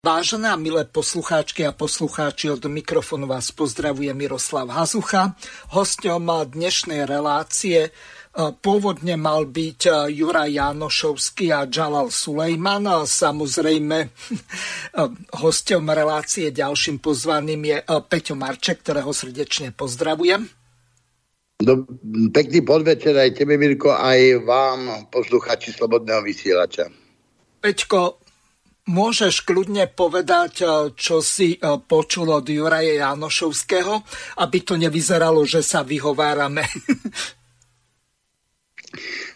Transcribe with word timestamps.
Vážené 0.00 0.48
a 0.48 0.56
milé 0.56 0.88
poslucháčky 0.88 1.60
a 1.68 1.76
poslucháči, 1.76 2.48
od 2.48 2.64
mikrofónu 2.64 3.28
vás 3.28 3.52
pozdravuje 3.52 4.08
Miroslav 4.16 4.72
Hazucha. 4.72 5.36
Hostom 5.76 6.24
dnešnej 6.24 7.04
relácie 7.04 7.84
e, 7.84 7.90
pôvodne 8.64 9.20
mal 9.20 9.44
byť 9.44 9.80
e, 9.84 9.92
Juraj 10.16 10.56
Janošovský 10.56 11.52
a 11.52 11.68
Jalal 11.68 12.08
Sulejman. 12.08 12.88
Samozrejme, 13.04 13.98
e, 14.00 14.08
hostom 15.36 15.92
relácie 15.92 16.48
ďalším 16.48 17.04
pozvaným 17.04 17.60
je 17.60 17.76
Peťo 17.84 18.40
Marček, 18.40 18.80
ktorého 18.80 19.12
srdečne 19.12 19.76
pozdravujem. 19.76 20.48
Do, 21.60 21.84
pekný 22.32 22.64
podvečer 22.64 23.20
aj 23.20 23.36
tebe, 23.36 23.60
Mirko, 23.60 23.92
aj 23.92 24.48
vám, 24.48 25.12
posluchači 25.12 25.76
Slobodného 25.76 26.24
vysielača. 26.24 26.88
Peťko, 27.60 28.29
Môžeš 28.90 29.46
kľudne 29.46 29.86
povedať, 29.86 30.66
e, 30.66 30.90
čo 30.98 31.22
si 31.22 31.54
e, 31.54 31.58
počul 31.78 32.26
od 32.34 32.42
Juraje 32.42 32.98
Janošovského, 32.98 34.02
aby 34.42 34.58
to 34.66 34.74
nevyzeralo, 34.74 35.46
že 35.46 35.62
sa 35.62 35.86
vyhovárame. 35.86 36.66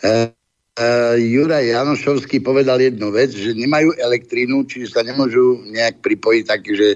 uh, 0.02 0.26
uh, 0.82 1.14
Juraj 1.14 1.70
Janošovský 1.70 2.42
povedal 2.42 2.82
jednu 2.82 3.14
vec, 3.14 3.30
že 3.30 3.54
nemajú 3.54 3.94
elektrínu, 3.94 4.66
čiže 4.66 4.98
sa 4.98 5.06
nemôžu 5.06 5.62
nejak 5.70 6.02
pripojiť, 6.02 6.44
takže 6.50 6.86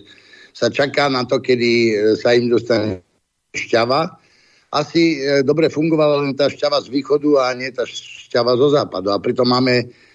sa 0.51 0.67
čaká 0.67 1.07
na 1.07 1.23
to, 1.23 1.39
kedy 1.39 1.95
sa 2.19 2.35
im 2.35 2.51
dostane 2.51 3.07
šťava. 3.55 4.19
Asi 4.75 5.23
uh, 5.23 5.47
dobre 5.47 5.71
fungovala 5.71 6.27
len 6.27 6.35
tá 6.35 6.51
šťava 6.51 6.83
z 6.83 6.91
východu 6.91 7.39
a 7.39 7.55
nie 7.55 7.71
tá 7.71 7.87
šťava 7.87 8.59
zo 8.59 8.75
západu. 8.75 9.15
A 9.15 9.23
pritom 9.23 9.47
máme 9.47 10.08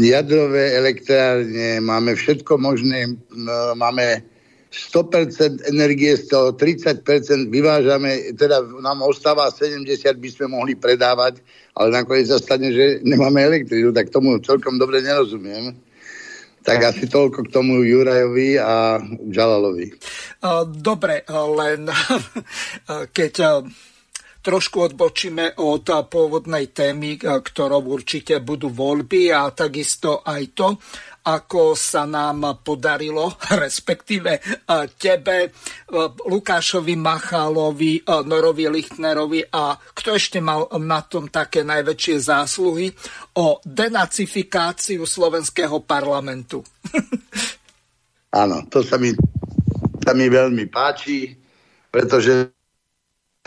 jadrové 0.00 0.72
elektrárne, 0.80 1.80
máme 1.84 2.16
všetko 2.16 2.56
možné, 2.56 3.12
máme 3.76 4.24
100% 4.74 5.70
energie, 5.70 6.16
z 6.16 6.26
toho 6.28 6.50
30% 6.50 7.06
vyvážame, 7.52 8.34
teda 8.34 8.64
nám 8.82 9.06
ostáva 9.06 9.52
70, 9.52 9.86
by 10.18 10.28
sme 10.32 10.46
mohli 10.50 10.74
predávať, 10.74 11.38
ale 11.78 11.94
nakoniec 11.94 12.26
sa 12.26 12.42
stane, 12.42 12.74
že 12.74 13.04
nemáme 13.06 13.38
elektrínu, 13.38 13.94
tak 13.94 14.10
tomu 14.10 14.42
celkom 14.42 14.80
dobre 14.80 14.98
nerozumiem. 15.04 15.78
Tak 16.64 16.80
asi 16.80 17.04
toľko 17.12 17.44
k 17.44 17.52
tomu 17.52 17.84
Jurajovi 17.84 18.56
a 18.56 18.96
Žalalovi. 19.28 19.92
Eh, 19.92 20.64
dobre, 20.80 21.20
eh, 21.20 21.28
len 21.28 21.84
keď 23.16 23.68
trošku 24.44 24.92
odbočíme 24.92 25.56
od 25.64 25.88
pôvodnej 25.88 26.76
témy, 26.76 27.16
ktorou 27.16 27.96
určite 27.96 28.44
budú 28.44 28.68
voľby 28.68 29.32
a 29.32 29.48
takisto 29.56 30.20
aj 30.20 30.42
to, 30.52 30.68
ako 31.24 31.72
sa 31.72 32.04
nám 32.04 32.60
podarilo, 32.60 33.32
respektíve 33.64 34.44
tebe, 35.00 35.48
Lukášovi 36.28 36.92
Machálovi, 37.00 38.04
Norovi 38.04 38.68
Lichtnerovi 38.68 39.40
a 39.48 39.72
kto 39.80 40.20
ešte 40.20 40.44
mal 40.44 40.68
na 40.76 41.00
tom 41.00 41.32
také 41.32 41.64
najväčšie 41.64 42.16
zásluhy, 42.20 42.92
o 43.40 43.58
denacifikáciu 43.64 45.08
slovenského 45.08 45.80
parlamentu. 45.88 46.60
Áno, 48.44 48.66
to 48.68 48.84
sa 48.84 49.00
mi, 49.00 49.14
sa 50.04 50.12
mi 50.12 50.26
veľmi 50.28 50.66
páči, 50.68 51.32
pretože 51.88 52.50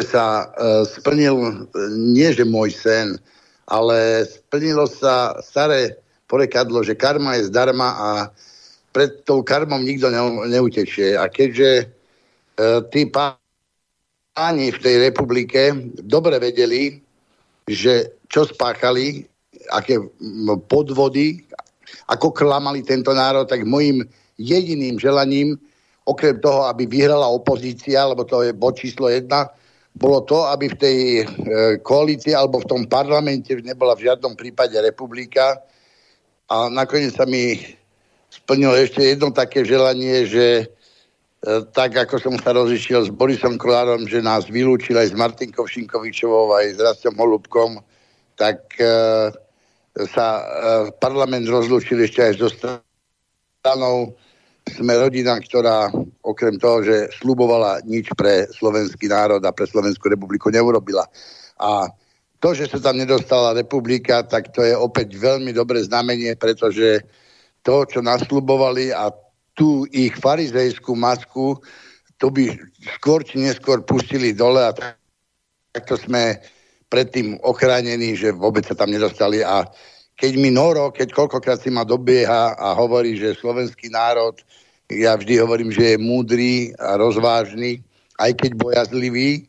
sa 0.05 0.53
uh, 0.53 0.85
splnil 0.85 1.35
e, 1.41 1.49
nie 1.97 2.29
že 2.29 2.45
môj 2.45 2.69
sen, 2.69 3.17
ale 3.65 4.29
splnilo 4.29 4.85
sa 4.85 5.33
staré 5.41 5.97
porekadlo, 6.29 6.85
že 6.85 6.93
karma 6.93 7.39
je 7.39 7.49
zdarma 7.49 7.89
a 7.97 8.09
pred 8.93 9.25
tou 9.25 9.41
karmou 9.41 9.81
nikto 9.81 10.13
ne, 10.13 10.21
neutečie. 10.49 11.17
A 11.17 11.25
keďže 11.29 11.89
uh, 12.61 12.85
tí 12.93 13.09
páni 13.09 14.69
v 14.69 14.81
tej 14.81 14.95
republike 15.09 15.73
dobre 16.05 16.37
vedeli, 16.37 17.01
že 17.65 18.21
čo 18.29 18.45
spáchali, 18.45 19.25
aké 19.73 19.97
podvody, 20.69 21.41
ako 22.07 22.31
klamali 22.31 22.85
tento 22.85 23.11
národ, 23.17 23.49
tak 23.49 23.65
môjim 23.65 24.05
jediným 24.37 25.01
želaním, 25.01 25.57
okrem 26.07 26.39
toho, 26.39 26.69
aby 26.71 26.87
vyhrala 26.87 27.27
opozícia, 27.27 28.07
lebo 28.07 28.23
to 28.23 28.45
je 28.45 28.55
bod 28.55 28.79
číslo 28.79 29.11
jedna, 29.11 29.51
bolo 29.97 30.21
to, 30.21 30.45
aby 30.53 30.69
v 30.69 30.77
tej 30.77 30.97
e, 31.01 31.23
koalícii 31.81 32.37
alebo 32.37 32.61
v 32.61 32.69
tom 32.69 32.81
parlamente 32.85 33.49
nebola 33.65 33.97
v 33.97 34.05
žiadnom 34.05 34.37
prípade 34.37 34.77
republika. 34.77 35.57
A 36.47 36.69
nakoniec 36.69 37.17
sa 37.17 37.25
mi 37.25 37.57
splnilo 38.29 38.77
ešte 38.77 39.01
jedno 39.01 39.33
také 39.33 39.65
želanie, 39.65 40.29
že 40.29 40.45
e, 40.61 40.65
tak 41.73 41.97
ako 41.97 42.21
som 42.21 42.35
sa 42.37 42.53
rozišiel 42.53 43.09
s 43.09 43.11
Borisom 43.11 43.57
Kolárom, 43.57 44.05
že 44.05 44.21
nás 44.21 44.45
vylúčil 44.45 44.95
aj 45.01 45.11
s 45.11 45.17
Martinkou 45.17 45.65
Šinkovičovou, 45.65 46.53
aj 46.53 46.77
s 46.77 46.79
Rastom 46.79 47.17
Holubkom, 47.17 47.81
tak 48.37 48.77
e, 48.77 48.93
sa 50.13 50.27
e, 50.37 50.43
parlament 51.01 51.49
rozlúčil 51.49 52.05
ešte 52.05 52.21
aj 52.21 52.33
so 52.37 52.49
stranou 52.53 54.13
sme 54.67 54.93
rodina, 54.99 55.39
ktorá 55.39 55.89
okrem 56.37 56.61
toho, 56.61 56.85
že 56.85 57.09
slubovala 57.17 57.81
nič 57.89 58.13
pre 58.13 58.45
slovenský 58.53 59.09
národ 59.09 59.41
a 59.41 59.49
pre 59.49 59.65
Slovenskú 59.65 60.13
republiku 60.13 60.53
neurobila. 60.53 61.09
A 61.57 61.89
to, 62.37 62.53
že 62.53 62.69
sa 62.69 62.77
tam 62.77 63.01
nedostala 63.01 63.57
republika, 63.57 64.21
tak 64.21 64.53
to 64.53 64.61
je 64.61 64.77
opäť 64.77 65.17
veľmi 65.17 65.49
dobré 65.49 65.81
znamenie, 65.81 66.37
pretože 66.37 67.01
to, 67.65 67.89
čo 67.89 68.05
naslubovali 68.05 68.93
a 68.93 69.09
tú 69.57 69.89
ich 69.89 70.13
farizejskú 70.13 70.93
masku, 70.93 71.57
to 72.21 72.29
by 72.29 72.53
skôr 73.01 73.25
či 73.25 73.41
neskôr 73.41 73.81
pustili 73.81 74.37
dole 74.37 74.61
a 74.61 74.77
takto 75.73 75.97
sme 75.97 76.37
predtým 76.93 77.41
ochránení, 77.41 78.13
že 78.13 78.29
vôbec 78.29 78.69
sa 78.69 78.77
tam 78.77 78.93
nedostali 78.93 79.41
a 79.41 79.65
keď 80.17 80.33
mi 80.37 80.49
Noro, 80.49 80.89
keď 80.89 81.13
koľkokrát 81.13 81.61
si 81.61 81.69
ma 81.69 81.85
dobieha 81.85 82.57
a 82.57 82.73
hovorí, 82.73 83.17
že 83.17 83.37
slovenský 83.37 83.93
národ, 83.93 84.33
ja 84.91 85.15
vždy 85.15 85.39
hovorím, 85.43 85.71
že 85.71 85.95
je 85.95 85.97
múdry 85.97 86.71
a 86.79 86.95
rozvážny, 86.95 87.83
aj 88.17 88.31
keď 88.39 88.51
bojazlivý, 88.55 89.45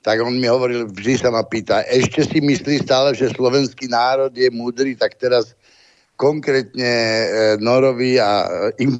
tak 0.00 0.20
on 0.24 0.40
mi 0.40 0.48
hovoril, 0.48 0.88
vždy 0.88 1.14
sa 1.20 1.28
ma 1.30 1.44
pýta, 1.44 1.84
ešte 1.84 2.24
si 2.24 2.38
myslí 2.40 2.84
stále, 2.84 3.12
že 3.12 3.32
slovenský 3.36 3.88
národ 3.88 4.32
je 4.32 4.48
múdry, 4.50 4.96
tak 4.96 5.20
teraz 5.20 5.52
konkrétne 6.16 6.92
e, 6.92 7.26
Norovi 7.60 8.20
a 8.20 8.48
e, 8.76 8.88
im 8.88 8.90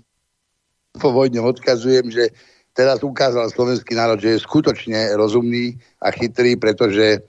povojne 1.01 1.41
odkazujem, 1.41 2.13
že 2.13 2.33
teraz 2.77 3.01
ukázal 3.01 3.49
slovenský 3.49 3.97
národ, 3.97 4.21
že 4.21 4.37
je 4.37 4.45
skutočne 4.45 5.17
rozumný 5.17 5.77
a 6.05 6.13
chytrý, 6.13 6.57
pretože 6.57 7.25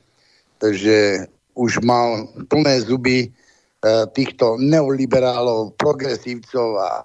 že 0.61 1.25
už 1.57 1.81
mal 1.81 2.29
plné 2.45 2.85
zuby 2.85 3.33
E, 3.81 4.05
týchto 4.13 4.61
neoliberálov, 4.61 5.73
progresívcov 5.73 6.77
a 6.77 7.01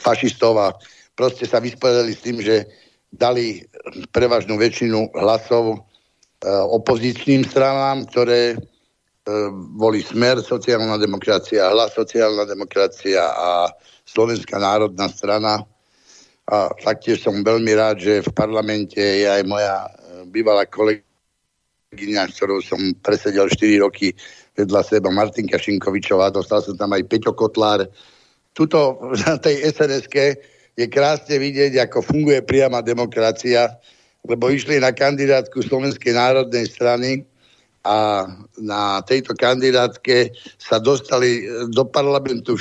fašistov 0.00 0.54
a 0.58 0.68
proste 1.12 1.44
sa 1.44 1.60
vysporiadali 1.60 2.12
s 2.12 2.24
tým, 2.24 2.38
že 2.40 2.64
dali 3.12 3.60
prevažnú 4.08 4.56
väčšinu 4.56 5.12
hlasov 5.12 5.76
e, 5.76 5.78
opozičným 6.48 7.44
stranám, 7.44 8.08
ktoré 8.08 8.56
e, 8.56 8.58
boli 9.76 10.00
Smer, 10.00 10.40
sociálna 10.40 10.96
demokracia, 10.96 11.68
hlas 11.68 11.92
sociálna 11.92 12.48
demokracia 12.48 13.20
a 13.20 13.68
Slovenská 14.08 14.56
národná 14.56 15.12
strana. 15.12 15.60
A 16.48 16.72
taktiež 16.80 17.20
som 17.20 17.44
veľmi 17.44 17.72
rád, 17.76 18.00
že 18.00 18.14
v 18.24 18.30
parlamente 18.32 18.98
je 18.98 19.28
aj 19.28 19.44
moja 19.44 19.76
e, 19.84 19.88
bývalá 20.32 20.64
kolegyňa, 20.64 22.32
ktorou 22.32 22.64
som 22.64 22.80
presedel 23.04 23.52
4 23.52 23.84
roky 23.84 24.16
vedľa 24.56 24.82
seba, 24.84 25.08
Martinka 25.08 25.56
Šinkovičová, 25.56 26.32
dostal 26.32 26.60
som 26.60 26.76
tam 26.76 26.92
aj 26.92 27.08
Peťo 27.08 27.32
Kotlár. 27.32 27.88
Tuto 28.52 29.00
na 29.24 29.40
tej 29.40 29.64
sns 29.72 30.08
je 30.72 30.86
krásne 30.88 31.36
vidieť, 31.36 31.80
ako 31.84 32.00
funguje 32.00 32.40
priama 32.44 32.80
demokracia, 32.80 33.68
lebo 34.24 34.48
išli 34.48 34.80
na 34.80 34.94
kandidátku 34.94 35.60
Slovenskej 35.60 36.14
národnej 36.16 36.68
strany 36.70 37.26
a 37.82 38.24
na 38.62 39.02
tejto 39.02 39.34
kandidátke 39.34 40.30
sa 40.56 40.78
dostali 40.78 41.42
do 41.74 41.82
parlamentu 41.82 42.54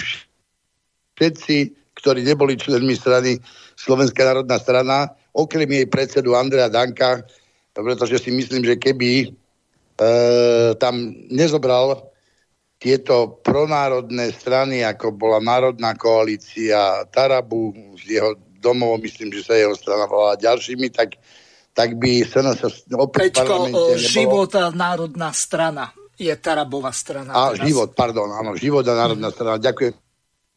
všetci, 1.15 1.57
ktorí 2.01 2.25
neboli 2.25 2.57
členmi 2.57 2.97
strany 2.97 3.37
Slovenská 3.77 4.25
národná 4.25 4.57
strana, 4.57 5.13
okrem 5.37 5.69
jej 5.69 5.85
predsedu 5.85 6.33
Andrea 6.33 6.65
Danka, 6.67 7.21
pretože 7.77 8.25
si 8.25 8.33
myslím, 8.33 8.65
že 8.65 8.75
keby 8.81 9.09
e, 9.21 9.25
tam 10.79 10.93
nezobral 11.29 12.11
tieto 12.81 13.37
pronárodné 13.45 14.33
strany, 14.33 14.81
ako 14.81 15.13
bola 15.13 15.37
Národná 15.37 15.93
koalícia 15.93 17.05
Tarabu 17.13 17.69
z 18.01 18.17
jeho 18.17 18.31
domov, 18.57 18.97
myslím, 19.05 19.29
že 19.29 19.45
sa 19.45 19.53
jeho 19.53 19.77
strana 19.77 20.09
volala 20.09 20.33
ďalšími, 20.41 20.89
tak, 20.89 21.21
tak 21.77 21.93
by 21.97 22.25
sa 22.25 22.41
nás 22.41 22.57
opäť 22.97 23.37
Peťko, 23.37 23.69
život 24.01 24.53
národná 24.73 25.29
strana 25.29 25.93
je 26.21 26.33
Tarabová 26.37 26.93
strana. 26.93 27.33
A 27.33 27.41
teraz. 27.53 27.65
život, 27.65 27.89
pardon, 27.97 28.29
áno, 28.29 28.53
život 28.53 28.85
a 28.85 28.93
národná 28.93 29.33
strana. 29.33 29.57
Ďakujem 29.57 29.93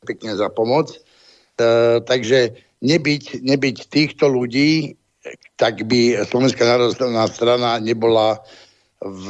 pekne 0.04 0.32
za 0.36 0.52
pomoc. 0.52 0.92
E, 0.92 2.04
takže 2.04 2.60
nebyť, 2.84 3.40
nebyť 3.40 3.76
týchto 3.88 4.28
ľudí, 4.28 5.00
tak 5.56 5.88
by 5.88 6.28
Slovenská 6.28 6.68
národná 6.68 7.24
strana 7.32 7.80
nebola 7.80 8.44
v 9.04 9.28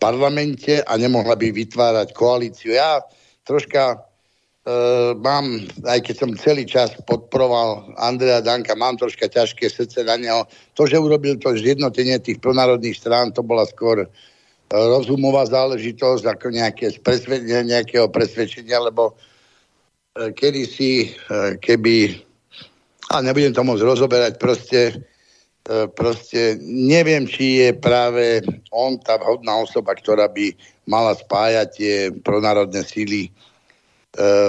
parlamente 0.00 0.80
a 0.80 0.96
nemohla 0.96 1.36
by 1.36 1.52
vytvárať 1.52 2.16
koalíciu. 2.16 2.72
Ja 2.72 3.04
troška 3.44 4.08
Uh, 4.60 5.16
mám, 5.16 5.56
aj 5.88 6.04
keď 6.04 6.14
som 6.20 6.36
celý 6.36 6.68
čas 6.68 6.92
podporoval 7.08 7.96
Andreja 7.96 8.44
Danka, 8.44 8.76
mám 8.76 9.00
troška 9.00 9.24
ťažké 9.24 9.72
srdce 9.72 10.04
na 10.04 10.20
neho. 10.20 10.44
To, 10.76 10.84
že 10.84 11.00
urobil 11.00 11.40
to 11.40 11.56
zjednotenie 11.56 12.20
tých 12.20 12.44
pronárodných 12.44 12.92
strán, 12.92 13.32
to 13.32 13.40
bola 13.40 13.64
skôr 13.64 14.04
uh, 14.04 14.08
rozumová 14.68 15.48
záležitosť, 15.48 16.28
ako 16.28 16.52
nejaké 16.52 16.92
presvedčenie, 17.00 17.72
nejakého 17.72 18.12
presvedčenia, 18.12 18.84
lebo 18.84 19.16
uh, 19.16 20.28
kedysi, 20.36 21.08
uh, 21.08 21.56
keby, 21.56 22.20
a 23.16 23.24
nebudem 23.24 23.56
to 23.56 23.64
môcť 23.64 23.80
rozoberať, 23.80 24.32
proste, 24.36 25.08
proste 25.94 26.58
neviem, 26.66 27.30
či 27.30 27.62
je 27.62 27.70
práve 27.78 28.42
on 28.74 28.98
tá 28.98 29.18
vhodná 29.22 29.62
osoba, 29.62 29.94
ktorá 29.94 30.26
by 30.26 30.50
mala 30.90 31.14
spájať 31.14 31.68
tie 31.70 31.94
pronárodné 32.26 32.82
síly 32.82 33.30
e, 33.30 33.30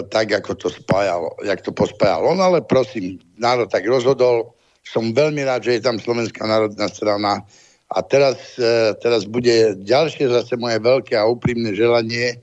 tak, 0.09 0.33
ako 0.33 0.57
to 0.57 0.67
spájalo, 0.73 1.29
jak 1.45 1.61
to 1.61 1.69
pospájal 1.69 2.25
on, 2.25 2.41
ale 2.41 2.65
prosím, 2.65 3.21
národ 3.37 3.69
tak 3.69 3.85
rozhodol. 3.85 4.57
Som 4.81 5.13
veľmi 5.13 5.45
rád, 5.45 5.69
že 5.69 5.77
je 5.77 5.85
tam 5.85 6.01
Slovenská 6.01 6.41
národná 6.49 6.89
strana. 6.89 7.45
A 7.93 8.01
teraz, 8.01 8.57
e, 8.57 8.97
teraz 8.97 9.29
bude 9.29 9.77
ďalšie 9.77 10.25
zase 10.25 10.57
moje 10.57 10.81
veľké 10.81 11.13
a 11.13 11.29
úprimné 11.29 11.77
želanie, 11.77 12.41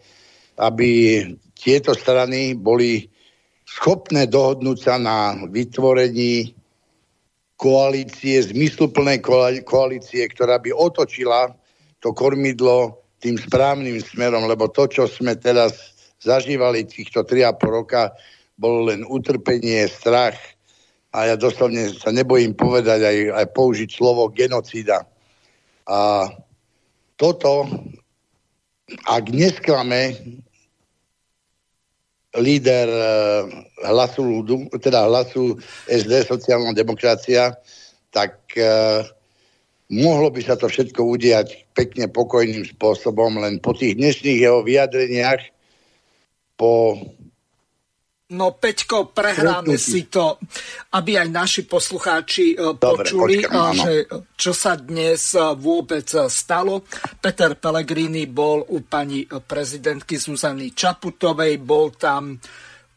aby 0.55 1.23
tieto 1.59 1.99
strany 1.99 2.55
boli 2.55 3.11
schopné 3.67 4.31
dohodnúť 4.31 4.79
sa 4.79 4.95
na 5.03 5.35
vytvorení 5.51 6.58
koalície, 7.59 8.39
zmysluplnej 8.39 9.19
koalície, 9.67 10.23
ktorá 10.31 10.63
by 10.63 10.71
otočila 10.71 11.51
to 11.99 12.15
kormidlo 12.15 13.03
tým 13.19 13.35
správnym 13.35 13.99
smerom, 13.99 14.47
lebo 14.47 14.71
to, 14.71 14.87
čo 14.87 15.11
sme 15.11 15.35
teraz 15.35 15.99
zažívali 16.23 16.87
týchto 16.87 17.27
3,5 17.27 17.59
roka, 17.67 18.15
bolo 18.55 18.91
len 18.91 19.03
utrpenie, 19.07 19.91
strach 19.91 20.39
a 21.11 21.35
ja 21.35 21.35
doslovne 21.35 21.91
sa 21.95 22.15
nebojím 22.15 22.55
povedať 22.55 23.01
aj, 23.03 23.19
aj 23.43 23.47
použiť 23.55 23.89
slovo 23.91 24.31
genocída. 24.31 25.03
A 25.91 26.31
toto, 27.19 27.67
ak 29.03 29.35
nesklame 29.35 30.15
líder 32.39 32.87
eh, 32.89 33.43
hlasu 33.87 34.23
ľudu, 34.23 34.73
teda 34.83 35.07
hlasu 35.07 35.59
SD, 35.87 36.27
sociálna 36.27 36.75
demokracia, 36.75 37.55
tak 38.09 38.41
uh, 38.57 39.05
mohlo 39.93 40.33
by 40.33 40.41
sa 40.41 40.57
to 40.57 40.65
všetko 40.65 40.97
udiať 41.05 41.69
pekne 41.77 42.09
pokojným 42.09 42.65
spôsobom, 42.65 43.37
len 43.37 43.61
po 43.61 43.77
tých 43.77 44.01
dnešných 44.01 44.49
jeho 44.49 44.65
vyjadreniach 44.65 45.45
po 46.57 46.97
No 48.29 48.53
Peťko, 48.53 49.17
prehráme 49.17 49.81
si 49.81 50.05
to, 50.05 50.37
aby 50.93 51.17
aj 51.17 51.29
naši 51.33 51.63
poslucháči 51.65 52.53
e, 52.53 52.77
Dobre, 52.77 53.09
počuli, 53.09 53.41
počkám, 53.41 53.73
že 53.73 53.93
čo 54.37 54.53
sa 54.53 54.77
dnes 54.77 55.33
e, 55.33 55.41
vôbec 55.57 56.05
stalo. 56.29 56.85
Peter 57.25 57.57
Pellegrini 57.57 58.29
bol 58.29 58.69
u 58.69 58.85
pani 58.85 59.25
prezidentky 59.25 60.21
Zuzany 60.21 60.77
Čaputovej, 60.77 61.57
bol 61.65 61.97
tam 61.97 62.37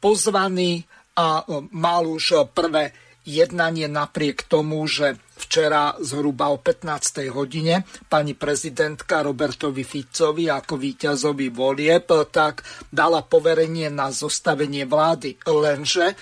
pozvaný 0.03 0.83
a 1.15 1.39
e, 1.39 1.63
mal 1.79 2.11
už 2.11 2.51
prvé 2.51 3.10
jednanie 3.21 3.85
napriek 3.85 4.49
tomu, 4.49 4.85
že 4.89 5.17
včera 5.37 5.97
zhruba 6.01 6.49
o 6.49 6.57
15. 6.57 7.29
hodine 7.33 7.85
pani 8.09 8.33
prezidentka 8.33 9.21
Robertovi 9.21 9.85
Ficovi 9.85 10.49
ako 10.49 10.77
víťazovi 10.77 11.49
volieb 11.53 12.09
tak 12.29 12.65
dala 12.89 13.25
poverenie 13.25 13.89
na 13.89 14.09
zostavenie 14.13 14.85
vlády. 14.85 15.37
Lenže 15.45 16.17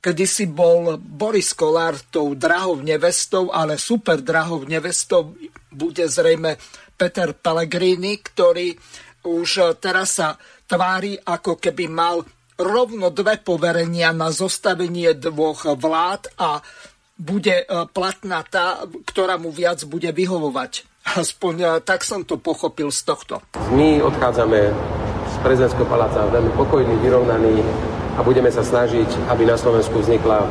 kedysi 0.00 0.48
bol 0.48 1.00
Boris 1.00 1.52
Kolár 1.56 1.96
tou 2.08 2.34
drahou 2.36 2.80
nevestou, 2.80 3.52
ale 3.52 3.80
super 3.80 4.20
drahou 4.20 4.64
nevestou 4.68 5.36
bude 5.72 6.04
zrejme 6.08 6.56
Peter 6.96 7.32
Pellegrini, 7.32 8.20
ktorý 8.20 8.76
už 9.22 9.78
teraz 9.78 10.18
sa 10.18 10.34
tvári, 10.66 11.14
ako 11.20 11.56
keby 11.60 11.86
mal 11.86 12.26
rovno 12.62 13.10
dve 13.10 13.42
poverenia 13.42 14.14
na 14.14 14.30
zostavenie 14.30 15.12
dvoch 15.18 15.66
vlád 15.66 16.30
a 16.38 16.62
bude 17.18 17.62
e, 17.62 17.64
platná 17.90 18.42
tá, 18.42 18.82
ktorá 19.06 19.36
mu 19.36 19.52
viac 19.52 19.84
bude 19.84 20.08
vyhovovať. 20.10 20.86
Aspoň 21.18 21.54
e, 21.58 21.66
tak 21.82 22.06
som 22.06 22.22
to 22.22 22.38
pochopil 22.38 22.88
z 22.94 23.02
tohto. 23.02 23.34
My 23.74 24.00
odchádzame 24.00 24.72
z 25.28 25.36
prezidentského 25.42 25.86
paláca 25.86 26.26
veľmi 26.30 26.52
pokojný, 26.54 26.94
vyrovnaný 27.02 27.62
a 28.16 28.20
budeme 28.24 28.50
sa 28.50 28.62
snažiť, 28.64 29.30
aby 29.30 29.42
na 29.44 29.56
Slovensku 29.56 30.02
vznikla 30.02 30.44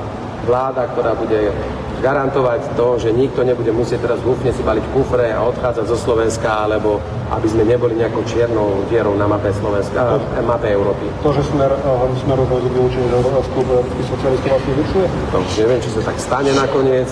vláda, 0.46 0.90
ktorá 0.92 1.14
bude 1.14 1.54
garantovať 2.02 2.74
to, 2.74 2.98
že 2.98 3.14
nikto 3.14 3.46
nebude 3.46 3.70
musieť 3.70 4.10
teraz 4.10 4.20
húfne 4.26 4.50
si 4.50 4.66
baliť 4.66 4.86
kufre 4.92 5.30
a 5.32 5.46
odchádzať 5.48 5.86
zo 5.86 5.98
Slovenska, 5.98 6.66
alebo 6.66 6.98
aby 7.30 7.48
sme 7.48 7.64
neboli 7.64 7.96
nejakou 7.96 8.26
čiernou 8.26 8.84
dierou 8.90 9.14
na 9.14 9.30
mape 9.30 9.54
Slovenska, 9.54 10.18
to, 10.18 10.42
mape 10.42 10.68
Európy. 10.68 11.06
To, 11.22 11.30
že 11.32 11.46
smer, 11.54 11.70
hlavne 11.70 12.18
smeru 12.26 12.44
boli 12.50 12.68
vylúčení 12.74 13.08
z 13.14 13.50
klubu 13.54 13.72
európskych 13.78 14.08
socialistov 14.10 14.50
vás 14.58 14.64
vyrušuje? 14.66 15.06
To 15.32 15.38
neviem, 15.62 15.80
či 15.80 15.90
sa 15.94 16.02
tak 16.02 16.18
stane 16.18 16.52
nakoniec. 16.58 17.08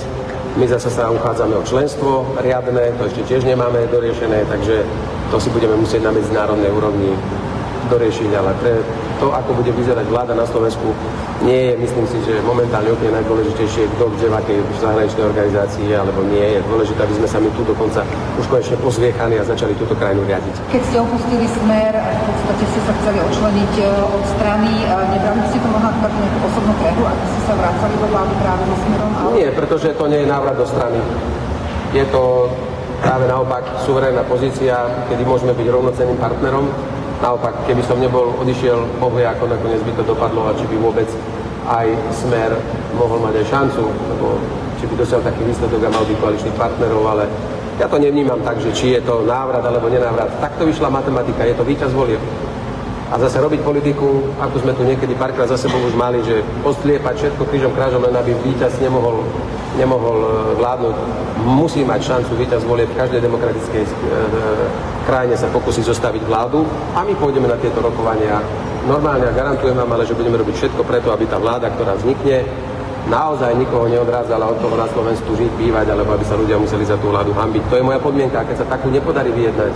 My 0.58 0.66
zase 0.66 0.90
sa 0.90 1.14
uchádzame 1.14 1.56
o 1.56 1.64
členstvo 1.64 2.26
riadne, 2.42 2.90
to 2.98 3.06
ešte 3.06 3.22
tiež 3.30 3.46
nemáme 3.46 3.86
doriešené, 3.94 4.50
takže 4.50 4.82
to 5.30 5.38
si 5.38 5.54
budeme 5.54 5.78
musieť 5.78 6.10
na 6.10 6.12
medzinárodnej 6.12 6.74
úrovni 6.74 7.14
doriešiť, 7.94 8.32
ale 8.34 8.52
pre 8.58 8.74
to, 9.20 9.28
ako 9.36 9.52
bude 9.60 9.72
vyzerať 9.76 10.08
vláda 10.08 10.34
na 10.34 10.48
Slovensku, 10.48 10.96
nie 11.44 11.72
je, 11.72 11.74
myslím 11.80 12.06
si, 12.08 12.18
že 12.24 12.40
momentálne 12.44 12.92
úplne 12.92 13.20
najdôležitejšie, 13.20 13.92
kto 13.96 14.12
kde 14.16 14.28
v 14.32 14.36
akej 14.40 14.58
zahraničnej 14.80 15.26
organizácii 15.28 15.88
alebo 15.92 16.24
nie. 16.28 16.44
Je 16.44 16.60
dôležité, 16.68 17.00
aby 17.04 17.16
sme 17.20 17.28
sa 17.28 17.38
my 17.44 17.50
tu 17.56 17.62
dokonca 17.68 18.02
už 18.40 18.46
konečne 18.48 18.80
pozviechali 18.80 19.36
a 19.40 19.44
začali 19.44 19.76
túto 19.76 19.96
krajinu 19.96 20.24
riadiť. 20.24 20.56
Keď 20.72 20.82
ste 20.88 20.98
opustili 21.04 21.46
smer, 21.48 21.94
v 21.96 22.22
podstate 22.28 22.64
ste 22.72 22.80
sa 22.88 22.94
chceli 23.04 23.20
odčleniť 23.20 23.74
e, 23.80 23.84
od 24.08 24.24
strany, 24.40 24.72
nebrali 24.88 25.42
ste 25.52 25.58
to 25.60 25.68
mohla 25.68 25.92
tak 26.00 26.12
nejakú 26.16 26.38
osobnú 26.48 26.74
prehu, 26.80 27.04
ak 27.04 27.18
ste 27.28 27.42
sa 27.44 27.54
vracali 27.60 27.94
do 28.00 28.08
vlády 28.08 28.34
práve 28.40 28.62
so 28.64 28.76
smerom? 28.88 29.12
Ale... 29.16 29.32
Nie, 29.36 29.50
pretože 29.52 29.88
to 29.96 30.04
nie 30.08 30.20
je 30.24 30.28
návrat 30.28 30.56
do 30.56 30.66
strany. 30.68 31.00
Je 31.92 32.06
to 32.14 32.52
práve 33.00 33.26
naopak 33.32 33.64
suverénna 33.88 34.28
pozícia, 34.28 34.76
kedy 35.08 35.24
môžeme 35.24 35.56
byť 35.56 35.68
rovnocenným 35.72 36.20
partnerom 36.20 36.68
Naopak, 37.20 37.68
keby 37.68 37.84
som 37.84 38.00
nebol 38.00 38.32
odišiel, 38.40 38.80
bohvie 38.96 39.28
ako 39.28 39.52
nakoniec 39.52 39.84
by 39.84 39.92
to 40.00 40.04
dopadlo 40.08 40.48
a 40.48 40.56
či 40.56 40.64
by 40.72 40.78
vôbec 40.80 41.10
aj 41.68 41.92
smer 42.16 42.56
mohol 42.96 43.20
mať 43.20 43.44
aj 43.44 43.46
šancu, 43.52 43.84
lebo 43.84 44.40
či 44.80 44.88
by 44.88 44.96
dosiahol 44.96 45.28
taký 45.28 45.44
výsledok 45.44 45.84
a 45.84 45.90
mal 45.92 46.08
by 46.08 46.16
koaličných 46.16 46.56
partnerov, 46.56 47.04
ale 47.04 47.28
ja 47.76 47.92
to 47.92 48.00
nevnímam 48.00 48.40
tak, 48.44 48.64
že 48.64 48.72
či 48.72 48.96
je 48.96 49.02
to 49.04 49.28
návrat 49.28 49.64
alebo 49.64 49.92
nenávrat. 49.92 50.32
Takto 50.40 50.64
vyšla 50.64 50.88
matematika, 50.88 51.44
je 51.44 51.56
to 51.60 51.68
víťaz 51.68 51.92
volieb. 51.92 52.24
A 53.10 53.18
zase 53.18 53.42
robiť 53.42 53.66
politiku, 53.66 54.22
ako 54.38 54.56
sme 54.62 54.78
tu 54.78 54.86
niekedy 54.86 55.18
párkrát 55.18 55.50
za 55.50 55.58
sebou 55.58 55.82
už 55.82 55.98
mali, 55.98 56.22
že 56.22 56.46
postliepať 56.62 57.16
všetko 57.18 57.44
krížom 57.50 57.74
krážom, 57.74 58.06
len 58.06 58.14
aby 58.14 58.38
víťaz 58.46 58.78
nemohol 58.78 59.26
nemohol 59.78 60.18
e, 60.20 60.30
vládnuť, 60.60 60.96
musí 61.46 61.88
mať 61.88 62.02
šancu 62.04 62.32
víťaz 62.36 62.68
volie 62.68 62.90
v 62.90 62.98
každej 63.00 63.22
demokratickej 63.22 63.84
e, 63.86 63.90
e, 63.90 63.96
krajine 65.08 65.40
sa 65.40 65.48
pokusí 65.48 65.86
zostaviť 65.86 66.28
vládu 66.28 66.68
a 66.98 67.06
my 67.08 67.14
pôjdeme 67.16 67.48
na 67.48 67.56
tieto 67.56 67.80
rokovania. 67.80 68.44
Normálne 68.88 69.30
a 69.30 69.36
garantujem 69.36 69.78
vám 69.78 69.92
ale, 69.96 70.04
že 70.04 70.18
budeme 70.18 70.40
robiť 70.40 70.56
všetko 70.56 70.82
preto, 70.84 71.16
aby 71.16 71.30
tá 71.30 71.38
vláda, 71.38 71.70
ktorá 71.70 71.96
vznikne, 71.96 72.44
naozaj 73.10 73.58
nikoho 73.58 73.88
neodrádzala 73.88 74.50
od 74.54 74.58
toho 74.62 74.76
na 74.76 74.88
Slovensku 74.92 75.34
žiť, 75.34 75.52
bývať, 75.58 75.94
alebo 75.94 76.14
aby 76.14 76.26
sa 76.26 76.38
ľudia 76.38 76.60
museli 76.60 76.86
za 76.86 76.98
tú 77.00 77.10
vládu 77.10 77.34
hambiť. 77.34 77.64
To 77.70 77.76
je 77.80 77.84
moja 77.86 78.00
podmienka. 78.02 78.46
Keď 78.46 78.66
sa 78.66 78.68
takú 78.70 78.92
nepodarí 78.94 79.34
vyjednať, 79.34 79.74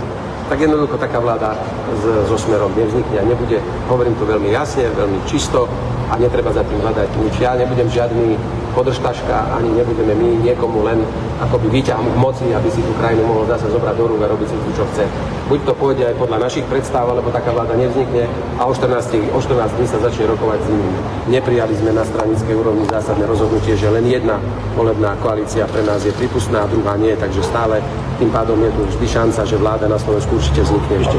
tak 0.48 0.60
jednoducho 0.60 0.96
taká 0.98 1.20
vláda 1.20 1.56
so 2.28 2.36
smerom 2.36 2.72
nevznikne 2.76 3.20
a 3.20 3.24
nebude, 3.24 3.58
hovorím 3.88 4.14
to 4.14 4.28
veľmi 4.28 4.52
jasne, 4.52 4.92
veľmi 4.92 5.24
čisto 5.24 5.68
a 6.10 6.14
netreba 6.20 6.52
za 6.52 6.62
tým 6.66 6.80
hľadať 6.80 7.08
nič. 7.20 7.34
Ja 7.40 7.56
nebudem 7.56 7.88
žiadny 7.88 8.36
podržtaška, 8.74 9.54
ani 9.54 9.70
nebudeme 9.70 10.12
my 10.18 10.28
niekomu 10.42 10.82
len 10.82 10.98
akoby 11.38 11.70
výťahom 11.70 12.10
k 12.10 12.16
moci, 12.18 12.46
aby 12.50 12.68
si 12.68 12.82
tú 12.82 12.90
krajinu 12.98 13.22
mohol 13.22 13.46
zase 13.46 13.70
zobrať 13.70 13.94
do 13.94 14.04
rúk 14.10 14.20
a 14.26 14.28
robiť 14.34 14.48
si 14.50 14.56
tu, 14.58 14.70
čo 14.74 14.84
chce. 14.92 15.06
Buď 15.46 15.58
to 15.62 15.72
pôjde 15.78 16.02
aj 16.10 16.18
podľa 16.18 16.38
našich 16.50 16.66
predstav, 16.66 17.06
alebo 17.06 17.30
taká 17.30 17.54
vláda 17.54 17.78
nevznikne 17.78 18.26
a 18.58 18.62
o 18.66 18.74
14, 18.74 19.30
o 19.30 19.38
14 19.38 19.78
dní 19.78 19.86
sa 19.86 19.98
začne 20.02 20.26
rokovať 20.34 20.58
s 20.58 20.68
nimi. 20.68 20.90
Neprijali 21.30 21.74
sme 21.78 21.90
na 21.94 22.02
stranickej 22.02 22.54
úrovni 22.58 22.84
zásadné 22.90 23.24
rozhodnutie, 23.30 23.78
že 23.78 23.88
len 23.88 24.04
jedna 24.10 24.42
volebná 24.74 25.14
koalícia 25.22 25.70
pre 25.70 25.86
nás 25.86 26.02
je 26.02 26.10
prípustná 26.10 26.66
a 26.66 26.70
druhá 26.70 26.98
nie, 26.98 27.14
takže 27.14 27.46
stále 27.46 27.78
tým 28.18 28.30
pádom 28.34 28.58
je 28.58 28.70
tu 28.74 28.82
vždy 28.94 29.06
šanca, 29.06 29.40
že 29.46 29.56
vláda 29.58 29.86
na 29.86 29.98
Slovensku 29.98 30.34
určite 30.34 30.66
vznikne. 30.66 31.02
Ešte 31.02 31.18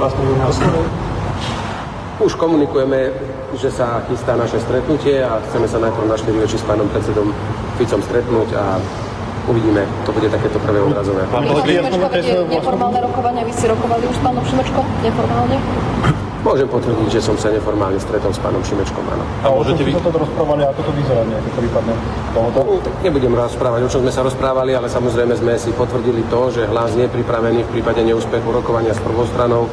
už 2.16 2.40
komunikujeme, 2.40 3.12
že 3.56 3.72
sa 3.72 4.04
chystá 4.12 4.36
naše 4.36 4.60
stretnutie 4.60 5.24
a 5.24 5.40
chceme 5.50 5.68
sa 5.68 5.80
najprv 5.80 6.06
na 6.12 6.16
4 6.20 6.46
oči 6.46 6.58
s 6.60 6.66
pánom 6.68 6.88
predsedom 6.92 7.32
Ficom 7.80 8.02
stretnúť 8.04 8.50
a 8.56 8.80
uvidíme, 9.48 9.84
to 10.04 10.12
bude 10.12 10.28
takéto 10.28 10.60
prvé 10.60 10.80
odrazové. 10.84 11.24
Pán 11.32 11.44
Šimečko, 11.48 12.48
neformálne 12.52 13.00
rokovania, 13.04 13.44
vy 13.48 13.54
ste 13.56 13.72
rokovali 13.72 14.04
už 14.08 14.16
s 14.16 14.22
pánom 14.24 14.44
Šimečkom 14.44 14.86
neformálne? 15.04 15.58
Môžem 16.46 16.70
potvrdiť, 16.70 17.10
že 17.10 17.26
som 17.26 17.34
sa 17.42 17.50
neformálne 17.50 17.98
stretol 17.98 18.30
s 18.30 18.38
pánom 18.38 18.62
Šimečkom, 18.62 19.02
áno. 19.02 19.26
A 19.42 19.50
môžete 19.50 19.82
vy... 19.82 19.98
sa 19.98 20.14
to 20.14 20.14
rozprávali, 20.14 20.62
ako 20.62 20.82
to 20.86 20.92
vyzerá 20.94 21.26
nejaké 21.26 21.50
prípadne 21.58 21.94
tohoto? 22.38 22.60
No, 22.62 22.78
tak 22.86 22.94
nebudem 23.02 23.34
rozprávať, 23.34 23.82
o 23.82 23.90
čom 23.90 24.06
sme 24.06 24.14
sa 24.14 24.22
rozprávali, 24.22 24.78
ale 24.78 24.86
samozrejme 24.86 25.34
sme 25.42 25.58
si 25.58 25.74
potvrdili 25.74 26.22
to, 26.30 26.54
že 26.54 26.70
hlas 26.70 26.94
nie 26.94 27.10
je 27.10 27.16
pripravený 27.18 27.66
v 27.66 27.70
prípade 27.74 28.06
neúspechu 28.06 28.46
rokovania 28.54 28.94
s 28.94 29.02
prvou 29.02 29.26
stranou. 29.26 29.66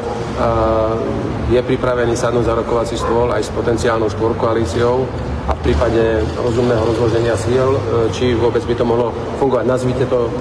Je 1.52 1.60
pripravený 1.60 2.16
sadnúť 2.16 2.48
za 2.48 2.54
rokovací 2.56 2.96
stôl 2.96 3.28
aj 3.28 3.44
s 3.44 3.52
potenciálnou 3.52 4.08
štvorkoalíciou 4.08 5.04
a 5.44 5.52
v 5.52 5.60
prípade 5.60 6.24
rozumného 6.40 6.88
rozloženia 6.88 7.36
síl, 7.36 7.76
e, 7.76 7.80
či 8.14 8.32
vôbec 8.32 8.62
by 8.64 8.74
to 8.78 8.84
mohlo 8.86 9.12
fungovať. 9.42 9.64
Nazvite 9.68 10.06
to 10.08 10.32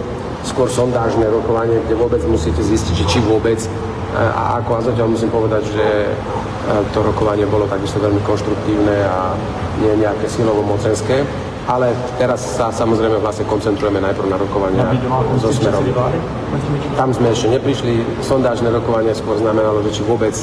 skôr 0.47 0.69
sondážne 0.69 1.25
rokovanie, 1.27 1.81
kde 1.83 1.99
vôbec 1.99 2.21
musíte 2.23 2.61
zistiť, 2.61 2.95
či 3.09 3.19
vôbec 3.19 3.59
a 4.15 4.59
ako 4.59 4.91
zatiaľ 4.91 5.07
musím 5.15 5.31
povedať, 5.31 5.63
že 5.71 5.87
e, 6.07 6.09
to 6.91 6.99
rokovanie 6.99 7.47
bolo 7.47 7.63
takisto 7.63 7.97
veľmi 8.03 8.19
konštruktívne 8.27 9.07
a 9.07 9.35
nie 9.79 10.03
nejaké 10.03 10.27
silovo-mocenské. 10.27 11.23
Ale 11.69 11.93
teraz 12.17 12.57
sa 12.57 12.73
samozrejme 12.73 13.21
vlastne 13.21 13.45
koncentrujeme 13.45 14.01
najprv 14.01 14.27
na 14.27 14.37
rokovania 14.41 14.83
so 15.37 15.53
Smerom. 15.53 15.85
Tam 16.97 17.13
sme 17.13 17.31
ešte 17.31 17.53
neprišli. 17.53 18.01
Sondážne 18.25 18.73
rokovanie 18.73 19.13
skôr 19.13 19.37
znamenalo, 19.37 19.85
že 19.85 19.93
či 19.93 20.01
vôbec 20.01 20.33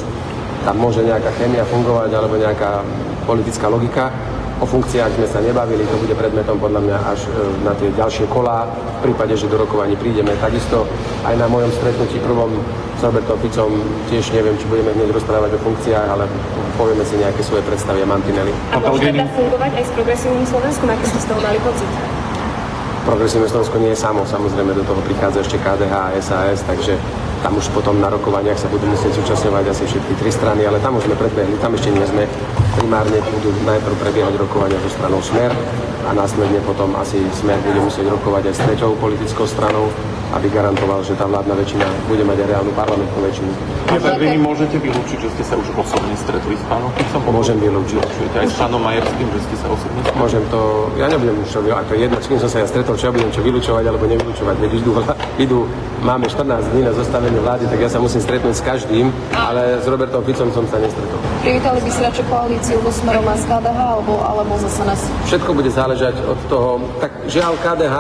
tam 0.63 0.79
môže 0.79 1.03
nejaká 1.03 1.35
chémia 1.37 1.67
fungovať 1.67 2.11
alebo 2.15 2.39
nejaká 2.39 2.87
politická 3.27 3.67
logika. 3.67 4.15
O 4.59 4.67
funkciách 4.67 5.15
sme 5.15 5.27
sa 5.31 5.39
nebavili, 5.39 5.87
to 5.87 5.95
bude 6.03 6.19
predmetom 6.19 6.59
podľa 6.59 6.83
mňa 6.83 6.97
až 7.15 7.31
e, 7.31 7.63
na 7.63 7.71
tie 7.79 7.95
ďalšie 7.95 8.27
kolá. 8.27 8.67
V 8.99 9.07
prípade, 9.07 9.39
že 9.39 9.47
do 9.47 9.55
rokovaní 9.55 9.95
prídeme, 9.95 10.35
takisto 10.43 10.83
aj 11.23 11.39
na 11.39 11.47
mojom 11.47 11.71
stretnutí 11.71 12.19
prvom 12.19 12.59
s 12.99 13.01
Robertom 13.07 13.39
Ficom 13.39 13.71
tiež 14.11 14.35
neviem, 14.35 14.59
či 14.59 14.67
budeme 14.67 14.91
hneď 14.99 15.15
rozprávať 15.15 15.55
o 15.55 15.59
funkciách, 15.63 16.07
ale 16.11 16.27
povieme 16.75 17.07
si 17.07 17.15
nejaké 17.23 17.47
svoje 17.47 17.63
predstavy 17.71 18.03
a 18.03 18.07
mantinely. 18.11 18.51
A 18.75 18.83
môže 18.83 19.15
teda 19.15 19.31
fungovať 19.31 19.73
aj 19.79 19.85
s 19.87 19.91
progresívnym 19.95 20.47
Slovenskom, 20.51 20.91
aký 20.91 21.05
ste 21.07 21.19
z 21.23 21.27
toho 21.31 21.39
mali 21.39 21.59
pocit? 21.63 21.91
Progresívne 23.07 23.47
Slovensko 23.47 23.77
nie 23.79 23.95
je 23.95 23.99
samo, 24.03 24.27
samozrejme 24.27 24.75
do 24.75 24.83
toho 24.83 24.99
prichádza 25.07 25.47
ešte 25.47 25.63
KDH 25.63 25.95
a 25.95 26.11
SAS, 26.19 26.67
takže 26.67 26.99
tam 27.47 27.55
už 27.55 27.71
potom 27.71 28.03
na 28.03 28.11
rokovaniach 28.11 28.59
sa 28.59 28.67
budú 28.67 28.91
musieť 28.91 29.23
zúčastňovať 29.23 29.71
asi 29.71 29.87
všetky 29.87 30.13
tri 30.19 30.31
strany, 30.35 30.67
ale 30.67 30.83
tam 30.83 30.99
už 30.99 31.07
sme 31.07 31.15
predbehli, 31.15 31.55
tam 31.63 31.79
ešte 31.79 31.95
nie 31.95 32.03
sme. 32.03 32.27
Primárne 32.77 33.19
budú 33.33 33.51
najprv 33.65 33.95
prebiehať 34.03 34.35
rokovania 34.37 34.79
so 34.85 34.91
stranou 34.93 35.21
Smer 35.25 35.51
a 36.05 36.11
následne 36.13 36.61
potom 36.69 36.93
asi 37.01 37.23
Smer 37.33 37.57
bude 37.65 37.81
musieť 37.81 38.13
rokovať 38.13 38.53
aj 38.53 38.55
s 38.55 38.61
treťou 38.69 38.91
politickou 39.01 39.49
stranou 39.49 39.89
aby 40.29 40.47
garantoval, 40.53 41.01
že 41.01 41.17
tá 41.17 41.25
vládna 41.25 41.57
väčšina 41.57 41.87
bude 42.05 42.21
mať 42.21 42.45
aj 42.45 42.47
reálnu 42.53 42.73
parlamentnú 42.77 43.19
väčšinu. 43.25 43.51
Vy 44.21 44.37
môžete 44.37 44.77
vylúčiť, 44.77 45.19
že 45.25 45.29
ste 45.33 45.43
sa 45.49 45.55
už 45.57 45.73
osobne 45.73 46.13
stretli 46.21 46.53
s 46.53 46.65
pánom 46.69 46.93
Ficom? 46.93 47.21
Môžem 47.33 47.57
vylúčiť. 47.57 47.97
Vylúčujete 47.97 48.37
aj 48.45 48.49
s 48.53 48.57
pánom 48.61 48.81
Majerským, 48.85 49.29
že 49.33 49.41
ste 49.49 49.57
sa 49.57 49.67
osobne 49.73 50.01
stretli? 50.05 50.21
Môžem 50.21 50.45
to, 50.53 50.61
ja 51.01 51.07
nebudem 51.09 51.37
už 51.41 51.49
čo, 51.49 51.59
ako 51.65 51.93
jedno, 51.97 52.17
s 52.21 52.27
kým 52.29 52.41
som 52.45 52.51
sa 52.53 52.59
ja 52.61 52.67
stretol, 52.69 52.95
čo 53.01 53.05
ja 53.09 53.13
budem 53.17 53.31
čo 53.33 53.41
vylúčovať 53.41 53.85
alebo 53.89 54.05
nevylúčovať. 54.05 54.57
Veď 54.61 54.73
idú, 54.77 54.91
idú, 55.49 55.59
máme 56.05 56.27
14 56.29 56.45
dní 56.77 56.83
na 56.85 56.93
zostavenie 56.93 57.41
vlády, 57.41 57.65
tak 57.73 57.79
ja 57.81 57.89
sa 57.89 57.99
musím 57.99 58.21
stretnúť 58.21 58.53
s 58.53 58.63
každým, 58.63 59.09
ale 59.33 59.81
s 59.81 59.87
Robertom 59.89 60.21
Ficom 60.29 60.53
som 60.53 60.65
sa 60.69 60.77
nestretol. 60.77 61.19
Privítali 61.41 61.81
by 61.81 61.89
si 61.89 62.01
radšej 62.05 62.25
koalíciu 62.29 62.58
vo 62.59 62.91
smerom 62.91 63.25
na 63.25 63.39
KDH 63.39 63.79
alebo, 63.79 64.19
alebo 64.19 64.53
za 64.59 64.69
SNS? 64.69 65.03
Všetko 65.31 65.51
bude 65.55 65.71
záležať 65.71 66.19
od 66.27 66.39
toho, 66.51 66.71
tak 66.99 67.11
žiaľ 67.31 67.55
KDH 67.63 67.97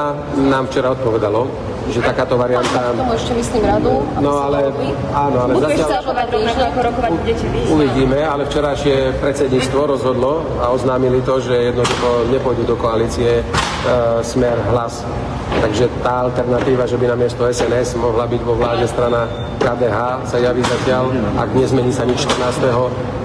nám 0.51 0.67
včera 0.67 0.93
odpovedalo, 0.99 1.47
že 1.89 2.01
takáto 2.05 2.37
varianta... 2.37 2.93
Tomu 2.93 3.15
ešte 3.17 3.33
myslím 3.35 3.63
radu. 3.65 4.05
No 4.21 4.33
ale, 4.39 4.71
áno, 5.13 5.37
ale 5.49 5.53
Budeš 5.57 5.85
zatiaľ... 5.85 6.03
rovnako 6.09 6.35
ako 6.69 6.81
rokovať 6.85 7.13
budete 7.23 7.47
vy. 7.49 7.61
Uvidíme, 7.73 8.19
ale 8.25 8.43
včerajšie 8.47 8.95
predsedníctvo 9.21 9.81
rozhodlo 9.87 10.45
a 10.61 10.71
oznámili 10.73 11.25
to, 11.25 11.41
že 11.41 11.73
jednoducho 11.73 12.09
nepôjdu 12.33 12.63
do 12.69 12.77
koalície 12.77 13.41
uh, 13.41 14.21
smer 14.21 14.57
hlas. 14.71 15.05
Takže 15.49 15.89
tá 16.05 16.29
alternatíva, 16.29 16.85
že 16.85 17.01
by 17.01 17.09
na 17.09 17.17
miesto 17.17 17.49
SNS 17.49 17.97
mohla 17.97 18.29
byť 18.29 18.41
vo 18.45 18.55
vláde 18.55 18.85
strana 18.85 19.27
KDH, 19.59 20.29
sa 20.29 20.37
javí 20.39 20.61
zatiaľ, 20.61 21.09
ak 21.41 21.49
nezmení 21.57 21.91
sa 21.91 22.05
nič 22.05 22.29
14. 22.29 22.69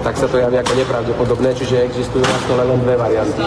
tak 0.02 0.14
sa 0.16 0.26
to 0.26 0.40
javí 0.40 0.56
ako 0.56 0.72
nepravdepodobné, 0.72 1.52
čiže 1.52 1.84
existujú 1.84 2.24
stole 2.48 2.64
len 2.64 2.80
dve 2.80 2.96
varianty. 2.96 3.44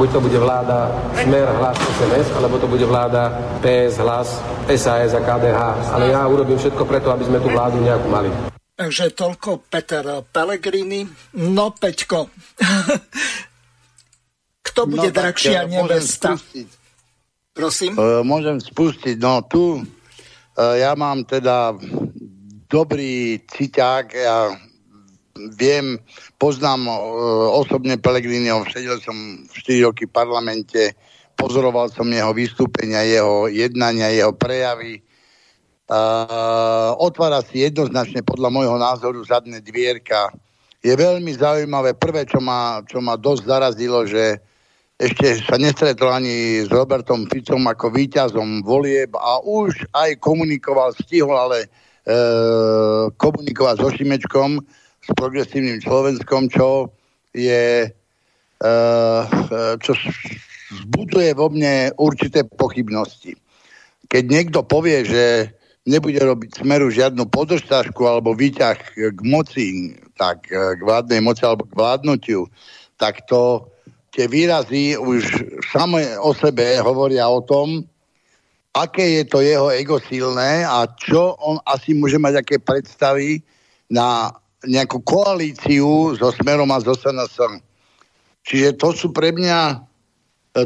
Buď 0.00 0.16
to 0.16 0.20
bude 0.24 0.38
vláda 0.40 0.88
Smer, 1.12 1.44
Hlas, 1.60 1.76
SNS, 1.76 2.32
alebo 2.32 2.56
to 2.56 2.64
bude 2.64 2.88
vláda 2.88 3.36
PS, 3.60 4.00
Hlas, 4.00 4.40
SAS 4.72 5.12
a 5.12 5.20
KDH. 5.20 5.60
Ale 5.92 6.08
ja 6.08 6.24
urobím 6.24 6.56
všetko 6.56 6.88
preto, 6.88 7.12
aby 7.12 7.28
sme 7.28 7.36
tú 7.36 7.52
vládu 7.52 7.84
nejakú 7.84 8.08
mali. 8.08 8.32
Takže 8.80 9.12
toľko 9.12 9.68
Peter 9.68 10.24
Pellegrini. 10.24 11.04
No, 11.36 11.76
Peťko, 11.76 12.32
kto 14.72 14.80
bude 14.88 15.12
no, 15.12 15.16
drahšia 15.20 15.68
nevesta? 15.68 16.32
Prosím? 17.52 17.92
Uh, 18.00 18.24
môžem 18.24 18.56
spustiť. 18.56 19.20
No 19.20 19.44
tu 19.44 19.84
uh, 19.84 20.80
ja 20.80 20.96
mám 20.96 21.28
teda 21.28 21.76
dobrý 22.72 23.44
ciťák, 23.44 24.04
ja 24.16 24.48
viem, 25.56 25.96
poznám 26.36 26.84
uh, 26.84 26.96
osobne 27.56 27.96
Pellegriniho, 27.96 28.66
sedel 28.68 29.00
som 29.00 29.16
4 29.48 29.86
roky 29.88 30.04
v 30.04 30.12
parlamente, 30.12 30.92
pozoroval 31.38 31.88
som 31.88 32.04
jeho 32.10 32.34
vystúpenia, 32.36 33.08
jeho 33.08 33.48
jednania, 33.48 34.12
jeho 34.12 34.36
prejavy. 34.36 35.00
Uh, 35.90 36.94
otvára 37.00 37.42
si 37.42 37.64
jednoznačne 37.66 38.22
podľa 38.22 38.52
môjho 38.52 38.76
názoru 38.76 39.24
zadné 39.24 39.58
dvierka. 39.64 40.30
Je 40.84 40.92
veľmi 40.92 41.32
zaujímavé. 41.34 41.96
Prvé, 41.96 42.28
čo 42.28 42.38
ma, 42.38 42.84
čo 42.84 43.00
ma 43.00 43.16
dosť 43.16 43.42
zarazilo, 43.44 44.04
že 44.06 44.38
ešte 45.00 45.40
sa 45.48 45.56
nestretol 45.56 46.12
ani 46.12 46.60
s 46.60 46.68
Robertom 46.68 47.24
Ficom 47.24 47.64
ako 47.64 47.88
víťazom 47.88 48.60
volieb 48.60 49.16
a 49.16 49.40
už 49.40 49.88
aj 49.96 50.20
komunikoval, 50.20 50.92
stihol 50.92 51.32
ale 51.32 51.64
e, 51.64 51.68
komunikovať 53.16 53.80
so 53.80 53.88
Šimečkom, 53.96 54.60
s 55.00 55.08
progresívnym 55.16 55.80
Slovenskom, 55.80 56.52
čo 56.52 56.92
je 57.32 57.88
e, 57.88 58.68
čo 59.80 59.92
zbuduje 60.70 61.34
vo 61.34 61.50
mne 61.50 61.90
určité 61.98 62.46
pochybnosti. 62.46 63.34
Keď 64.10 64.24
niekto 64.26 64.60
povie, 64.62 65.02
že 65.06 65.24
nebude 65.88 66.20
robiť 66.20 66.62
smeru 66.62 66.92
žiadnu 66.92 67.26
podržtašku 67.30 68.04
alebo 68.04 68.36
výťah 68.36 68.78
k 68.94 69.20
moci, 69.24 69.96
tak 70.14 70.46
k 70.50 70.80
vládnej 70.82 71.24
moci 71.24 71.42
alebo 71.42 71.66
k 71.66 71.74
vládnutiu, 71.74 72.46
tak 73.00 73.24
to 73.26 73.66
tie 74.12 74.28
výrazy 74.28 74.98
už 74.98 75.22
samé 75.72 76.18
o 76.18 76.34
sebe 76.34 76.78
hovoria 76.82 77.30
o 77.30 77.40
tom, 77.40 77.86
aké 78.74 79.22
je 79.22 79.24
to 79.26 79.42
jeho 79.42 79.70
ego 79.74 79.98
silné 79.98 80.62
a 80.62 80.86
čo 80.86 81.34
on 81.38 81.58
asi 81.66 81.94
môže 81.94 82.18
mať 82.18 82.44
aké 82.44 82.56
predstavy 82.62 83.42
na 83.90 84.30
nejakú 84.64 85.00
koalíciu 85.00 86.16
so 86.16 86.28
Smerom 86.34 86.68
a 86.72 86.78
so 86.80 86.92
SNS. 86.92 87.62
Čiže 88.44 88.76
to 88.76 88.92
sú 88.92 89.12
pre 89.12 89.32
mňa 89.32 89.58
e, 89.72 89.76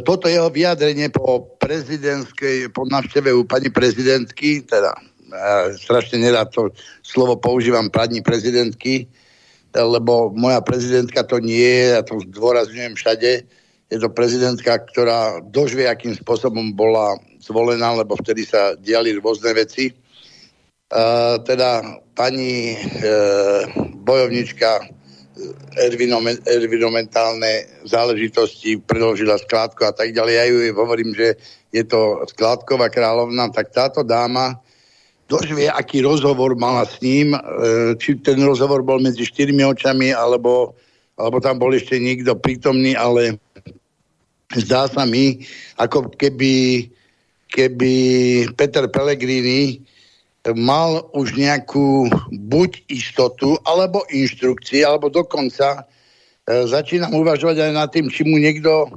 toto 0.03 0.27
jeho 0.31 0.51
vyjadrenie 0.51 1.11
po 1.11 1.59
prezidentskej, 1.59 2.71
po 2.71 2.87
návšteve 2.87 3.31
u 3.35 3.43
pani 3.47 3.71
prezidentky, 3.71 4.63
teda 4.63 4.95
ja 5.35 5.75
strašne 5.75 6.23
nerád 6.23 6.55
to 6.55 6.71
slovo 7.03 7.35
používam 7.35 7.91
pani 7.91 8.23
prezidentky, 8.23 9.11
lebo 9.75 10.31
moja 10.31 10.63
prezidentka 10.63 11.27
to 11.27 11.43
nie 11.43 11.59
je, 11.59 11.87
ja 11.99 12.03
to 12.07 12.23
zdôrazňujem 12.31 12.95
všade, 12.95 13.33
je 13.91 13.99
to 13.99 14.09
prezidentka, 14.11 14.79
ktorá 14.95 15.43
dožvie, 15.43 15.91
akým 15.91 16.15
spôsobom 16.15 16.73
bola 16.75 17.19
zvolená, 17.43 17.95
lebo 17.95 18.15
vtedy 18.15 18.47
sa 18.47 18.79
diali 18.79 19.15
rôzne 19.19 19.51
veci. 19.55 19.93
Teda 21.43 21.83
pani 22.15 22.79
uh, 22.79 23.67
bojovnička 24.07 24.87
environmentálne 26.47 27.83
záležitosti, 27.83 28.79
predložila 28.79 29.35
skládku 29.43 29.83
a 29.83 29.91
tak 29.91 30.15
ďalej. 30.15 30.35
Ja 30.35 30.45
ju 30.47 30.59
hovorím, 30.79 31.11
že 31.11 31.35
je 31.75 31.83
to 31.83 32.23
skládková 32.31 32.87
kráľovna, 32.87 33.51
tak 33.51 33.75
táto 33.75 34.07
dáma 34.07 34.63
dosť 35.27 35.49
vie, 35.57 35.67
aký 35.67 36.07
rozhovor 36.07 36.55
mala 36.55 36.87
s 36.87 37.03
ním, 37.03 37.35
e, 37.35 37.41
či 37.99 38.15
ten 38.23 38.39
rozhovor 38.47 38.87
bol 38.87 39.03
medzi 39.03 39.27
štyrmi 39.27 39.67
očami, 39.67 40.15
alebo, 40.15 40.79
alebo 41.19 41.43
tam 41.43 41.59
bol 41.59 41.75
ešte 41.75 41.99
niekto 41.99 42.39
prítomný, 42.39 42.95
ale 42.95 43.41
zdá 44.55 44.87
sa 44.87 45.03
mi, 45.03 45.43
ako 45.81 46.15
keby, 46.15 46.87
keby 47.51 47.95
Peter 48.55 48.87
Pellegrini 48.87 49.83
mal 50.53 51.09
už 51.17 51.41
nejakú 51.41 52.13
buď 52.29 52.85
istotu, 52.93 53.57
alebo 53.65 54.05
inštrukcie, 54.13 54.85
alebo 54.85 55.09
dokonca 55.09 55.81
e, 55.81 56.69
začínam 56.69 57.17
uvažovať 57.17 57.65
aj 57.65 57.73
nad 57.73 57.89
tým, 57.89 58.13
či 58.13 58.29
mu 58.29 58.37
niekto 58.37 58.93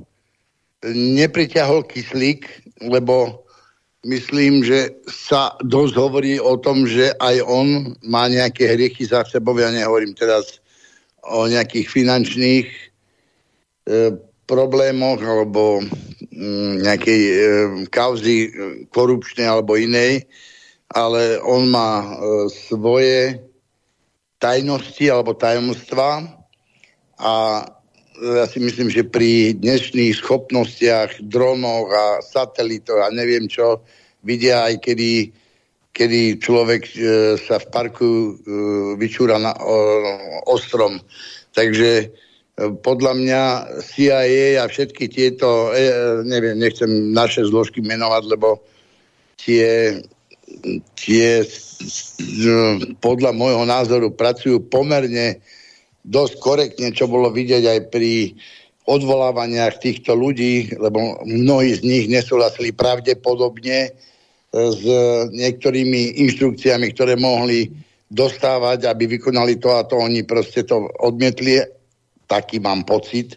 nepriťahol 0.91 1.87
kyslík, 1.87 2.45
lebo 2.83 3.47
myslím, 4.05 4.61
že 4.61 4.91
sa 5.07 5.55
dosť 5.63 5.93
hovorí 5.95 6.33
o 6.37 6.59
tom, 6.59 6.85
že 6.85 7.15
aj 7.17 7.41
on 7.47 7.97
má 8.05 8.27
nejaké 8.29 8.75
hriechy 8.75 9.07
za 9.07 9.25
sebou. 9.25 9.57
Ja 9.57 9.71
nehovorím 9.71 10.13
teraz 10.13 10.59
o 11.27 11.47
nejakých 11.47 11.87
finančných 11.89 12.67
e, 12.67 12.79
problémoch 14.47 15.19
alebo 15.19 15.83
mm, 16.31 16.87
nejakej 16.87 17.21
e, 17.21 17.35
kauzy 17.91 18.47
e, 18.47 18.49
korupčnej 18.93 19.47
alebo 19.49 19.75
inej, 19.75 20.23
ale 20.87 21.39
on 21.43 21.67
má 21.67 21.99
e, 21.99 22.07
svoje 22.47 23.43
tajnosti 24.39 25.05
alebo 25.11 25.35
tajomstva 25.35 26.23
a 27.17 27.33
ja 28.17 28.45
si 28.49 28.57
myslím, 28.57 28.89
že 28.89 29.05
pri 29.05 29.53
dnešných 29.61 30.17
schopnostiach, 30.17 31.21
dronoch 31.21 31.89
a 31.93 32.05
satelitoch 32.25 32.97
a 32.97 33.13
neviem 33.13 33.45
čo, 33.45 33.85
vidia 34.25 34.65
aj 34.65 34.81
kedy, 34.81 35.13
kedy 35.93 36.21
človek 36.41 36.81
e, 36.87 36.95
sa 37.37 37.61
v 37.61 37.67
parku 37.69 38.09
e, 38.09 38.29
vyčúra 38.97 39.37
na 39.37 39.53
ostrom. 40.49 40.97
Takže 41.53 42.09
podľa 42.57 43.13
mňa 43.13 43.41
CIA 43.85 44.61
a 44.61 44.65
všetky 44.65 45.13
tieto, 45.13 45.69
neviem, 46.25 46.57
nechcem 46.57 46.89
naše 47.13 47.45
zložky 47.45 47.85
menovať, 47.85 48.23
lebo 48.25 48.65
tie 49.37 49.93
tie 50.97 51.45
podľa 52.97 53.31
môjho 53.37 53.63
názoru 53.69 54.09
pracujú 54.13 54.65
pomerne 54.65 55.41
dosť 56.01 56.33
korektne, 56.41 56.89
čo 56.95 57.05
bolo 57.05 57.29
vidieť 57.29 57.63
aj 57.67 57.79
pri 57.93 58.33
odvolávaniach 58.87 59.83
týchto 59.83 60.15
ľudí, 60.15 60.71
lebo 60.79 61.19
mnohí 61.27 61.75
z 61.75 61.81
nich 61.83 62.05
nesúhlasili 62.07 62.71
pravdepodobne 62.71 63.91
s 64.55 64.83
niektorými 65.35 66.23
inštrukciami, 66.23 66.95
ktoré 66.95 67.19
mohli 67.19 67.67
dostávať, 68.07 68.87
aby 68.87 69.19
vykonali 69.19 69.59
to 69.59 69.75
a 69.75 69.83
to, 69.83 69.99
oni 69.99 70.23
proste 70.23 70.63
to 70.63 70.87
odmietli. 71.03 71.59
Taký 72.27 72.63
mám 72.63 72.87
pocit. 72.87 73.35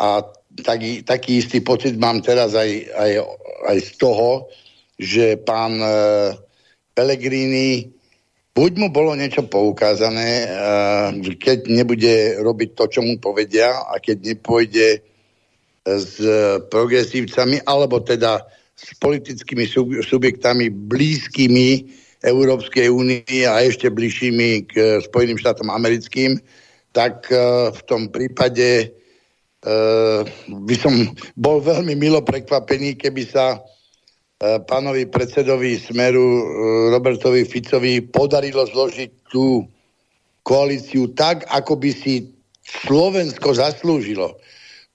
A 0.00 0.24
taký, 0.64 1.04
taký 1.04 1.44
istý 1.44 1.60
pocit 1.60 2.00
mám 2.00 2.24
teraz 2.24 2.56
aj, 2.56 2.68
aj, 2.96 3.12
aj 3.68 3.78
z 3.84 3.90
toho, 4.00 4.48
že 4.96 5.36
pán 5.44 5.76
e, 5.76 5.92
Pellegrini, 6.96 7.92
buď 8.56 8.72
mu 8.80 8.88
bolo 8.88 9.12
niečo 9.12 9.44
poukázané, 9.44 10.48
keď 11.36 11.68
nebude 11.68 12.40
robiť 12.40 12.70
to, 12.72 12.84
čo 12.88 13.00
mu 13.04 13.20
povedia 13.20 13.84
a 13.84 14.00
keď 14.00 14.32
nepôjde 14.32 15.04
s 15.84 16.16
progresívcami, 16.72 17.68
alebo 17.68 18.00
teda 18.00 18.48
s 18.72 18.96
politickými 18.96 19.68
subjektami 20.00 20.72
blízkymi 20.72 21.68
Európskej 22.24 22.88
únii 22.88 23.44
a 23.44 23.60
ešte 23.60 23.92
bližšími 23.92 24.48
k 24.66 24.74
Spojeným 25.04 25.36
štátom 25.36 25.68
americkým, 25.68 26.40
tak 26.90 27.28
e, 27.28 27.36
v 27.76 27.80
tom 27.84 28.08
prípade 28.08 28.68
e, 28.80 28.86
by 30.48 30.76
som 30.80 30.92
bol 31.36 31.60
veľmi 31.60 31.92
milo 31.92 32.24
prekvapený, 32.24 32.96
keby 32.96 33.22
sa 33.28 33.60
pánovi 34.40 35.08
predsedovi 35.08 35.80
Smeru 35.80 36.20
e, 36.20 36.44
Robertovi 36.92 37.48
Ficovi 37.48 38.04
podarilo 38.04 38.68
zložiť 38.68 39.32
tú 39.32 39.64
koalíciu 40.44 41.16
tak, 41.16 41.48
ako 41.48 41.80
by 41.80 41.90
si 41.90 42.36
Slovensko 42.60 43.56
zaslúžilo. 43.56 44.36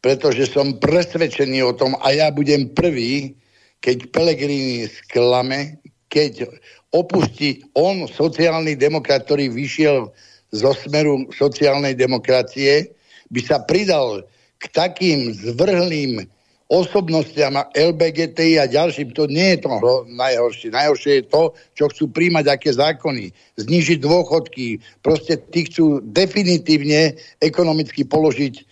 Pretože 0.01 0.49
som 0.49 0.77
presvedčený 0.77 1.61
o 1.65 1.73
tom 1.73 1.97
a 2.01 2.13
ja 2.13 2.29
budem 2.29 2.69
prvý, 2.73 3.33
keď 3.81 4.13
Pelegrini 4.13 4.85
sklame, 4.89 5.81
keď 6.09 6.45
opustí 6.93 7.65
on, 7.73 8.05
sociálny 8.05 8.77
demokrat, 8.77 9.25
ktorý 9.25 9.49
vyšiel 9.49 10.09
zo 10.51 10.71
smeru 10.75 11.25
sociálnej 11.33 11.97
demokracie, 11.97 12.93
by 13.31 13.41
sa 13.41 13.63
pridal 13.63 14.25
k 14.61 14.63
takým 14.69 15.33
zvrhlým 15.33 16.29
osobnostiam 16.71 17.59
LBGTI 17.75 18.63
a 18.63 18.65
ďalším, 18.71 19.11
to 19.11 19.27
nie 19.27 19.59
je 19.59 19.67
to 19.67 19.75
najhoršie. 20.07 20.71
Najhoršie 20.71 21.11
je 21.19 21.23
to, 21.27 21.43
čo 21.75 21.91
chcú 21.91 22.07
príjmať 22.15 22.47
aké 22.47 22.71
zákony. 22.71 23.35
Znižiť 23.59 23.99
dôchodky. 23.99 24.79
Proste 25.03 25.35
tí 25.51 25.67
chcú 25.67 25.99
definitívne 25.99 27.19
ekonomicky 27.43 28.07
položiť 28.07 28.53
e, 28.55 28.63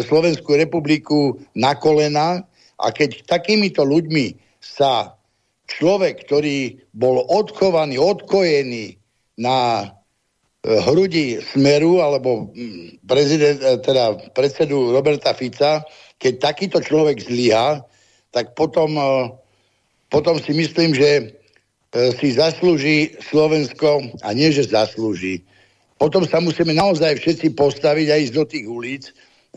Slovenskú 0.00 0.56
republiku 0.56 1.36
na 1.52 1.76
kolena 1.76 2.40
a 2.80 2.88
keď 2.88 3.28
takýmito 3.28 3.84
ľuďmi 3.84 4.32
sa 4.56 5.20
človek, 5.68 6.24
ktorý 6.24 6.80
bol 6.96 7.20
odchovaný, 7.20 8.00
odkojený 8.00 8.96
na 9.36 9.58
e, 9.84 9.86
hrudi 10.88 11.36
Smeru 11.52 12.00
alebo 12.00 12.48
prezident, 13.04 13.60
e, 13.60 13.76
teda 13.84 14.32
predsedu 14.32 14.88
Roberta 14.88 15.36
Fica, 15.36 15.84
keď 16.22 16.34
takýto 16.38 16.78
človek 16.78 17.18
zlyha, 17.18 17.82
tak 18.30 18.54
potom, 18.54 18.94
e, 18.94 19.34
potom 20.06 20.38
si 20.38 20.54
myslím, 20.54 20.94
že 20.94 21.10
e, 21.18 21.22
si 22.14 22.38
zaslúži 22.38 23.18
Slovensko, 23.18 24.06
a 24.22 24.30
nie, 24.30 24.54
že 24.54 24.70
zaslúži, 24.70 25.42
potom 25.98 26.22
sa 26.22 26.38
musíme 26.38 26.70
naozaj 26.70 27.18
všetci 27.18 27.58
postaviť 27.58 28.06
a 28.10 28.18
ísť 28.22 28.34
do 28.34 28.44
tých 28.46 28.66
ulic 28.66 29.04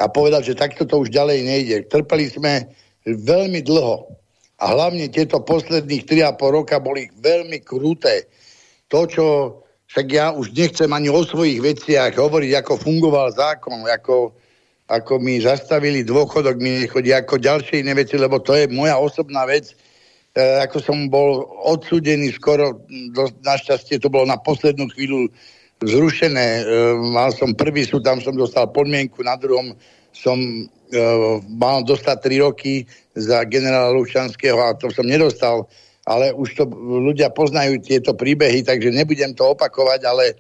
a 0.02 0.10
povedať, 0.10 0.54
že 0.54 0.62
takto 0.62 0.86
to 0.86 1.06
už 1.06 1.14
ďalej 1.14 1.42
nejde. 1.42 1.78
Trpeli 1.90 2.30
sme 2.30 2.70
veľmi 3.06 3.66
dlho. 3.66 4.10
A 4.62 4.72
hlavne 4.72 5.10
tieto 5.10 5.42
posledných 5.42 6.06
3,5 6.06 6.38
roka 6.54 6.78
boli 6.78 7.10
veľmi 7.18 7.66
kruté. 7.66 8.30
To, 8.94 9.10
čo 9.10 9.26
však 9.90 10.06
ja 10.06 10.30
už 10.38 10.54
nechcem 10.54 10.90
ani 10.94 11.10
o 11.10 11.26
svojich 11.26 11.62
veciach 11.62 12.14
hovoriť, 12.14 12.52
ako 12.62 12.74
fungoval 12.78 13.34
zákon, 13.34 13.82
ako, 13.90 14.38
ako 14.86 15.18
mi 15.18 15.42
zastavili 15.42 16.06
dôchodok, 16.06 16.62
mi 16.62 16.86
chodí 16.86 17.10
ako 17.10 17.42
ďalšie 17.42 17.82
iné 17.82 17.98
veci, 17.98 18.22
lebo 18.22 18.38
to 18.38 18.54
je 18.54 18.70
moja 18.70 19.02
osobná 19.02 19.42
vec. 19.50 19.74
E, 20.38 20.62
ako 20.62 20.78
som 20.78 20.98
bol 21.10 21.42
odsúdený 21.66 22.30
skoro, 22.38 22.86
do, 23.16 23.26
našťastie 23.42 23.98
to 23.98 24.14
bolo 24.14 24.30
na 24.30 24.38
poslednú 24.38 24.86
chvíľu 24.94 25.34
zrušené. 25.82 26.48
E, 26.62 26.64
mal 27.02 27.34
som 27.34 27.58
prvý 27.58 27.82
súd, 27.82 28.06
tam 28.06 28.22
som 28.22 28.38
dostal 28.38 28.70
podmienku, 28.70 29.26
na 29.26 29.34
druhom 29.42 29.74
som 30.14 30.38
e, 30.38 30.62
mal 31.50 31.82
dostať 31.82 32.18
3 32.22 32.46
roky 32.46 32.86
za 33.18 33.42
generála 33.50 33.90
Lučanského 33.90 34.62
a 34.62 34.78
to 34.78 34.94
som 34.94 35.10
nedostal. 35.10 35.66
Ale 36.06 36.30
už 36.38 36.62
to 36.62 36.70
ľudia 37.02 37.34
poznajú 37.34 37.82
tieto 37.82 38.14
príbehy, 38.14 38.62
takže 38.62 38.94
nebudem 38.94 39.34
to 39.34 39.58
opakovať, 39.58 40.06
ale 40.06 40.38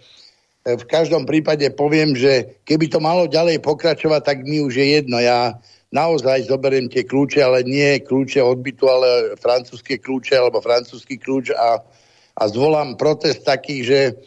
v 0.65 0.85
každom 0.89 1.29
prípade 1.29 1.69
poviem, 1.77 2.17
že 2.17 2.57
keby 2.65 2.89
to 2.89 2.97
malo 2.97 3.29
ďalej 3.29 3.61
pokračovať, 3.61 4.21
tak 4.25 4.37
mi 4.41 4.65
už 4.65 4.81
je 4.81 4.97
jedno. 4.97 5.21
Ja 5.21 5.61
naozaj 5.93 6.49
zoberiem 6.49 6.89
tie 6.89 7.05
kľúče, 7.05 7.37
ale 7.45 7.61
nie 7.61 8.01
kľúče 8.01 8.41
odbytu, 8.41 8.89
ale 8.89 9.37
francúzske 9.37 10.01
kľúče 10.01 10.33
alebo 10.33 10.65
francúzsky 10.65 11.21
kľúč 11.21 11.53
a, 11.53 11.85
a 12.33 12.43
zvolám 12.49 12.97
protest 12.97 13.45
taký, 13.45 13.85
že 13.85 14.17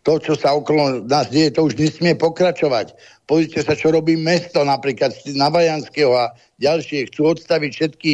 to, 0.00 0.16
čo 0.16 0.32
sa 0.32 0.56
okolo 0.56 1.04
nás 1.04 1.28
deje, 1.28 1.52
to 1.52 1.68
už 1.68 1.76
nesmie 1.76 2.16
pokračovať. 2.16 2.96
Pozrite 3.28 3.60
sa, 3.60 3.76
čo 3.76 3.92
robí 3.92 4.16
mesto 4.16 4.64
napríklad 4.64 5.12
na 5.36 5.52
Vajanského 5.52 6.16
a 6.16 6.32
ďalšie. 6.56 7.12
Chcú 7.12 7.36
odstaviť 7.36 7.70
všetky 7.76 8.12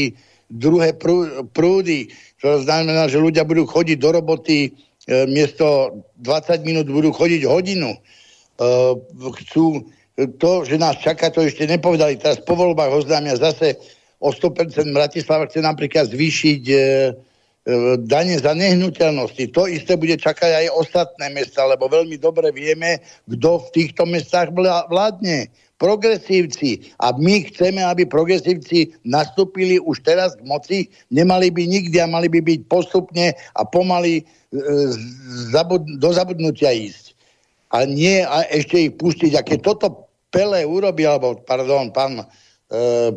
druhé 0.51 0.97
prúdy. 1.55 2.11
To 2.41 2.59
znamená, 2.59 3.07
že 3.07 3.21
ľudia 3.21 3.45
budú 3.45 3.69
chodiť 3.69 3.99
do 4.01 4.11
roboty 4.17 4.73
miesto 5.29 5.99
20 6.21 6.68
minút 6.68 6.87
budú 6.92 7.11
chodiť 7.16 7.49
hodinu. 7.49 7.97
E, 7.97 7.99
chcú 9.44 9.88
to, 10.18 10.66
že 10.66 10.77
nás 10.83 10.99
čaká, 10.99 11.31
to 11.31 11.47
ešte 11.47 11.64
nepovedali. 11.71 12.18
Teraz 12.18 12.42
po 12.42 12.59
voľbách 12.59 12.90
oznámia 12.90 13.38
zase 13.38 13.79
o 14.18 14.35
100% 14.35 14.90
Bratislava 14.90 15.47
chce 15.47 15.62
napríklad 15.62 16.11
zvýšiť 16.11 16.62
e, 16.66 16.77
dane 18.03 18.35
za 18.40 18.57
nehnuteľnosti. 18.57 19.55
To 19.55 19.71
isté 19.71 19.94
bude 19.94 20.18
čakať 20.18 20.66
aj 20.66 20.75
ostatné 20.75 21.31
mesta, 21.31 21.68
lebo 21.68 21.87
veľmi 21.87 22.18
dobre 22.18 22.51
vieme, 22.51 22.99
kto 23.31 23.62
v 23.62 23.68
týchto 23.77 24.03
mestách 24.09 24.51
vládne. 24.90 25.53
Progresívci. 25.79 26.90
A 26.99 27.14
my 27.14 27.47
chceme, 27.47 27.79
aby 27.87 28.03
progresívci 28.03 28.99
nastúpili 29.07 29.79
už 29.79 30.03
teraz 30.03 30.35
k 30.35 30.42
moci. 30.42 30.79
Nemali 31.14 31.55
by 31.55 31.62
nikdy 31.71 32.03
a 32.03 32.11
mali 32.11 32.27
by 32.27 32.42
byť 32.42 32.61
postupne 32.66 33.31
a 33.31 33.62
pomaly 33.62 34.18
e, 34.18 34.23
do 35.98 36.08
zabudnutia 36.12 36.72
ísť. 36.72 37.12
A 37.68 37.84
nie 37.84 38.24
a 38.24 38.48
ešte 38.48 38.88
ich 38.88 38.96
pustiť. 38.96 39.37
A 39.37 39.44
keď 39.44 39.58
toto 39.74 40.08
Pele 40.28 40.64
urobí, 40.64 41.04
alebo 41.04 41.40
pardon, 41.44 41.92
pán 41.92 42.20
e, 42.20 42.24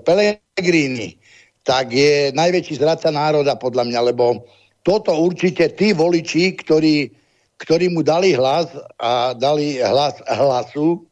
Pelegrini, 0.03 1.19
tak 1.63 1.91
je 1.91 2.31
najväčší 2.35 2.79
zradca 2.79 3.11
národa 3.11 3.55
podľa 3.59 3.87
mňa, 3.87 3.99
lebo 4.11 4.43
toto 4.81 5.11
určite 5.13 5.71
tí 5.75 5.91
voliči, 5.91 6.55
ktorí, 6.57 7.11
ktorí 7.59 7.91
mu 7.91 8.01
dali 8.01 8.33
hlas 8.33 8.71
a 8.97 9.35
dali 9.35 9.77
hlas 9.79 10.19
hlasu 10.25 11.03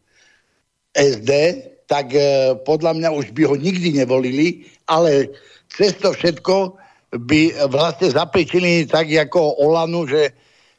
SD, 0.96 1.32
tak 1.88 2.12
e, 2.16 2.56
podľa 2.64 2.96
mňa 2.96 3.10
už 3.16 3.32
by 3.36 3.44
ho 3.48 3.56
nikdy 3.56 3.96
nevolili, 3.96 4.68
ale 4.88 5.32
cez 5.72 5.96
to 6.00 6.12
všetko 6.12 6.76
by 7.14 7.70
vlastne 7.70 8.14
zapričili 8.14 8.86
tak 8.86 9.10
ako 9.10 9.58
Olanu, 9.62 10.06
že 10.06 10.34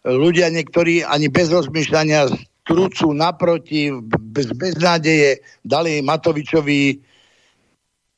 ľudia 0.06 0.48
niektorí 0.48 1.02
ani 1.02 1.26
bez 1.26 1.50
rozmýšľania 1.50 2.30
trúcu 2.64 3.10
naproti, 3.10 3.90
bez 4.30 4.54
beznádeje 4.54 5.42
dali 5.66 5.98
Matovičovi 6.00 7.02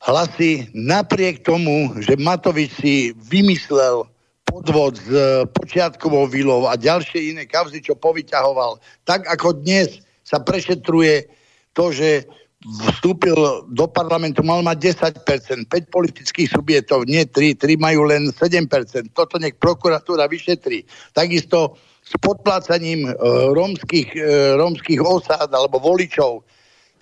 hlasy 0.03 0.69
napriek 0.75 1.41
tomu, 1.41 1.95
že 2.03 2.19
Matovič 2.19 2.69
si 2.77 2.95
vymyslel 3.17 4.05
podvod 4.43 4.99
s 4.99 5.07
e, 5.09 5.47
počiatkovou 5.47 6.27
vilou 6.27 6.67
a 6.67 6.75
ďalšie 6.75 7.33
iné 7.33 7.47
kauzy, 7.47 7.79
čo 7.79 7.95
povyťahoval. 7.95 8.77
Tak 9.07 9.25
ako 9.25 9.63
dnes 9.63 10.03
sa 10.21 10.43
prešetruje 10.43 11.31
to, 11.73 11.89
že 11.95 12.27
vstúpil 12.63 13.35
do 13.67 13.85
parlamentu, 13.91 14.39
mal 14.39 14.63
mať 14.63 14.95
10%, 15.19 15.67
5 15.67 15.91
politických 15.91 16.49
subjektov, 16.49 17.03
nie 17.03 17.27
3, 17.27 17.59
3 17.59 17.75
majú 17.75 18.07
len 18.07 18.31
7%. 18.31 18.67
Toto 19.11 19.35
nech 19.35 19.59
prokuratúra 19.59 20.31
vyšetrí. 20.31 20.87
Takisto 21.11 21.75
s 22.03 22.15
podplácaním 22.23 23.07
e, 23.07 23.11
rómskych, 23.51 24.15
e, 24.15 24.55
rómskych 24.59 24.99
osád 24.99 25.51
alebo 25.51 25.79
voličov. 25.79 26.43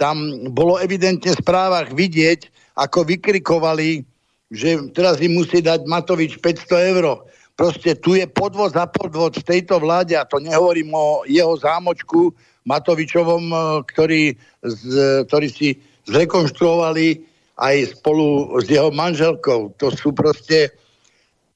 Tam 0.02 0.50
bolo 0.50 0.82
evidentne 0.82 1.34
v 1.34 1.42
správach 1.42 1.94
vidieť, 1.94 2.50
ako 2.78 3.06
vykrikovali, 3.06 4.02
že 4.50 4.90
teraz 4.98 5.22
im 5.22 5.38
musí 5.38 5.62
dať 5.62 5.86
Matovič 5.86 6.42
500 6.42 6.92
eur. 6.98 7.06
Proste 7.54 7.94
tu 7.94 8.18
je 8.18 8.26
podvod 8.26 8.74
za 8.74 8.90
podvod 8.90 9.38
v 9.38 9.46
tejto 9.46 9.78
vláde 9.78 10.18
a 10.18 10.26
to 10.26 10.42
nehovorím 10.42 10.90
o 10.98 11.22
jeho 11.30 11.54
zámočku 11.54 12.34
Matovičovom, 12.66 13.46
e, 13.50 13.58
ktorý, 13.90 14.24
z, 14.66 14.84
ktorý 15.30 15.48
si 15.50 15.70
zrekonštruovali 16.10 17.22
aj 17.62 17.98
spolu 17.98 18.58
s 18.58 18.68
jeho 18.70 18.90
manželkou. 18.90 19.74
To 19.78 19.88
sú 19.94 20.12
proste... 20.12 20.74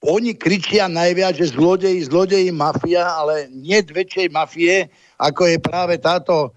Oni 0.05 0.37
kričia 0.37 0.85
najviac, 0.85 1.33
že 1.33 1.57
zlodeji, 1.57 2.05
zlodeji, 2.05 2.53
mafia, 2.53 3.09
ale 3.09 3.49
nie 3.49 3.81
väčšej 3.81 4.29
mafie, 4.29 4.85
ako 5.17 5.49
je 5.49 5.57
práve 5.57 5.97
táto 5.97 6.53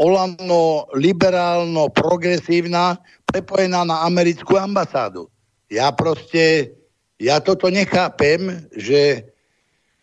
olano, 0.00 0.88
liberálno, 0.96 1.92
progresívna, 1.92 2.96
prepojená 3.28 3.84
na 3.84 4.08
americkú 4.08 4.56
ambasádu. 4.56 5.28
Ja 5.68 5.92
proste, 5.92 6.72
ja 7.20 7.40
toto 7.40 7.68
nechápem, 7.68 8.64
že 8.72 9.28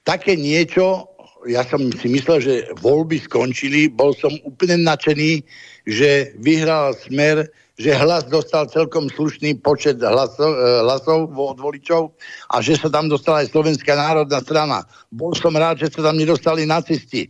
také 0.06 0.38
niečo, 0.38 1.11
ja 1.50 1.66
som 1.66 1.90
si 1.94 2.08
myslel, 2.12 2.38
že 2.42 2.54
voľby 2.82 3.22
skončili, 3.22 3.90
bol 3.90 4.14
som 4.18 4.34
úplne 4.46 4.82
nadšený, 4.86 5.42
že 5.90 6.36
vyhral 6.38 6.94
smer, 6.98 7.50
že 7.82 7.98
hlas 7.98 8.30
dostal 8.30 8.70
celkom 8.70 9.10
slušný 9.10 9.58
počet 9.66 9.98
hlasov, 9.98 10.54
eh, 10.54 10.86
hlasov 10.86 11.34
od 11.34 11.58
voličov 11.58 12.14
a 12.54 12.62
že 12.62 12.78
sa 12.78 12.94
tam 12.94 13.10
dostala 13.10 13.42
aj 13.42 13.50
Slovenská 13.50 13.98
národná 13.98 14.40
strana. 14.46 14.86
Bol 15.10 15.34
som 15.34 15.58
rád, 15.58 15.82
že 15.82 15.90
sa 15.90 16.12
tam 16.12 16.20
nedostali 16.20 16.70
nacisti. 16.70 17.26
E, 17.26 17.30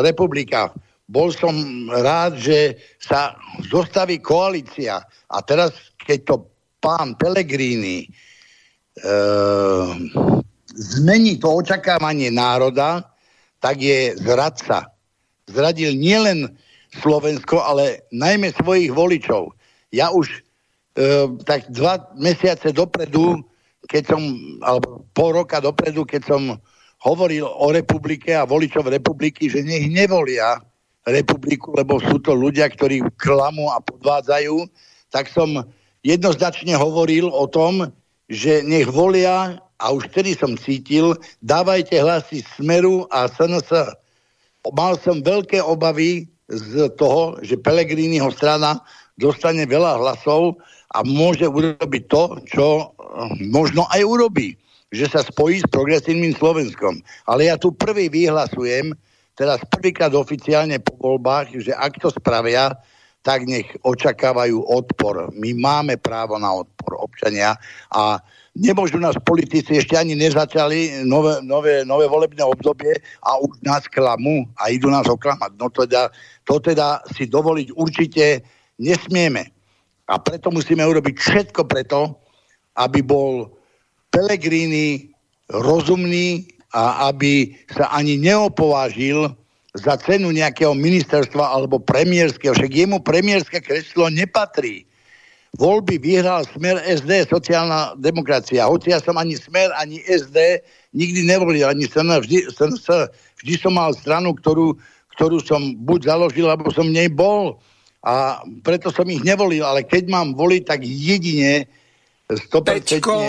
republika 0.00 0.72
bol 1.06 1.30
som 1.30 1.54
rád, 1.92 2.40
že 2.40 2.80
sa 2.98 3.36
zostaví 3.70 4.18
koalícia. 4.18 5.04
A 5.30 5.38
teraz, 5.44 5.94
keď 6.00 6.18
to 6.26 6.34
pán 6.82 7.14
Pellegrini 7.14 8.08
e, 8.08 8.08
zmení 10.76 11.40
to 11.40 11.48
očakávanie 11.48 12.28
národa, 12.28 13.08
tak 13.58 13.80
je 13.80 14.14
zradca. 14.20 14.92
Zradil 15.48 15.96
nielen 15.96 16.52
Slovensko, 17.00 17.64
ale 17.64 18.04
najmä 18.12 18.52
svojich 18.56 18.92
voličov. 18.92 19.56
Ja 19.90 20.12
už 20.12 20.28
e, 20.30 20.40
tak 21.48 21.68
dva 21.72 22.00
mesiace 22.16 22.72
dopredu, 22.72 23.40
keď 23.88 24.16
som, 24.16 24.22
alebo 24.60 25.06
pol 25.16 25.42
roka 25.42 25.58
dopredu, 25.58 26.04
keď 26.04 26.22
som 26.28 26.42
hovoril 27.04 27.46
o 27.46 27.70
republike 27.70 28.32
a 28.34 28.48
voličov 28.48 28.88
republiky, 28.88 29.46
že 29.46 29.62
nech 29.62 29.86
nevolia 29.88 30.58
republiku, 31.06 31.70
lebo 31.76 32.02
sú 32.02 32.18
to 32.18 32.34
ľudia, 32.34 32.66
ktorí 32.66 33.04
klamú 33.14 33.70
a 33.70 33.78
podvádzajú, 33.78 34.66
tak 35.14 35.30
som 35.30 35.62
jednoznačne 36.02 36.74
hovoril 36.74 37.30
o 37.30 37.46
tom, 37.46 37.94
že 38.26 38.62
nech 38.66 38.90
volia, 38.90 39.62
a 39.80 39.92
už 39.92 40.08
vtedy 40.12 40.32
som 40.32 40.56
cítil, 40.56 41.16
dávajte 41.44 42.00
hlasy 42.00 42.40
Smeru 42.56 43.04
a 43.12 43.28
SNS. 43.28 43.68
Mal 44.72 44.96
som 45.04 45.20
veľké 45.20 45.60
obavy 45.60 46.26
z 46.48 46.88
toho, 46.96 47.36
že 47.44 47.60
Pelegriniho 47.60 48.32
strana 48.32 48.80
dostane 49.20 49.68
veľa 49.68 50.00
hlasov 50.00 50.56
a 50.96 51.04
môže 51.04 51.44
urobiť 51.44 52.02
to, 52.08 52.22
čo 52.48 52.66
eh, 52.80 52.86
možno 53.52 53.84
aj 53.92 54.02
urobí, 54.06 54.56
že 54.94 55.10
sa 55.10 55.20
spojí 55.20 55.60
s 55.60 55.68
progresívnym 55.68 56.32
Slovenskom. 56.34 57.02
Ale 57.28 57.52
ja 57.52 57.60
tu 57.60 57.74
prvý 57.74 58.08
vyhlasujem, 58.08 58.96
teraz 59.36 59.60
prvýkrát 59.68 60.14
oficiálne 60.16 60.80
po 60.80 60.96
voľbách, 60.96 61.52
že 61.60 61.76
ak 61.76 62.00
to 62.00 62.08
spravia, 62.08 62.72
tak 63.26 63.42
nech 63.42 63.66
očakávajú 63.82 64.62
odpor. 64.70 65.34
My 65.34 65.50
máme 65.52 65.98
právo 65.98 66.38
na 66.38 66.62
odpor 66.62 66.75
občania 66.94 67.58
a 67.90 68.22
nemôžu 68.54 69.02
nás 69.02 69.18
politici 69.26 69.82
ešte 69.82 69.98
ani 69.98 70.14
nezačali 70.14 71.02
nové, 71.02 71.42
nové, 71.42 71.82
nové 71.82 72.06
volebné 72.06 72.46
obdobie 72.46 72.94
a 73.26 73.40
už 73.42 73.58
nás 73.66 73.82
klamú 73.90 74.46
a 74.62 74.70
idú 74.70 74.86
nás 74.86 75.10
oklamať. 75.10 75.50
No 75.58 75.66
teda, 75.74 76.14
to 76.46 76.62
teda 76.62 77.02
si 77.18 77.26
dovoliť 77.26 77.74
určite 77.74 78.46
nesmieme. 78.78 79.50
A 80.06 80.22
preto 80.22 80.54
musíme 80.54 80.86
urobiť 80.86 81.18
všetko 81.18 81.66
preto, 81.66 82.14
aby 82.78 83.02
bol 83.02 83.50
Pelegrini 84.14 85.10
rozumný, 85.50 86.46
a 86.76 87.08
aby 87.12 87.54
sa 87.70 87.88
ani 87.94 88.18
neopovážil 88.18 89.30
za 89.76 90.00
cenu 90.00 90.32
nejakého 90.32 90.72
ministerstva 90.72 91.52
alebo 91.52 91.80
premiérskeho. 91.80 92.56
Však 92.56 92.72
jemu 92.72 92.98
premiérske 93.04 93.60
kreslo 93.60 94.08
nepatrí. 94.08 94.85
Voľby 95.56 95.96
vyhral 95.96 96.44
smer 96.44 96.84
SD, 96.84 97.32
sociálna 97.32 97.96
demokracia. 97.96 98.68
Hoci 98.68 98.92
ja 98.92 99.00
som 99.00 99.16
ani 99.16 99.40
smer, 99.40 99.72
ani 99.72 100.04
SD 100.04 100.60
nikdy 100.92 101.24
nevolil, 101.24 101.64
ani 101.64 101.88
sen, 101.88 102.04
vždy, 102.12 102.52
sen, 102.52 102.76
vždy 103.40 103.54
som 103.56 103.72
mal 103.72 103.96
stranu, 103.96 104.36
ktorú, 104.36 104.76
ktorú 105.16 105.40
som 105.40 105.60
buď 105.80 106.12
založil, 106.12 106.46
alebo 106.52 106.68
som 106.68 106.84
v 106.84 107.00
nej 107.00 107.08
bol. 107.08 107.56
A 108.04 108.44
preto 108.60 108.92
som 108.92 109.08
ich 109.08 109.24
nevolil. 109.24 109.64
Ale 109.64 109.88
keď 109.88 110.12
mám 110.12 110.36
voliť, 110.36 110.62
tak 110.62 110.84
jedine 110.84 111.66
Peťko, 112.26 113.22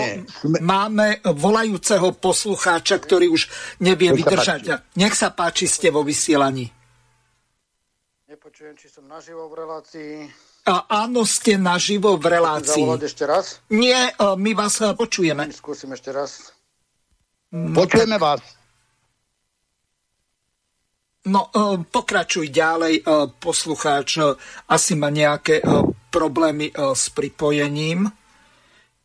máme 0.58 1.22
volajúceho 1.22 2.18
poslucháča, 2.18 2.98
ktorý 2.98 3.30
už 3.30 3.46
nevie 3.78 4.10
Nech 4.10 4.26
vydržať. 4.26 4.60
Sa 4.66 4.82
Nech 4.98 5.14
sa 5.14 5.30
páči, 5.30 5.70
ste 5.70 5.94
vo 5.94 6.02
vysielaní. 6.02 6.66
Nepočujem, 8.26 8.74
či 8.74 8.90
som 8.90 9.06
naživo 9.06 9.46
v 9.46 9.54
relácii. 9.54 10.14
A, 10.68 11.08
áno, 11.08 11.24
ste 11.24 11.56
naživo 11.56 12.20
v 12.20 12.28
relácii. 12.28 12.84
Zavolať 12.84 13.02
ešte 13.08 13.24
raz? 13.24 13.64
Nie, 13.72 14.12
e, 14.12 14.36
my 14.36 14.52
vás 14.52 14.76
e, 14.84 14.92
počujeme. 14.92 15.48
Skúsim 15.48 15.88
ešte 15.96 16.12
raz. 16.12 16.52
No, 17.48 17.72
počujeme 17.72 18.20
vás. 18.20 18.44
No, 21.24 21.48
e, 21.48 21.80
pokračuj 21.88 22.52
ďalej, 22.52 23.00
poslucháč 23.40 24.20
asi 24.68 24.92
má 24.92 25.08
nejaké 25.08 25.64
problémy 26.12 26.68
s 26.76 27.08
pripojením. 27.16 28.12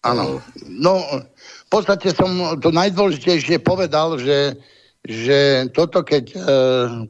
Áno. 0.03 0.43
No, 0.67 0.99
v 1.23 1.67
podstate 1.71 2.11
som 2.11 2.59
to 2.59 2.75
najdôležitejšie 2.75 3.63
povedal, 3.63 4.19
že, 4.19 4.59
že 4.99 5.71
toto, 5.71 6.03
keď 6.03 6.25
e, 6.27 6.35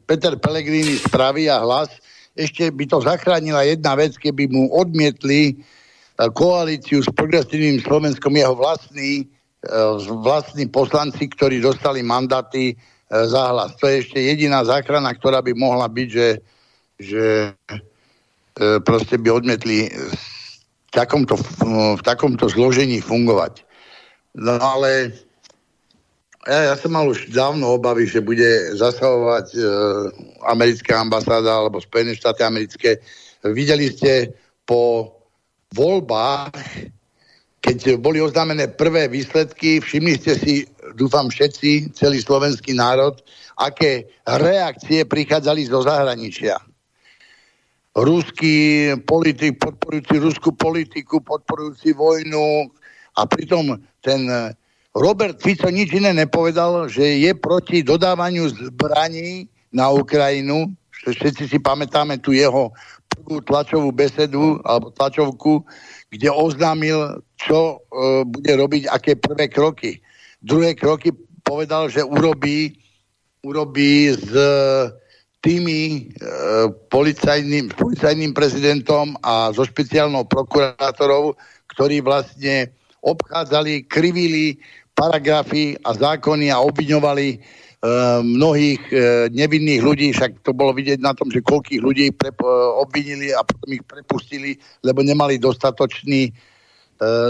Peter 0.06 0.38
Pellegrini 0.38 1.02
spraví 1.02 1.50
a 1.50 1.58
hlas, 1.58 1.90
ešte 2.34 2.70
by 2.70 2.84
to 2.90 2.98
zachránila 3.02 3.62
jedna 3.66 3.94
vec, 3.94 4.18
keby 4.18 4.50
mu 4.50 4.70
odmietli 4.74 5.50
e, 5.50 5.54
koalíciu 6.34 7.02
s 7.02 7.08
progresívnym 7.14 7.82
Slovenskom 7.82 8.34
jeho 8.34 8.54
vlastní 8.58 9.30
vlastní 10.22 10.68
poslanci, 10.68 11.28
ktorí 11.28 11.60
dostali 11.60 12.02
mandáty 12.02 12.72
e, 12.72 12.74
za 13.08 13.48
hlas. 13.48 13.76
To 13.80 13.88
je 13.88 14.04
ešte 14.04 14.18
jediná 14.20 14.64
záchrana, 14.64 15.14
ktorá 15.16 15.40
by 15.40 15.52
mohla 15.56 15.88
byť, 15.88 16.08
že, 16.10 16.28
že 17.00 17.24
e, 17.72 18.80
proste 18.84 19.16
by 19.16 19.28
odmetli 19.32 19.88
v 19.88 20.90
takomto, 20.92 21.40
v 21.96 22.02
takomto 22.04 22.46
zložení 22.48 23.00
fungovať. 23.00 23.64
No 24.34 24.58
ale 24.58 25.14
ja, 26.44 26.60
ja 26.72 26.74
som 26.76 26.92
mal 26.92 27.08
už 27.08 27.32
dávno 27.32 27.76
obavy, 27.76 28.04
že 28.04 28.20
bude 28.20 28.76
zasahovať 28.76 29.46
e, 29.56 29.60
americká 30.44 31.00
ambasáda 31.00 31.50
alebo 31.64 31.80
Spojené 31.80 32.12
štáty 32.16 32.44
americké. 32.44 33.00
Videli 33.44 33.88
ste 33.92 34.32
po 34.68 35.12
voľbách, 35.72 36.52
keď 37.64 37.96
boli 37.96 38.20
oznámené 38.20 38.68
prvé 38.76 39.08
výsledky, 39.08 39.80
všimli 39.80 40.20
ste 40.20 40.32
si, 40.36 40.54
dúfam 40.92 41.32
všetci, 41.32 41.96
celý 41.96 42.20
slovenský 42.20 42.76
národ, 42.76 43.24
aké 43.56 44.04
reakcie 44.28 45.08
prichádzali 45.08 45.64
zo 45.64 45.80
zahraničia. 45.80 46.60
Ruský 47.94 48.90
politik, 49.06 49.62
podporujúci 49.62 50.16
ruskú 50.18 50.50
politiku, 50.52 51.22
podporujúci 51.22 51.94
vojnu 51.94 52.68
a 53.16 53.22
pritom 53.24 53.78
ten 54.02 54.26
Robert 54.94 55.42
Fico 55.42 55.66
nič 55.74 55.90
iné 55.90 56.14
nepovedal, 56.14 56.86
že 56.86 57.18
je 57.18 57.34
proti 57.34 57.82
dodávaniu 57.82 58.46
zbraní 58.46 59.50
na 59.74 59.90
Ukrajinu. 59.90 60.70
Všetci 61.02 61.50
si 61.50 61.58
pamätáme 61.58 62.22
tu 62.22 62.30
jeho 62.30 62.70
prvú 63.10 63.42
tlačovú 63.42 63.90
besedu 63.90 64.62
alebo 64.62 64.94
tlačovku, 64.94 65.66
kde 66.14 66.30
oznámil, 66.30 67.18
čo 67.34 67.82
e, 67.82 68.22
bude 68.22 68.52
robiť, 68.54 68.86
aké 68.86 69.18
prvé 69.18 69.50
kroky. 69.50 69.98
Druhé 70.38 70.78
kroky 70.78 71.10
povedal, 71.42 71.90
že 71.90 72.06
urobí, 72.06 72.78
urobí 73.42 74.14
s 74.14 74.30
tými 75.42 75.80
e, 75.82 76.00
policajným, 76.88 77.74
policajným 77.74 78.30
prezidentom 78.30 79.18
a 79.26 79.50
so 79.50 79.66
špeciálnou 79.66 80.24
prokurátorou, 80.30 81.34
ktorí 81.74 81.98
vlastne 82.00 82.70
obchádzali, 83.04 83.84
krivili 83.84 84.56
paragrafy 84.94 85.74
a 85.82 85.90
zákony 85.92 86.54
a 86.54 86.62
obviňovali 86.62 87.28
e, 87.34 87.36
mnohých 88.22 88.82
e, 88.88 88.96
nevinných 89.34 89.82
ľudí, 89.82 90.14
však 90.14 90.46
to 90.46 90.54
bolo 90.54 90.70
vidieť 90.70 91.02
na 91.02 91.12
tom, 91.12 91.28
že 91.34 91.42
koľkých 91.42 91.82
ľudí 91.82 92.14
pre, 92.14 92.30
e, 92.30 92.38
obvinili 92.78 93.34
a 93.34 93.42
potom 93.42 93.74
ich 93.74 93.84
prepustili, 93.84 94.54
lebo 94.86 95.02
nemali 95.02 95.36
dostatočný, 95.42 96.30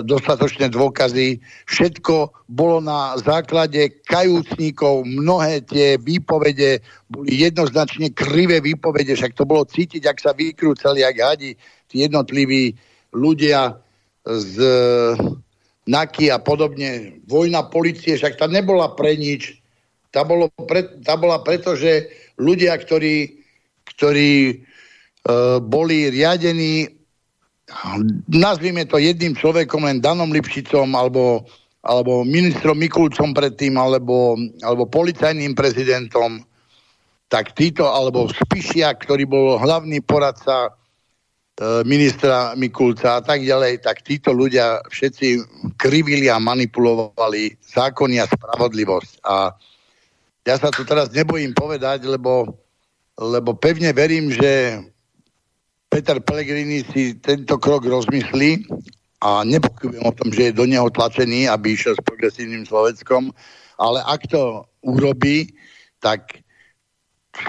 dostatočné 0.05 0.68
dôkazy. 0.68 1.40
Všetko 1.64 2.46
bolo 2.53 2.85
na 2.85 3.16
základe 3.16 4.05
kajúcníkov, 4.05 5.09
mnohé 5.09 5.64
tie 5.64 5.96
výpovede 5.96 6.85
boli 7.09 7.33
jednoznačne 7.40 8.12
krivé 8.12 8.61
výpovede, 8.61 9.16
však 9.16 9.33
to 9.33 9.48
bolo 9.48 9.64
cítiť, 9.64 10.05
ak 10.05 10.20
sa 10.20 10.37
vykrúcali, 10.37 11.00
ak 11.00 11.16
hadi, 11.16 11.57
tí 11.88 12.05
jednotliví 12.05 12.77
ľudia 13.16 13.81
z 14.29 14.55
NAKY 15.85 16.33
a 16.33 16.40
podobne, 16.40 17.20
vojna 17.29 17.68
policie, 17.68 18.16
však 18.16 18.40
tá 18.40 18.49
nebola 18.49 18.97
pre 18.97 19.20
nič. 19.20 19.61
Tá, 20.09 20.25
bolo 20.25 20.49
pre, 20.64 20.88
tá 21.05 21.18
bola 21.18 21.42
preto, 21.44 21.77
že 21.77 22.09
ľudia, 22.40 22.73
ktorí, 22.79 23.44
ktorí 23.92 24.33
e, 24.49 24.55
boli 25.61 26.09
riadení, 26.09 26.88
nazvime 28.33 28.88
to 28.88 28.97
jedným 28.97 29.37
človekom, 29.37 29.85
len 29.85 30.01
Danom 30.01 30.33
Lipšicom, 30.33 30.94
alebo, 30.97 31.44
alebo 31.85 32.25
ministrom 32.25 32.81
Mikulcom 32.81 33.37
predtým, 33.37 33.77
alebo, 33.77 34.38
alebo 34.64 34.88
policajným 34.88 35.53
prezidentom, 35.53 36.40
tak 37.29 37.53
títo, 37.53 37.90
alebo 37.90 38.31
Spišia, 38.31 38.94
ktorý 38.94 39.25
bol 39.27 39.47
hlavný 39.59 40.01
poradca 40.05 40.73
ministra 41.86 42.58
Mikulca 42.58 43.18
a 43.18 43.22
tak 43.22 43.46
ďalej, 43.46 43.86
tak 43.86 44.02
títo 44.02 44.34
ľudia 44.34 44.82
všetci 44.90 45.38
krivili 45.78 46.26
a 46.26 46.42
manipulovali 46.42 47.54
zákony 47.62 48.18
a 48.18 48.26
spravodlivosť. 48.26 49.12
A 49.22 49.54
ja 50.44 50.56
sa 50.58 50.74
tu 50.74 50.82
teraz 50.82 51.14
nebojím 51.14 51.54
povedať, 51.54 52.10
lebo, 52.10 52.58
lebo 53.14 53.54
pevne 53.54 53.94
verím, 53.94 54.34
že 54.34 54.82
Peter 55.88 56.18
Pellegrini 56.18 56.82
si 56.90 57.14
tento 57.22 57.54
krok 57.54 57.86
rozmyslí 57.86 58.66
a 59.22 59.46
nepochybujem 59.46 60.04
o 60.04 60.12
tom, 60.12 60.34
že 60.34 60.50
je 60.50 60.58
do 60.58 60.66
neho 60.66 60.90
tlačený, 60.90 61.46
aby 61.46 61.78
išiel 61.78 61.94
s 61.94 62.02
progresívnym 62.02 62.66
Slovenskom, 62.66 63.30
ale 63.78 64.02
ak 64.04 64.26
to 64.26 64.66
urobí, 64.82 65.54
tak 66.02 66.43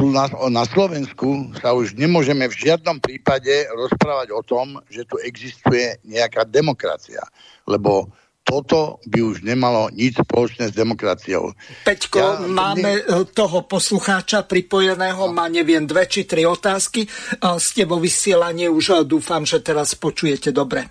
na, 0.02 0.26
na 0.50 0.63
Slovensku 0.65 1.54
sa 1.62 1.78
už 1.78 1.93
nemôžeme 1.93 2.50
v 2.50 2.56
žiadnom 2.56 2.98
prípade 2.98 3.69
rozprávať 3.69 4.34
o 4.34 4.41
tom, 4.41 4.82
že 4.89 5.06
tu 5.06 5.21
existuje 5.21 6.02
nejaká 6.04 6.43
demokracia. 6.45 7.21
Lebo 7.69 8.10
toto 8.45 9.02
by 9.10 9.19
už 9.26 9.41
nemalo 9.41 9.89
nič 9.89 10.21
spoločné 10.21 10.69
s 10.69 10.78
demokraciou. 10.78 11.58
Peťko, 11.82 12.17
ja, 12.21 12.45
máme 12.45 13.02
ne... 13.02 13.26
toho 13.26 13.65
poslucháča 13.65 14.45
pripojeného, 14.45 15.34
má 15.34 15.50
neviem 15.50 15.82
dve 15.89 16.06
či 16.06 16.30
tri 16.30 16.45
otázky. 16.45 17.10
Ste 17.41 17.89
vo 17.89 17.98
vysielaní, 17.98 18.69
už 18.69 19.02
dúfam, 19.10 19.50
že 19.50 19.65
teraz 19.65 19.98
počujete 19.98 20.54
dobre. 20.54 20.86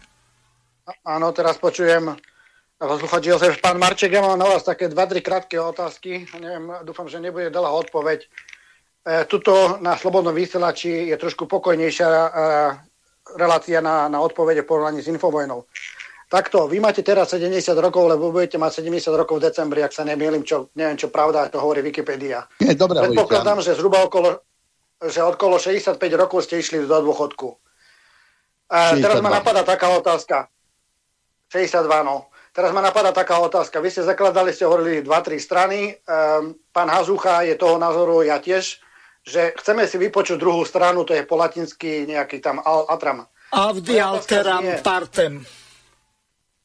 Áno, 1.07 1.31
teraz 1.31 1.63
počujem 1.63 2.19
poslucháč 2.75 3.23
Jozef. 3.31 3.63
Pán 3.63 3.79
Marček, 3.79 4.13
ja 4.13 4.21
mám 4.21 4.37
na 4.37 4.51
vás 4.51 4.67
také 4.67 4.91
dva, 4.91 5.07
tri 5.07 5.23
krátke 5.23 5.55
otázky. 5.57 6.27
Neviem, 6.37 6.83
dúfam, 6.83 7.07
že 7.07 7.23
nebude 7.23 7.55
dlhá 7.55 7.71
odpoveď. 7.87 8.27
E, 9.05 9.29
tuto 9.29 9.77
na 9.85 10.01
Slobodnom 10.01 10.33
vysielači 10.33 11.13
je 11.13 11.17
trošku 11.21 11.45
pokojnejšia 11.45 12.09
e, 12.09 12.29
relácia 13.37 13.85
na, 13.85 14.09
na 14.09 14.25
odpovede 14.25 14.65
v 14.65 14.69
porovnaní 14.69 15.05
s 15.05 15.13
Infovojnou. 15.13 15.69
Takto, 16.33 16.65
vy 16.65 16.81
máte 16.81 17.05
teraz 17.05 17.37
70 17.37 17.53
rokov, 17.77 18.09
lebo 18.09 18.33
budete 18.33 18.57
mať 18.57 18.81
70 18.81 19.13
rokov 19.13 19.45
v 19.45 19.53
decembri, 19.53 19.85
ak 19.85 19.93
sa 19.93 20.09
nemýlim, 20.09 20.41
čo, 20.41 20.73
neviem 20.73 20.97
čo 20.97 21.13
pravda, 21.13 21.53
to 21.53 21.61
hovorí 21.61 21.85
Wikipedia. 21.85 22.49
Je, 22.65 22.73
dobré, 22.73 23.05
Predpokladám, 23.05 23.61
že 23.61 23.77
zhruba 23.77 24.01
okolo, 24.09 24.41
že 25.05 25.21
okolo 25.21 25.61
65 25.61 26.01
rokov 26.17 26.49
ste 26.49 26.65
išli 26.65 26.81
do 26.89 26.89
dôchodku. 26.89 27.61
A 28.73 28.97
teraz 28.97 29.21
ma 29.21 29.29
napadá 29.29 29.69
taká 29.69 29.93
otázka. 29.93 30.49
62, 31.53 31.87
no. 32.09 32.33
Teraz 32.57 32.73
ma 32.73 32.81
napadá 32.81 33.13
taká 33.13 33.37
otázka. 33.39 33.85
Vy 33.85 33.93
ste 33.93 34.03
zakladali, 34.03 34.51
ste 34.51 34.65
hovorili 34.65 35.05
2-3 35.05 35.39
strany. 35.39 35.93
Um, 36.09 36.57
pán 36.73 36.89
Hazucha 36.89 37.45
je 37.45 37.55
toho 37.55 37.77
názoru, 37.77 38.25
ja 38.25 38.41
tiež 38.41 38.84
že 39.25 39.57
chceme 39.57 39.89
si 39.89 39.97
vypočuť 39.97 40.37
druhú 40.37 40.69
stranu, 40.69 41.09
to 41.09 41.17
je 41.17 41.25
po 41.25 41.41
latinsky 41.41 42.05
nejaký 42.05 42.45
tam 42.45 42.61
atram. 42.65 43.25
Avdi 43.51 43.97
alteram 43.97 44.79
partem. 44.85 45.41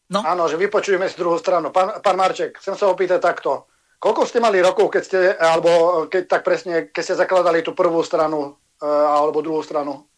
No. 0.09 0.25
Áno, 0.25 0.49
že 0.49 0.57
vypočujeme 0.57 1.05
si 1.05 1.15
druhú 1.21 1.37
stranu. 1.37 1.69
Pán, 1.69 2.01
pán 2.01 2.17
Marček, 2.17 2.57
chcem 2.57 2.73
sa 2.73 2.89
opýtať 2.89 3.21
takto. 3.21 3.69
Koľko 4.01 4.25
ste 4.25 4.41
mali 4.41 4.57
rokov, 4.57 4.89
keď 4.89 5.03
ste, 5.05 5.19
alebo 5.37 6.05
keď 6.09 6.23
tak 6.25 6.41
presne, 6.41 6.89
keď 6.89 7.03
ste 7.03 7.19
zakladali 7.19 7.61
tú 7.61 7.77
prvú 7.77 8.01
stranu, 8.01 8.57
e, 8.81 8.87
alebo 8.89 9.45
druhú 9.45 9.61
stranu? 9.61 10.09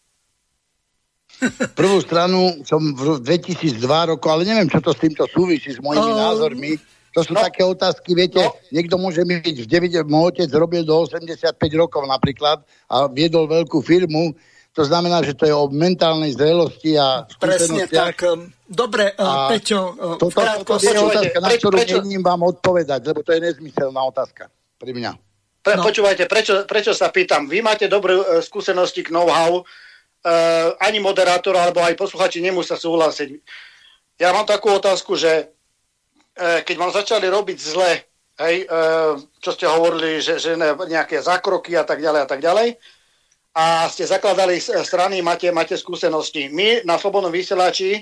Prvú 1.80 1.98
stranu 2.04 2.62
som 2.68 2.80
v 2.94 3.20
2002 3.24 3.80
roku, 4.16 4.28
ale 4.30 4.44
neviem, 4.46 4.68
čo 4.68 4.84
to 4.84 4.92
s 4.92 5.00
týmto 5.00 5.26
súvisí, 5.32 5.72
s 5.72 5.80
mojimi 5.80 6.12
um, 6.12 6.20
názormi. 6.20 6.72
To 7.12 7.28
sú 7.28 7.36
no. 7.36 7.44
také 7.44 7.68
otázky, 7.68 8.16
viete, 8.16 8.40
no. 8.40 8.56
niekto 8.72 8.96
môže 8.96 9.28
byť 9.28 9.56
v 9.64 9.68
9, 9.68 10.08
môj 10.08 10.32
otec 10.32 10.50
robil 10.56 10.88
do 10.88 10.96
85 10.96 11.60
rokov 11.76 12.08
napríklad 12.08 12.64
a 12.88 13.12
viedol 13.12 13.52
veľkú 13.52 13.84
firmu, 13.84 14.32
to 14.72 14.88
znamená, 14.88 15.20
že 15.20 15.36
to 15.36 15.44
je 15.44 15.52
o 15.52 15.68
mentálnej 15.68 16.32
zrelosti 16.32 16.96
a 16.96 17.28
Presne 17.28 17.92
tak. 17.92 18.24
Dobre, 18.64 19.12
a 19.20 19.52
Peťo, 19.52 20.16
toto, 20.16 20.40
toto 20.64 20.80
je 20.80 20.96
otázka, 20.96 21.38
na 21.44 21.50
ktorú 21.52 21.76
prečo? 21.76 22.00
vám 22.00 22.42
odpovedať, 22.48 23.02
lebo 23.12 23.20
to 23.20 23.36
je 23.36 23.40
nezmyselná 23.52 24.00
otázka 24.08 24.48
pri 24.80 24.96
mňa. 24.96 25.12
Pre, 25.60 25.74
no. 25.76 25.84
Počúvajte, 25.84 26.24
prečo, 26.32 26.64
prečo 26.64 26.96
sa 26.96 27.12
pýtam? 27.12 27.52
Vy 27.52 27.60
máte 27.60 27.92
dobré 27.92 28.16
uh, 28.16 28.40
skúsenosti 28.40 29.04
k 29.04 29.12
know-how, 29.12 29.60
uh, 29.60 29.66
ani 30.80 31.04
moderátor, 31.04 31.60
alebo 31.60 31.84
aj 31.84 32.00
posluchači 32.00 32.40
nemusia 32.40 32.80
súhlasiť. 32.80 33.44
Ja 34.24 34.32
mám 34.32 34.48
takú 34.48 34.72
otázku, 34.72 35.20
že 35.20 35.52
E, 35.61 35.61
keď 36.42 36.76
vám 36.78 36.92
začali 36.92 37.30
robiť 37.30 37.58
zle, 37.62 37.92
hej, 38.42 38.56
e, 38.66 38.68
čo 39.38 39.52
ste 39.54 39.70
hovorili, 39.70 40.18
že, 40.18 40.42
že 40.42 40.58
nejaké 40.90 41.22
zákroky 41.22 41.78
a 41.78 41.86
tak 41.86 42.02
ďalej 42.02 42.22
a 42.26 42.28
tak 42.28 42.42
ďalej, 42.42 42.78
a 43.52 43.84
ste 43.92 44.08
zakladali 44.08 44.64
strany, 44.64 45.20
máte, 45.20 45.52
máte 45.52 45.76
skúsenosti. 45.76 46.48
My 46.48 46.88
na 46.88 46.96
Slobodnom 46.96 47.36
vysielači 47.36 48.00
e, 48.00 48.02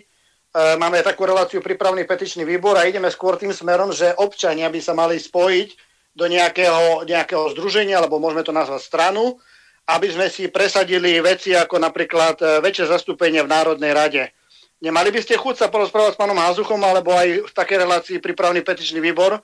máme 0.77 1.01
takú 1.01 1.25
reláciu 1.25 1.57
pripravný 1.57 2.05
petičný 2.05 2.45
výbor 2.45 2.77
a 2.77 2.85
ideme 2.85 3.09
skôr 3.09 3.33
tým 3.33 3.49
smerom, 3.49 3.89
že 3.89 4.13
občania 4.21 4.69
by 4.69 4.77
sa 4.77 4.93
mali 4.93 5.17
spojiť 5.17 5.69
do 6.13 6.29
nejakého, 6.29 7.09
nejakého 7.09 7.49
združenia, 7.57 7.97
alebo 7.97 8.21
môžeme 8.21 8.45
to 8.45 8.53
nazvať 8.53 8.81
stranu, 8.85 9.41
aby 9.89 10.07
sme 10.13 10.29
si 10.29 10.53
presadili 10.53 11.17
veci 11.17 11.57
ako 11.57 11.81
napríklad 11.81 12.61
väčšie 12.61 12.85
zastúpenie 12.93 13.41
v 13.41 13.49
Národnej 13.49 13.89
rade 13.89 14.29
Nemali 14.79 15.11
by 15.11 15.19
ste 15.19 15.35
chuť 15.35 15.55
sa 15.59 15.67
porozprávať 15.67 16.15
s 16.15 16.19
pánom 16.19 16.39
Hazuchom 16.39 16.79
alebo 16.79 17.11
aj 17.11 17.51
v 17.51 17.51
takej 17.51 17.77
relácii 17.83 18.17
pripravný 18.23 18.63
petičný 18.63 19.03
výbor, 19.03 19.43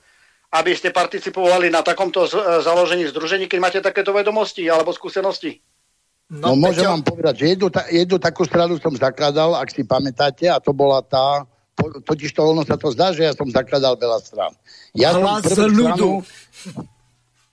aby 0.56 0.72
ste 0.72 0.88
participovali 0.88 1.68
na 1.68 1.84
takomto 1.84 2.24
z, 2.24 2.64
založení 2.64 3.04
združení, 3.12 3.44
keď 3.44 3.58
máte 3.60 3.80
takéto 3.84 4.16
vedomosti 4.16 4.64
alebo 4.64 4.96
skúsenosti? 4.96 5.60
No, 6.32 6.56
no 6.56 6.58
môžem 6.58 6.88
vám 6.88 7.04
povedať, 7.04 7.44
že 7.44 7.46
jednu, 7.54 7.68
jednu 7.92 8.16
takú 8.16 8.48
stranu 8.48 8.80
som 8.80 8.96
zakladal, 8.96 9.54
ak 9.60 9.70
si 9.70 9.84
pamätáte, 9.84 10.48
a 10.48 10.58
to 10.58 10.72
bola 10.72 11.04
tá, 11.04 11.44
totiž 11.78 12.32
to 12.32 12.42
ono 12.42 12.64
sa 12.64 12.80
to 12.80 12.90
zdá, 12.90 13.12
že 13.12 13.28
ja 13.28 13.36
som 13.36 13.46
zakladal 13.46 13.94
veľa 13.94 14.18
strán. 14.24 14.52
Ja 14.96 15.14
Hlas 15.14 15.44
som 15.46 15.68
ľudu. 15.70 16.24
Stranu, 16.24 16.88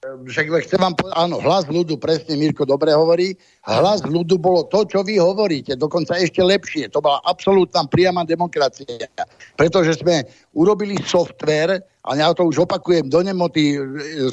však 0.03 0.45
chcem 0.67 0.79
vám 0.79 0.95
povedať, 0.99 1.15
áno, 1.15 1.39
hlas 1.39 1.63
ľudu, 1.67 1.95
presne 1.95 2.35
Mirko 2.35 2.67
dobre 2.67 2.91
hovorí, 2.91 3.39
hlas 3.63 4.03
ľudu 4.03 4.35
bolo 4.35 4.67
to, 4.67 4.83
čo 4.83 5.07
vy 5.07 5.15
hovoríte, 5.19 5.79
dokonca 5.79 6.19
ešte 6.19 6.43
lepšie. 6.43 6.91
To 6.91 6.99
bola 6.99 7.23
absolútna 7.23 7.87
priama 7.87 8.27
demokracia. 8.27 9.07
Pretože 9.55 10.03
sme 10.03 10.27
urobili 10.51 10.99
software, 10.99 11.79
a 12.03 12.11
ja 12.19 12.35
to 12.35 12.43
už 12.43 12.67
opakujem 12.67 13.07
do 13.07 13.23
nemoty 13.23 13.79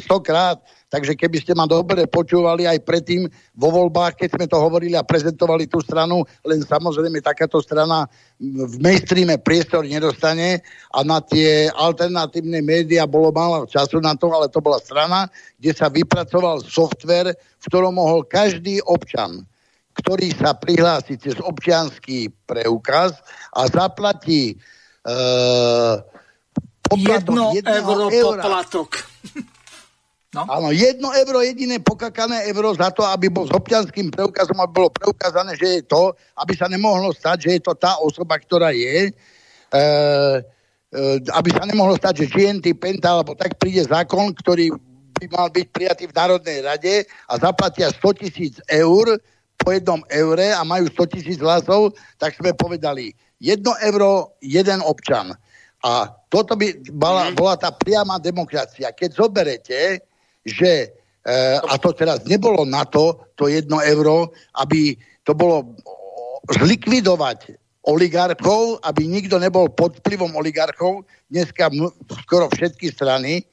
stokrát, 0.03 0.59
Takže 0.91 1.15
keby 1.15 1.39
ste 1.39 1.55
ma 1.55 1.71
dobre 1.71 2.03
počúvali 2.11 2.67
aj 2.67 2.83
predtým 2.83 3.31
vo 3.55 3.71
voľbách, 3.71 4.19
keď 4.19 4.29
sme 4.35 4.47
to 4.51 4.59
hovorili 4.59 4.99
a 4.99 5.07
prezentovali 5.07 5.71
tú 5.71 5.79
stranu, 5.79 6.27
len 6.43 6.67
samozrejme 6.67 7.23
takáto 7.23 7.63
strana 7.63 8.11
v 8.43 8.75
mainstreame 8.83 9.39
priestor 9.39 9.87
nedostane 9.87 10.59
a 10.91 10.99
na 11.07 11.23
tie 11.23 11.71
alternatívne 11.79 12.59
médiá 12.59 13.07
bolo 13.07 13.31
málo 13.31 13.71
času 13.71 14.03
na 14.03 14.19
to, 14.19 14.35
ale 14.35 14.51
to 14.51 14.59
bola 14.59 14.83
strana, 14.83 15.31
kde 15.63 15.79
sa 15.79 15.87
vypracoval 15.87 16.67
software, 16.67 17.39
v 17.61 17.65
ktorom 17.69 17.93
mohol 17.95 18.25
každý 18.25 18.81
občan 18.83 19.45
ktorý 20.01 20.33
sa 20.33 20.57
prihlási 20.57 21.21
cez 21.21 21.37
občianský 21.37 22.33
preukaz 22.49 23.21
a 23.53 23.69
zaplatí 23.69 24.55
e, 24.55 24.57
poplatok 26.81 27.37
jedno 27.59 27.75
euro 27.75 28.05
poplatok. 28.09 28.91
No? 30.31 30.47
Áno, 30.47 30.71
jedno 30.71 31.11
euro, 31.11 31.43
jediné 31.43 31.83
pokakané 31.83 32.47
euro 32.55 32.71
za 32.71 32.95
to, 32.95 33.03
aby 33.03 33.27
bol 33.27 33.43
s 33.43 33.51
občianským 33.51 34.15
preukazom, 34.15 34.63
aby 34.63 34.79
bolo 34.79 34.95
preukázané, 34.95 35.59
že 35.59 35.67
je 35.67 35.83
to, 35.83 36.15
aby 36.39 36.55
sa 36.55 36.71
nemohlo 36.71 37.11
stať, 37.11 37.37
že 37.43 37.51
je 37.59 37.63
to 37.67 37.75
tá 37.75 37.99
osoba, 37.99 38.39
ktorá 38.39 38.71
je, 38.71 39.11
e, 39.11 39.83
e, 40.95 41.03
aby 41.35 41.51
sa 41.51 41.67
nemohlo 41.67 41.99
stať, 41.99 42.23
že 42.23 42.31
GNT, 42.31 42.79
Penta, 42.79 43.11
alebo 43.19 43.35
tak 43.35 43.59
príde 43.59 43.83
zákon, 43.83 44.31
ktorý 44.31 44.71
by 45.21 45.27
mal 45.29 45.49
byť 45.53 45.67
prijatý 45.69 46.05
v 46.09 46.17
Národnej 46.17 46.59
rade 46.65 46.95
a 47.29 47.33
zaplatia 47.37 47.93
100 47.93 48.21
tisíc 48.25 48.55
eur 48.65 49.21
po 49.61 49.69
jednom 49.77 50.01
eure 50.09 50.57
a 50.57 50.65
majú 50.65 50.89
100 50.89 51.13
tisíc 51.13 51.39
hlasov, 51.45 51.93
tak 52.17 52.33
sme 52.33 52.57
povedali, 52.57 53.13
jedno 53.37 53.77
euro, 53.85 54.41
jeden 54.41 54.81
občan. 54.81 55.37
A 55.85 56.09
toto 56.33 56.57
by 56.57 56.81
bola, 56.89 57.29
bola 57.37 57.61
tá 57.61 57.69
priama 57.69 58.17
demokracia. 58.17 58.97
Keď 58.97 59.11
zoberete, 59.13 60.01
že 60.45 60.89
e, 60.89 61.37
a 61.61 61.77
to 61.77 61.93
teraz 61.93 62.25
nebolo 62.25 62.65
na 62.65 62.89
to, 62.89 63.21
to 63.37 63.53
jedno 63.53 63.85
euro, 63.85 64.33
aby 64.57 64.97
to 65.29 65.37
bolo 65.37 65.77
zlikvidovať 66.49 67.53
oligarchov, 67.85 68.81
aby 68.85 69.09
nikto 69.09 69.37
nebol 69.37 69.69
pod 69.73 70.01
vplyvom 70.01 70.37
oligarchov. 70.37 71.05
Dneska 71.29 71.69
skoro 72.25 72.49
všetky 72.53 72.93
strany 72.93 73.45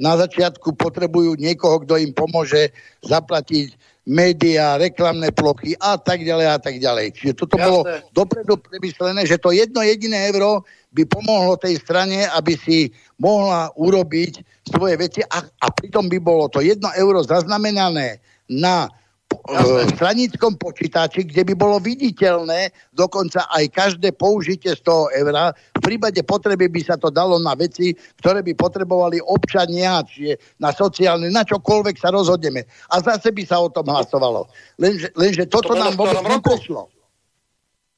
na 0.00 0.12
začiatku 0.20 0.76
potrebujú 0.76 1.34
niekoho, 1.40 1.80
kto 1.82 1.96
im 1.96 2.12
pomôže 2.12 2.76
zaplatiť 3.00 3.72
médiá, 4.04 4.80
reklamné 4.80 5.30
plochy 5.30 5.76
a 5.78 5.96
tak 5.96 6.24
ďalej 6.24 6.46
a 6.50 6.58
tak 6.58 6.76
ďalej. 6.80 7.06
Čiže 7.14 7.34
toto 7.36 7.56
Jasne. 7.56 7.66
bolo 7.68 7.80
dopredu 8.12 8.54
premyslené, 8.58 9.22
že 9.24 9.38
to 9.38 9.54
jedno 9.54 9.80
jediné 9.84 10.28
euro 10.32 10.66
by 10.90 11.06
pomohlo 11.06 11.54
tej 11.60 11.78
strane, 11.78 12.26
aby 12.34 12.58
si 12.58 12.90
mohla 13.20 13.70
urobiť 13.78 14.42
svoje 14.66 14.94
veci 14.98 15.20
a, 15.22 15.44
a 15.44 15.66
pritom 15.70 16.10
by 16.10 16.18
bolo 16.18 16.50
to 16.50 16.58
jedno 16.64 16.90
euro 16.96 17.22
zaznamenané 17.22 18.18
na 18.50 18.90
v 19.50 19.90
stranickom 19.98 20.54
počítači, 20.58 21.26
kde 21.26 21.42
by 21.42 21.54
bolo 21.58 21.76
viditeľné 21.82 22.70
dokonca 22.94 23.50
aj 23.50 23.64
každé 23.70 24.14
použitie 24.14 24.74
z 24.78 24.82
toho 24.86 25.10
eura. 25.10 25.50
V 25.74 25.82
prípade 25.82 26.22
potreby 26.22 26.70
by 26.70 26.80
sa 26.86 26.94
to 26.94 27.10
dalo 27.10 27.38
na 27.42 27.58
veci, 27.58 27.94
ktoré 28.22 28.46
by 28.46 28.52
potrebovali 28.54 29.18
občania, 29.18 30.02
čiže 30.06 30.38
na 30.62 30.70
sociálne, 30.70 31.30
na 31.34 31.42
čokoľvek 31.42 31.96
sa 31.98 32.14
rozhodneme. 32.14 32.62
A 32.94 33.02
zase 33.02 33.34
by 33.34 33.42
sa 33.42 33.58
o 33.58 33.70
tom 33.70 33.90
hlasovalo. 33.90 34.46
Lenže, 34.78 35.10
lenže 35.18 35.44
toto 35.50 35.74
to 35.74 35.82
nám 35.82 35.98
vôbec 35.98 36.22
neprešlo. 36.22 36.86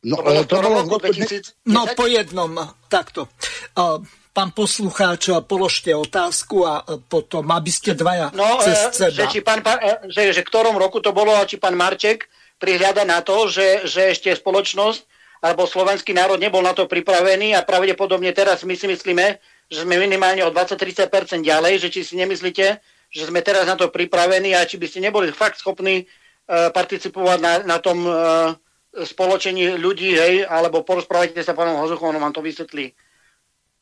No, 0.02 0.18
to 0.18 0.22
bolo, 0.24 0.40
to 0.42 0.56
bolo 0.58 0.78
v 0.82 0.88
roku 0.98 1.06
2010? 1.14 1.70
No, 1.70 1.86
po 1.94 2.10
jednom, 2.10 2.50
takto. 2.90 3.30
Uh, 3.78 4.02
pán 4.32 4.50
poslucháč, 4.50 5.28
položte 5.44 5.92
otázku 5.92 6.64
a 6.64 6.82
potom, 7.06 7.44
aby 7.52 7.68
ste 7.68 7.92
dvaja 7.92 8.32
no, 8.32 8.64
cez 8.64 8.96
seba. 8.96 9.12
Že, 9.12 9.24
či 9.28 9.40
pán, 9.44 9.60
že, 10.08 10.32
že 10.32 10.42
ktorom 10.42 10.80
roku 10.80 11.04
to 11.04 11.12
bolo 11.12 11.36
a 11.36 11.44
či 11.44 11.60
pán 11.60 11.76
Marček 11.76 12.32
prihľada 12.56 13.04
na 13.04 13.20
to, 13.20 13.46
že, 13.52 13.84
že 13.84 14.16
ešte 14.16 14.32
spoločnosť 14.32 15.04
alebo 15.44 15.68
slovenský 15.68 16.16
národ 16.16 16.40
nebol 16.40 16.64
na 16.64 16.72
to 16.72 16.88
pripravený 16.88 17.52
a 17.52 17.66
pravdepodobne 17.66 18.32
teraz 18.32 18.64
my 18.64 18.72
si 18.72 18.88
myslíme, 18.88 19.36
že 19.68 19.82
sme 19.84 20.00
minimálne 20.00 20.46
o 20.46 20.54
20-30% 20.54 21.42
ďalej, 21.42 21.82
že 21.82 21.88
či 21.90 22.00
si 22.06 22.14
nemyslíte, 22.16 22.66
že 23.12 23.22
sme 23.28 23.44
teraz 23.44 23.68
na 23.68 23.76
to 23.76 23.90
pripravení 23.90 24.54
a 24.56 24.64
či 24.64 24.78
by 24.78 24.86
ste 24.88 25.02
neboli 25.02 25.34
fakt 25.34 25.58
schopní 25.58 26.06
uh, 26.06 26.70
participovať 26.70 27.38
na, 27.42 27.52
na 27.66 27.78
tom 27.82 28.06
uh, 28.06 28.54
spoločení 28.94 29.76
ľudí, 29.82 30.14
hej, 30.14 30.46
alebo 30.46 30.86
porozprávajte 30.86 31.42
sa 31.42 31.56
pánom 31.58 31.80
Hozuchom, 31.82 32.14
on 32.14 32.22
vám 32.22 32.36
to 32.36 32.44
vysvetlí. 32.44 32.94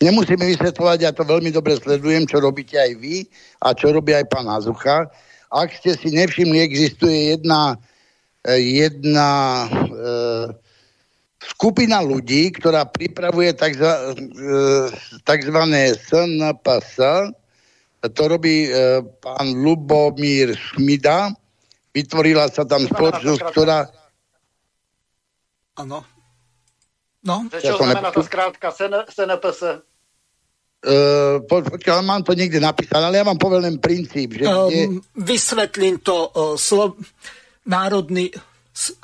Nemusíme 0.00 0.40
vysvetľovať, 0.56 0.98
ja 1.04 1.12
to 1.12 1.28
veľmi 1.28 1.52
dobre 1.52 1.76
sledujem, 1.76 2.24
čo 2.24 2.40
robíte 2.40 2.80
aj 2.80 2.96
vy 2.96 3.28
a 3.60 3.76
čo 3.76 3.92
robí 3.92 4.16
aj 4.16 4.32
pán 4.32 4.48
Hazucha. 4.48 5.12
Ak 5.52 5.76
ste 5.76 5.92
si 5.92 6.08
nevšimli, 6.16 6.56
existuje 6.56 7.36
jedna, 7.36 7.76
e, 8.48 8.80
jedna 8.80 9.28
e, 9.68 9.68
skupina 11.44 12.00
ľudí, 12.00 12.48
ktorá 12.56 12.88
pripravuje 12.88 13.52
tzv. 13.52 13.84
E, 15.28 15.84
SNPS. 16.00 16.96
To 18.00 18.22
robí 18.24 18.72
e, 18.72 19.04
pán 19.20 19.52
Lubomír 19.52 20.56
Šmida. 20.56 21.28
Vytvorila 21.92 22.48
sa 22.48 22.64
tam 22.64 22.88
spoločnosť, 22.88 23.42
ktorá 23.52 23.84
Áno. 25.76 26.04
No. 27.20 27.36
Čo 27.52 27.60
ja 27.60 27.76
znamená 27.76 28.08
tá 28.12 28.20
skrátka 28.24 28.72
SNPS? 28.72 29.89
Uh, 30.80 31.44
po, 31.44 31.60
počkaj, 31.60 32.00
mám 32.00 32.24
to 32.24 32.32
niekde 32.32 32.56
napísané, 32.56 33.12
ale 33.12 33.20
ja 33.20 33.28
vám 33.28 33.36
poviem 33.36 33.68
len 33.68 33.76
princíp. 33.76 34.40
Že 34.40 34.44
um, 34.48 34.68
kde... 34.68 34.82
Vysvetlím 35.12 36.00
to. 36.00 36.32
Uh, 36.32 36.56
slo... 36.56 36.96
národný, 37.68 38.32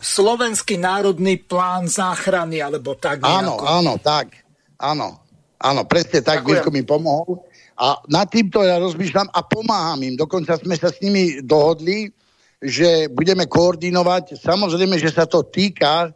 slovenský 0.00 0.80
národný 0.80 1.36
plán 1.44 1.86
záchrany, 1.86 2.64
alebo 2.64 2.96
tak 2.96 3.20
Áno, 3.22 3.60
áno, 3.60 4.00
tak. 4.00 4.32
Áno, 4.80 5.20
áno, 5.60 5.80
presne 5.84 6.24
tak, 6.24 6.42
Mirko 6.42 6.72
mi 6.72 6.82
pomohol. 6.82 7.44
A 7.76 8.00
nad 8.08 8.28
týmto 8.32 8.64
ja 8.64 8.80
rozmýšľam 8.80 9.28
a 9.28 9.40
pomáham 9.44 10.00
im. 10.00 10.16
Dokonca 10.16 10.56
sme 10.56 10.80
sa 10.80 10.88
s 10.88 10.96
nimi 11.04 11.44
dohodli, 11.44 12.08
že 12.56 13.12
budeme 13.12 13.44
koordinovať. 13.44 14.40
Samozrejme, 14.40 14.96
že 14.96 15.12
sa 15.12 15.28
to 15.28 15.44
týka 15.44 16.08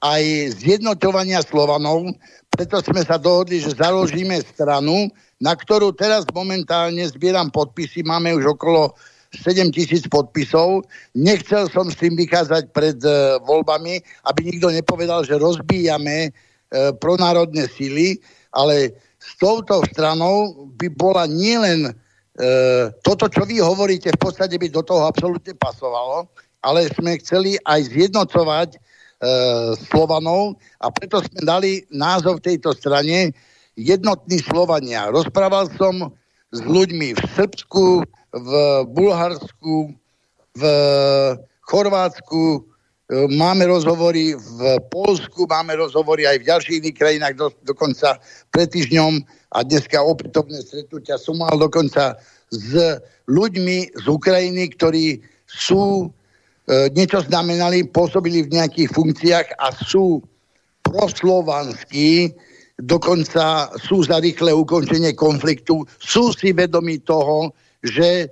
aj 0.00 0.56
zjednotovania 0.56 1.44
Slovanov, 1.44 2.16
preto 2.48 2.80
sme 2.80 3.04
sa 3.04 3.20
dohodli, 3.20 3.60
že 3.60 3.76
založíme 3.76 4.40
stranu, 4.42 5.12
na 5.38 5.52
ktorú 5.52 5.92
teraz 5.92 6.24
momentálne 6.32 7.04
zbieram 7.04 7.52
podpisy, 7.52 8.04
máme 8.04 8.32
už 8.36 8.56
okolo 8.56 8.96
7 9.30 9.70
tisíc 9.70 10.04
podpisov. 10.10 10.82
Nechcel 11.14 11.70
som 11.70 11.86
s 11.86 12.00
tým 12.00 12.18
vykázať 12.18 12.74
pred 12.74 12.98
uh, 13.06 13.38
voľbami, 13.46 14.02
aby 14.26 14.40
nikto 14.50 14.74
nepovedal, 14.74 15.22
že 15.22 15.38
rozbíjame 15.38 16.28
uh, 16.28 16.90
pronárodné 16.98 17.70
síly, 17.70 18.18
ale 18.50 18.90
s 19.22 19.36
touto 19.38 19.84
stranou 19.94 20.66
by 20.74 20.90
bola 20.90 21.30
nielen 21.30 21.94
uh, 21.94 22.90
toto, 23.06 23.30
čo 23.30 23.46
vy 23.46 23.62
hovoríte, 23.62 24.10
v 24.10 24.20
podstate 24.20 24.58
by 24.58 24.66
do 24.66 24.82
toho 24.82 25.06
absolútne 25.06 25.54
pasovalo, 25.54 26.26
ale 26.66 26.90
sme 26.90 27.20
chceli 27.22 27.54
aj 27.62 27.86
zjednocovať 27.86 28.76
E, 28.76 28.89
Slovanov 29.92 30.56
a 30.80 30.88
preto 30.88 31.20
sme 31.20 31.44
dali 31.44 31.84
názov 31.92 32.40
tejto 32.40 32.72
strane 32.72 33.36
Jednotní 33.76 34.40
Slovania. 34.40 35.12
Rozprával 35.12 35.68
som 35.76 36.12
s 36.50 36.60
ľuďmi 36.64 37.14
v 37.14 37.22
Srbsku, 37.36 38.04
v 38.32 38.50
Bulharsku, 38.90 39.92
v 40.56 40.62
Chorvátsku, 41.68 42.42
e, 42.50 42.60
máme 43.30 43.70
rozhovory 43.70 44.34
v 44.34 44.60
Polsku, 44.90 45.46
máme 45.46 45.78
rozhovory 45.78 46.26
aj 46.26 46.42
v 46.42 46.48
ďalších 46.50 46.78
iných 46.82 46.96
krajinách, 46.98 47.34
do, 47.38 47.46
dokonca 47.62 48.18
pred 48.50 48.72
týždňom 48.72 49.22
a 49.54 49.58
dneska 49.62 50.02
opätovné 50.02 50.64
stretnutia 50.64 51.20
som 51.20 51.38
mal 51.38 51.54
dokonca 51.54 52.18
s 52.50 52.98
ľuďmi 53.30 53.94
z 53.94 54.04
Ukrajiny, 54.10 54.74
ktorí 54.74 55.22
sú 55.46 56.10
E, 56.10 56.19
niečo 56.94 57.18
znamenali, 57.26 57.90
pôsobili 57.90 58.46
v 58.46 58.54
nejakých 58.54 58.94
funkciách 58.94 59.48
a 59.58 59.74
sú 59.74 60.22
proslovanskí, 60.86 62.30
dokonca 62.78 63.74
sú 63.76 64.06
za 64.06 64.22
rýchle 64.22 64.54
ukončenie 64.54 65.12
konfliktu, 65.12 65.84
sú 65.98 66.32
si 66.32 66.54
vedomí 66.54 67.02
toho, 67.02 67.52
že 67.84 68.24
e, 68.24 68.26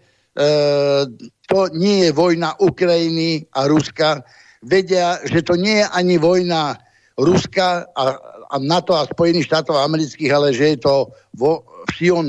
to 1.49 1.61
nie 1.76 2.09
je 2.09 2.11
vojna 2.12 2.57
Ukrajiny 2.62 3.45
a 3.53 3.68
Ruska, 3.68 4.24
vedia, 4.62 5.20
že 5.24 5.45
to 5.45 5.55
nie 5.55 5.84
je 5.84 5.86
ani 5.86 6.16
vojna 6.18 6.76
Ruska 7.18 7.91
a, 7.93 8.05
a 8.49 8.57
NATO 8.62 8.95
a 8.95 9.09
Spojených 9.11 9.51
štátov 9.51 9.76
amerických, 9.82 10.30
ale 10.32 10.55
že 10.55 10.76
je 10.76 10.78
to 10.78 11.11
vo, 11.34 11.66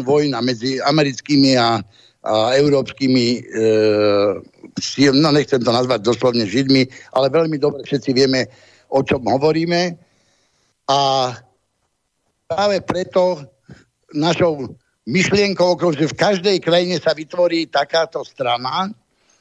vojna 0.04 0.42
medzi 0.42 0.82
americkými 0.82 1.54
a, 1.56 1.80
a 2.20 2.52
európskymi, 2.60 3.28
e, 3.40 5.10
no 5.16 5.30
nechcem 5.32 5.64
to 5.64 5.72
nazvať 5.72 6.04
doslovne 6.04 6.44
Židmi, 6.44 6.84
ale 7.16 7.32
veľmi 7.32 7.56
dobre 7.56 7.88
všetci 7.88 8.12
vieme, 8.12 8.52
o 8.92 9.00
čom 9.00 9.24
hovoríme. 9.24 9.96
A 10.92 11.32
práve 12.44 12.84
preto 12.84 13.40
našou 14.12 14.76
myšlienkou, 15.08 15.80
že 15.96 16.12
v 16.12 16.20
každej 16.20 16.58
krajine 16.60 17.00
sa 17.00 17.16
vytvorí 17.16 17.72
takáto 17.72 18.20
strana, 18.28 18.92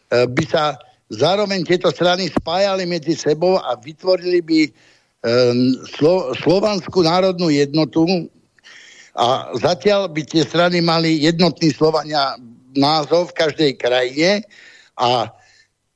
e, 0.08 0.24
by 0.30 0.44
sa 0.46 0.78
zároveň 1.10 1.64
tieto 1.66 1.90
strany 1.90 2.30
spájali 2.30 2.86
medzi 2.86 3.18
sebou 3.18 3.58
a 3.58 3.74
vytvorili 3.74 4.38
by 4.38 4.60
e, 4.64 4.70
Slo- 5.98 6.30
Slovanskú 6.38 7.02
národnú 7.02 7.50
jednotu 7.50 8.06
a 9.18 9.50
zatiaľ 9.58 10.06
by 10.14 10.22
tie 10.22 10.46
strany 10.46 10.78
mali 10.78 11.26
jednotný 11.26 11.74
Slovania 11.74 12.38
názov 12.76 13.32
v 13.32 13.36
každej 13.38 13.70
krajine 13.80 14.44
a 14.98 15.32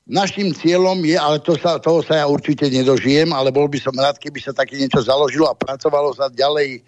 Našim 0.03 0.51
cieľom 0.51 0.99
je, 1.07 1.15
ale 1.15 1.39
to 1.39 1.55
sa, 1.55 1.79
toho 1.79 2.03
sa 2.03 2.19
ja 2.19 2.25
určite 2.27 2.67
nedožijem, 2.67 3.31
ale 3.31 3.55
bol 3.55 3.71
by 3.71 3.79
som 3.79 3.95
rád, 3.95 4.19
keby 4.19 4.35
sa 4.43 4.51
také 4.51 4.75
niečo 4.75 4.99
založilo 4.99 5.47
a 5.47 5.55
pracovalo 5.55 6.11
sa 6.11 6.27
ďalej 6.27 6.83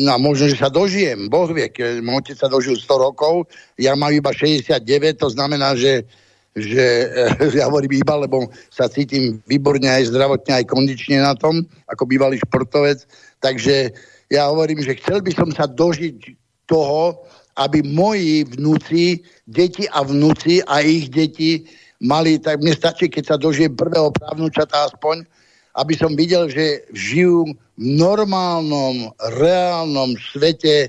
no 0.00 0.16
možno, 0.16 0.48
že 0.48 0.56
sa 0.56 0.72
dožijem, 0.72 1.28
Boh 1.28 1.44
vie, 1.52 1.68
môj 2.00 2.24
otec 2.24 2.36
sa 2.40 2.48
dožil 2.48 2.80
100 2.80 2.88
rokov, 2.96 3.44
ja 3.76 3.92
mám 3.92 4.08
iba 4.08 4.32
69, 4.32 4.80
to 5.20 5.28
znamená, 5.28 5.76
že, 5.76 6.08
že 6.56 7.12
ja 7.60 7.68
hovorím 7.68 8.00
iba, 8.00 8.24
lebo 8.24 8.48
sa 8.72 8.88
cítim 8.88 9.44
výborne 9.44 9.84
aj 9.84 10.08
zdravotne, 10.08 10.64
aj 10.64 10.64
kondične 10.64 11.20
na 11.20 11.36
tom, 11.36 11.68
ako 11.92 12.08
bývalý 12.08 12.40
športovec, 12.40 13.04
takže 13.44 13.92
ja 14.32 14.48
hovorím, 14.48 14.80
že 14.80 14.96
chcel 14.96 15.20
by 15.20 15.32
som 15.36 15.52
sa 15.52 15.68
dožiť 15.68 16.40
toho, 16.64 17.20
aby 17.60 17.84
moji 17.84 18.48
vnúci, 18.56 19.20
deti 19.44 19.84
a 19.92 20.00
vnúci 20.00 20.64
a 20.64 20.80
ich 20.80 21.12
deti 21.12 21.68
mali, 22.00 22.40
tak 22.40 22.64
mne 22.64 22.72
stačí, 22.72 23.12
keď 23.12 23.24
sa 23.28 23.36
dožijem 23.36 23.76
prvého 23.76 24.08
právnučata 24.16 24.88
aspoň, 24.88 25.28
aby 25.76 25.94
som 25.94 26.16
videl, 26.16 26.48
že 26.48 26.82
žijú 26.96 27.52
v 27.52 27.84
normálnom, 28.00 29.12
reálnom 29.36 30.16
svete, 30.32 30.88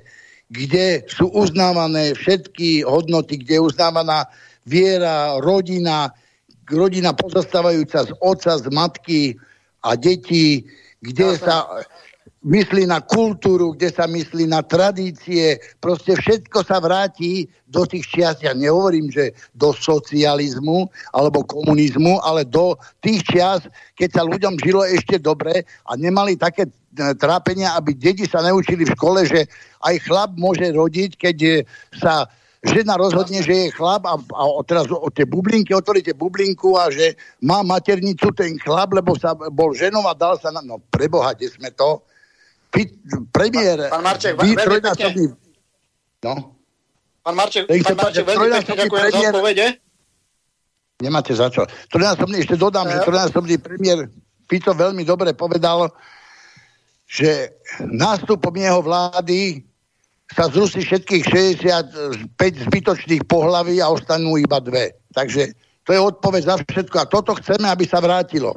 kde 0.52 1.04
sú 1.12 1.28
uznávané 1.32 2.16
všetky 2.16 2.88
hodnoty, 2.88 3.40
kde 3.44 3.60
je 3.60 3.68
uznávaná 3.68 4.28
viera, 4.64 5.40
rodina, 5.44 6.12
rodina 6.68 7.12
pozostávajúca 7.12 8.08
z 8.08 8.12
otca, 8.24 8.60
z 8.60 8.68
matky 8.72 9.22
a 9.84 9.96
detí, 9.96 10.64
kde 11.04 11.36
sa 11.40 11.68
myslí 12.42 12.90
na 12.90 12.98
kultúru, 13.06 13.78
kde 13.78 13.94
sa 13.94 14.10
myslí 14.10 14.50
na 14.50 14.66
tradície, 14.66 15.62
proste 15.78 16.18
všetko 16.18 16.66
sa 16.66 16.82
vráti 16.82 17.46
do 17.70 17.86
tých 17.86 18.10
čias, 18.10 18.42
ja 18.42 18.58
nehovorím, 18.58 19.14
že 19.14 19.38
do 19.54 19.70
socializmu 19.78 20.90
alebo 21.14 21.46
komunizmu, 21.46 22.18
ale 22.26 22.42
do 22.42 22.74
tých 23.06 23.22
čias, 23.30 23.62
keď 23.94 24.10
sa 24.10 24.24
ľuďom 24.26 24.58
žilo 24.58 24.82
ešte 24.82 25.22
dobre 25.22 25.62
a 25.86 25.94
nemali 25.94 26.34
také 26.34 26.66
e, 26.66 26.72
trápenia, 27.14 27.78
aby 27.78 27.94
deti 27.94 28.26
sa 28.26 28.42
neučili 28.42 28.90
v 28.90 28.94
škole, 28.98 29.22
že 29.30 29.46
aj 29.86 29.96
chlap 30.10 30.34
môže 30.34 30.66
rodiť, 30.74 31.22
keď 31.22 31.38
e, 31.46 31.52
sa 32.02 32.26
žena 32.66 32.98
rozhodne, 32.98 33.42
že 33.46 33.70
je 33.70 33.76
chlap 33.78 34.06
a, 34.06 34.18
a 34.18 34.44
teraz 34.66 34.90
od 34.90 35.14
tie 35.14 35.30
bublinky, 35.30 35.78
otvoríte 35.78 36.18
bublinku 36.18 36.74
a 36.78 36.90
že 36.90 37.18
má 37.42 37.62
maternicu 37.62 38.34
ten 38.34 38.58
chlap, 38.62 38.94
lebo 38.98 39.14
sa 39.18 39.34
bol 39.34 39.74
ženom 39.78 40.06
a 40.10 40.18
dal 40.18 40.38
sa 40.42 40.54
na... 40.54 40.62
No 40.62 40.78
preboha, 40.78 41.34
kde 41.34 41.50
sme 41.50 41.74
to? 41.74 42.02
Premiér... 43.32 43.92
Pán 43.92 44.04
Marček, 44.04 44.34
vy, 44.40 44.56
veľmi 44.56 44.80
pekne. 44.82 45.36
No. 46.24 46.34
Pán 47.22 47.36
Marček, 47.36 47.68
pán 47.68 47.98
Marček 48.00 48.26
veľmi 48.26 48.48
pekne 48.64 48.76
ďakujem 48.88 49.08
za 49.12 49.20
odpovede. 49.30 49.68
Nemáte 51.02 51.34
za 51.34 51.48
čo. 51.50 51.66
Trojnásobný, 51.90 52.46
ešte 52.46 52.56
dodám, 52.56 52.86
že 52.88 53.02
trojnásobný 53.02 53.58
premiér 53.58 54.06
Fico 54.46 54.76
veľmi 54.76 55.08
dobre 55.08 55.32
povedal, 55.32 55.90
že 57.08 57.56
nástupom 57.80 58.52
jeho 58.52 58.84
vlády 58.84 59.64
sa 60.32 60.48
zruší 60.48 60.84
všetkých 60.88 61.24
65 62.38 62.68
zbytočných 62.68 63.24
pohlaví 63.28 63.80
a 63.84 63.92
ostanú 63.92 64.40
iba 64.40 64.60
dve. 64.64 64.96
Takže 65.12 65.56
to 65.84 65.92
je 65.92 66.00
odpoveď 66.00 66.42
za 66.44 66.56
všetko. 66.60 66.96
A 67.04 67.10
toto 67.12 67.36
chceme, 67.40 67.68
aby 67.68 67.84
sa 67.84 68.00
vrátilo. 68.00 68.56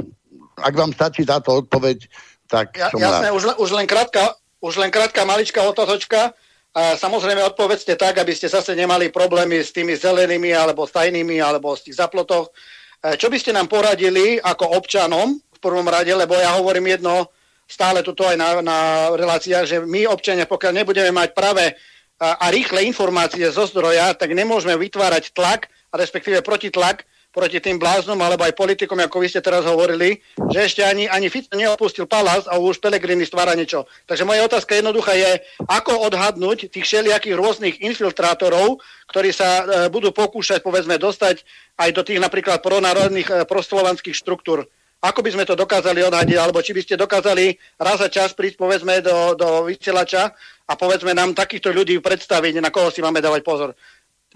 Ak 0.58 0.74
vám 0.74 0.94
stačí 0.94 1.26
táto 1.26 1.66
odpoveď, 1.66 2.06
tak 2.54 2.68
ja, 2.78 2.88
jasné, 2.94 3.28
už, 3.34 3.42
len, 3.50 3.56
už, 3.58 3.70
len 3.74 3.86
krátka, 3.90 4.38
už 4.62 4.74
len 4.78 4.90
krátka 4.94 5.26
maličká 5.26 5.66
otázočka. 5.66 6.30
A 6.74 6.98
samozrejme 6.98 7.38
odpovedzte 7.54 7.94
tak, 7.94 8.18
aby 8.18 8.34
ste 8.34 8.50
zase 8.50 8.74
nemali 8.74 9.10
problémy 9.10 9.62
s 9.62 9.70
tými 9.70 9.94
zelenými 9.94 10.50
alebo 10.50 10.90
tajnými 10.90 11.38
alebo 11.38 11.70
z 11.78 11.90
tých 11.90 12.02
zaplotoch. 12.02 12.50
E, 12.50 13.14
čo 13.14 13.30
by 13.30 13.38
ste 13.38 13.54
nám 13.54 13.70
poradili 13.70 14.42
ako 14.42 14.74
občanom 14.74 15.38
v 15.38 15.58
prvom 15.62 15.86
rade, 15.86 16.10
lebo 16.10 16.34
ja 16.34 16.58
hovorím 16.58 16.98
jedno 16.98 17.30
stále 17.70 18.02
tuto 18.02 18.26
aj 18.26 18.34
na, 18.34 18.48
na 18.58 18.78
reláciách, 19.14 19.64
že 19.70 19.76
my 19.86 20.10
občania, 20.10 20.50
pokiaľ 20.50 20.82
nebudeme 20.82 21.14
mať 21.14 21.30
práve 21.30 21.78
a, 22.18 22.42
a 22.42 22.46
rýchle 22.50 22.82
informácie 22.90 23.46
zo 23.54 23.70
zdroja, 23.70 24.10
tak 24.18 24.34
nemôžeme 24.34 24.74
vytvárať 24.74 25.30
tlak, 25.30 25.70
respektíve 25.94 26.42
protitlak 26.42 27.06
proti 27.34 27.58
tým 27.58 27.82
bláznom 27.82 28.14
alebo 28.22 28.46
aj 28.46 28.54
politikom, 28.54 28.94
ako 29.02 29.18
vy 29.18 29.26
ste 29.26 29.42
teraz 29.42 29.66
hovorili, 29.66 30.22
že 30.54 30.70
ešte 30.70 30.86
ani, 30.86 31.10
ani 31.10 31.26
Fico 31.26 31.58
neopustil 31.58 32.06
palác 32.06 32.46
a 32.46 32.62
už 32.62 32.78
Pelegrini 32.78 33.26
stvára 33.26 33.58
niečo. 33.58 33.90
Takže 34.06 34.22
moja 34.22 34.46
otázka 34.46 34.78
jednoduchá 34.78 35.18
je, 35.18 35.42
ako 35.66 36.06
odhadnúť 36.06 36.70
tých 36.70 36.86
všelijakých 36.86 37.34
rôznych 37.34 37.82
infiltrátorov, 37.82 38.78
ktorí 39.10 39.34
sa 39.34 39.48
e, 39.60 39.62
budú 39.90 40.14
pokúšať, 40.14 40.62
povedzme, 40.62 40.94
dostať 40.94 41.42
aj 41.74 41.90
do 41.90 42.06
tých 42.06 42.22
napríklad 42.22 42.62
pronárodných 42.62 43.26
e, 43.26 43.34
proslovanských 43.42 44.14
štruktúr. 44.14 44.70
Ako 45.04 45.20
by 45.20 45.36
sme 45.36 45.44
to 45.44 45.58
dokázali 45.58 46.00
odhadiť, 46.00 46.38
alebo 46.40 46.64
či 46.64 46.72
by 46.72 46.80
ste 46.80 46.94
dokázali 46.96 47.60
raz 47.76 48.00
za 48.00 48.08
čas 48.08 48.32
prísť, 48.32 48.56
povedzme, 48.56 49.04
do, 49.04 49.36
do 49.36 49.68
vysielača 49.68 50.32
a 50.64 50.72
povedzme 50.80 51.12
nám 51.12 51.36
takýchto 51.36 51.74
ľudí 51.74 52.00
predstaviť, 52.00 52.62
na 52.62 52.72
koho 52.72 52.88
si 52.88 53.04
máme 53.04 53.20
dávať 53.20 53.44
pozor. 53.44 53.76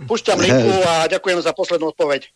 Púšťam 0.05 0.37
linku 0.37 0.77
a 0.91 1.09
ďakujem 1.09 1.41
za 1.41 1.57
poslednú 1.57 1.95
odpoveď. 1.97 2.29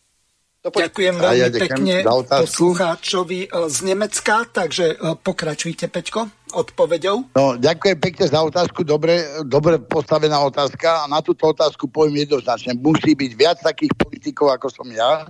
Ďakujem 0.63 1.15
veľmi 1.19 1.43
ja 1.43 1.49
pekne 1.51 1.95
poslucháčovi 2.07 3.51
e, 3.51 3.67
z 3.67 3.77
Nemecka, 3.83 4.47
takže 4.47 4.95
e, 4.95 5.19
pokračujte, 5.19 5.91
Peťko, 5.91 6.31
odpovedou. 6.55 7.35
No, 7.35 7.59
ďakujem 7.59 7.99
pekne 7.99 8.31
za 8.31 8.39
otázku, 8.39 8.87
dobre, 8.87 9.27
dobre 9.43 9.75
postavená 9.83 10.39
otázka 10.39 11.03
a 11.03 11.11
na 11.11 11.19
túto 11.19 11.51
otázku 11.51 11.91
poviem 11.91 12.23
jednoznačne. 12.23 12.79
Musí 12.79 13.11
byť 13.11 13.31
viac 13.35 13.59
takých 13.59 13.91
politikov, 13.99 14.55
ako 14.55 14.71
som 14.71 14.87
ja, 14.87 15.27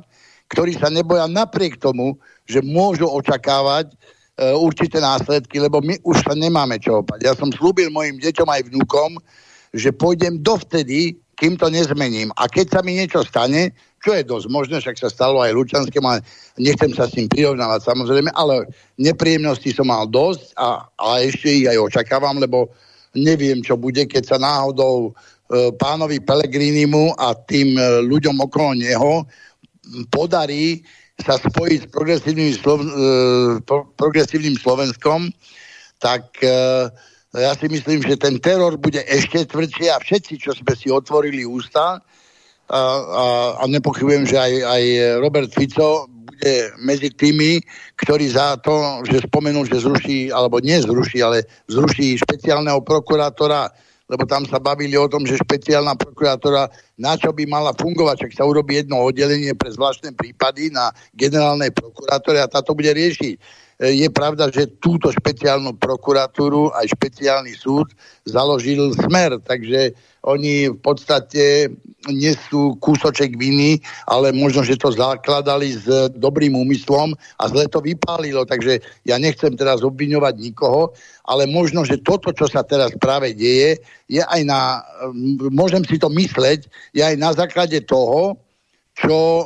ktorí 0.53 0.77
sa 0.77 0.93
neboja 0.93 1.25
napriek 1.25 1.81
tomu, 1.81 2.13
že 2.45 2.61
môžu 2.61 3.09
očakávať 3.09 3.89
e, 3.89 4.53
určité 4.53 5.01
následky, 5.01 5.57
lebo 5.57 5.81
my 5.81 5.97
už 6.05 6.29
sa 6.29 6.38
nemáme 6.38 6.77
čo 6.77 7.01
opať. 7.01 7.25
Ja 7.25 7.34
som 7.34 7.49
slúbil 7.49 7.89
mojim 7.89 8.21
deťom 8.21 8.45
aj 8.45 8.69
vnúkom, 8.69 9.17
že 9.73 9.89
pôjdem 9.89 10.45
dovtedy, 10.45 11.17
kým 11.41 11.57
to 11.57 11.73
nezmením. 11.73 12.29
A 12.38 12.45
keď 12.45 12.77
sa 12.77 12.79
mi 12.86 12.93
niečo 12.93 13.25
stane, 13.25 13.73
čo 14.03 14.11
je 14.11 14.27
dosť 14.27 14.47
možné, 14.51 14.83
však 14.83 14.99
sa 14.99 15.07
stalo 15.07 15.39
aj 15.39 15.55
Lučanskému, 15.55 16.03
ale 16.03 16.19
nechcem 16.59 16.91
sa 16.91 17.07
s 17.07 17.15
tým 17.15 17.31
prirovnávať 17.31 17.87
samozrejme, 17.87 18.35
ale 18.35 18.67
nepríjemnosti 18.99 19.71
som 19.71 19.87
mal 19.87 20.03
dosť 20.11 20.51
a, 20.59 20.83
a 20.99 21.23
ešte 21.23 21.63
ich 21.63 21.65
aj 21.71 21.79
očakávam, 21.79 22.35
lebo 22.35 22.67
neviem, 23.15 23.63
čo 23.63 23.79
bude, 23.79 24.03
keď 24.03 24.35
sa 24.35 24.37
náhodou 24.43 25.09
e, 25.09 25.11
pánovi 25.79 26.19
Pelegrinimu 26.19 27.15
a 27.15 27.31
tým 27.47 27.79
e, 27.79 28.03
ľuďom 28.03 28.43
okolo 28.43 28.75
neho 28.75 29.23
podarí 30.11 30.83
sa 31.21 31.37
spojiť 31.39 31.79
s 31.85 31.87
progresívnym, 31.87 32.51
Slo- 32.59 32.83
e, 32.83 32.91
pro, 33.63 33.87
progresívnym 33.95 34.59
Slovenskom, 34.59 35.31
tak 36.03 36.27
e, 36.43 36.51
ja 37.39 37.53
si 37.55 37.71
myslím, 37.71 38.03
že 38.03 38.19
ten 38.19 38.35
teror 38.41 38.75
bude 38.75 38.99
ešte 39.07 39.47
tvrdší 39.47 39.93
a 39.93 40.01
všetci, 40.01 40.33
čo 40.41 40.51
sme 40.51 40.73
si 40.75 40.91
otvorili 40.91 41.47
ústa, 41.47 42.03
a, 42.70 42.80
a, 42.80 43.26
a 43.59 43.64
nepochybujem, 43.68 44.24
že 44.28 44.38
aj, 44.39 44.53
aj 44.64 44.84
Robert 45.20 45.51
Fico 45.51 46.07
bude 46.07 46.53
medzi 46.84 47.09
tými, 47.11 47.61
ktorí 47.99 48.32
za 48.32 48.59
to, 48.59 49.03
že 49.07 49.28
spomenul, 49.28 49.68
že 49.68 49.84
zruší, 49.84 50.32
alebo 50.32 50.64
nezruší, 50.64 51.24
ale 51.24 51.47
zruší 51.72 52.20
špeciálneho 52.20 52.84
prokurátora, 52.84 53.72
lebo 54.11 54.24
tam 54.28 54.43
sa 54.43 54.59
bavili 54.59 54.99
o 54.99 55.07
tom, 55.07 55.24
že 55.24 55.39
špeciálna 55.39 55.95
prokurátora 55.95 56.68
na 56.99 57.16
čo 57.18 57.34
by 57.34 57.47
mala 57.47 57.72
fungovať, 57.74 58.28
čak 58.28 58.32
sa 58.38 58.43
urobí 58.45 58.78
jedno 58.78 59.01
oddelenie 59.01 59.55
pre 59.55 59.72
zvláštne 59.74 60.14
prípady 60.14 60.70
na 60.70 60.91
generálnej 61.16 61.72
prokurátore 61.74 62.38
a 62.43 62.51
táto 62.51 62.76
bude 62.78 62.91
riešiť. 62.93 63.62
Je 63.91 64.07
pravda, 64.07 64.47
že 64.47 64.71
túto 64.79 65.11
špeciálnu 65.11 65.75
prokuratúru 65.75 66.71
aj 66.71 66.95
špeciálny 66.95 67.51
súd 67.51 67.91
založil 68.23 68.95
smer, 68.95 69.36
takže 69.43 69.91
oni 70.23 70.71
v 70.71 70.79
podstate 70.79 71.67
nesú 72.07 72.79
kúsoček 72.79 73.36
viny, 73.36 73.79
ale 74.07 74.31
možno, 74.31 74.63
že 74.63 74.79
to 74.79 74.91
zakladali 74.91 75.75
s 75.75 75.88
dobrým 76.15 76.55
úmyslom 76.55 77.15
a 77.39 77.43
zle 77.51 77.67
to 77.67 77.84
vypálilo, 77.84 78.47
takže 78.47 78.79
ja 79.03 79.19
nechcem 79.19 79.55
teraz 79.59 79.84
obviňovať 79.84 80.36
nikoho, 80.39 80.95
ale 81.27 81.47
možno, 81.47 81.84
že 81.84 81.99
toto, 81.99 82.31
čo 82.31 82.47
sa 82.47 82.63
teraz 82.63 82.91
práve 82.99 83.36
deje, 83.36 83.79
je 84.07 84.23
aj 84.23 84.41
na, 84.47 84.84
môžem 85.51 85.84
si 85.88 85.99
to 85.99 86.07
mysleť, 86.11 86.67
je 86.95 87.03
aj 87.03 87.15
na 87.19 87.31
základe 87.36 87.79
toho, 87.84 88.39
čo 88.93 89.17
e, 89.17 89.45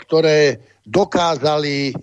ktoré 0.01 0.57
dokázali 0.89 1.93
e, 1.93 1.95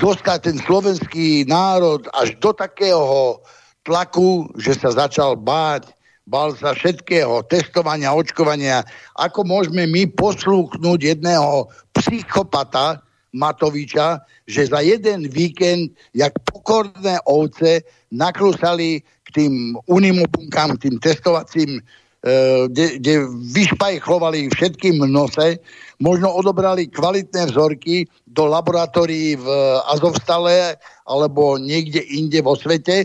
dostať 0.00 0.38
ten 0.40 0.56
slovenský 0.64 1.44
národ 1.44 2.08
až 2.16 2.32
do 2.40 2.56
takého 2.56 3.38
tlaku, 3.84 4.48
že 4.56 4.72
sa 4.74 4.90
začal 4.90 5.36
báť, 5.36 5.92
bál 6.24 6.56
sa 6.56 6.72
všetkého, 6.72 7.44
testovania, 7.44 8.16
očkovania. 8.16 8.80
Ako 9.20 9.44
môžeme 9.44 9.84
my 9.84 10.08
poslúchnuť 10.16 10.98
jedného 10.98 11.68
psychopata 11.92 13.04
Matoviča, 13.34 14.24
že 14.46 14.70
za 14.70 14.80
jeden 14.80 15.28
víkend, 15.28 15.92
jak 16.14 16.32
pokorné 16.48 17.18
ovce, 17.26 17.82
nakrúsali 18.14 19.02
k 19.02 19.28
tým 19.34 19.74
unimobunkám, 19.90 20.78
tým 20.78 20.96
testovacím 21.02 21.82
kde, 22.24 22.96
kde 22.96 23.14
vyšpajchlovali 23.52 24.48
všetkým 24.56 24.96
nose, 25.12 25.60
možno 26.00 26.32
odobrali 26.32 26.88
kvalitné 26.88 27.52
vzorky 27.52 28.08
do 28.32 28.48
laboratórií 28.48 29.36
v 29.36 29.46
Azovstale 29.92 30.80
alebo 31.04 31.60
niekde 31.60 32.00
inde 32.00 32.40
vo 32.40 32.56
svete 32.56 33.04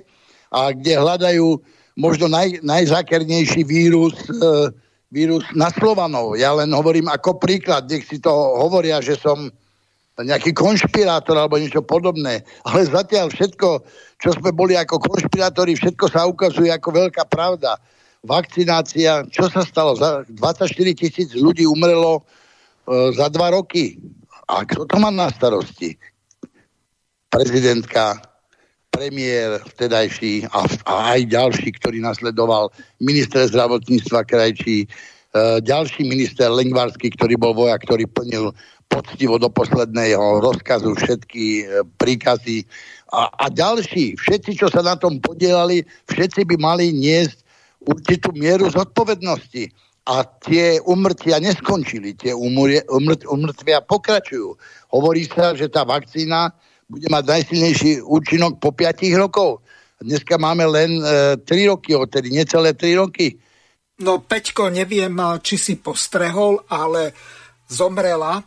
a 0.56 0.72
kde 0.72 0.96
hľadajú 0.96 1.60
možno 2.00 2.32
naj, 2.32 2.64
najzákernejší 2.64 3.68
vírus, 3.68 4.16
e, 4.32 4.72
vírus 5.12 5.44
na 5.52 5.68
Slovanov. 5.68 6.40
Ja 6.40 6.56
len 6.56 6.72
hovorím 6.72 7.12
ako 7.12 7.44
príklad, 7.44 7.92
nech 7.92 8.08
si 8.08 8.24
to 8.24 8.32
hovoria, 8.32 9.04
že 9.04 9.20
som 9.20 9.52
nejaký 10.16 10.56
konšpirátor 10.56 11.36
alebo 11.36 11.60
niečo 11.60 11.84
podobné. 11.84 12.44
Ale 12.64 12.88
zatiaľ 12.88 13.36
všetko, 13.36 13.84
čo 14.20 14.30
sme 14.32 14.56
boli 14.56 14.80
ako 14.80 15.00
konšpirátori, 15.00 15.76
všetko 15.76 16.06
sa 16.08 16.24
ukazuje 16.24 16.72
ako 16.72 16.90
veľká 17.04 17.28
pravda 17.28 17.76
vakcinácia, 18.24 19.24
čo 19.32 19.48
sa 19.48 19.64
stalo? 19.64 19.96
Za 19.96 20.28
24 20.28 20.74
tisíc 20.96 21.32
ľudí 21.36 21.64
umrelo 21.64 22.20
e, 22.20 22.22
za 23.16 23.32
dva 23.32 23.56
roky. 23.56 23.96
A 24.50 24.66
kto 24.66 24.84
to 24.90 24.96
má 25.00 25.14
na 25.14 25.30
starosti? 25.32 25.96
Prezidentka, 27.30 28.20
premiér 28.90 29.62
vtedajší 29.76 30.50
a, 30.50 30.66
a 30.90 30.94
aj 31.16 31.30
ďalší, 31.30 31.70
ktorý 31.78 32.02
nasledoval, 32.02 32.74
minister 33.00 33.46
zdravotníctva 33.48 34.26
krajčí, 34.28 34.84
e, 34.84 34.88
ďalší 35.64 36.04
minister 36.04 36.52
Lengvarský, 36.52 37.14
ktorý 37.16 37.40
bol 37.40 37.56
vojak, 37.56 37.86
ktorý 37.88 38.10
plnil 38.10 38.52
poctivo 38.90 39.38
do 39.38 39.48
posledného 39.54 40.42
rozkazu 40.42 40.98
všetky 40.98 41.46
e, 41.62 41.64
príkazy 42.02 42.66
a, 43.14 43.30
a 43.38 43.46
ďalší, 43.54 44.18
všetci, 44.18 44.58
čo 44.58 44.68
sa 44.68 44.82
na 44.82 44.98
tom 44.98 45.22
podielali, 45.22 45.86
všetci 46.10 46.44
by 46.50 46.56
mali 46.58 46.90
niesť 46.90 47.49
určitú 47.84 48.36
mieru 48.36 48.68
zodpovednosti. 48.68 49.72
A 50.10 50.26
tie 50.26 50.82
umrtia 50.90 51.38
neskončili, 51.38 52.18
tie 52.18 52.34
umr- 52.34 52.82
umr- 52.90 53.28
umrtvia 53.30 53.86
pokračujú. 53.86 54.58
Hovorí 54.90 55.30
sa, 55.30 55.54
že 55.54 55.70
tá 55.70 55.86
vakcína 55.86 56.50
bude 56.90 57.06
mať 57.06 57.24
najsilnejší 57.30 57.92
účinok 58.02 58.58
po 58.58 58.74
5 58.74 59.06
rokov. 59.22 59.62
Dneska 60.02 60.42
máme 60.42 60.66
len 60.66 60.98
e, 60.98 61.38
3 61.38 61.70
roky, 61.70 61.94
odtedy 61.94 62.34
necelé 62.34 62.74
3 62.74 62.98
roky. 62.98 63.38
No 64.02 64.24
Peťko, 64.24 64.74
neviem, 64.74 65.14
či 65.44 65.60
si 65.60 65.76
postrehol, 65.78 66.66
ale 66.72 67.14
zomrela 67.70 68.42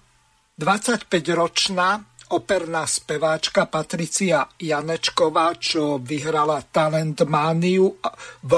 25-ročná 0.58 2.02
operná 2.32 2.88
speváčka 2.88 3.68
Patricia 3.68 4.48
Janečková, 4.56 5.52
čo 5.60 6.00
vyhrala 6.00 6.64
Talent 6.72 7.20
Mániu 7.28 8.00
v 8.42 8.52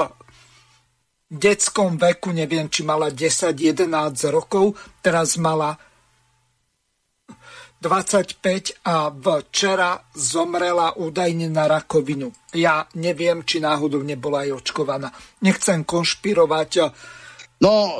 detskom 1.35 1.99
veku, 1.99 2.31
neviem, 2.31 2.71
či 2.71 2.87
mala 2.87 3.11
10-11 3.11 3.85
rokov, 4.31 4.79
teraz 5.03 5.35
mala 5.35 5.75
25 7.85 8.81
a 8.87 9.13
včera 9.13 9.99
zomrela 10.17 10.97
údajne 10.97 11.51
na 11.53 11.69
rakovinu. 11.69 12.33
Ja 12.57 12.87
neviem, 12.97 13.45
či 13.45 13.61
náhodou 13.61 14.01
nebola 14.01 14.47
aj 14.47 14.65
očkovaná. 14.65 15.13
Nechcem 15.45 15.85
konšpirovať. 15.85 16.71
No, 17.61 17.71
e, 17.71 17.91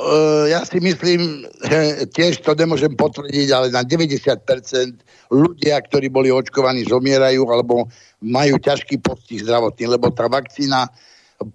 ja 0.50 0.66
si 0.66 0.82
myslím, 0.82 1.46
že 1.62 2.10
tiež 2.10 2.42
to 2.42 2.58
nemôžem 2.58 2.98
potvrdiť, 2.98 3.48
ale 3.54 3.66
na 3.70 3.86
90% 3.86 5.06
ľudia, 5.30 5.78
ktorí 5.80 6.10
boli 6.10 6.34
očkovaní, 6.34 6.82
zomierajú 6.82 7.46
alebo 7.46 7.86
majú 8.26 8.58
ťažký 8.58 8.98
postih 8.98 9.44
zdravotný, 9.44 9.86
lebo 9.86 10.10
tá 10.10 10.26
vakcína 10.26 10.90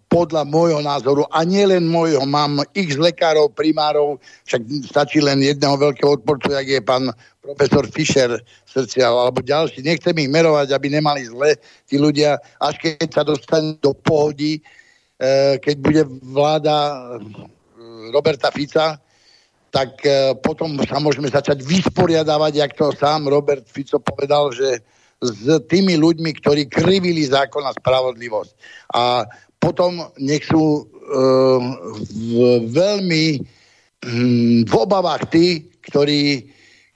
podľa 0.10 0.46
môjho 0.46 0.82
názoru, 0.84 1.26
a 1.34 1.42
nie 1.42 1.66
len 1.66 1.90
môjho, 1.90 2.22
mám 2.30 2.62
x 2.78 3.02
lekárov, 3.02 3.50
primárov, 3.58 4.22
však 4.46 4.62
stačí 4.86 5.18
len 5.18 5.42
jedného 5.42 5.74
veľkého 5.74 6.22
odporcu, 6.22 6.54
jak 6.54 6.68
je 6.70 6.82
pán 6.82 7.10
profesor 7.42 7.90
Fischer 7.90 8.38
srdcia, 8.70 9.10
alebo 9.10 9.42
ďalší. 9.42 9.82
Nechcem 9.82 10.14
ich 10.22 10.30
merovať, 10.30 10.78
aby 10.78 10.88
nemali 10.94 11.26
zle 11.26 11.58
tí 11.90 11.98
ľudia, 11.98 12.38
až 12.62 12.78
keď 12.78 13.10
sa 13.10 13.24
dostane 13.26 13.82
do 13.82 13.98
pohody, 13.98 14.62
e, 14.62 15.58
keď 15.58 15.76
bude 15.82 16.04
vláda 16.30 16.78
e, 16.78 16.96
Roberta 18.14 18.54
Fica, 18.54 19.02
tak 19.74 19.98
e, 20.06 20.38
potom 20.46 20.78
sa 20.86 21.02
môžeme 21.02 21.32
začať 21.32 21.66
vysporiadávať, 21.66 22.54
jak 22.62 22.72
to 22.78 22.94
sám 22.94 23.26
Robert 23.26 23.66
Fico 23.66 23.98
povedal, 23.98 24.54
že 24.54 24.86
s 25.22 25.62
tými 25.70 26.02
ľuďmi, 26.02 26.34
ktorí 26.42 26.66
krivili 26.66 27.26
zákon 27.30 27.62
a 27.62 27.78
spravodlivosť. 27.78 28.54
A 28.98 29.26
potom 29.62 30.10
nech 30.18 30.42
sú 30.50 30.84
uh, 30.84 31.62
v, 32.10 32.66
veľmi 32.74 33.26
um, 34.10 34.66
v 34.66 34.74
obavách 34.74 35.30
tí, 35.30 35.70
ktorí, 35.86 36.50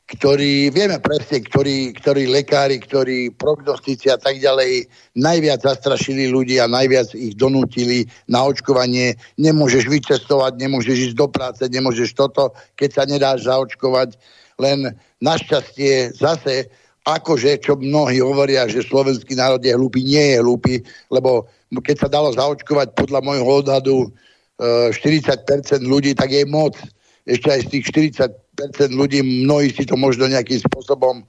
ktorí 0.09 0.73
vieme 0.73 0.97
presne, 0.97 1.45
ktorí, 1.45 1.93
ktorí 1.93 2.25
lekári, 2.25 2.81
ktorí 2.81 3.29
prognostici 3.37 4.09
a 4.09 4.17
tak 4.17 4.41
ďalej 4.41 4.89
najviac 5.13 5.61
zastrašili 5.61 6.33
ľudí 6.33 6.57
a 6.57 6.65
najviac 6.65 7.13
ich 7.13 7.37
donútili 7.37 8.09
na 8.25 8.41
očkovanie. 8.49 9.13
Nemôžeš 9.37 9.85
vycestovať, 9.85 10.57
nemôžeš 10.57 11.13
ísť 11.13 11.17
do 11.21 11.29
práce, 11.29 11.61
nemôžeš 11.69 12.17
toto, 12.17 12.49
keď 12.81 12.89
sa 12.89 13.03
nedáš 13.05 13.45
zaočkovať. 13.45 14.17
Len 14.57 14.89
našťastie 15.21 16.17
zase 16.17 16.69
akože, 17.05 17.61
čo 17.61 17.77
mnohí 17.77 18.17
hovoria, 18.17 18.65
že 18.65 18.81
slovenský 18.81 19.37
národ 19.37 19.61
je 19.61 19.77
hlúpy, 19.77 20.01
nie 20.01 20.33
je 20.33 20.41
hlúpy, 20.41 20.73
lebo 21.13 21.45
keď 21.71 21.95
sa 22.05 22.09
dalo 22.09 22.29
zaočkovať 22.33 22.93
podľa 22.93 23.19
môjho 23.25 23.47
odhadu 23.65 24.13
40% 24.59 24.95
e, 25.25 25.83
ľudí, 25.83 26.15
tak 26.15 26.31
je 26.31 26.45
moc. 26.47 26.77
Ešte 27.25 27.47
aj 27.51 27.61
z 27.65 27.67
tých 27.73 27.85
40% 28.85 28.93
ľudí, 28.93 29.19
mnohí 29.43 29.73
si 29.73 29.83
to 29.83 29.97
možno 29.97 30.29
nejakým 30.29 30.61
spôsobom, 30.61 31.21
e, 31.21 31.23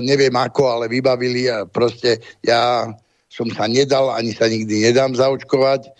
neviem 0.00 0.32
ako, 0.32 0.62
ale 0.80 0.84
vybavili 0.86 1.50
a 1.50 1.66
proste 1.66 2.22
ja 2.46 2.88
som 3.28 3.50
sa 3.50 3.66
nedal, 3.66 4.14
ani 4.14 4.30
sa 4.30 4.46
nikdy 4.46 4.86
nedám 4.86 5.12
zaočkovať. 5.18 5.90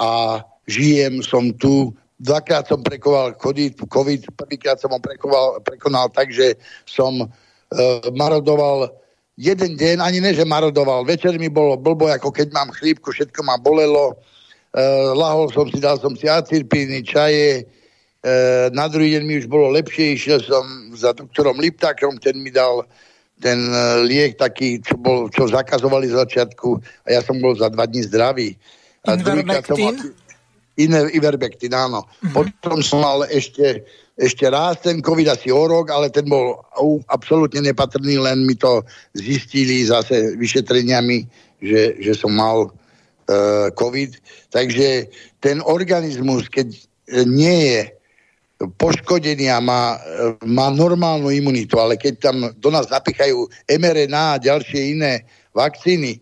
a 0.00 0.40
žijem, 0.70 1.20
som 1.20 1.52
tu. 1.52 1.92
Dvakrát 2.20 2.68
som 2.68 2.80
prekoval 2.84 3.36
COVID, 3.36 4.32
prvýkrát 4.36 4.76
som 4.80 4.92
ho 4.92 5.00
prekoval, 5.00 5.60
prekonal 5.64 6.08
tak, 6.12 6.32
že 6.32 6.56
som 6.84 7.24
uh, 7.24 7.28
marodoval 8.12 8.92
jeden 9.40 9.72
deň, 9.80 10.04
ani 10.04 10.20
ne, 10.20 10.36
že 10.36 10.44
marodoval. 10.44 11.08
Večer 11.08 11.40
mi 11.40 11.48
bolo 11.48 11.80
blbo, 11.80 12.12
ako 12.12 12.28
keď 12.28 12.52
mám 12.52 12.68
chlípku, 12.76 13.08
všetko 13.08 13.40
ma 13.40 13.56
bolelo. 13.56 14.20
Uh, 14.76 15.16
lahol 15.16 15.48
som 15.48 15.64
si, 15.72 15.80
dal 15.80 15.96
som 15.96 16.12
si 16.12 16.28
acirpíny, 16.28 17.00
čaje. 17.00 17.64
Uh, 18.20 18.68
na 18.76 18.84
druhý 18.84 19.16
deň 19.16 19.22
mi 19.24 19.40
už 19.40 19.48
bolo 19.48 19.72
lepšie, 19.72 20.20
išiel 20.20 20.44
som 20.44 20.92
za 20.92 21.16
doktorom 21.16 21.56
Liptákom, 21.56 22.20
ten 22.20 22.36
mi 22.36 22.52
dal 22.52 22.84
ten 23.40 23.56
uh, 23.72 24.04
liek 24.04 24.36
taký, 24.36 24.84
čo, 24.84 25.00
bol, 25.00 25.32
čo 25.32 25.48
zakazovali 25.48 26.12
z 26.12 26.20
začiatku 26.20 26.76
a 27.08 27.16
ja 27.16 27.24
som 27.24 27.40
bol 27.40 27.56
za 27.56 27.72
dva 27.72 27.88
dní 27.88 28.04
zdravý. 28.04 28.52
A 29.08 29.16
Invermectin? 29.16 29.96
Ivermectin, 31.16 31.72
áno. 31.72 32.04
Uh-huh. 32.04 32.44
Potom 32.44 32.84
som 32.84 33.00
mal 33.00 33.24
ešte 33.32 33.80
ešte 34.20 34.44
raz 34.52 34.76
ten 34.84 35.00
COVID 35.00 35.32
asi 35.32 35.48
o 35.48 35.64
rok, 35.64 35.88
ale 35.88 36.12
ten 36.12 36.28
bol 36.28 36.60
absolútne 37.08 37.64
nepatrný, 37.64 38.20
len 38.20 38.44
mi 38.44 38.52
to 38.52 38.84
zistili 39.16 39.80
zase 39.88 40.36
vyšetreniami, 40.36 41.24
že, 41.64 41.96
že 41.96 42.12
som 42.12 42.36
mal 42.36 42.68
uh, 42.68 43.72
COVID. 43.72 44.20
Takže 44.52 45.08
ten 45.40 45.64
organizmus, 45.64 46.52
keď 46.52 46.68
nie 47.24 47.56
je 47.72 47.80
poškodený 48.76 49.48
a 49.48 49.56
má, 49.64 49.96
má 50.44 50.68
normálnu 50.68 51.32
imunitu, 51.32 51.80
ale 51.80 51.96
keď 51.96 52.14
tam 52.20 52.36
do 52.60 52.68
nás 52.68 52.92
napichajú 52.92 53.48
mRNA 53.72 54.36
a 54.36 54.42
ďalšie 54.44 55.00
iné 55.00 55.24
vakcíny, 55.56 56.20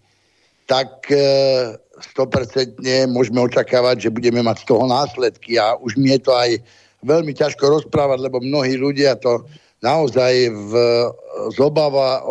tak 0.71 1.03
uh, 1.11 1.75
100% 2.15 2.79
môžeme 3.11 3.43
očakávať, 3.43 4.07
že 4.07 4.15
budeme 4.15 4.39
mať 4.39 4.63
z 4.63 4.67
toho 4.71 4.87
následky 4.87 5.59
a 5.59 5.75
už 5.75 5.99
mi 5.99 6.15
je 6.15 6.21
to 6.23 6.31
aj 6.31 6.63
veľmi 7.03 7.33
ťažko 7.35 7.65
rozprávať, 7.83 8.19
lebo 8.27 8.43
mnohí 8.43 8.75
ľudia 8.75 9.19
to 9.19 9.47
naozaj 9.79 10.33
v, 10.51 10.73
zobáva, 11.55 12.23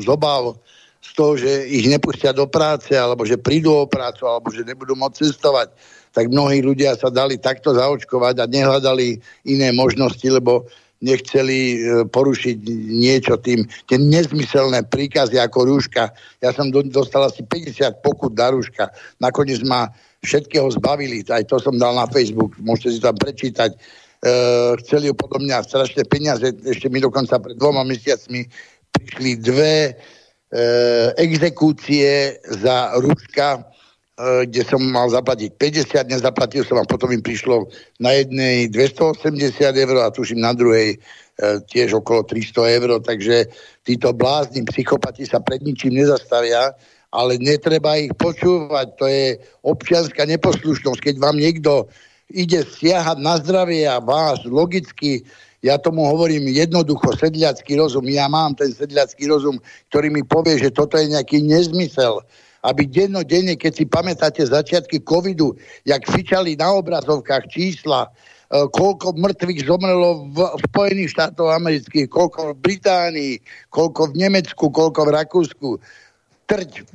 zobav 0.00 0.56
z 1.04 1.10
toho, 1.12 1.32
že 1.36 1.68
ich 1.68 1.84
nepustia 1.84 2.32
do 2.32 2.48
práce, 2.48 2.96
alebo 2.96 3.28
že 3.28 3.36
prídu 3.36 3.76
o 3.76 3.84
prácu, 3.84 4.24
alebo 4.24 4.48
že 4.48 4.64
nebudú 4.64 4.96
môcť 4.96 5.20
cestovať, 5.20 5.68
tak 6.16 6.32
mnohí 6.32 6.64
ľudia 6.64 6.96
sa 6.96 7.12
dali 7.12 7.36
takto 7.36 7.76
zaočkovať 7.76 8.40
a 8.40 8.48
nehľadali 8.48 9.20
iné 9.44 9.68
možnosti, 9.76 10.24
lebo 10.24 10.64
nechceli 11.04 11.60
e, 11.60 11.76
porušiť 12.08 12.56
niečo 12.88 13.36
tým, 13.36 13.68
tie 13.84 14.00
nezmyselné 14.00 14.88
príkazy 14.88 15.36
ako 15.36 15.68
rúška. 15.68 16.16
Ja 16.40 16.56
som 16.56 16.72
do, 16.72 16.80
dostal 16.80 17.28
asi 17.28 17.44
50 17.44 18.00
pokut 18.00 18.32
na 18.32 18.48
rúška. 18.56 18.88
Nakoniec 19.20 19.60
ma 19.68 19.92
všetkého 20.24 20.64
zbavili, 20.72 21.20
aj 21.28 21.44
to 21.44 21.60
som 21.60 21.76
dal 21.76 21.92
na 21.92 22.08
Facebook, 22.08 22.56
môžete 22.56 22.96
si 22.96 23.00
tam 23.04 23.12
prečítať 23.20 23.76
chceli 24.80 25.12
podľa 25.12 25.40
mňa 25.44 25.68
strašné 25.68 26.08
peniaze. 26.08 26.48
Ešte 26.64 26.88
mi 26.88 26.96
dokonca 26.96 27.36
pred 27.36 27.60
dvoma 27.60 27.84
mesiacmi 27.84 28.48
prišli 28.94 29.42
dve 29.42 29.92
uh, 29.92 31.10
exekúcie 31.18 32.38
za 32.46 32.94
rúška, 33.02 33.60
uh, 33.60 34.46
kde 34.46 34.62
som 34.62 34.80
mal 34.80 35.10
zaplatiť 35.10 35.58
50, 35.58 36.14
nezaplatil 36.14 36.62
som 36.62 36.78
a 36.78 36.86
potom 36.86 37.10
im 37.10 37.20
prišlo 37.20 37.68
na 37.98 38.14
jednej 38.14 38.70
280 38.70 39.60
eur 39.60 39.96
a 39.98 40.14
tuším 40.14 40.40
na 40.40 40.54
druhej 40.54 40.96
uh, 40.96 41.58
tiež 41.66 41.98
okolo 41.98 42.22
300 42.22 42.78
eur, 42.78 42.90
takže 43.02 43.50
títo 43.82 44.14
blázni 44.14 44.62
psychopati 44.70 45.26
sa 45.26 45.42
pred 45.42 45.60
ničím 45.60 45.98
nezastavia, 45.98 46.72
ale 47.14 47.38
netreba 47.38 47.94
ich 47.98 48.10
počúvať, 48.18 48.86
to 48.98 49.06
je 49.06 49.38
občianská 49.62 50.26
neposlušnosť. 50.26 50.98
Keď 50.98 51.14
vám 51.22 51.38
niekto 51.38 51.86
ide 52.32 52.64
siahať 52.64 53.18
na 53.20 53.36
zdravie 53.36 53.84
a 53.84 54.00
vás 54.00 54.40
logicky, 54.48 55.24
ja 55.64 55.80
tomu 55.80 56.04
hovorím 56.04 56.52
jednoducho 56.52 57.16
sedliacký 57.16 57.80
rozum. 57.80 58.04
Ja 58.12 58.28
mám 58.28 58.52
ten 58.52 58.68
sedliacký 58.68 59.24
rozum, 59.32 59.56
ktorý 59.88 60.12
mi 60.12 60.20
povie, 60.20 60.60
že 60.60 60.68
toto 60.68 61.00
je 61.00 61.08
nejaký 61.08 61.40
nezmysel. 61.40 62.20
Aby 62.64 62.84
dennodenne, 62.88 63.56
keď 63.56 63.72
si 63.72 63.84
pamätáte 63.88 64.44
začiatky 64.44 65.00
covidu, 65.04 65.56
jak 65.88 66.04
fičali 66.04 66.56
na 66.56 66.80
obrazovkách 66.80 67.48
čísla, 67.48 68.08
e, 68.08 68.08
koľko 68.72 69.16
mŕtvych 69.16 69.68
zomrelo 69.68 70.28
v 70.32 70.36
Spojených 70.68 71.12
štátoch 71.16 71.52
amerických, 71.52 72.08
koľko 72.12 72.52
v 72.52 72.60
Británii, 72.60 73.34
koľko 73.72 74.12
v 74.12 74.14
Nemecku, 74.20 74.68
koľko 74.68 75.00
v 75.08 75.14
Rakúsku. 75.16 75.68
Trť 76.44 76.88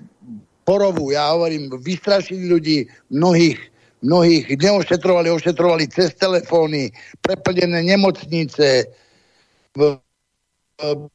porovú, 0.61 1.09
ja 1.09 1.33
hovorím, 1.33 1.73
vystrašili 1.73 2.49
ľudí 2.49 2.77
mnohých 3.09 3.68
mnohých 4.01 4.47
neošetrovali, 4.55 5.27
ošetrovali 5.31 5.87
cez 5.91 6.15
telefóny, 6.15 6.91
preplnené 7.19 7.83
nemocnice, 7.83 8.87
v, 9.75 9.99
v 10.79 11.07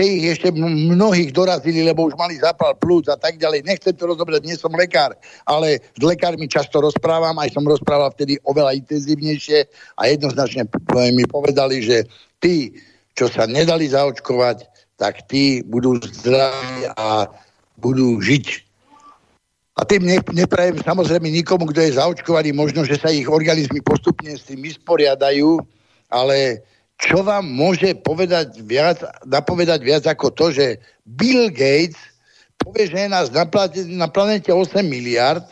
ich 0.00 0.26
ešte 0.32 0.48
mnohých 0.56 1.36
dorazili, 1.36 1.84
lebo 1.84 2.08
už 2.08 2.16
mali 2.16 2.40
zápal 2.40 2.72
plúc 2.80 3.04
a 3.12 3.20
tak 3.20 3.36
ďalej. 3.36 3.68
Nechcem 3.68 3.92
to 3.92 4.08
rozobrať, 4.08 4.40
nie 4.48 4.56
som 4.56 4.72
lekár, 4.72 5.12
ale 5.44 5.84
s 5.92 6.00
lekármi 6.00 6.48
často 6.48 6.80
rozprávam, 6.80 7.36
aj 7.36 7.52
som 7.52 7.68
rozprával 7.68 8.16
vtedy 8.16 8.40
oveľa 8.48 8.80
intenzívnejšie 8.80 9.68
a 10.00 10.08
jednoznačne 10.08 10.64
mi 11.12 11.24
povedali, 11.28 11.84
že 11.84 12.08
tí, 12.40 12.72
čo 13.12 13.28
sa 13.28 13.44
nedali 13.44 13.92
zaočkovať, 13.92 14.64
tak 14.96 15.28
tí 15.28 15.60
budú 15.68 16.00
zdraví 16.00 16.88
a 16.96 17.28
budú 17.76 18.20
žiť 18.24 18.69
a 19.80 19.88
tým 19.88 20.04
neprajem 20.36 20.76
samozrejme 20.84 21.32
nikomu, 21.32 21.64
kto 21.72 21.80
je 21.80 21.96
zaočkovaný, 21.96 22.52
možno, 22.52 22.84
že 22.84 23.00
sa 23.00 23.08
ich 23.08 23.24
organizmy 23.24 23.80
postupne 23.80 24.36
s 24.36 24.44
tým 24.44 24.60
vysporiadajú, 24.60 25.56
ale 26.12 26.60
čo 27.00 27.24
vám 27.24 27.48
môže 27.48 27.96
povedať 28.04 28.60
viac, 28.60 29.00
napovedať 29.24 29.80
viac 29.80 30.04
ako 30.04 30.36
to, 30.36 30.52
že 30.52 30.66
Bill 31.08 31.48
Gates 31.48 31.96
povie, 32.60 32.92
že 32.92 33.08
je 33.08 33.08
nás 33.08 33.32
na, 33.32 33.48
planete, 33.48 33.88
na 33.88 34.04
planete 34.12 34.52
8 34.52 34.84
miliard 34.84 35.48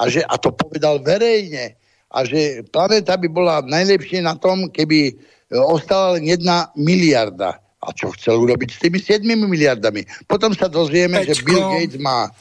a, 0.00 0.08
že, 0.08 0.24
a 0.24 0.40
to 0.40 0.56
povedal 0.56 0.96
verejne 1.04 1.76
a 2.08 2.24
že 2.24 2.64
planéta 2.72 3.20
by 3.20 3.28
bola 3.28 3.60
najlepšie 3.60 4.24
na 4.24 4.40
tom, 4.40 4.72
keby 4.72 5.12
e, 5.12 5.14
ostala 5.52 6.16
len 6.16 6.24
jedna 6.32 6.72
miliarda. 6.80 7.60
A 7.60 7.92
čo 7.92 8.08
chcel 8.16 8.40
urobiť 8.40 8.72
s 8.72 8.80
tými 8.80 8.96
7 8.96 9.20
miliardami? 9.36 10.08
Potom 10.24 10.56
sa 10.56 10.64
dozvieme, 10.64 11.20
Pečko. 11.22 11.28
že 11.28 11.44
Bill 11.44 11.64
Gates 11.76 12.00
má 12.00 12.32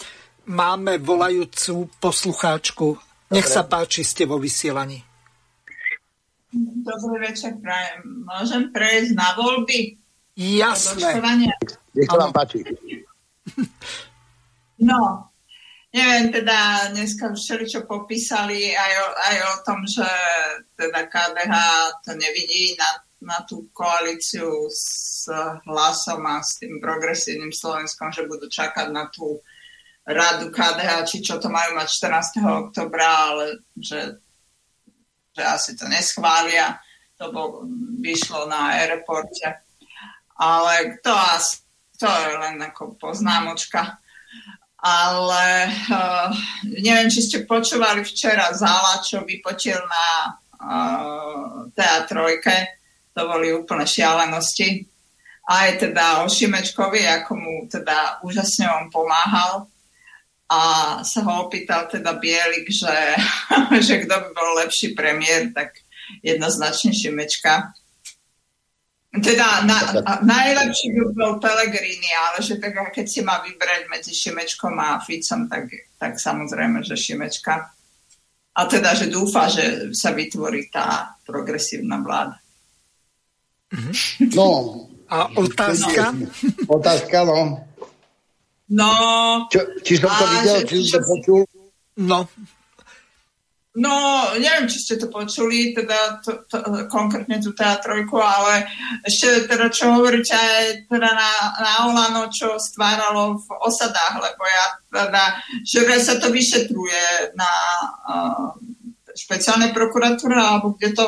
máme 0.46 1.02
volajúcu 1.02 1.90
poslucháčku. 1.98 2.98
Nech 3.34 3.50
sa 3.50 3.66
páči, 3.66 4.06
ste 4.06 4.30
vo 4.30 4.38
vysielaní. 4.38 5.02
Dobrý 6.86 7.18
večer, 7.20 7.58
prajem. 7.60 8.24
Môžem 8.24 8.70
prejsť 8.72 9.12
na 9.18 9.36
voľby? 9.36 9.98
Jasné. 10.38 11.20
Nech 11.92 12.08
sa 12.08 12.18
vám 12.22 12.34
páči. 12.34 12.64
No, 14.76 15.32
neviem, 15.96 16.36
teda 16.36 16.92
dneska 16.92 17.32
už 17.32 17.64
čo 17.64 17.88
popísali 17.88 18.76
aj 18.76 18.92
o, 19.00 19.08
aj 19.16 19.36
o 19.40 19.54
tom, 19.64 19.80
že 19.88 20.04
teda 20.76 21.08
KDH 21.08 21.56
to 22.04 22.12
nevidí 22.20 22.76
na, 22.76 23.00
na 23.24 23.38
tú 23.48 23.72
koalíciu 23.72 24.68
s 24.68 25.32
hlasom 25.64 26.28
a 26.28 26.44
s 26.44 26.60
tým 26.60 26.84
progresívnym 26.84 27.56
Slovenskom, 27.56 28.12
že 28.12 28.28
budú 28.28 28.52
čakať 28.52 28.92
na 28.92 29.08
tú 29.08 29.40
radu 30.06 30.54
KDH, 30.54 31.10
či 31.10 31.18
čo 31.26 31.42
to 31.42 31.50
majú 31.50 31.82
mať 31.82 31.88
14. 31.90 32.70
oktobra, 32.70 33.34
ale 33.34 33.66
že, 33.74 34.22
že 35.34 35.42
asi 35.42 35.74
to 35.74 35.90
neschvália. 35.90 36.78
To 37.18 37.34
bol, 37.34 37.66
vyšlo 38.04 38.46
na 38.46 38.78
aeroporte. 38.78 39.66
Ale 40.38 41.00
to 41.02 41.10
asi, 41.10 41.66
to 41.98 42.06
je 42.06 42.34
len 42.38 42.62
ako 42.62 42.94
poznámočka. 43.02 43.98
Ale 44.86 45.74
uh, 45.90 46.30
neviem, 46.70 47.10
či 47.10 47.26
ste 47.26 47.50
počúvali 47.50 48.06
včera 48.06 48.54
Zala, 48.54 49.02
čo 49.02 49.26
vypočil 49.26 49.80
na 49.80 50.08
uh, 50.62 51.66
teatrojke. 51.74 52.78
To 53.18 53.26
boli 53.26 53.50
úplne 53.50 53.90
šialenosti. 53.90 54.86
Aj 55.50 55.74
teda 55.82 56.22
o 56.22 56.30
Šimečkovi, 56.30 57.10
ako 57.10 57.32
mu 57.34 57.54
teda 57.66 58.22
úžasne 58.22 58.70
on 58.70 58.94
pomáhal 58.94 59.66
a 60.46 60.62
sa 61.02 61.20
ho 61.26 61.50
opýtal 61.50 61.90
teda 61.90 62.22
Bielik, 62.22 62.70
že, 62.70 62.94
že 63.86 64.06
kto 64.06 64.14
by 64.14 64.30
bol 64.34 64.50
lepší 64.62 64.94
premiér, 64.94 65.50
tak 65.54 65.82
jednoznačne 66.22 66.94
Šimečka. 66.94 67.74
Teda 69.16 69.64
na, 69.64 69.80
najlepší 70.22 70.92
by 70.92 71.04
bol 71.16 71.34
Pelegrini, 71.40 72.12
ale 72.14 72.44
že 72.44 72.60
tak, 72.60 72.76
keď 72.92 73.06
si 73.08 73.24
má 73.24 73.40
vybrať 73.42 73.88
medzi 73.88 74.12
Šimečkom 74.12 74.76
a 74.76 75.00
Ficom, 75.00 75.48
tak, 75.48 75.72
tak 75.96 76.20
samozrejme, 76.20 76.84
že 76.84 77.00
Šimečka. 77.00 77.72
A 78.56 78.62
teda, 78.68 78.96
že 78.96 79.12
dúfa, 79.12 79.52
že 79.52 79.92
sa 79.96 80.16
vytvorí 80.16 80.68
tá 80.72 81.16
progresívna 81.28 82.00
vláda. 82.00 82.40
No. 84.36 84.50
A 85.06 85.30
otázka? 85.38 86.16
Otázka, 86.66 87.18
no. 87.28 87.62
No. 88.72 88.92
Čo, 89.54 89.62
či 89.86 90.02
som 90.02 90.10
to 90.10 90.26
videl, 90.26 90.58
či 90.66 90.76
som 90.90 90.98
to 90.98 91.00
počul? 91.06 91.42
No. 92.02 92.26
No, 93.76 93.92
neviem, 94.40 94.72
či 94.72 94.80
ste 94.80 94.96
to 94.96 95.12
počuli, 95.12 95.76
teda 95.76 96.24
to, 96.24 96.48
to, 96.48 96.88
konkrétne 96.88 97.44
tú 97.44 97.52
trojku, 97.52 98.16
ale 98.16 98.64
ešte 99.04 99.52
teda, 99.52 99.68
čo 99.68 99.92
hovoríte 99.92 100.32
aj 100.32 100.88
teda 100.88 101.10
na, 101.12 101.32
na 101.60 101.72
Olano, 101.84 102.32
čo 102.32 102.56
stváralo 102.56 103.36
v 103.36 103.48
osadách, 103.68 104.16
lebo 104.24 104.44
ja 104.48 104.66
teda, 104.88 105.24
že 105.68 105.84
sa 106.00 106.16
to 106.24 106.32
vyšetruje 106.32 107.36
na 107.36 107.52
uh, 108.08 108.56
špeciálnej 109.12 109.76
prokuratúre, 109.76 110.40
alebo 110.40 110.80
kde 110.80 110.96
to 110.96 111.06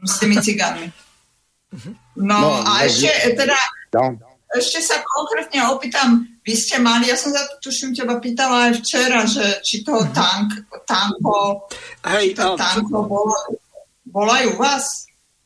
s 0.00 0.16
tými 0.16 0.40
cigánmi. 0.40 0.88
No, 2.16 2.40
no 2.40 2.50
a 2.64 2.88
ešte 2.88 3.36
teda, 3.36 3.60
no. 4.00 4.29
Ešte 4.50 4.82
sa 4.82 4.98
konkrétne 5.06 5.62
opýtam, 5.70 6.26
vy 6.42 6.54
ste 6.58 6.82
mali, 6.82 7.06
ja 7.06 7.14
som 7.14 7.30
sa 7.30 7.46
to 7.46 7.70
tuším 7.70 7.94
teba 7.94 8.18
pýtala 8.18 8.70
aj 8.70 8.82
včera, 8.82 9.22
že 9.22 9.62
či 9.62 9.86
to 9.86 9.94
mhm. 9.94 10.10
tank, 10.10 10.50
tanko, 10.82 11.70
Hej, 12.06 12.34
či 12.34 12.38
to 12.38 12.58
tanko 12.58 12.98
bolo, 13.06 13.36
bolo 14.10 14.30
aj 14.30 14.44
u 14.50 14.56
vás? 14.58 14.86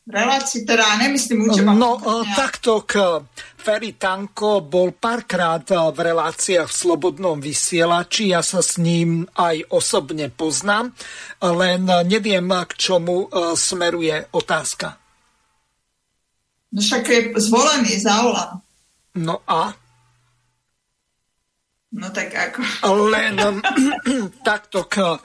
Relácii, 0.05 0.69
teda 0.69 1.01
nemyslím 1.01 1.49
u 1.49 1.53
teba. 1.53 1.73
No, 1.73 1.97
takto 2.37 2.85
k 2.85 3.25
Ferry 3.57 3.97
Tanko 3.97 4.61
bol 4.61 4.93
párkrát 4.93 5.65
v 5.65 5.97
reláciách 5.97 6.69
v 6.69 6.77
Slobodnom 6.77 7.41
vysielači, 7.41 8.29
ja 8.29 8.45
sa 8.45 8.61
s 8.61 8.77
ním 8.77 9.25
aj 9.33 9.65
osobne 9.73 10.29
poznám, 10.29 10.93
len 11.41 11.89
neviem, 12.05 12.45
k 12.45 12.71
čomu 12.77 13.25
e, 13.25 13.57
smeruje 13.57 14.29
otázka. 14.29 14.93
No 16.69 16.79
však 16.85 17.03
je 17.09 17.19
zvolený 17.41 17.97
za 17.97 18.21
Olano. 18.21 18.64
No 19.15 19.41
a? 19.47 19.71
No 21.95 22.07
tak 22.11 22.35
ako? 22.35 22.59
Len 23.07 23.39
takto 24.47 24.83
k, 24.91 25.15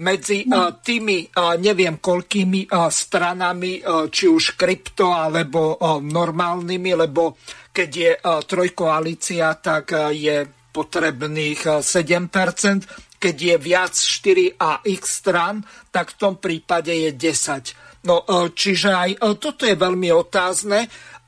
medzi 0.00 0.48
no. 0.48 0.80
tými 0.80 1.28
neviem 1.60 2.00
koľkými 2.00 2.72
stranami, 2.72 3.84
či 4.08 4.24
už 4.26 4.56
krypto 4.56 5.12
alebo 5.12 5.76
normálnymi, 6.00 6.90
lebo 7.04 7.36
keď 7.68 7.90
je 7.92 8.12
trojkoalícia, 8.24 9.54
tak 9.60 9.92
je 10.10 10.48
potrebných 10.74 11.84
7%, 11.84 13.20
keď 13.20 13.36
je 13.36 13.56
viac 13.60 13.94
4 13.94 14.58
a 14.58 14.82
x 14.82 15.22
stran, 15.22 15.62
tak 15.92 16.16
v 16.16 16.18
tom 16.18 16.34
prípade 16.42 16.90
je 16.90 17.10
10. 17.14 18.04
No, 18.04 18.20
čiže 18.52 18.92
aj 18.92 19.10
toto 19.40 19.64
je 19.64 19.78
veľmi 19.78 20.12
otázne 20.12 20.84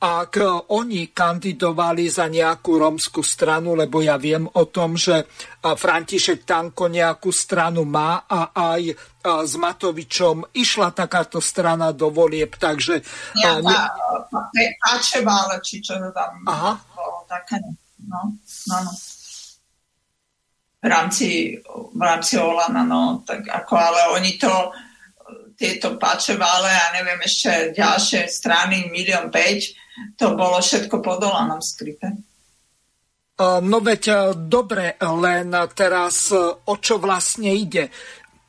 ak 0.07 0.39
oni 0.71 1.11
kandidovali 1.11 2.07
za 2.07 2.31
nejakú 2.31 2.79
romskú 2.79 3.27
stranu, 3.27 3.75
lebo 3.75 3.99
ja 3.99 4.15
viem 4.15 4.47
o 4.47 4.65
tom, 4.71 4.95
že 4.95 5.27
František 5.59 6.47
Tanko 6.47 6.87
nejakú 6.87 7.35
stranu 7.35 7.83
má 7.83 8.23
a 8.31 8.55
aj 8.55 8.95
s 9.27 9.55
Matovičom 9.59 10.55
išla 10.55 10.95
takáto 10.95 11.43
strana 11.43 11.91
do 11.91 12.15
volieb, 12.15 12.55
takže... 12.55 13.03
Ja, 13.35 13.59
ne... 13.59 13.75
Páčeva, 14.79 15.51
ale 15.51 15.59
či 15.59 15.83
čo 15.83 15.99
to 15.99 16.15
tam 16.15 16.39
Aha. 16.47 16.79
bolo 16.95 17.27
také, 17.27 17.59
no, 18.07 18.31
no, 18.71 18.79
no. 18.87 18.93
V 20.77 20.87
rámci, 20.87 21.59
v 21.95 22.03
rámci 22.03 22.39
Olana, 22.39 22.87
no, 22.87 23.27
tak 23.27 23.43
ako, 23.51 23.75
ale 23.75 24.01
oni 24.15 24.39
to 24.39 24.71
tieto 25.57 25.97
Pačevále 25.97 26.69
a 26.69 26.93
neviem 26.95 27.19
ešte 27.25 27.73
ďalšie 27.73 28.29
strany, 28.29 28.93
milión 28.93 29.33
5, 29.33 30.21
to 30.21 30.37
bolo 30.37 30.61
všetko 30.61 31.01
pod 31.01 31.25
Olanom 31.25 31.65
skryté. 31.65 32.13
No 33.41 33.85
veď 33.85 34.33
dobre, 34.33 34.97
len 35.01 35.53
teraz 35.77 36.33
o 36.65 36.75
čo 36.81 36.97
vlastne 36.97 37.53
ide? 37.53 37.93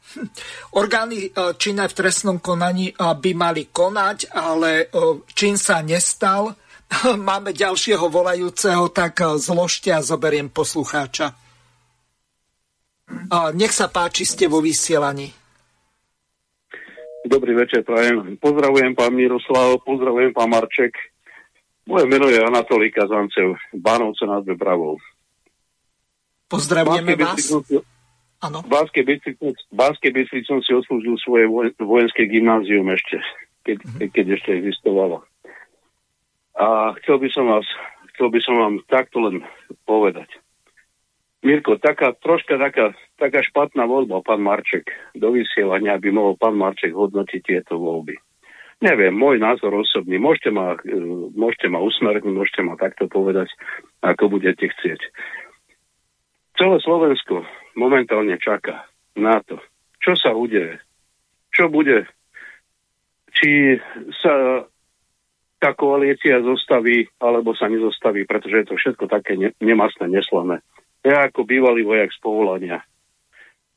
Orgány 0.80 1.32
činné 1.60 1.92
v 1.92 1.98
trestnom 1.98 2.40
konaní 2.40 2.96
by 2.96 3.32
mali 3.36 3.68
konať, 3.68 4.32
ale 4.32 4.88
čin 5.36 5.60
sa 5.60 5.84
nestal. 5.84 6.56
Máme 7.28 7.52
ďalšieho 7.52 8.08
volajúceho, 8.08 8.88
tak 8.96 9.20
zložte 9.40 9.92
a 9.92 10.00
zoberiem 10.00 10.48
poslucháča. 10.48 11.36
Nech 13.56 13.72
sa 13.76 13.88
páči, 13.92 14.24
ste 14.24 14.48
vo 14.48 14.64
vysielaní. 14.64 15.47
Dobrý 17.28 17.60
večer, 17.60 17.84
prajem. 17.84 18.40
Pozdravujem 18.40 18.96
pán 18.96 19.12
Miroslav, 19.12 19.84
pozdravujem 19.84 20.32
pán 20.32 20.48
Marček. 20.48 20.96
Moje 21.84 22.08
meno 22.08 22.32
je 22.32 22.40
Anatolí 22.40 22.88
Kazancev, 22.88 23.60
Bánovce 23.76 24.24
nad 24.24 24.48
Bebravou. 24.48 24.96
Pozdravujeme 26.48 27.20
vás. 27.20 27.52
Áno. 28.40 28.64
V 28.64 28.70
Bánskej 29.76 30.12
Bystrici 30.16 30.48
som 30.48 30.64
si 30.64 30.72
odslúžil 30.72 31.20
svoje 31.20 31.52
vojenské 31.76 32.32
gymnázium 32.32 32.88
ešte, 32.96 33.20
keď, 33.68 33.78
mm-hmm. 33.84 34.08
keď 34.08 34.26
ešte 34.40 34.50
existovalo. 34.64 35.28
A 36.56 36.96
chcel 37.04 37.20
by 37.20 37.28
som 37.28 37.52
vás, 37.52 37.68
chcel 38.16 38.32
by 38.32 38.40
som 38.40 38.56
vám 38.56 38.76
takto 38.88 39.20
len 39.20 39.44
povedať. 39.84 40.32
Mirko, 41.48 41.80
taká, 41.80 42.12
troška 42.20 42.60
taká, 42.60 42.92
taká 43.16 43.40
špatná 43.40 43.88
voľba, 43.88 44.20
pán 44.20 44.44
Marček, 44.44 44.92
do 45.16 45.32
vysielania 45.32 45.96
by 45.96 46.12
mohol 46.12 46.36
pán 46.36 46.60
Marček 46.60 46.92
hodnotiť 46.92 47.40
tieto 47.40 47.80
voľby. 47.80 48.20
Neviem, 48.84 49.16
môj 49.16 49.40
názor 49.40 49.72
osobný. 49.80 50.20
Môžete 50.20 50.52
ma, 50.52 50.76
e, 50.84 51.00
môžete 51.34 51.72
ma 51.72 51.80
usmerniť, 51.80 52.28
môžete 52.28 52.62
ma 52.68 52.76
takto 52.76 53.08
povedať, 53.08 53.48
ako 54.04 54.28
budete 54.28 54.68
chcieť. 54.68 55.02
Celé 56.60 56.78
Slovensko 56.84 57.48
momentálne 57.80 58.36
čaká 58.38 58.84
na 59.16 59.40
to, 59.48 59.64
čo 60.04 60.20
sa 60.20 60.36
udeje, 60.36 60.84
čo 61.56 61.72
bude, 61.72 62.06
či 63.32 63.80
sa 64.20 64.68
tá 65.58 65.74
koalícia 65.74 66.44
zostaví, 66.44 67.10
alebo 67.18 67.56
sa 67.58 67.66
nezostaví, 67.72 68.30
pretože 68.30 68.62
je 68.62 68.68
to 68.68 68.76
všetko 68.78 69.06
také 69.10 69.40
ne- 69.40 69.56
nemastné, 69.58 70.06
neslané. 70.12 70.62
Ja 71.08 71.32
ako 71.32 71.48
bývalý 71.48 71.88
vojak 71.88 72.12
z 72.12 72.20
povolania 72.20 72.84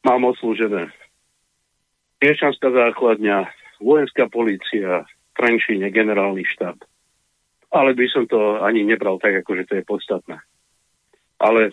mám 0.03 0.27
odslúžené 0.27 0.91
Piešanská 2.21 2.69
základňa, 2.69 3.49
vojenská 3.81 4.29
policia, 4.29 5.09
Trenčíne, 5.33 5.89
generálny 5.89 6.45
štáb. 6.45 6.77
Ale 7.73 7.97
by 7.97 8.07
som 8.13 8.29
to 8.29 8.61
ani 8.61 8.85
nebral 8.85 9.17
tak, 9.17 9.41
ako 9.41 9.57
že 9.57 9.65
to 9.65 9.75
je 9.81 9.85
podstatné. 9.89 10.37
Ale 11.41 11.73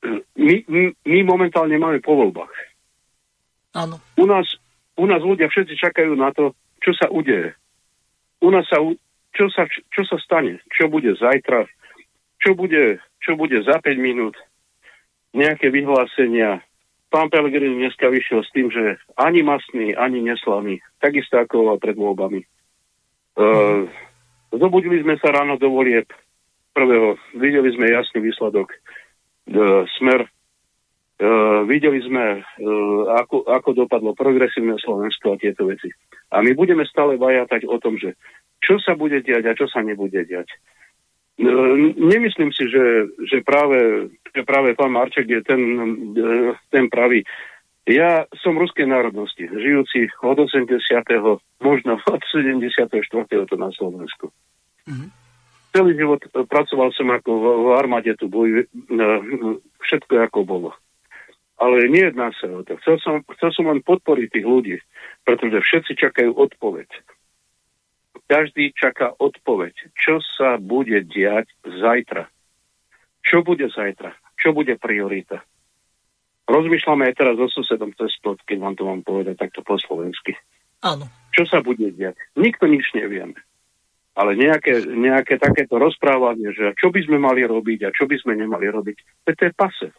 hm, 0.00 0.24
my, 0.40 0.56
my 1.04 1.18
momentálne 1.26 1.76
máme 1.76 2.00
po 2.00 2.16
voľbách. 2.16 2.54
Áno. 3.76 4.00
U 4.16 4.24
nás, 4.24 4.46
u 4.96 5.04
nás 5.04 5.20
ľudia 5.20 5.52
všetci 5.52 5.76
čakajú 5.76 6.16
na 6.16 6.32
to, 6.32 6.56
čo 6.80 6.96
sa 6.96 7.12
udeje. 7.12 7.52
U 8.40 8.48
nás 8.48 8.64
sa, 8.72 8.80
čo 9.36 9.52
sa, 9.52 9.68
čo 9.68 10.02
sa 10.08 10.16
stane, 10.16 10.64
čo 10.72 10.88
bude 10.88 11.12
zajtra, 11.12 11.68
čo 12.40 12.56
bude, 12.56 13.04
čo 13.20 13.36
bude 13.36 13.60
za 13.68 13.84
5 13.84 14.00
minút, 14.00 14.38
nejaké 15.32 15.72
vyhlásenia, 15.72 16.60
pán 17.12 17.28
Pellegrini 17.28 17.76
dneska 17.76 18.08
vyšiel 18.08 18.40
s 18.44 18.50
tým, 18.56 18.68
že 18.72 19.00
ani 19.20 19.44
masný, 19.44 19.92
ani 19.96 20.24
neslaný, 20.24 20.80
takisto 21.00 21.40
ako 21.40 21.76
pred 21.76 21.96
voľbami. 21.96 22.40
Uh, 23.32 23.88
zobudili 24.52 25.00
sme 25.00 25.16
sa 25.20 25.32
ráno 25.32 25.56
do 25.56 25.72
volieb 25.72 26.08
prvého, 26.76 27.16
videli 27.36 27.72
sme 27.72 27.92
jasný 27.92 28.28
výsledok 28.28 28.68
uh, 28.72 29.84
smer, 30.00 30.28
uh, 30.28 31.64
videli 31.64 32.00
sme, 32.04 32.44
uh, 32.44 33.02
ako, 33.24 33.48
ako 33.48 33.70
dopadlo 33.72 34.12
progresívne 34.12 34.76
Slovensko 34.80 35.36
a 35.36 35.40
tieto 35.40 35.64
veci. 35.68 35.88
A 36.32 36.44
my 36.44 36.52
budeme 36.52 36.84
stále 36.84 37.16
vajatať 37.16 37.68
o 37.68 37.76
tom, 37.80 37.96
že 37.96 38.16
čo 38.60 38.76
sa 38.80 38.96
bude 38.96 39.20
diať 39.24 39.44
a 39.48 39.56
čo 39.56 39.68
sa 39.68 39.80
nebude 39.80 40.22
diať. 40.28 40.48
Nemyslím 41.98 42.54
si, 42.54 42.70
že, 42.70 43.10
že, 43.26 43.42
práve, 43.42 44.10
že 44.30 44.42
práve 44.46 44.78
pán 44.78 44.94
Marček 44.94 45.26
je 45.26 45.40
ten, 45.42 45.60
ten 46.70 46.86
pravý. 46.86 47.26
Ja 47.82 48.30
som 48.38 48.54
ruskej 48.54 48.86
národnosti, 48.86 49.42
žijúci 49.42 50.06
od 50.22 50.38
80. 50.38 50.70
možno 51.58 51.98
od 51.98 52.22
74. 52.30 52.86
to 53.26 53.56
na 53.58 53.74
Slovensku. 53.74 54.30
Mm-hmm. 54.86 55.08
Celý 55.72 55.92
život 55.98 56.20
pracoval 56.46 56.94
som 56.94 57.10
ako 57.10 57.30
v, 57.32 57.44
v 57.58 57.68
armáde, 57.74 58.12
tu 58.14 58.30
boj, 58.30 58.68
všetko 59.82 60.14
ako 60.30 60.46
bolo. 60.46 60.70
Ale 61.58 61.88
nejedná 61.90 62.30
sa 62.38 62.50
o 62.54 62.62
to. 62.62 62.78
Chcel 62.84 63.02
som, 63.02 63.14
chcel 63.38 63.50
som 63.50 63.64
len 63.70 63.82
podporiť 63.82 64.28
tých 64.30 64.46
ľudí, 64.46 64.76
pretože 65.26 65.62
všetci 65.62 65.92
čakajú 65.98 66.30
odpoveď. 66.38 66.86
Každý 68.32 68.72
čaká 68.72 69.12
odpoveď, 69.12 69.92
čo 69.92 70.16
sa 70.40 70.56
bude 70.56 71.04
diať 71.04 71.52
zajtra. 71.68 72.32
Čo 73.20 73.44
bude 73.44 73.68
zajtra? 73.68 74.16
Čo 74.40 74.56
bude 74.56 74.80
priorita? 74.80 75.44
Rozmýšľame 76.48 77.12
aj 77.12 77.14
teraz 77.20 77.36
so 77.36 77.52
susedom 77.52 77.92
cez 77.92 78.08
plot, 78.24 78.40
keď 78.48 78.56
vám 78.64 78.74
to 78.80 78.88
mám 78.88 79.04
povedať 79.04 79.36
takto 79.36 79.60
po 79.60 79.76
slovensky. 79.76 80.32
Áno. 80.80 81.12
Čo 81.36 81.44
sa 81.44 81.60
bude 81.60 81.92
diať? 81.92 82.16
Nikto 82.32 82.72
nič 82.72 82.96
nevieme. 82.96 83.36
Ale 84.16 84.32
nejaké, 84.32 84.80
nejaké 84.88 85.36
takéto 85.36 85.76
rozprávanie, 85.76 86.56
že 86.56 86.72
čo 86.80 86.88
by 86.88 87.04
sme 87.04 87.20
mali 87.20 87.44
robiť 87.44 87.84
a 87.84 87.92
čo 87.92 88.08
by 88.08 88.16
sme 88.16 88.32
nemali 88.32 88.64
robiť, 88.72 89.28
to 89.28 89.44
je 89.44 89.52
pase. 89.52 89.92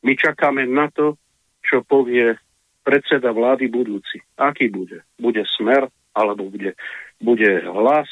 My 0.00 0.16
čakáme 0.16 0.64
na 0.64 0.88
to, 0.88 1.20
čo 1.60 1.84
povie 1.84 2.40
predseda 2.80 3.36
vlády 3.36 3.68
budúci. 3.68 4.16
Aký 4.40 4.72
bude? 4.72 5.04
Bude 5.20 5.44
smer, 5.44 5.92
alebo 6.14 6.50
bude, 6.50 6.74
bude 7.20 7.50
hlas, 7.66 8.08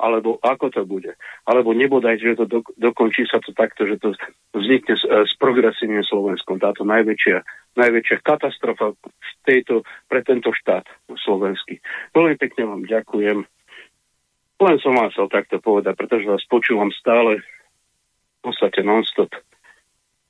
alebo 0.00 0.40
ako 0.42 0.66
to 0.72 0.82
bude. 0.82 1.12
Alebo 1.46 1.76
nebodaj, 1.76 2.18
že 2.18 2.38
to 2.38 2.46
do, 2.48 2.60
dokončí 2.74 3.28
sa 3.28 3.38
to 3.38 3.54
takto, 3.54 3.86
že 3.86 4.00
to 4.02 4.16
vznikne 4.56 4.98
s, 4.98 5.04
s 5.04 5.32
progresívnym 5.38 6.02
Slovenskom. 6.02 6.58
Táto 6.58 6.82
najväčšia, 6.82 7.44
najväčšia 7.78 8.18
katastrofa 8.24 8.96
v 8.98 9.30
tejto, 9.46 9.86
pre 10.10 10.26
tento 10.26 10.50
štát 10.50 10.88
slovenský. 11.22 11.78
Veľmi 12.16 12.34
pekne 12.40 12.66
vám 12.66 12.82
ďakujem. 12.88 13.38
Len 14.62 14.76
som 14.78 14.94
vám 14.94 15.10
chcel 15.10 15.26
takto 15.26 15.58
povedať, 15.58 15.94
pretože 15.98 16.30
vás 16.30 16.44
počúvam 16.46 16.90
stále 16.94 17.42
v 17.42 18.40
podstate 18.42 18.82
non-stop. 18.82 19.30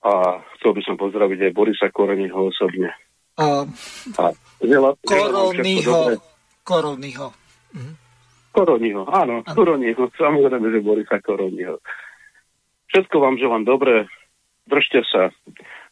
A 0.03 0.43
chcel 0.59 0.73
by 0.75 0.83
som 0.83 0.97
pozdraviť 0.99 1.49
aj 1.49 1.53
Borisa 1.55 1.89
Koreniho 1.89 2.51
osobne. 2.51 2.91
Uh, 3.39 3.65
a 4.21 4.35
veľa, 4.61 4.99
Koronyho. 5.07 6.32
Koronyho. 6.63 7.29
Mhm. 7.75 7.93
Koronyho, 8.53 9.09
áno, 9.09 9.41
uh. 9.41 9.55
Koronyho. 9.57 10.13
Samozrejme, 10.13 10.67
že 10.69 10.85
Borisa 10.85 11.19
Koronyho. 11.25 11.81
Všetko 12.93 13.17
vám 13.17 13.41
želám 13.41 13.65
dobre, 13.65 14.05
držte 14.69 15.01
sa. 15.09 15.33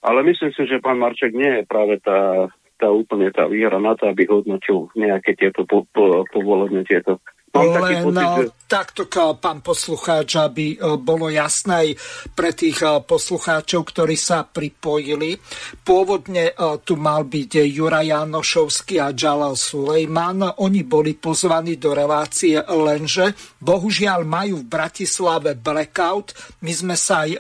Ale 0.05 0.21
myslím 0.29 0.53
si, 0.53 0.69
že 0.69 0.85
pán 0.85 1.01
Marček 1.01 1.33
nie 1.33 1.61
je 1.61 1.65
práve 1.65 1.97
tá, 2.05 2.53
tá 2.77 2.93
úplne 2.93 3.33
tá 3.33 3.49
výhra 3.49 3.81
na 3.81 3.97
to, 3.97 4.13
aby 4.13 4.29
hodnotil 4.29 4.93
nejaké 4.93 5.37
tieto 5.37 5.65
po, 5.65 5.89
po, 5.89 6.29
povolenie, 6.29 6.85
tieto 6.85 7.25
len 7.51 8.07
pocit, 8.07 8.47
že... 8.47 8.71
takto, 8.71 9.03
pán 9.43 9.59
poslucháč, 9.59 10.39
aby 10.39 10.79
e, 10.79 10.95
bolo 11.03 11.27
jasné 11.27 11.75
aj 11.75 11.89
pre 12.31 12.55
tých 12.55 12.79
e, 12.79 13.03
poslucháčov, 13.03 13.91
ktorí 13.91 14.15
sa 14.15 14.47
pripojili. 14.47 15.35
Pôvodne 15.83 16.55
e, 16.55 16.79
tu 16.87 16.95
mal 16.95 17.27
byť 17.27 17.51
Juraj 17.67 18.07
Janošovský 18.07 19.03
a 19.03 19.11
Jalal 19.11 19.59
Sulejman. 19.59 20.63
Oni 20.63 20.87
boli 20.87 21.19
pozvaní 21.19 21.75
do 21.75 21.91
relácie, 21.91 22.55
lenže 22.63 23.35
bohužiaľ 23.59 24.23
majú 24.23 24.63
v 24.63 24.71
Bratislave 24.71 25.59
blackout. 25.59 26.31
My 26.63 26.71
sme 26.71 26.95
sa 26.95 27.27
aj 27.27 27.35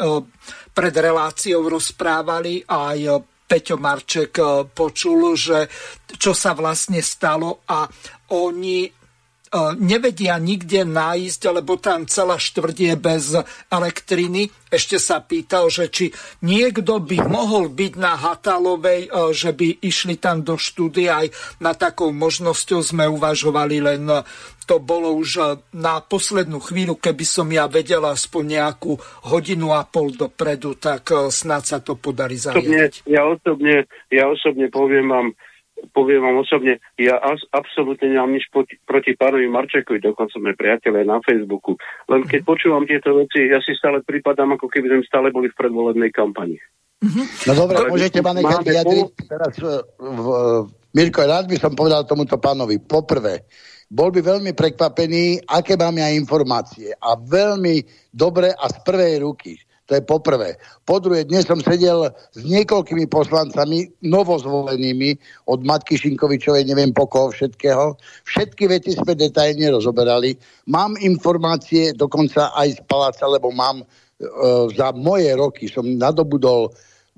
pred 0.75 0.95
reláciou 0.95 1.71
rozprávali 1.71 2.67
aj 2.67 2.99
Peťo 3.47 3.79
Marček 3.79 4.39
počul, 4.71 5.35
že 5.35 5.67
čo 6.15 6.31
sa 6.31 6.55
vlastne 6.55 7.03
stalo 7.03 7.67
a 7.67 7.83
oni 8.31 9.00
nevedia 9.83 10.39
nikde 10.39 10.87
nájsť, 10.87 11.41
lebo 11.51 11.75
tam 11.75 12.07
celá 12.07 12.39
štvrť 12.39 12.77
je 12.79 12.95
bez 12.95 13.25
elektriny. 13.67 14.47
Ešte 14.71 15.03
sa 15.03 15.19
pýtal, 15.19 15.67
že 15.67 15.91
či 15.91 16.15
niekto 16.47 17.03
by 17.03 17.27
mohol 17.27 17.67
byť 17.67 17.93
na 17.99 18.15
Hatalovej, 18.15 19.11
e, 19.11 19.35
že 19.35 19.51
by 19.51 19.83
išli 19.83 20.23
tam 20.23 20.47
do 20.47 20.55
štúdia 20.55 21.27
aj 21.27 21.59
na 21.59 21.75
takou 21.75 22.15
možnosťou 22.15 22.79
sme 22.79 23.11
uvažovali, 23.11 23.83
len 23.83 24.07
e, 24.07 24.23
to 24.71 24.79
bolo 24.79 25.19
už 25.19 25.59
na 25.75 25.99
poslednú 25.99 26.63
chvíľu, 26.63 26.95
keby 26.95 27.27
som 27.27 27.51
ja 27.51 27.67
vedela 27.67 28.15
aspoň 28.15 28.45
nejakú 28.55 28.95
hodinu 29.35 29.75
a 29.75 29.83
pol 29.83 30.15
dopredu, 30.15 30.79
tak 30.79 31.11
snad 31.11 31.67
sa 31.67 31.83
to 31.83 31.99
podarí 31.99 32.39
zariadiť. 32.39 33.03
Ja 33.11 33.27
osobne, 33.27 33.91
ja 34.15 34.31
osobne 34.31 34.71
poviem 34.71 35.11
vám, 35.11 35.35
poviem 35.91 36.21
vám 36.21 36.41
osobne, 36.45 36.79
ja 37.01 37.17
as, 37.19 37.41
absolútne 37.51 38.13
nemám 38.13 38.37
nič 38.37 38.49
proti, 38.53 38.77
proti 38.85 39.17
pánovi 39.17 39.49
Marčekovi, 39.49 39.99
dokonca 40.01 40.37
sme 40.37 40.57
priateľe 40.57 41.05
na 41.09 41.19
Facebooku. 41.25 41.81
Len 42.07 42.25
keď 42.29 42.41
počúvam 42.45 42.85
tieto 42.85 43.17
veci, 43.17 43.49
ja 43.49 43.59
si 43.65 43.73
stále 43.77 44.05
pripadám, 44.05 44.57
ako 44.57 44.69
keby 44.69 44.93
sme 44.93 45.09
stále 45.09 45.29
boli 45.33 45.49
v 45.49 45.59
predvolebnej 45.59 46.11
kampani. 46.13 46.61
Mm-hmm. 47.01 47.27
No 47.49 47.53
dobre, 47.57 47.77
Ale 47.81 47.89
môžete 47.97 48.21
ma 48.21 48.37
nechať 48.37 48.61
vyjadriť 48.61 49.09
teraz 49.25 49.55
v, 49.57 49.67
v, 49.97 50.27
Mirko, 50.93 51.25
rád 51.25 51.49
by 51.49 51.57
som 51.57 51.73
povedal 51.73 52.05
tomuto 52.05 52.37
pánovi. 52.37 52.77
Poprvé, 52.85 53.49
bol 53.89 54.13
by 54.13 54.21
veľmi 54.21 54.53
prekvapený, 54.53 55.49
aké 55.49 55.81
mám 55.81 55.97
ja 55.97 56.13
informácie. 56.13 56.93
A 56.93 57.17
veľmi 57.17 57.81
dobre 58.13 58.53
a 58.53 58.65
z 58.69 58.77
prvej 58.85 59.25
ruky 59.25 59.57
to 59.91 59.99
je 59.99 60.07
poprvé. 60.07 60.55
Po 60.87 61.03
druhé, 61.03 61.27
dnes 61.27 61.51
som 61.51 61.59
sedel 61.59 62.15
s 62.31 62.41
niekoľkými 62.47 63.11
poslancami, 63.11 63.91
novozvolenými, 64.07 65.19
od 65.51 65.67
Matky 65.67 65.99
Šinkovičovej, 65.99 66.63
neviem 66.63 66.95
po 66.95 67.11
koho 67.11 67.35
všetkého. 67.35 67.99
Všetky 68.23 68.71
veci 68.71 68.95
sme 68.95 69.19
detajne 69.19 69.75
rozoberali. 69.75 70.39
Mám 70.71 70.95
informácie 71.03 71.91
dokonca 71.91 72.55
aj 72.55 72.79
z 72.79 72.81
paláca, 72.87 73.27
lebo 73.27 73.51
mám 73.51 73.83
e, 73.83 73.85
za 74.79 74.95
moje 74.95 75.35
roky, 75.35 75.67
som 75.67 75.83
nadobudol 75.83 76.71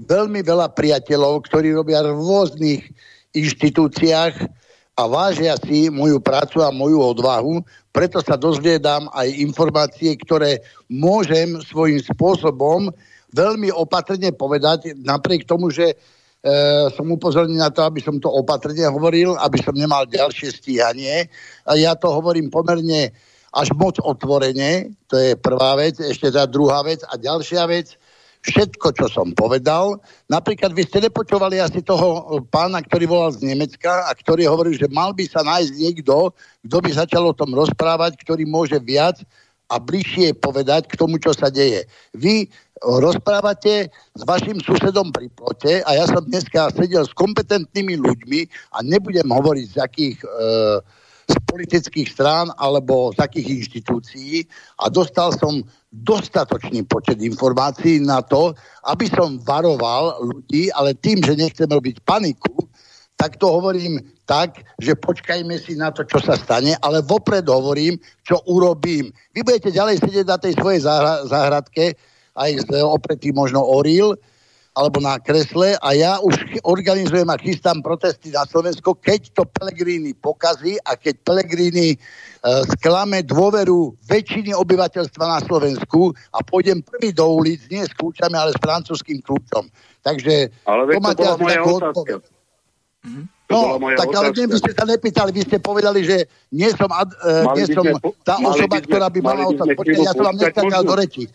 veľmi 0.08 0.40
veľa 0.40 0.72
priateľov, 0.72 1.44
ktorí 1.52 1.76
robia 1.76 2.00
v 2.00 2.16
rôznych 2.16 2.88
inštitúciách 3.36 4.48
a 4.92 5.02
vážia 5.08 5.56
si 5.56 5.88
moju 5.88 6.20
prácu 6.20 6.60
a 6.60 6.68
moju 6.68 7.00
odvahu 7.00 7.64
preto 7.92 8.24
sa 8.24 8.40
dozviedam 8.40 9.06
aj 9.12 9.28
informácie, 9.36 10.16
ktoré 10.16 10.64
môžem 10.88 11.60
svojím 11.60 12.00
spôsobom 12.00 12.88
veľmi 13.36 13.68
opatrne 13.68 14.32
povedať, 14.32 14.96
napriek 14.96 15.44
tomu, 15.44 15.68
že 15.68 15.92
e, 15.92 15.96
som 16.96 17.04
upozornil 17.12 17.60
na 17.60 17.68
to, 17.68 17.84
aby 17.84 18.00
som 18.00 18.16
to 18.16 18.32
opatrne 18.32 18.80
hovoril, 18.88 19.36
aby 19.36 19.60
som 19.60 19.76
nemal 19.76 20.08
ďalšie 20.08 20.56
stíhanie. 20.56 21.28
A 21.68 21.76
ja 21.76 21.92
to 21.92 22.08
hovorím 22.08 22.48
pomerne 22.48 23.12
až 23.52 23.68
moc 23.76 24.00
otvorene, 24.00 24.96
to 25.12 25.20
je 25.20 25.36
prvá 25.36 25.76
vec, 25.76 26.00
ešte 26.00 26.32
tá 26.32 26.48
druhá 26.48 26.80
vec. 26.80 27.04
A 27.12 27.20
ďalšia 27.20 27.68
vec, 27.68 28.00
všetko, 28.42 28.86
čo 28.98 29.06
som 29.06 29.30
povedal. 29.32 30.02
Napríklad 30.26 30.74
vy 30.74 30.82
ste 30.82 31.06
nepočúvali 31.06 31.62
asi 31.62 31.78
toho 31.78 32.42
pána, 32.50 32.82
ktorý 32.82 33.06
volal 33.06 33.30
z 33.30 33.46
Nemecka 33.46 34.06
a 34.06 34.12
ktorý 34.12 34.50
hovoril, 34.50 34.74
že 34.74 34.90
mal 34.90 35.14
by 35.14 35.24
sa 35.30 35.46
nájsť 35.46 35.72
niekto, 35.78 36.34
kto 36.66 36.76
by 36.82 36.90
začal 36.90 37.22
o 37.30 37.36
tom 37.36 37.54
rozprávať, 37.54 38.18
ktorý 38.18 38.42
môže 38.42 38.76
viac 38.82 39.22
a 39.72 39.78
bližšie 39.80 40.36
povedať 40.42 40.90
k 40.90 40.98
tomu, 40.98 41.16
čo 41.16 41.32
sa 41.32 41.48
deje. 41.48 41.86
Vy 42.12 42.50
rozprávate 42.82 43.88
s 43.88 44.22
vašim 44.26 44.58
susedom 44.58 45.14
pri 45.14 45.30
plote 45.32 45.80
a 45.86 45.90
ja 45.94 46.04
som 46.10 46.20
dneska 46.26 46.74
sedel 46.74 47.06
s 47.06 47.14
kompetentnými 47.14 47.94
ľuďmi 47.94 48.40
a 48.74 48.82
nebudem 48.82 49.30
hovoriť 49.30 49.66
z 49.70 49.76
akých 49.78 50.18
e, 50.18 50.28
z 51.30 51.36
politických 51.46 52.08
strán 52.10 52.50
alebo 52.58 53.12
z 53.14 53.22
takých 53.22 53.46
inštitúcií 53.62 54.46
a 54.82 54.90
dostal 54.90 55.30
som 55.36 55.62
dostatočný 55.92 56.82
počet 56.88 57.20
informácií 57.20 58.00
na 58.00 58.24
to, 58.24 58.56
aby 58.88 59.06
som 59.12 59.38
varoval 59.44 60.18
ľudí, 60.24 60.72
ale 60.72 60.96
tým, 60.98 61.20
že 61.20 61.36
nechcem 61.36 61.68
robiť 61.68 62.00
paniku, 62.02 62.66
tak 63.20 63.38
to 63.38 63.46
hovorím 63.46 64.02
tak, 64.26 64.66
že 64.80 64.98
počkajme 64.98 65.54
si 65.60 65.78
na 65.78 65.94
to, 65.94 66.02
čo 66.02 66.18
sa 66.18 66.34
stane, 66.34 66.74
ale 66.82 67.04
vopred 67.04 67.46
hovorím, 67.46 68.00
čo 68.26 68.40
urobím. 68.48 69.12
Vy 69.36 69.46
budete 69.46 69.70
ďalej 69.70 70.02
sedieť 70.02 70.26
na 70.26 70.38
tej 70.40 70.58
svojej 70.58 70.80
záhradke, 71.28 71.94
aj 72.32 72.50
opretý 72.82 73.30
možno 73.30 73.60
oril, 73.60 74.16
alebo 74.72 75.04
na 75.04 75.20
kresle 75.20 75.76
a 75.84 75.88
ja 75.92 76.16
už 76.24 76.32
organizujem 76.64 77.28
a 77.28 77.36
chystám 77.36 77.84
protesty 77.84 78.32
na 78.32 78.48
Slovensko, 78.48 78.96
keď 78.96 79.28
to 79.36 79.44
Pelegrini 79.44 80.16
pokazí 80.16 80.80
a 80.88 80.96
keď 80.96 81.20
Pelegrini 81.28 81.92
uh, 81.92 82.64
sklame 82.76 83.20
dôveru 83.20 83.92
väčšiny 84.08 84.56
obyvateľstva 84.56 85.24
na 85.28 85.40
Slovensku 85.44 86.16
a 86.32 86.40
pôjdem 86.40 86.80
prvý 86.80 87.12
do 87.12 87.28
ulic, 87.28 87.60
nie 87.68 87.84
s 87.84 87.92
kľúčami, 87.92 88.32
ale 88.32 88.56
s 88.56 88.60
francúzským 88.64 89.20
kľúčom. 89.20 89.68
Takže 90.00 90.48
ale 90.64 90.82
to 90.88 91.00
máte 91.04 91.20
asi 91.20 91.44
takú 91.44 91.70
odpoveď. 91.76 92.22
Mm-hmm. 93.02 93.24
No, 93.52 93.76
tak 94.00 94.08
ale 94.16 94.32
dnes 94.32 94.48
by 94.48 94.58
ste 94.64 94.72
sa 94.72 94.84
nepýtali, 94.88 95.30
vy 95.36 95.42
ste 95.44 95.60
povedali, 95.60 96.00
že 96.08 96.24
nie 96.56 96.72
som, 96.72 96.88
ad, 96.88 97.12
uh, 97.20 97.52
nie 97.52 97.68
som 97.68 97.84
tá 98.24 98.40
osoba, 98.40 98.80
sme, 98.80 98.88
ktorá 98.88 99.12
by 99.12 99.20
mala 99.20 99.52
ostať. 99.52 99.76
Počkej, 99.76 100.00
ja 100.00 100.12
som 100.16 100.24
vám 100.32 100.40
neskákal 100.40 100.82
do 100.88 100.94
reči 100.96 101.28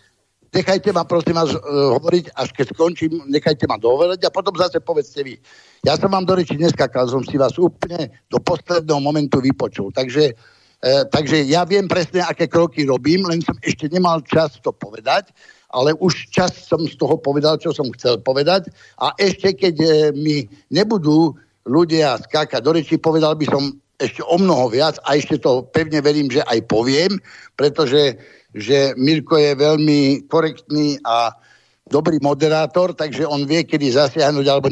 nechajte 0.57 0.89
ma 0.89 1.05
prosím 1.05 1.37
vás 1.37 1.53
uh, 1.53 1.61
hovoriť, 1.93 2.33
až 2.33 2.49
keď 2.57 2.65
skončím, 2.73 3.21
nechajte 3.29 3.69
ma 3.69 3.77
dohovoriť 3.77 4.25
a 4.25 4.33
potom 4.33 4.57
zase 4.57 4.81
povedzte 4.81 5.21
vy. 5.21 5.37
Ja 5.85 5.93
som 5.93 6.09
vám 6.09 6.25
do 6.25 6.33
reči 6.33 6.57
neskakal, 6.57 7.05
som 7.05 7.21
si 7.21 7.37
vás 7.37 7.53
úplne 7.61 8.09
do 8.33 8.41
posledného 8.41 8.97
momentu 8.97 9.37
vypočul. 9.37 9.93
Takže, 9.93 10.33
uh, 10.33 11.05
takže 11.13 11.45
ja 11.45 11.61
viem 11.69 11.85
presne, 11.85 12.25
aké 12.25 12.49
kroky 12.49 12.89
robím, 12.89 13.29
len 13.29 13.45
som 13.45 13.53
ešte 13.61 13.85
nemal 13.93 14.25
čas 14.25 14.57
to 14.65 14.73
povedať, 14.73 15.29
ale 15.69 15.93
už 16.01 16.33
čas 16.33 16.65
som 16.65 16.81
z 16.89 16.97
toho 16.97 17.21
povedal, 17.21 17.61
čo 17.61 17.69
som 17.69 17.85
chcel 17.93 18.17
povedať 18.25 18.73
a 18.97 19.13
ešte 19.21 19.53
keď 19.53 19.75
uh, 19.77 19.91
mi 20.17 20.49
nebudú 20.73 21.37
ľudia 21.69 22.17
skákať 22.17 22.63
do 22.65 22.71
reči, 22.73 22.97
povedal 22.97 23.37
by 23.37 23.45
som 23.45 23.77
ešte 23.97 24.21
o 24.29 24.37
mnoho 24.37 24.69
viac 24.69 25.01
a 25.09 25.17
ešte 25.17 25.41
to 25.41 25.65
pevne 25.73 25.99
verím, 26.05 26.29
že 26.29 26.45
aj 26.45 26.69
poviem, 26.69 27.17
pretože 27.57 28.13
že 28.57 28.97
Mirko 28.97 29.37
je 29.37 29.53
veľmi 29.53 30.25
korektný 30.25 30.97
a 31.05 31.31
dobrý 31.87 32.19
moderátor, 32.19 32.91
takže 32.91 33.23
on 33.23 33.47
vie, 33.47 33.63
kedy 33.63 33.95
zasiahnuť 33.95 34.45
alebo 34.45 34.67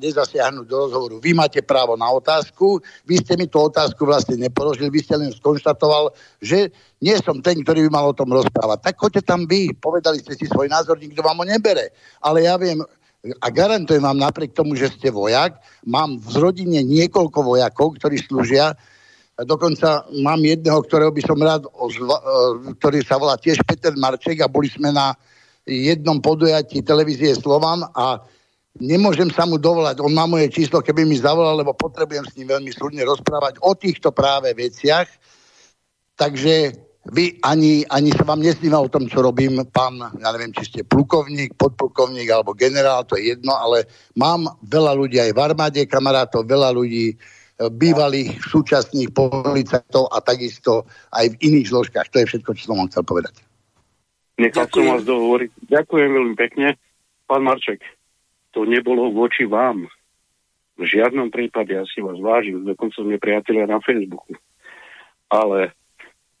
nezasiahnuť 0.00 0.64
do 0.64 0.76
rozhovoru. 0.88 1.20
Vy 1.20 1.36
máte 1.36 1.60
právo 1.60 1.94
na 1.94 2.08
otázku, 2.08 2.80
vy 3.04 3.20
ste 3.20 3.36
mi 3.36 3.44
tú 3.44 3.68
otázku 3.68 4.08
vlastne 4.08 4.40
nepoložili, 4.40 4.88
vy 4.88 5.00
ste 5.04 5.20
len 5.20 5.28
skonštatoval, 5.28 6.08
že 6.40 6.72
nie 7.04 7.14
som 7.20 7.44
ten, 7.44 7.60
ktorý 7.60 7.86
by 7.88 7.90
mal 7.92 8.06
o 8.08 8.16
tom 8.16 8.32
rozprávať. 8.32 8.80
Tak 8.80 8.94
choďte 8.96 9.22
tam 9.28 9.44
vy, 9.44 9.76
povedali 9.76 10.24
ste 10.24 10.34
si 10.34 10.48
svoj 10.48 10.72
názor, 10.72 10.96
nikto 10.96 11.20
vám 11.20 11.36
ho 11.36 11.44
nebere. 11.44 11.92
Ale 12.24 12.48
ja 12.48 12.56
viem 12.56 12.80
a 13.42 13.46
garantujem 13.50 14.00
vám 14.00 14.16
napriek 14.16 14.54
tomu, 14.54 14.78
že 14.78 14.94
ste 14.94 15.10
vojak, 15.10 15.58
mám 15.84 16.16
v 16.22 16.34
rodine 16.38 16.80
niekoľko 16.86 17.44
vojakov, 17.44 17.98
ktorí 17.98 18.16
slúžia 18.24 18.78
Dokonca 19.38 20.02
mám 20.18 20.42
jedného, 20.42 20.82
ktorého 20.82 21.14
by 21.14 21.22
som 21.22 21.38
rád, 21.38 21.62
ozva, 21.78 22.18
e, 22.18 22.22
ktorý 22.74 22.98
sa 23.06 23.22
volá 23.22 23.38
tiež 23.38 23.62
Peter 23.62 23.94
Marček 23.94 24.42
a 24.42 24.50
boli 24.50 24.66
sme 24.66 24.90
na 24.90 25.14
jednom 25.62 26.18
podujatí 26.18 26.82
televízie 26.82 27.38
Slovan 27.38 27.86
a 27.94 28.18
nemôžem 28.82 29.30
sa 29.30 29.46
mu 29.46 29.54
dovolať. 29.54 30.02
On 30.02 30.10
má 30.10 30.26
moje 30.26 30.50
číslo, 30.50 30.82
keby 30.82 31.06
mi 31.06 31.14
zavolal, 31.14 31.54
lebo 31.62 31.70
potrebujem 31.70 32.26
s 32.26 32.34
ním 32.34 32.50
veľmi 32.50 32.72
súdne 32.74 33.06
rozprávať 33.06 33.62
o 33.62 33.78
týchto 33.78 34.10
práve 34.10 34.50
veciach. 34.58 35.06
Takže 36.18 36.74
vy 37.14 37.38
ani, 37.46 37.86
ani 37.86 38.10
sa 38.10 38.26
vám 38.26 38.42
nesníva 38.42 38.82
o 38.82 38.90
tom, 38.90 39.06
čo 39.06 39.22
robím, 39.22 39.62
pán, 39.70 40.02
ja 40.18 40.28
neviem, 40.34 40.50
či 40.50 40.66
ste 40.66 40.80
plukovník, 40.82 41.54
podplukovník 41.54 42.26
alebo 42.26 42.58
generál, 42.58 43.06
to 43.06 43.14
je 43.14 43.38
jedno, 43.38 43.54
ale 43.54 43.86
mám 44.18 44.50
veľa 44.66 44.92
ľudí 44.98 45.22
aj 45.22 45.30
v 45.30 45.40
armáde 45.40 45.80
kamarátov, 45.86 46.42
veľa 46.42 46.74
ľudí 46.74 47.14
bývalých 47.58 48.38
súčasných 48.38 49.10
policajtov 49.10 50.14
a 50.14 50.22
takisto 50.22 50.86
aj 51.10 51.34
v 51.34 51.36
iných 51.42 51.66
zložkách. 51.74 52.06
To 52.14 52.22
je 52.22 52.28
všetko, 52.30 52.50
čo 52.54 52.62
som 52.70 52.78
vám 52.78 52.90
chcel 52.94 53.02
povedať. 53.02 53.34
Nechal 54.38 54.70
som 54.70 54.86
vás 54.86 55.02
dohovoriť. 55.02 55.50
Ďakujem 55.66 56.10
veľmi 56.14 56.36
pekne. 56.38 56.78
Pán 57.26 57.42
Marček, 57.42 57.82
to 58.54 58.62
nebolo 58.62 59.10
voči 59.10 59.42
vám. 59.44 59.90
V 60.78 60.86
žiadnom 60.86 61.34
prípade 61.34 61.74
ja 61.74 61.82
si 61.90 61.98
vás 61.98 62.14
vážim, 62.22 62.62
dokonca 62.62 63.02
sme 63.02 63.18
priatelia 63.18 63.66
na 63.66 63.82
Facebooku. 63.82 64.38
Ale, 65.26 65.74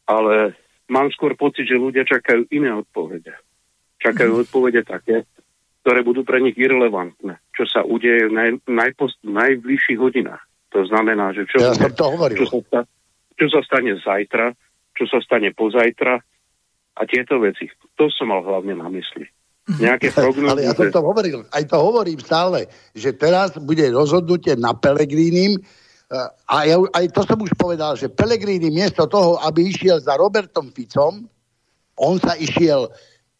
ale 0.06 0.54
mám 0.86 1.10
skôr 1.10 1.34
pocit, 1.34 1.66
že 1.66 1.74
ľudia 1.74 2.06
čakajú 2.06 2.46
iné 2.54 2.70
odpovede. 2.70 3.34
Čakajú 3.98 4.30
mm. 4.38 4.40
odpovede 4.46 4.86
také, 4.86 5.26
ktoré 5.82 6.06
budú 6.06 6.22
pre 6.22 6.38
nich 6.38 6.54
irrelevantné, 6.54 7.42
čo 7.50 7.66
sa 7.66 7.82
udeje 7.82 8.30
v 8.30 8.32
naj, 8.32 8.50
najpost, 8.70 9.18
najbližších 9.26 9.98
hodinách. 9.98 10.47
To 10.76 10.84
znamená, 10.84 11.32
že 11.32 11.48
čo, 11.48 11.64
ja 11.64 11.72
som 11.72 11.92
to 11.92 12.04
hovoril. 12.12 12.44
Čo, 12.44 12.60
sa, 12.68 12.84
čo 13.34 13.46
sa 13.48 13.60
stane 13.64 13.96
zajtra, 13.96 14.52
čo 14.92 15.04
sa 15.08 15.18
stane 15.24 15.56
pozajtra 15.56 16.14
a 16.98 17.02
tieto 17.06 17.38
veci. 17.40 17.70
To 17.96 18.10
som 18.12 18.34
mal 18.34 18.44
hlavne 18.44 18.76
na 18.76 18.90
mysli. 18.92 19.24
Mhm. 19.68 19.80
Nejaké 19.80 20.08
prognozy. 20.12 20.48
Ale 20.52 20.62
ja 20.66 20.74
som 20.74 20.88
to 20.88 21.00
hovoril, 21.04 21.38
aj 21.52 21.64
to 21.68 21.76
hovorím 21.76 22.20
stále, 22.20 22.68
že 22.96 23.12
teraz 23.14 23.56
bude 23.60 23.84
rozhodnutie 23.92 24.56
na 24.56 24.72
Pelegrínim 24.72 25.60
eh, 25.60 26.28
a 26.48 26.56
ja, 26.64 26.76
aj 26.80 27.04
to 27.12 27.20
som 27.24 27.38
už 27.40 27.52
povedal, 27.56 27.96
že 27.96 28.08
Pelegrini 28.08 28.72
miesto 28.72 29.04
toho, 29.04 29.36
aby 29.44 29.68
išiel 29.68 30.00
za 30.00 30.16
Robertom 30.16 30.72
Ficom, 30.72 31.28
on 32.00 32.16
sa 32.16 32.36
išiel 32.38 32.88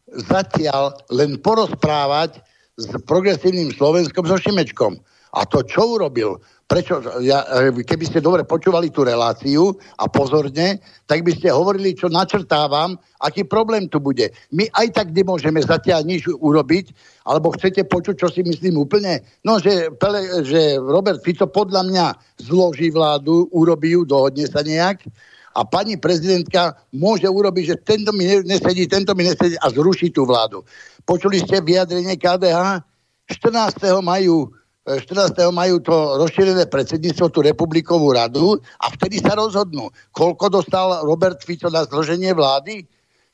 zatiaľ 0.09 0.97
len 1.13 1.37
porozprávať 1.41 2.41
s 2.79 2.87
progresívnym 3.05 3.75
Slovenskom 3.75 4.25
so 4.25 4.39
Šimečkom. 4.39 4.97
A 5.35 5.45
to 5.45 5.61
čo 5.67 5.99
urobil? 5.99 6.41
Prečo, 6.69 7.01
ja, 7.25 7.49
keby 7.73 8.05
ste 8.05 8.21
dobre 8.21 8.45
počúvali 8.45 8.93
tú 8.93 9.01
reláciu 9.03 9.73
a 9.97 10.05
pozorne, 10.05 10.79
tak 11.09 11.25
by 11.25 11.33
ste 11.33 11.49
hovorili, 11.49 11.97
čo 11.97 12.13
načrtávam, 12.13 13.01
aký 13.25 13.49
problém 13.49 13.89
tu 13.89 13.97
bude. 13.97 14.29
My 14.53 14.69
aj 14.77 14.93
tak 14.93 15.17
nemôžeme 15.17 15.65
zatiaľ 15.65 16.05
nič 16.05 16.29
urobiť, 16.29 16.93
alebo 17.25 17.57
chcete 17.57 17.89
počuť, 17.89 18.21
čo 18.21 18.29
si 18.29 18.45
myslím 18.45 18.77
úplne? 18.77 19.25
No, 19.49 19.57
že, 19.57 19.89
Pele, 19.97 20.45
že 20.45 20.77
Robert 20.77 21.25
Fico 21.25 21.49
podľa 21.49 21.89
mňa 21.89 22.07
zloží 22.45 22.93
vládu, 22.93 23.49
urobí 23.49 23.97
ju, 23.97 24.05
dohodne 24.05 24.45
sa 24.45 24.61
nejak 24.61 25.09
a 25.57 25.65
pani 25.65 25.97
prezidentka 25.97 26.77
môže 26.95 27.27
urobiť, 27.27 27.65
že 27.65 27.77
tento 27.83 28.13
mi 28.13 28.29
nesedí, 28.29 28.85
tento 28.87 29.17
mi 29.17 29.25
nesedí 29.25 29.57
a 29.59 29.67
zruší 29.73 30.13
tú 30.13 30.29
vládu. 30.29 30.63
Počuli 31.09 31.41
ste 31.41 31.65
vyjadrenie 31.65 32.15
KDH? 32.21 32.85
14. 33.29 34.05
majú 34.05 34.53
14. 34.97 35.37
majú 35.53 35.85
to 35.85 36.17
rozšírené 36.17 36.65
predsedníctvo, 36.73 37.29
tú 37.29 37.45
republikovú 37.45 38.09
radu 38.17 38.57
a 38.81 38.89
vtedy 38.89 39.21
sa 39.21 39.37
rozhodnú. 39.37 39.93
Koľko 40.09 40.49
dostal 40.49 41.05
Robert 41.05 41.45
Fico 41.45 41.69
na 41.69 41.85
zloženie 41.85 42.33
vlády? 42.33 42.89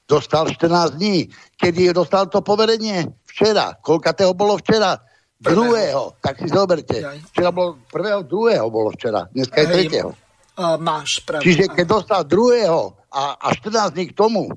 Dostal 0.04 0.50
14 0.50 0.98
dní. 0.98 1.30
Kedy 1.54 1.94
dostal 1.94 2.26
to 2.26 2.42
poverenie? 2.42 3.06
Včera. 3.24 3.78
Koľkatého 3.78 4.34
bolo 4.34 4.58
včera? 4.58 4.98
Druhého. 5.38 6.18
Tak 6.18 6.42
si 6.42 6.48
zoberte. 6.50 7.00
Včera 7.30 7.54
bolo 7.54 7.78
prvého, 7.86 8.26
druhého 8.26 8.66
bolo 8.68 8.90
včera. 8.92 9.30
Dneska 9.30 9.64
je 9.64 9.66
tretieho. 9.70 10.10
Máš 10.58 11.22
pravdu. 11.22 11.46
Čiže 11.46 11.70
keď 11.70 11.86
dostal 11.86 12.20
druhého 12.26 12.94
a, 13.10 13.38
a 13.38 13.48
14 13.54 13.94
dní 13.94 14.10
k 14.10 14.14
tomu, 14.14 14.50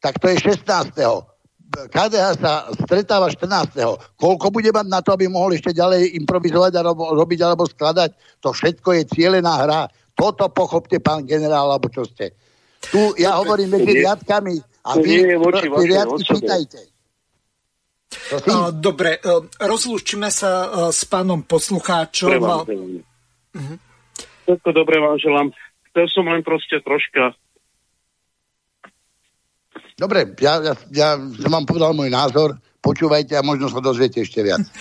tak 0.00 0.20
to 0.20 0.28
je 0.28 0.40
16. 0.40 0.64
KDH 1.74 2.26
sa 2.38 2.70
stretáva 2.72 3.28
14. 3.28 3.76
Koľko 4.14 4.46
bude 4.54 4.70
mať 4.70 4.86
na 4.86 5.00
to, 5.02 5.12
aby 5.14 5.26
mohol 5.26 5.52
ešte 5.54 5.74
ďalej 5.74 6.14
improvizovať 6.22 6.72
alebo 6.78 7.12
robiť 7.12 7.40
alebo 7.42 7.66
skladať? 7.66 8.40
To 8.40 8.54
všetko 8.54 8.88
je 8.98 9.02
cieľená 9.10 9.52
hra. 9.66 9.80
Toto 10.14 10.46
pochopte, 10.48 11.02
pán 11.02 11.26
generál, 11.26 11.74
alebo 11.74 11.90
čo 11.90 12.06
ste. 12.06 12.38
Tu 12.78 13.00
ja 13.18 13.34
hovorím 13.40 13.74
medzi 13.80 14.04
riadkami 14.04 14.54
a 14.86 14.90
vy 15.00 15.34
riadky 15.82 16.22
čítajte. 16.22 16.80
Dobre, 18.78 19.18
rozlúčime 19.58 20.30
sa 20.30 20.70
s 20.94 21.02
pánom 21.10 21.42
poslucháčom. 21.42 22.38
Mhm. 23.54 23.74
Všetko 24.44 24.70
dobre 24.76 25.00
vám 25.00 25.16
želám. 25.18 25.48
Chcel 25.90 26.06
som 26.12 26.28
len 26.28 26.44
proste 26.44 26.78
troška 26.84 27.32
Dobre, 29.94 30.34
ja, 30.42 30.58
ja, 30.58 30.74
ja 30.90 31.08
som 31.14 31.50
vám 31.54 31.66
povedal 31.70 31.94
môj 31.94 32.10
názor, 32.10 32.58
počúvajte 32.82 33.38
a 33.38 33.46
možno 33.46 33.70
sa 33.70 33.78
dozviete 33.78 34.26
ešte 34.26 34.42
viac. 34.42 34.66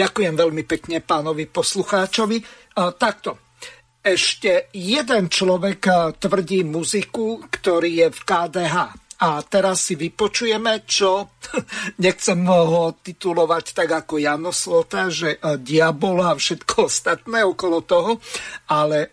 Ďakujem 0.00 0.34
veľmi 0.38 0.62
pekne 0.68 1.00
pánovi 1.00 1.48
poslucháčovi. 1.50 2.38
Takto, 2.76 3.56
ešte 4.04 4.68
jeden 4.76 5.32
človek 5.32 6.14
tvrdí 6.20 6.62
muziku, 6.68 7.42
ktorý 7.48 8.04
je 8.04 8.08
v 8.12 8.20
KDH. 8.22 8.76
A 9.24 9.40
teraz 9.46 9.88
si 9.88 9.96
vypočujeme, 9.96 10.84
čo 10.84 11.32
nechcem 12.04 12.44
ho 12.44 12.92
titulovať 13.00 13.64
tak 13.72 14.04
ako 14.04 14.20
Jano 14.20 14.52
Slota, 14.52 15.08
že 15.08 15.40
diabol 15.58 16.22
a 16.22 16.36
všetko 16.36 16.86
ostatné 16.86 17.40
okolo 17.40 17.82
toho, 17.82 18.20
ale 18.68 19.10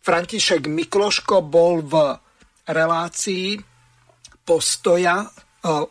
František 0.00 0.70
Mikloško 0.70 1.44
bol 1.44 1.82
v 1.82 2.14
relácii 2.68 3.58
postoja. 4.48 5.28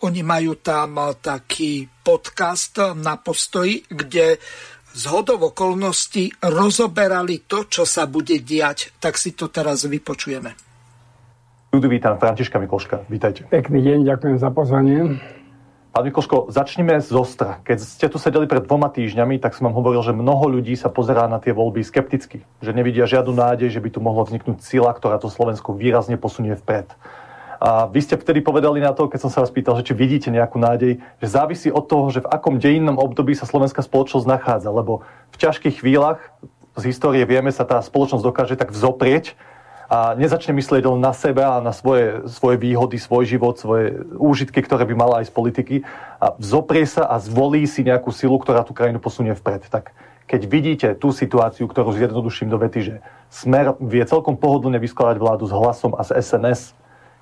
Oni 0.02 0.26
majú 0.26 0.58
tam 0.58 1.14
taký 1.22 1.86
podcast 2.02 2.98
na 2.98 3.22
postoji, 3.22 3.86
kde 3.86 4.42
z 4.98 5.04
hodov 5.14 5.54
okolností 5.54 6.42
rozoberali 6.42 7.46
to, 7.46 7.70
čo 7.70 7.86
sa 7.86 8.10
bude 8.10 8.42
diať. 8.42 8.98
Tak 8.98 9.14
si 9.14 9.38
to 9.38 9.54
teraz 9.54 9.86
vypočujeme. 9.86 10.58
Tu 11.70 11.86
vítam 11.86 12.18
Františka 12.18 12.58
Mikloška. 12.58 13.06
Vítajte. 13.06 13.46
Pekný 13.54 13.86
deň, 13.86 14.10
ďakujem 14.10 14.42
za 14.42 14.50
pozvanie. 14.50 15.22
Pán 15.94 16.04
Mikloško, 16.10 16.50
začneme 16.50 16.98
z 16.98 17.14
Ostra. 17.14 17.62
Keď 17.62 17.78
ste 17.78 18.10
tu 18.10 18.18
sedeli 18.18 18.50
pred 18.50 18.66
dvoma 18.66 18.90
týždňami, 18.90 19.38
tak 19.38 19.54
som 19.54 19.70
vám 19.70 19.78
hovoril, 19.78 20.02
že 20.02 20.18
mnoho 20.18 20.58
ľudí 20.58 20.74
sa 20.74 20.90
pozerá 20.90 21.30
na 21.30 21.38
tie 21.38 21.54
voľby 21.54 21.86
skepticky. 21.86 22.42
Že 22.66 22.74
nevidia 22.74 23.06
žiadnu 23.06 23.30
nádej, 23.38 23.70
že 23.70 23.84
by 23.84 23.94
tu 23.94 24.02
mohla 24.02 24.26
vzniknúť 24.26 24.66
sila, 24.66 24.90
ktorá 24.90 25.22
to 25.22 25.30
Slovensku 25.30 25.78
výrazne 25.78 26.18
posunie 26.18 26.58
vpred. 26.58 26.90
A 27.58 27.90
vy 27.90 28.00
ste 28.06 28.16
vtedy 28.18 28.46
povedali 28.46 28.78
na 28.78 28.94
to, 28.94 29.10
keď 29.10 29.20
som 29.26 29.32
sa 29.34 29.42
vás 29.42 29.50
pýtal, 29.50 29.78
že 29.82 29.90
či 29.90 29.94
vidíte 29.98 30.30
nejakú 30.30 30.62
nádej, 30.62 31.02
že 31.18 31.28
závisí 31.28 31.70
od 31.74 31.90
toho, 31.90 32.14
že 32.14 32.22
v 32.22 32.30
akom 32.30 32.62
dejinnom 32.62 33.02
období 33.02 33.34
sa 33.34 33.50
slovenská 33.50 33.82
spoločnosť 33.82 34.30
nachádza. 34.30 34.70
Lebo 34.70 35.02
v 35.34 35.38
ťažkých 35.42 35.82
chvíľach 35.82 36.22
z 36.78 36.84
histórie 36.94 37.26
vieme 37.26 37.50
sa 37.50 37.66
tá 37.66 37.82
spoločnosť 37.82 38.24
dokáže 38.24 38.56
tak 38.56 38.70
vzoprieť 38.70 39.34
a 39.88 40.14
nezačne 40.20 40.52
myslieť 40.54 40.84
len 40.84 41.00
na 41.00 41.16
seba 41.16 41.58
a 41.58 41.64
na 41.64 41.72
svoje, 41.72 42.28
svoje 42.28 42.60
výhody, 42.60 43.00
svoj 43.00 43.24
život, 43.24 43.56
svoje 43.56 43.96
úžitky, 44.20 44.60
ktoré 44.62 44.84
by 44.84 44.96
mala 45.00 45.16
aj 45.24 45.32
z 45.32 45.34
politiky 45.34 45.76
a 46.20 46.36
vzoprie 46.36 46.84
sa 46.84 47.08
a 47.08 47.18
zvolí 47.24 47.64
si 47.66 47.88
nejakú 47.88 48.12
silu, 48.12 48.36
ktorá 48.38 48.68
tú 48.68 48.76
krajinu 48.76 49.00
posunie 49.00 49.32
vpred. 49.32 49.66
Tak 49.72 49.96
keď 50.28 50.42
vidíte 50.44 50.88
tú 51.00 51.16
situáciu, 51.16 51.72
ktorú 51.72 51.96
zjednoduším 51.96 52.52
do 52.52 52.60
vety, 52.60 52.80
že 52.84 52.96
Smer 53.28 53.76
vie 53.84 54.04
celkom 54.08 54.40
pohodlne 54.40 54.80
vyskladať 54.80 55.20
vládu 55.20 55.48
s 55.48 55.56
hlasom 55.56 55.92
a 55.96 56.04
s 56.04 56.16
SNS, 56.16 56.72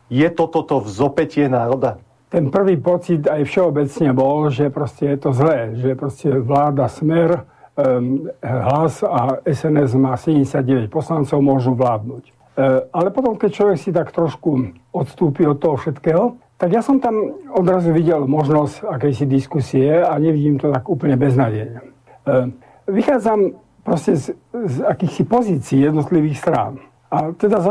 je 0.09 0.27
to 0.29 0.45
toto 0.47 0.81
vzopetie 0.81 1.49
národa? 1.49 1.97
Ten 2.29 2.51
prvý 2.51 2.75
pocit 2.75 3.25
aj 3.29 3.47
všeobecne 3.47 4.09
bol, 4.11 4.49
že 4.51 4.73
proste 4.73 5.13
je 5.13 5.17
to 5.21 5.31
zlé, 5.31 5.77
že 5.77 5.95
proste 5.95 6.29
vláda 6.35 6.89
Smer, 6.89 7.45
um, 7.77 8.27
hlas 8.41 9.05
a 9.05 9.39
SNS 9.45 9.95
má 9.95 10.17
79 10.17 10.89
poslancov, 10.91 11.37
môžu 11.39 11.77
vládnuť. 11.77 12.23
Uh, 12.55 12.87
ale 12.91 13.11
potom, 13.11 13.35
keď 13.35 13.51
človek 13.51 13.77
si 13.79 13.91
tak 13.91 14.11
trošku 14.11 14.73
odstúpi 14.95 15.43
od 15.47 15.59
toho 15.59 15.75
všetkého, 15.79 16.39
tak 16.55 16.71
ja 16.71 16.79
som 16.79 17.03
tam 17.03 17.35
odrazu 17.51 17.91
videl 17.91 18.23
možnosť 18.31 18.87
akejsi 18.87 19.27
diskusie 19.27 19.91
a 19.99 20.15
nevidím 20.15 20.55
to 20.55 20.71
tak 20.71 20.87
úplne 20.87 21.19
beznadejne. 21.19 21.83
Uh, 22.23 22.51
vychádzam 22.87 23.59
proste 23.85 24.17
z, 24.17 24.25
z 24.51 24.75
akýchsi 24.81 25.23
pozícií 25.29 25.79
jednotlivých 25.85 26.41
strán. 26.41 26.81
A 27.11 27.31
teda 27.37 27.61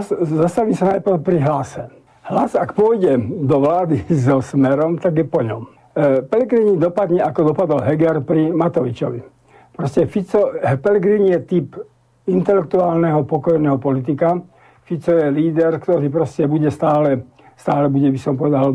zastavím 0.41 0.79
sa 0.79 0.95
najprv 0.95 1.21
pri 1.21 1.39
hlase. 1.43 1.91
Hlas, 2.25 2.57
ak 2.57 2.73
pôjde 2.73 3.21
do 3.21 3.57
vlády 3.61 4.01
so 4.25 4.41
smerom, 4.41 4.97
tak 4.97 5.21
je 5.21 5.27
po 5.29 5.45
ňom. 5.45 5.69
Pellegrini 6.27 6.75
dopadne, 6.75 7.23
ako 7.23 7.55
dopadol 7.55 7.85
Heger 7.85 8.19
pri 8.25 8.51
Matovičovi. 8.51 9.23
Proste 9.77 10.11
Fico, 10.11 10.51
Pellegrini 10.83 11.31
je 11.37 11.41
typ 11.47 11.69
intelektuálneho, 12.27 13.23
pokojného 13.29 13.79
politika. 13.79 14.41
Fico 14.83 15.13
je 15.15 15.31
líder, 15.31 15.79
ktorý 15.79 16.11
proste 16.11 16.51
bude 16.51 16.73
stále, 16.75 17.29
stále 17.55 17.87
bude, 17.87 18.11
by 18.11 18.19
som 18.19 18.35
povedal, 18.35 18.75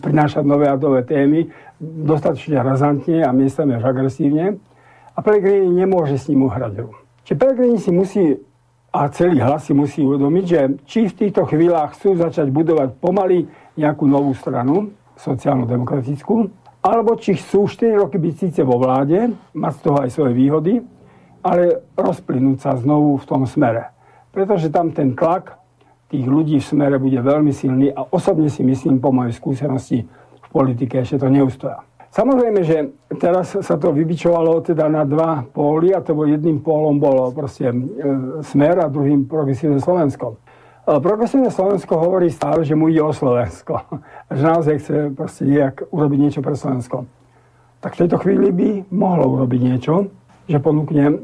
prinášať 0.00 0.44
nové 0.46 0.72
a 0.72 0.78
nové 0.78 1.04
témy, 1.04 1.52
dostatočne 1.80 2.64
razantne 2.64 3.20
a 3.20 3.34
miestami 3.34 3.76
až 3.76 3.92
agresívne. 3.92 4.56
A 5.12 5.18
Pellegrini 5.20 5.84
nemôže 5.84 6.16
s 6.16 6.32
ním 6.32 6.48
uhrať 6.48 6.80
hru. 6.80 6.96
Čiže 7.28 7.36
Pellegrini 7.36 7.76
si 7.76 7.90
musí 7.92 8.24
a 8.90 9.06
celý 9.08 9.38
hlas 9.38 9.70
si 9.70 9.72
musí 9.72 10.02
uvedomiť, 10.02 10.44
že 10.46 10.60
či 10.82 11.06
v 11.06 11.16
týchto 11.26 11.46
chvíľach 11.46 11.94
chcú 11.94 12.18
začať 12.18 12.50
budovať 12.50 12.98
pomaly 12.98 13.46
nejakú 13.78 14.02
novú 14.10 14.34
stranu, 14.34 14.90
sociálno-demokratickú, 15.14 16.50
alebo 16.82 17.14
či 17.14 17.38
chcú 17.38 17.70
4 17.70 18.02
roky 18.02 18.18
byť 18.18 18.34
síce 18.34 18.60
vo 18.66 18.80
vláde, 18.82 19.30
mať 19.54 19.72
z 19.78 19.80
toho 19.84 19.96
aj 20.02 20.10
svoje 20.10 20.32
výhody, 20.34 20.74
ale 21.44 21.86
rozplynúť 21.94 22.58
sa 22.58 22.74
znovu 22.74 23.20
v 23.20 23.28
tom 23.28 23.46
smere. 23.46 23.94
Pretože 24.34 24.72
tam 24.72 24.90
ten 24.90 25.14
tlak 25.14 25.60
tých 26.10 26.26
ľudí 26.26 26.58
v 26.58 26.66
smere 26.66 26.96
bude 26.98 27.20
veľmi 27.22 27.54
silný 27.54 27.94
a 27.94 28.02
osobne 28.10 28.50
si 28.50 28.66
myslím 28.66 28.98
po 28.98 29.14
mojej 29.14 29.36
skúsenosti 29.38 30.02
v 30.40 30.48
politike, 30.50 31.06
že 31.06 31.20
to 31.20 31.30
neustoja. 31.30 31.86
Samozrejme, 32.10 32.60
že 32.66 32.90
teraz 33.22 33.54
sa 33.54 33.78
to 33.78 33.94
vybičovalo 33.94 34.66
teda 34.66 34.90
na 34.90 35.06
dva 35.06 35.46
póly 35.46 35.94
a 35.94 36.02
to 36.02 36.10
bol 36.10 36.26
jedným 36.26 36.58
pólom 36.58 36.98
bolo 36.98 37.30
proste 37.30 37.70
e, 37.70 37.76
smer 38.42 38.82
a 38.82 38.90
druhým 38.90 39.30
progresívne 39.30 39.78
Slovensko. 39.78 40.34
Progresívne 40.98 41.54
Slovensko 41.54 42.02
hovorí 42.02 42.34
stále, 42.34 42.66
že 42.66 42.74
mu 42.74 42.90
ide 42.90 42.98
o 42.98 43.14
Slovensko. 43.14 43.78
Že 44.34 44.42
naozaj 44.42 44.74
chce 44.82 44.96
proste 45.14 45.42
nejak 45.46 45.86
urobiť 45.94 46.18
niečo 46.18 46.40
pre 46.42 46.58
Slovensko. 46.58 47.06
Tak 47.78 47.94
v 47.94 48.00
tejto 48.06 48.18
chvíli 48.18 48.50
by 48.50 48.68
mohlo 48.90 49.38
urobiť 49.38 49.60
niečo, 49.62 50.10
že 50.50 50.58
ponúkne 50.58 51.14
e, 51.14 51.16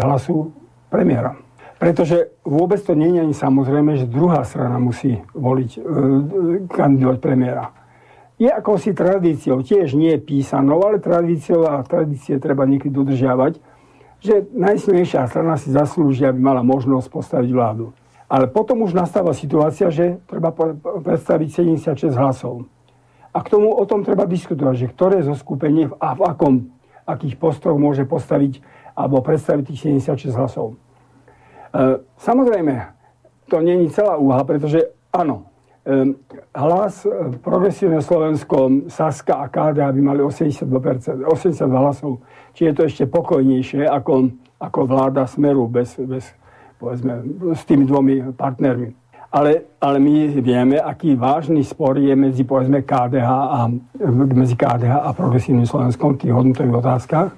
hlasu 0.00 0.48
premiéra. 0.88 1.36
Pretože 1.76 2.40
vôbec 2.44 2.80
to 2.80 2.92
nie 2.96 3.16
je 3.16 3.20
ani 3.24 3.34
samozrejme, 3.36 4.00
že 4.00 4.08
druhá 4.08 4.44
strana 4.48 4.80
musí 4.80 5.20
voliť, 5.36 5.70
e, 5.76 5.80
kandidovať 6.72 7.18
premiéra. 7.20 7.79
Je 8.40 8.48
akousi 8.48 8.96
tradíciou, 8.96 9.60
tiež 9.60 9.92
nie 9.92 10.16
písanou, 10.16 10.80
ale 10.80 10.96
tradíciou 10.96 11.68
a 11.68 11.84
tradície 11.84 12.40
treba 12.40 12.64
niekedy 12.64 12.88
dodržiavať, 12.88 13.60
že 14.24 14.48
najsilnejšia 14.56 15.28
strana 15.28 15.60
si 15.60 15.68
zaslúži, 15.68 16.24
aby 16.24 16.40
mala 16.40 16.64
možnosť 16.64 17.12
postaviť 17.12 17.50
vládu. 17.52 17.92
Ale 18.32 18.48
potom 18.48 18.80
už 18.88 18.96
nastáva 18.96 19.36
situácia, 19.36 19.92
že 19.92 20.24
treba 20.24 20.56
predstaviť 21.04 21.48
76 21.84 22.16
hlasov. 22.16 22.64
A 23.36 23.44
k 23.44 23.50
tomu 23.52 23.76
o 23.76 23.84
tom 23.84 24.08
treba 24.08 24.24
diskutovať, 24.24 24.74
že 24.74 24.86
ktoré 24.88 25.20
zo 25.20 25.36
skupenie 25.36 25.92
a 26.00 26.16
v 26.16 26.20
akom, 26.24 26.54
akých 27.04 27.36
postoch 27.36 27.76
môže 27.76 28.08
postaviť 28.08 28.64
alebo 28.96 29.20
predstaviť 29.20 29.64
tých 29.68 29.80
76 30.16 30.32
hlasov. 30.32 30.80
E, 31.74 32.00
samozrejme, 32.16 32.88
to 33.52 33.60
není 33.60 33.90
celá 33.92 34.16
úha, 34.16 34.40
pretože 34.48 34.96
áno, 35.12 35.49
hlas 36.54 37.06
e, 37.06 37.38
Progresívne 37.40 38.04
Slovensko, 38.04 38.88
Saska 38.92 39.34
a 39.34 39.46
KDA 39.48 39.92
by 39.92 40.00
mali 40.00 40.20
82%, 40.20 41.24
82 41.24 41.66
hlasov. 41.66 42.20
Čiže 42.52 42.66
je 42.68 42.74
to 42.76 42.82
ešte 42.84 43.04
pokojnejšie 43.08 43.88
ako, 43.88 44.30
ako 44.60 44.80
vláda 44.84 45.24
Smeru 45.24 45.64
bez, 45.66 45.96
bez 45.96 46.36
povedzme, 46.76 47.24
s 47.56 47.64
tými 47.64 47.84
dvomi 47.88 48.36
partnermi. 48.36 48.96
Ale, 49.30 49.78
ale 49.78 50.02
my 50.02 50.42
vieme, 50.42 50.74
aký 50.82 51.14
vážny 51.14 51.62
spor 51.62 51.94
je 51.94 52.10
medzi 52.18 52.42
povedzme 52.42 52.82
KDH 52.82 53.30
a, 53.30 53.70
medzi 54.34 54.58
KDH 54.58 55.06
a 55.06 55.14
progresívnym 55.14 55.70
Slovenskom 55.70 56.18
v 56.18 56.26
tých 56.26 56.34
hodnotových 56.34 56.76
otázkach. 56.82 57.30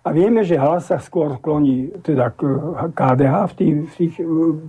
A 0.00 0.08
vieme, 0.10 0.42
že 0.42 0.58
hlas 0.58 0.90
sa 0.90 0.98
skôr 0.98 1.38
kloní 1.38 1.92
teda 2.02 2.34
k 2.34 2.40
KDH 2.96 3.34
v 3.46 3.54
tých, 3.54 3.74
v 3.76 3.94
tých 3.94 4.14
e, 4.18 4.24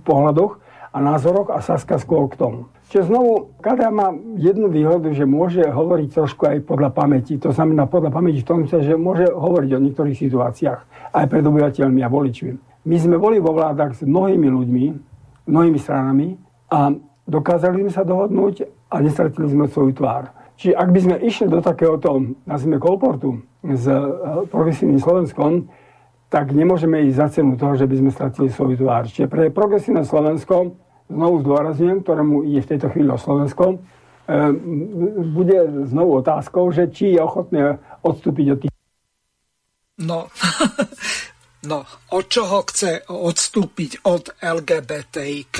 pohľadoch 0.06 0.60
a 0.92 0.98
názoroch 1.00 1.50
a 1.50 1.58
Saska 1.64 1.98
skôr 1.98 2.28
k 2.28 2.38
tomu. 2.38 2.68
Čiže 2.92 3.08
znovu, 3.08 3.56
KDH 3.64 3.88
má 3.88 4.12
jednu 4.36 4.68
výhodu, 4.68 5.08
že 5.16 5.24
môže 5.24 5.64
hovoriť 5.64 6.08
trošku 6.12 6.44
aj 6.44 6.68
podľa 6.68 6.92
pamäti. 6.92 7.40
To 7.40 7.48
znamená 7.48 7.88
podľa 7.88 8.12
pamäti 8.12 8.44
v 8.44 8.48
tom, 8.52 8.68
že 8.68 9.00
môže 9.00 9.32
hovoriť 9.32 9.70
o 9.72 9.80
niektorých 9.80 10.12
situáciách 10.12 10.80
aj 11.16 11.24
pred 11.24 11.40
obyvateľmi 11.40 12.04
a 12.04 12.12
voličmi. 12.12 12.52
My 12.84 12.96
sme 13.00 13.16
boli 13.16 13.40
vo 13.40 13.56
vládach 13.56 13.96
s 13.96 14.04
mnohými 14.04 14.44
ľuďmi, 14.44 14.84
mnohými 15.48 15.78
stranami 15.80 16.36
a 16.68 16.92
dokázali 17.24 17.80
sme 17.80 17.92
sa 17.96 18.04
dohodnúť 18.04 18.68
a 18.92 19.00
nestratili 19.00 19.48
sme 19.48 19.72
svoju 19.72 19.96
tvár. 19.96 20.28
Čiže 20.60 20.76
ak 20.76 20.88
by 20.92 21.00
sme 21.00 21.16
išli 21.24 21.48
do 21.48 21.64
takéhoto, 21.64 22.36
nazvime 22.44 22.76
kolportu 22.76 23.40
s 23.64 23.88
eh, 23.88 24.04
progresívnym 24.52 25.00
Slovenskom, 25.00 25.64
tak 26.28 26.52
nemôžeme 26.52 27.08
ísť 27.08 27.16
za 27.16 27.28
cenu 27.40 27.56
toho, 27.56 27.72
že 27.72 27.88
by 27.88 28.04
sme 28.04 28.10
stratili 28.12 28.52
svoju 28.52 28.84
tvár. 28.84 29.08
Čiže 29.08 29.32
pre 29.32 29.48
progresívne 29.48 30.04
Slovensko, 30.04 30.76
znovu 31.12 31.44
zdôrazňujem, 31.44 31.98
ktorému 32.02 32.36
ide 32.48 32.60
v 32.64 32.70
tejto 32.72 32.88
chvíli 32.90 33.10
o 33.12 33.20
Slovensko, 33.20 33.76
eh, 33.76 34.50
bude 35.36 35.58
znovu 35.92 36.24
otázkou, 36.24 36.72
že 36.72 36.88
či 36.88 37.14
je 37.14 37.20
ochotné 37.20 37.76
odstúpiť 38.00 38.46
od 38.48 38.58
tých... 38.64 38.72
No, 40.00 40.26
No, 41.62 41.86
od 42.10 42.26
čoho 42.26 42.66
chce 42.66 43.06
odstúpiť 43.06 44.02
od 44.10 44.34
LGBTIQ, 44.34 45.54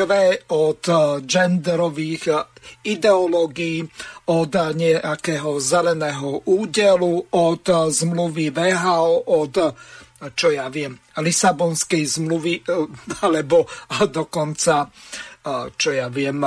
od 0.50 0.82
eh, 0.90 0.98
genderových 1.22 2.24
eh, 2.26 2.42
ideológií, 2.90 3.86
od 4.26 4.50
nejakého 4.50 5.62
zeleného 5.62 6.42
údelu, 6.42 7.22
od 7.30 7.64
zmluvy 7.94 8.50
VHO, 8.50 9.30
od 9.30 9.54
čo 10.30 10.54
ja 10.54 10.70
viem, 10.70 10.94
Lisabonskej 11.18 12.06
zmluvy, 12.06 12.62
alebo 13.26 13.66
dokonca, 14.06 14.86
čo 15.76 15.90
ja 15.90 16.06
viem, 16.06 16.42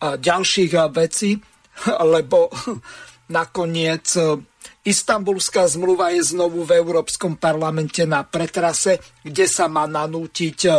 ďalších 0.00 0.72
vecí, 0.92 1.36
lebo 2.16 2.48
nakoniec 3.38 4.16
Istanbulská 4.88 5.68
zmluva 5.68 6.16
je 6.16 6.32
znovu 6.32 6.64
v 6.64 6.80
Európskom 6.80 7.36
parlamente 7.36 8.08
na 8.08 8.24
pretrase, 8.24 9.20
kde 9.20 9.44
sa 9.44 9.68
má 9.68 9.84
nanútiť 9.84 10.58
e, 10.64 10.70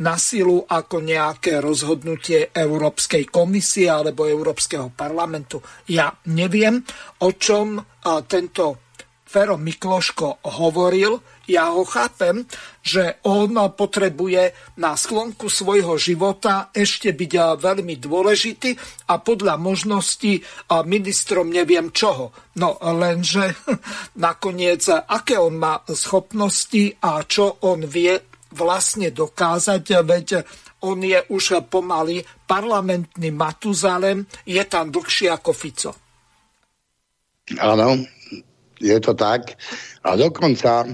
na 0.00 0.16
silu 0.16 0.64
ako 0.64 1.04
nejaké 1.04 1.60
rozhodnutie 1.60 2.48
Európskej 2.48 3.28
komisie 3.28 3.92
alebo 3.92 4.24
Európskeho 4.24 4.88
parlamentu. 4.96 5.60
Ja 5.84 6.08
neviem, 6.32 6.80
o 7.20 7.28
čom 7.36 7.76
e, 7.76 7.82
tento 8.24 8.88
Fero 9.28 9.60
Mikloško 9.60 10.48
hovoril, 10.56 11.20
ja 11.48 11.72
ho 11.72 11.82
chápem, 11.88 12.44
že 12.84 13.18
on 13.24 13.56
potrebuje 13.72 14.76
na 14.76 14.94
sklonku 14.94 15.48
svojho 15.48 15.96
života 15.96 16.68
ešte 16.76 17.16
byť 17.16 17.32
veľmi 17.56 17.96
dôležitý 17.96 18.76
a 19.08 19.16
podľa 19.18 19.56
možností 19.56 20.44
ministrom 20.84 21.48
neviem 21.48 21.88
čoho. 21.90 22.30
No 22.60 22.76
lenže 22.78 23.56
nakoniec, 24.28 24.84
aké 24.88 25.40
on 25.40 25.56
má 25.56 25.80
schopnosti 25.88 26.94
a 27.00 27.24
čo 27.24 27.64
on 27.64 27.88
vie 27.88 28.14
vlastne 28.52 29.08
dokázať, 29.12 29.84
veď 30.04 30.28
on 30.84 31.02
je 31.02 31.18
už 31.32 31.66
pomaly 31.66 32.22
parlamentný 32.46 33.34
Matuzalem, 33.34 34.24
je 34.46 34.62
tam 34.64 34.94
dlhšie 34.94 35.28
ako 35.32 35.50
Fico. 35.50 35.90
Áno, 37.58 37.98
je 38.78 38.98
to 39.02 39.12
tak. 39.16 39.58
A 40.06 40.14
dokonca 40.14 40.86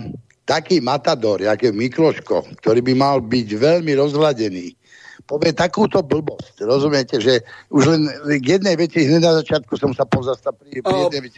taký 0.44 0.80
matador, 0.84 1.40
je 1.40 1.72
Mikloško, 1.72 2.60
ktorý 2.60 2.80
by 2.84 2.94
mal 2.94 3.16
byť 3.24 3.48
veľmi 3.56 3.92
rozhľadený, 3.96 4.76
povie 5.24 5.56
takúto 5.56 6.04
blbosť. 6.04 6.68
Rozumiete, 6.68 7.16
že 7.16 7.40
už 7.72 7.82
len 7.96 8.02
k 8.38 8.60
jednej 8.60 8.76
veci 8.76 9.08
hneď 9.08 9.22
na 9.24 9.32
začiatku 9.40 9.72
som 9.80 9.96
sa 9.96 10.04
pozastavil. 10.04 10.84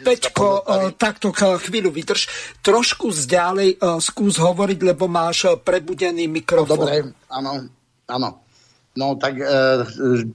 Peťko, 0.03 0.67
takto 0.99 1.31
chvíľu 1.35 1.95
vydrž. 1.95 2.27
Trošku 2.67 3.15
zďalej 3.15 3.79
skús 4.03 4.43
hovoriť, 4.43 4.79
lebo 4.83 5.07
máš 5.07 5.47
prebudený 5.63 6.27
mikrofón. 6.27 6.75
No, 6.75 6.83
dobre, 6.83 6.95
áno, 7.31 7.51
áno. 8.11 8.31
No 8.97 9.13
tak 9.21 9.37
e, 9.37 9.45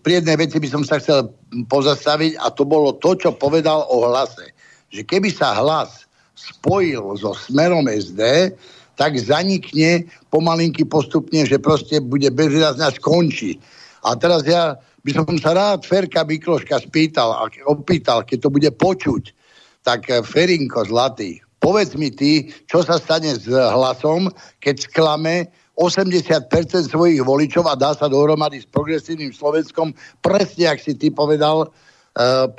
pri 0.06 0.22
jednej 0.22 0.38
veci 0.38 0.62
by 0.62 0.70
som 0.70 0.86
sa 0.86 1.02
chcel 1.02 1.34
pozastaviť 1.66 2.38
a 2.38 2.54
to 2.54 2.62
bolo 2.62 2.94
to, 2.94 3.18
čo 3.18 3.34
povedal 3.34 3.90
o 3.90 4.06
hlase. 4.06 4.54
Že 4.94 5.02
keby 5.10 5.34
sa 5.34 5.58
hlas 5.58 6.06
spojil 6.42 7.14
so 7.18 7.38
smerom 7.38 7.86
SD, 7.86 8.54
tak 8.98 9.18
zanikne 9.18 10.06
pomalinky 10.34 10.86
postupne, 10.86 11.46
že 11.46 11.62
proste 11.62 12.02
bude 12.02 12.30
bezvýrazne 12.30 12.86
a 12.86 12.94
skončí. 12.94 13.58
A 14.02 14.18
teraz 14.18 14.46
ja 14.46 14.78
by 15.06 15.12
som 15.14 15.26
sa 15.42 15.54
rád 15.58 15.86
Ferka 15.86 16.26
Mikloška 16.26 16.82
spýtal, 16.82 17.34
a 17.34 17.50
opýtal, 17.70 18.26
keď 18.26 18.38
to 18.46 18.50
bude 18.54 18.70
počuť, 18.78 19.34
tak 19.82 20.10
eh, 20.10 20.22
Ferinko 20.22 20.86
zlatý, 20.86 21.42
povedz 21.62 21.98
mi 21.98 22.14
ty, 22.14 22.50
čo 22.70 22.82
sa 22.82 22.98
stane 23.02 23.34
s 23.34 23.50
hlasom, 23.50 24.30
keď 24.62 24.86
sklame 24.86 25.50
80% 25.78 26.50
svojich 26.94 27.26
voličov 27.26 27.66
a 27.66 27.74
dá 27.74 27.98
sa 27.98 28.06
dohromady 28.06 28.62
s 28.62 28.70
progresívnym 28.70 29.34
Slovenskom, 29.34 29.98
presne 30.22 30.70
ak 30.70 30.78
si 30.78 30.94
ty 30.94 31.10
povedal, 31.10 31.74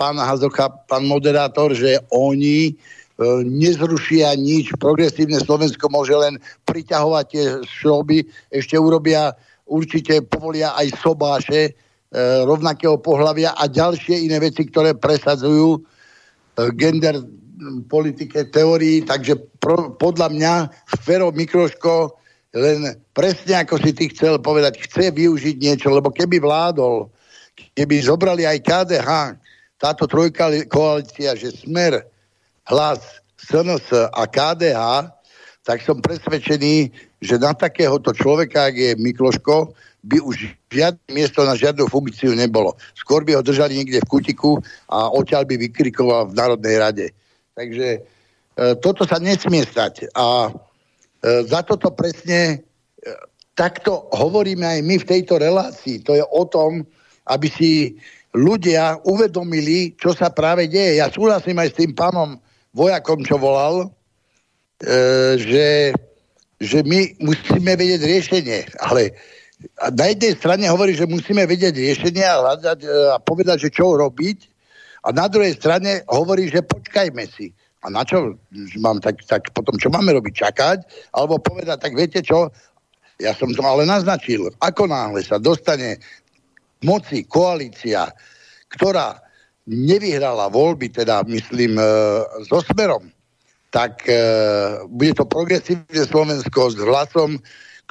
pán 0.01 0.17
Hazocha, 0.17 0.73
pán 0.89 1.05
moderátor, 1.05 1.77
že 1.77 2.01
oni 2.09 2.73
nezrušia 3.45 4.35
nič. 4.39 4.73
Progresívne 4.81 5.41
Slovensko 5.41 5.89
môže 5.93 6.17
len 6.17 6.41
priťahovať 6.65 7.25
tie 7.29 7.45
šroby, 7.67 8.25
ešte 8.49 8.77
urobia, 8.79 9.37
určite 9.69 10.25
povolia 10.25 10.73
aj 10.79 10.97
sobáše, 11.01 11.77
rovnakého 12.45 13.01
pohľavia 13.01 13.57
a 13.57 13.65
ďalšie 13.65 14.29
iné 14.29 14.37
veci, 14.37 14.69
ktoré 14.69 14.93
presadzujú 14.93 15.81
gender 16.77 17.25
politike, 17.89 18.53
teórii, 18.53 19.01
takže 19.01 19.41
pro, 19.57 19.97
podľa 19.97 20.29
mňa 20.29 20.53
Fero 21.01 21.33
Mikroško 21.33 22.21
len 22.53 23.01
presne 23.17 23.65
ako 23.65 23.81
si 23.81 23.97
ty 23.97 24.13
chcel 24.13 24.37
povedať, 24.37 24.77
chce 24.85 25.09
využiť 25.09 25.57
niečo, 25.57 25.89
lebo 25.89 26.13
keby 26.13 26.37
vládol, 26.37 27.09
keby 27.73 28.05
zobrali 28.05 28.45
aj 28.45 28.61
KDH, 28.61 29.09
táto 29.81 30.05
trojka 30.05 30.53
koalícia, 30.69 31.33
že 31.33 31.49
Smer, 31.65 32.12
Hlas, 32.71 33.23
SNS 33.43 33.91
a 34.15 34.23
KDH, 34.27 35.11
tak 35.63 35.79
som 35.83 36.03
presvedčený, 36.03 36.91
že 37.23 37.39
na 37.39 37.55
takéhoto 37.55 38.11
človeka, 38.11 38.71
ak 38.71 38.75
je 38.75 38.91
Mikloško, 38.99 39.75
by 40.03 40.19
už 40.19 40.51
žiadne 40.67 40.99
miesto 41.15 41.47
na 41.47 41.55
žiadnu 41.55 41.87
funkciu 41.87 42.35
nebolo. 42.35 42.75
Skôr 42.99 43.23
by 43.23 43.39
ho 43.39 43.43
držali 43.47 43.79
niekde 43.79 44.03
v 44.03 44.11
kutiku 44.11 44.59
a 44.91 45.07
odtiaľ 45.15 45.47
by 45.47 45.55
vykrikoval 45.71 46.35
v 46.35 46.39
Národnej 46.39 46.77
rade. 46.83 47.07
Takže 47.55 47.89
e, 47.95 48.01
toto 48.83 49.07
sa 49.07 49.23
nesmie 49.23 49.63
stať. 49.63 50.11
A 50.19 50.51
e, 50.51 51.47
za 51.47 51.63
toto 51.63 51.95
presne 51.95 52.41
e, 52.43 52.57
takto 53.55 54.11
hovoríme 54.11 54.67
aj 54.67 54.81
my 54.83 54.97
v 54.99 55.09
tejto 55.09 55.39
relácii. 55.39 56.03
To 56.03 56.19
je 56.19 56.25
o 56.27 56.43
tom, 56.51 56.83
aby 57.31 57.47
si 57.47 57.95
ľudia 58.35 58.99
uvedomili, 59.07 59.95
čo 59.95 60.11
sa 60.11 60.35
práve 60.35 60.67
deje. 60.67 60.99
Ja 60.99 61.07
súhlasím 61.15 61.63
aj 61.63 61.69
s 61.71 61.79
tým 61.79 61.95
pánom 61.95 62.43
vojakom, 62.73 63.21
čo 63.25 63.37
volal, 63.37 63.89
e, 64.81 65.39
že, 65.39 65.69
že 66.59 66.79
my 66.85 67.21
musíme 67.21 67.73
vedieť 67.77 68.01
riešenie. 68.03 68.61
Ale 68.81 69.13
na 69.93 70.11
jednej 70.11 70.35
strane 70.37 70.65
hovorí, 70.67 70.97
že 70.97 71.07
musíme 71.07 71.47
vedieť 71.47 71.77
riešenie 71.77 72.25
a, 72.25 72.41
hľadať, 72.41 72.79
e, 72.83 72.89
a 73.13 73.17
povedať, 73.21 73.69
že 73.69 73.71
čo 73.71 73.95
robiť. 73.95 74.39
A 75.03 75.13
na 75.13 75.27
druhej 75.27 75.59
strane 75.59 76.03
hovorí, 76.09 76.49
že 76.49 76.65
počkajme 76.65 77.25
si. 77.29 77.53
A 77.83 77.91
na 77.91 78.07
čo 78.07 78.39
mám 78.79 79.03
tak, 79.03 79.19
tak 79.27 79.51
potom, 79.51 79.75
čo 79.75 79.91
máme 79.91 80.15
robiť? 80.15 80.35
Čakať? 80.39 80.79
Alebo 81.19 81.43
povedať, 81.43 81.83
tak 81.83 81.99
viete 81.99 82.23
čo? 82.23 82.47
Ja 83.19 83.35
som 83.35 83.51
to 83.51 83.63
ale 83.67 83.83
naznačil. 83.83 84.55
Ako 84.63 84.87
náhle 84.87 85.23
sa 85.27 85.43
dostane 85.43 85.99
moci 86.83 87.27
koalícia, 87.27 88.11
ktorá 88.71 89.19
nevyhrala 89.67 90.51
voľby, 90.51 90.91
teda 90.91 91.23
myslím 91.31 91.79
e, 91.79 91.85
so 92.47 92.59
smerom, 92.67 93.11
tak 93.71 94.03
e, 94.05 94.19
bude 94.91 95.15
to 95.15 95.25
progresívne 95.25 96.03
Slovensko 96.03 96.75
s 96.75 96.77
hlasom, 96.83 97.39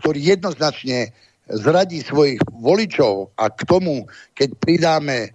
ktorý 0.03 0.35
jednoznačne 0.35 1.15
zradí 1.49 2.03
svojich 2.03 2.39
voličov 2.60 3.31
a 3.39 3.49
k 3.52 3.61
tomu, 3.65 4.06
keď 4.35 4.49
pridáme 4.60 5.18
e, 5.26 5.30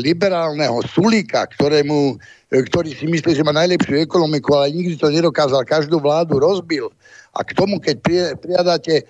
liberálneho 0.00 0.80
Sulíka, 0.86 1.48
ktorému, 1.48 2.16
e, 2.52 2.62
ktorý 2.68 2.92
si 2.92 3.08
myslí, 3.08 3.32
že 3.36 3.46
má 3.46 3.52
najlepšiu 3.56 4.06
ekonomiku, 4.06 4.54
ale 4.54 4.76
nikdy 4.76 4.96
to 5.00 5.08
nedokázal, 5.08 5.64
každú 5.64 5.98
vládu 6.00 6.38
rozbil. 6.38 6.92
A 7.36 7.44
k 7.44 7.52
tomu, 7.56 7.80
keď 7.80 7.96
pri, 8.00 8.16
priadáte 8.38 9.04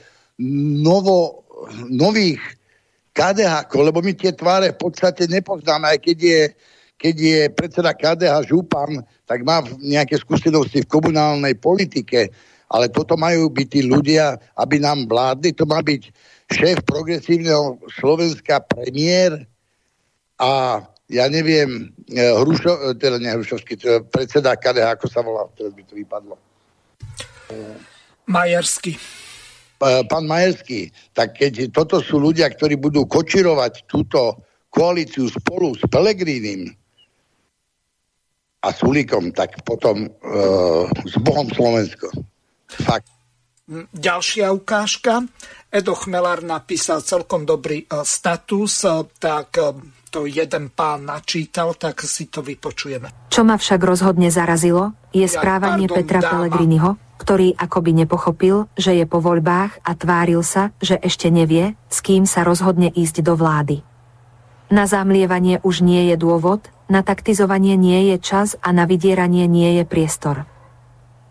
novo, 0.82 1.46
nových 1.88 2.40
KDH, 3.16 3.72
lebo 3.72 4.04
my 4.04 4.12
tie 4.12 4.36
tváre 4.36 4.76
v 4.76 4.78
podstate 4.84 5.24
nepoznáme, 5.24 5.96
aj 5.96 5.98
keď 6.04 6.18
je, 6.20 6.42
keď 7.00 7.14
je 7.16 7.40
predseda 7.56 7.96
KDH 7.96 8.52
župan, 8.52 9.00
tak 9.24 9.40
má 9.40 9.64
nejaké 9.80 10.20
skúsenosti 10.20 10.84
v 10.84 10.92
komunálnej 10.92 11.56
politike 11.56 12.28
ale 12.70 12.90
toto 12.90 13.14
majú 13.14 13.46
byť 13.50 13.66
tí 13.70 13.80
ľudia, 13.86 14.34
aby 14.58 14.82
nám 14.82 15.06
vládli. 15.06 15.54
To 15.54 15.64
má 15.70 15.78
byť 15.82 16.02
šéf 16.50 16.82
progresívneho 16.82 17.78
Slovenska, 17.98 18.62
premiér 18.62 19.46
a 20.38 20.82
ja 21.06 21.30
neviem, 21.30 21.94
e, 22.10 22.18
Hrušo, 22.18 22.90
e, 22.90 22.98
teda 22.98 23.22
nie 23.22 23.30
Hrušovský, 23.30 23.78
teda 23.78 24.02
predseda 24.10 24.58
KDH, 24.58 24.98
ako 24.98 25.06
sa 25.06 25.22
volá, 25.22 25.46
teraz 25.54 25.70
by 25.70 25.82
to 25.86 25.94
vypadlo. 25.94 26.34
Majerský. 28.26 28.98
Pán 29.80 30.24
Majerský, 30.24 30.88
tak 31.12 31.36
keď 31.36 31.68
toto 31.68 32.00
sú 32.00 32.16
ľudia, 32.16 32.48
ktorí 32.48 32.80
budú 32.80 33.04
kočirovať 33.04 33.84
túto 33.84 34.40
koalíciu 34.72 35.28
spolu 35.28 35.76
s 35.76 35.84
Pelegrínim 35.88 36.72
a 38.64 38.68
Sulíkom, 38.72 39.30
tak 39.36 39.60
potom 39.62 40.08
uh, 40.08 40.84
s 41.04 41.14
Bohom 41.22 41.46
Slovensko. 41.52 42.08
Fakt. 42.66 43.16
Ďalšia 43.90 44.54
ukážka. 44.54 45.26
Edo 45.74 45.98
Chmelár 45.98 46.46
napísal 46.46 47.02
celkom 47.02 47.42
dobrý 47.42 47.82
e, 47.82 47.86
status, 48.06 48.86
e, 48.86 49.02
tak 49.18 49.58
e, 49.58 49.74
to 50.06 50.30
jeden 50.30 50.70
pán 50.70 51.02
načítal, 51.02 51.74
tak 51.74 52.06
si 52.06 52.30
to 52.30 52.46
vypočujeme. 52.46 53.26
Čo 53.26 53.42
ma 53.42 53.58
však 53.58 53.82
rozhodne 53.82 54.30
zarazilo, 54.30 54.94
je 55.10 55.26
správanie 55.26 55.90
pardon, 55.90 55.98
Petra 55.98 56.20
dáma. 56.22 56.30
Pellegriniho, 56.30 56.90
ktorý 57.16 57.56
akoby 57.56 58.04
nepochopil, 58.04 58.68
že 58.76 58.96
je 58.96 59.04
po 59.08 59.24
voľbách 59.24 59.82
a 59.82 59.92
tváril 59.96 60.44
sa, 60.44 60.72
že 60.80 61.00
ešte 61.00 61.32
nevie, 61.32 61.74
s 61.88 62.04
kým 62.04 62.28
sa 62.28 62.44
rozhodne 62.44 62.92
ísť 62.92 63.24
do 63.24 63.34
vlády. 63.34 63.82
Na 64.66 64.84
zamlievanie 64.84 65.62
už 65.62 65.86
nie 65.86 66.10
je 66.10 66.16
dôvod, 66.18 66.68
na 66.90 67.02
taktizovanie 67.02 67.74
nie 67.78 68.14
je 68.14 68.16
čas 68.18 68.54
a 68.62 68.74
na 68.74 68.86
vydieranie 68.86 69.46
nie 69.46 69.78
je 69.78 69.84
priestor. 69.86 70.46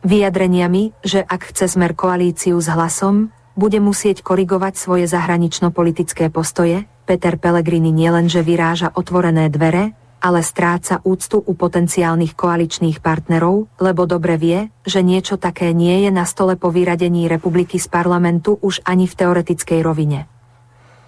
Vyjadreniami, 0.06 0.94
že 1.02 1.26
ak 1.26 1.52
chce 1.52 1.66
smer 1.66 1.98
koalíciu 1.98 2.62
s 2.62 2.70
hlasom, 2.70 3.34
bude 3.56 3.80
musieť 3.80 4.22
korigovať 4.22 4.78
svoje 4.78 5.06
zahranično-politické 5.08 6.30
postoje, 6.30 6.86
Peter 7.08 7.40
Pellegrini 7.40 7.90
nielenže 7.90 8.44
vyráža 8.44 8.92
otvorené 8.94 9.48
dvere, 9.48 9.96
ale 10.26 10.42
stráca 10.42 11.06
úctu 11.06 11.38
u 11.38 11.54
potenciálnych 11.54 12.34
koaličných 12.34 12.98
partnerov, 12.98 13.70
lebo 13.78 14.10
dobre 14.10 14.42
vie, 14.42 14.74
že 14.82 15.06
niečo 15.06 15.38
také 15.38 15.70
nie 15.70 16.02
je 16.02 16.10
na 16.10 16.26
stole 16.26 16.58
po 16.58 16.74
vyradení 16.74 17.30
republiky 17.30 17.78
z 17.78 17.86
parlamentu 17.86 18.58
už 18.58 18.82
ani 18.90 19.06
v 19.06 19.14
teoretickej 19.14 19.86
rovine. 19.86 20.26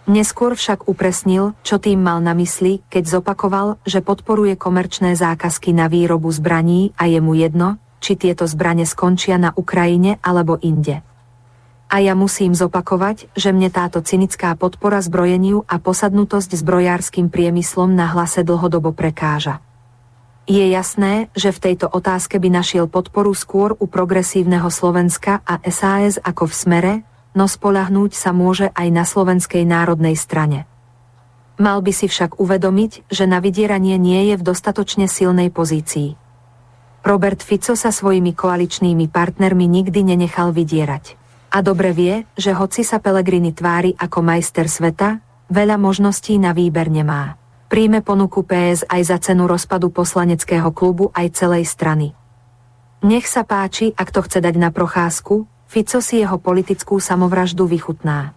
Neskôr 0.05 0.53
však 0.53 0.85
upresnil, 0.85 1.57
čo 1.65 1.81
tým 1.81 1.97
mal 1.97 2.21
na 2.21 2.37
mysli, 2.37 2.85
keď 2.93 3.19
zopakoval, 3.19 3.81
že 3.89 4.05
podporuje 4.05 4.53
komerčné 4.53 5.17
zákazky 5.17 5.73
na 5.73 5.89
výrobu 5.89 6.29
zbraní 6.29 6.93
a 6.95 7.09
je 7.09 7.17
mu 7.17 7.33
jedno, 7.33 7.81
či 7.97 8.13
tieto 8.13 8.45
zbrane 8.45 8.85
skončia 8.85 9.41
na 9.41 9.49
Ukrajine 9.57 10.21
alebo 10.21 10.61
inde. 10.61 11.06
A 11.87 12.03
ja 12.03 12.19
musím 12.19 12.51
zopakovať, 12.51 13.31
že 13.31 13.55
mne 13.55 13.71
táto 13.71 14.03
cynická 14.03 14.51
podpora 14.59 14.99
zbrojeniu 14.99 15.63
a 15.71 15.79
posadnutosť 15.79 16.59
zbrojárskym 16.59 17.31
priemyslom 17.31 17.95
na 17.95 18.11
hlase 18.11 18.43
dlhodobo 18.43 18.91
prekáža. 18.91 19.63
Je 20.47 20.63
jasné, 20.67 21.27
že 21.35 21.51
v 21.51 21.59
tejto 21.71 21.91
otázke 21.91 22.39
by 22.39 22.47
našiel 22.51 22.87
podporu 22.87 23.35
skôr 23.35 23.75
u 23.79 23.87
progresívneho 23.87 24.67
Slovenska 24.71 25.43
a 25.43 25.59
SAS 25.67 26.19
ako 26.23 26.47
v 26.47 26.53
smere, 26.55 26.93
no 27.35 27.51
spolahnúť 27.51 28.15
sa 28.15 28.31
môže 28.31 28.71
aj 28.71 28.87
na 28.91 29.03
Slovenskej 29.03 29.67
národnej 29.67 30.15
strane. 30.15 30.63
Mal 31.59 31.83
by 31.83 31.91
si 31.91 32.07
však 32.07 32.39
uvedomiť, 32.39 33.11
že 33.11 33.27
na 33.27 33.43
vydieranie 33.43 33.99
nie 33.99 34.31
je 34.31 34.35
v 34.39 34.45
dostatočne 34.45 35.11
silnej 35.11 35.51
pozícii. 35.51 36.15
Robert 37.03 37.43
Fico 37.43 37.75
sa 37.75 37.91
svojimi 37.91 38.31
koaličnými 38.31 39.11
partnermi 39.11 39.67
nikdy 39.67 40.15
nenechal 40.15 40.55
vydierať. 40.55 41.26
A 41.47 41.63
dobre 41.63 41.95
vie, 41.95 42.27
že 42.35 42.51
hoci 42.51 42.83
sa 42.83 42.99
Pelegrini 42.99 43.55
tvári 43.55 43.95
ako 43.95 44.19
majster 44.19 44.67
sveta, 44.67 45.23
veľa 45.47 45.79
možností 45.79 46.35
na 46.35 46.51
výber 46.51 46.91
nemá. 46.91 47.39
Príjme 47.67 47.99
ponuku 47.99 48.47
PS 48.47 48.87
aj 48.87 49.01
za 49.03 49.17
cenu 49.19 49.43
rozpadu 49.47 49.91
poslaneckého 49.91 50.71
klubu 50.71 51.11
aj 51.11 51.35
celej 51.35 51.67
strany. 51.67 52.15
Nech 53.03 53.27
sa 53.27 53.43
páči, 53.43 53.91
ak 53.91 54.09
to 54.11 54.23
chce 54.23 54.39
dať 54.39 54.55
na 54.55 54.71
procházku, 54.71 55.47
Fico 55.67 55.99
si 55.99 56.23
jeho 56.23 56.39
politickú 56.39 56.95
samovraždu 56.95 57.67
vychutná. 57.67 58.31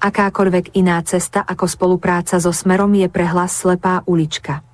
Akákoľvek 0.00 0.72
iná 0.80 0.96
cesta 1.04 1.44
ako 1.44 1.68
spolupráca 1.68 2.40
so 2.40 2.56
Smerom 2.56 2.96
je 2.96 3.04
pre 3.12 3.28
hlas 3.28 3.52
slepá 3.52 4.00
ulička. 4.08 4.64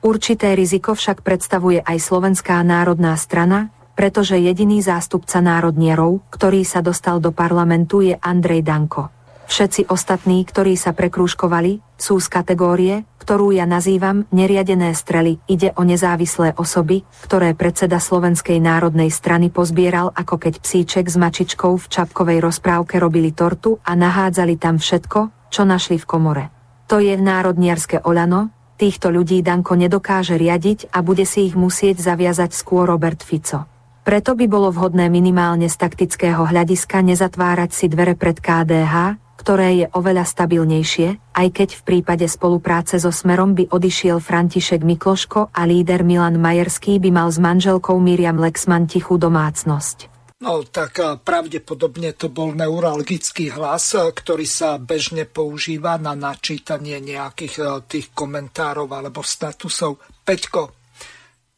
Určité 0.00 0.56
riziko 0.56 0.96
však 0.96 1.20
predstavuje 1.20 1.84
aj 1.84 1.98
Slovenská 2.00 2.64
národná 2.64 3.12
strana, 3.20 3.75
pretože 3.96 4.36
jediný 4.36 4.84
zástupca 4.84 5.40
národnierov, 5.40 6.22
ktorý 6.28 6.62
sa 6.62 6.84
dostal 6.84 7.18
do 7.18 7.32
parlamentu 7.32 8.04
je 8.04 8.14
Andrej 8.20 8.62
Danko. 8.62 9.08
Všetci 9.46 9.88
ostatní, 9.88 10.42
ktorí 10.44 10.74
sa 10.74 10.92
prekrúžkovali, 10.92 11.78
sú 11.96 12.18
z 12.18 12.28
kategórie, 12.28 12.94
ktorú 13.22 13.54
ja 13.54 13.64
nazývam 13.64 14.26
neriadené 14.34 14.92
strely. 14.92 15.38
Ide 15.46 15.72
o 15.78 15.86
nezávislé 15.86 16.52
osoby, 16.58 17.06
ktoré 17.24 17.54
predseda 17.54 18.02
Slovenskej 18.02 18.58
národnej 18.58 19.08
strany 19.08 19.48
pozbieral 19.48 20.10
ako 20.12 20.36
keď 20.36 20.60
psíček 20.60 21.06
s 21.06 21.16
mačičkou 21.16 21.78
v 21.78 21.86
čapkovej 21.88 22.42
rozprávke 22.42 22.98
robili 22.98 23.32
tortu 23.32 23.78
a 23.86 23.94
nahádzali 23.94 24.58
tam 24.58 24.82
všetko, 24.82 25.50
čo 25.50 25.62
našli 25.62 25.96
v 25.96 26.06
komore. 26.06 26.44
To 26.90 26.98
je 27.02 27.14
národniarske 27.18 28.02
Olano, 28.02 28.54
Týchto 28.76 29.08
ľudí 29.08 29.40
Danko 29.40 29.72
nedokáže 29.72 30.36
riadiť 30.36 30.92
a 30.92 31.00
bude 31.00 31.24
si 31.24 31.48
ich 31.48 31.56
musieť 31.56 31.96
zaviazať 31.96 32.52
skôr 32.52 32.84
Robert 32.84 33.24
Fico. 33.24 33.75
Preto 34.06 34.38
by 34.38 34.46
bolo 34.46 34.70
vhodné 34.70 35.10
minimálne 35.10 35.66
z 35.66 35.82
taktického 35.82 36.46
hľadiska 36.46 37.02
nezatvárať 37.02 37.74
si 37.74 37.90
dvere 37.90 38.14
pred 38.14 38.38
KDH, 38.38 39.18
ktoré 39.34 39.82
je 39.82 39.86
oveľa 39.98 40.22
stabilnejšie, 40.22 41.34
aj 41.34 41.48
keď 41.50 41.68
v 41.74 41.82
prípade 41.82 42.22
spolupráce 42.30 43.02
so 43.02 43.10
Smerom 43.10 43.58
by 43.58 43.66
odišiel 43.66 44.22
František 44.22 44.86
Mikloško 44.86 45.50
a 45.50 45.60
líder 45.66 46.06
Milan 46.06 46.38
Majerský 46.38 47.02
by 47.02 47.10
mal 47.10 47.34
s 47.34 47.42
manželkou 47.42 47.98
Miriam 47.98 48.38
Lexman 48.38 48.86
tichú 48.86 49.18
domácnosť. 49.18 50.14
No 50.38 50.62
tak 50.62 51.02
eh, 51.02 51.18
pravdepodobne 51.18 52.14
to 52.14 52.30
bol 52.30 52.54
neuralgický 52.54 53.58
hlas, 53.58 53.90
eh, 53.98 54.06
ktorý 54.06 54.46
sa 54.46 54.78
bežne 54.78 55.26
používa 55.26 55.98
na 55.98 56.14
načítanie 56.14 57.02
nejakých 57.02 57.54
eh, 57.58 57.66
tých 57.90 58.14
komentárov 58.14 58.86
alebo 58.86 59.26
statusov. 59.26 59.98
Peťko, 60.22 60.62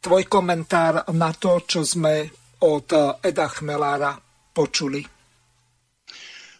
tvoj 0.01 0.23
komentár 0.25 1.05
na 1.13 1.29
to, 1.35 1.61
čo 1.67 1.85
sme 1.85 2.38
od 2.59 2.87
Eda 3.23 3.47
Chmelára 3.47 4.19
počuli. 4.51 5.03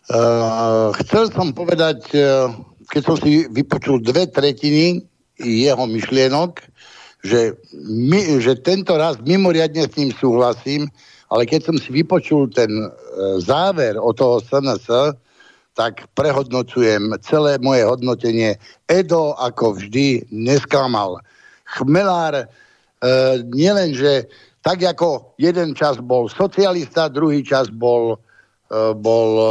Uh, 0.10 0.90
chcel 1.06 1.30
som 1.30 1.54
povedať, 1.54 2.02
uh, 2.18 2.50
keď 2.90 3.02
som 3.06 3.16
si 3.22 3.46
vypočul 3.46 4.02
dve 4.02 4.26
tretiny 4.26 5.06
jeho 5.40 5.86
myšlienok, 5.86 6.66
že, 7.24 7.56
my, 7.84 8.40
že 8.40 8.60
tento 8.64 8.96
raz 8.96 9.20
mimoriadne 9.20 9.88
s 9.88 9.96
ním 10.00 10.12
súhlasím, 10.16 10.88
ale 11.30 11.46
keď 11.46 11.72
som 11.72 11.76
si 11.78 11.92
vypočul 11.94 12.50
ten 12.50 12.72
e, 12.72 12.90
záver 13.44 14.00
o 14.00 14.16
toho 14.16 14.42
SNS, 14.42 15.14
tak 15.78 16.10
prehodnocujem 16.18 17.16
celé 17.22 17.62
moje 17.62 17.86
hodnotenie. 17.86 18.58
Edo 18.90 19.38
ako 19.38 19.78
vždy 19.78 20.28
nesklamal. 20.34 21.22
Chmelár 21.78 22.34
e, 22.44 22.46
nielen, 23.54 23.94
že 23.94 24.26
tak 24.60 24.84
ako 24.84 25.36
jeden 25.40 25.76
čas 25.76 25.98
bol 26.00 26.28
socialista, 26.28 27.08
druhý 27.12 27.44
čas 27.44 27.72
bol 27.72 28.20
E, 28.70 28.94
bol 28.94 29.30
e, 29.34 29.50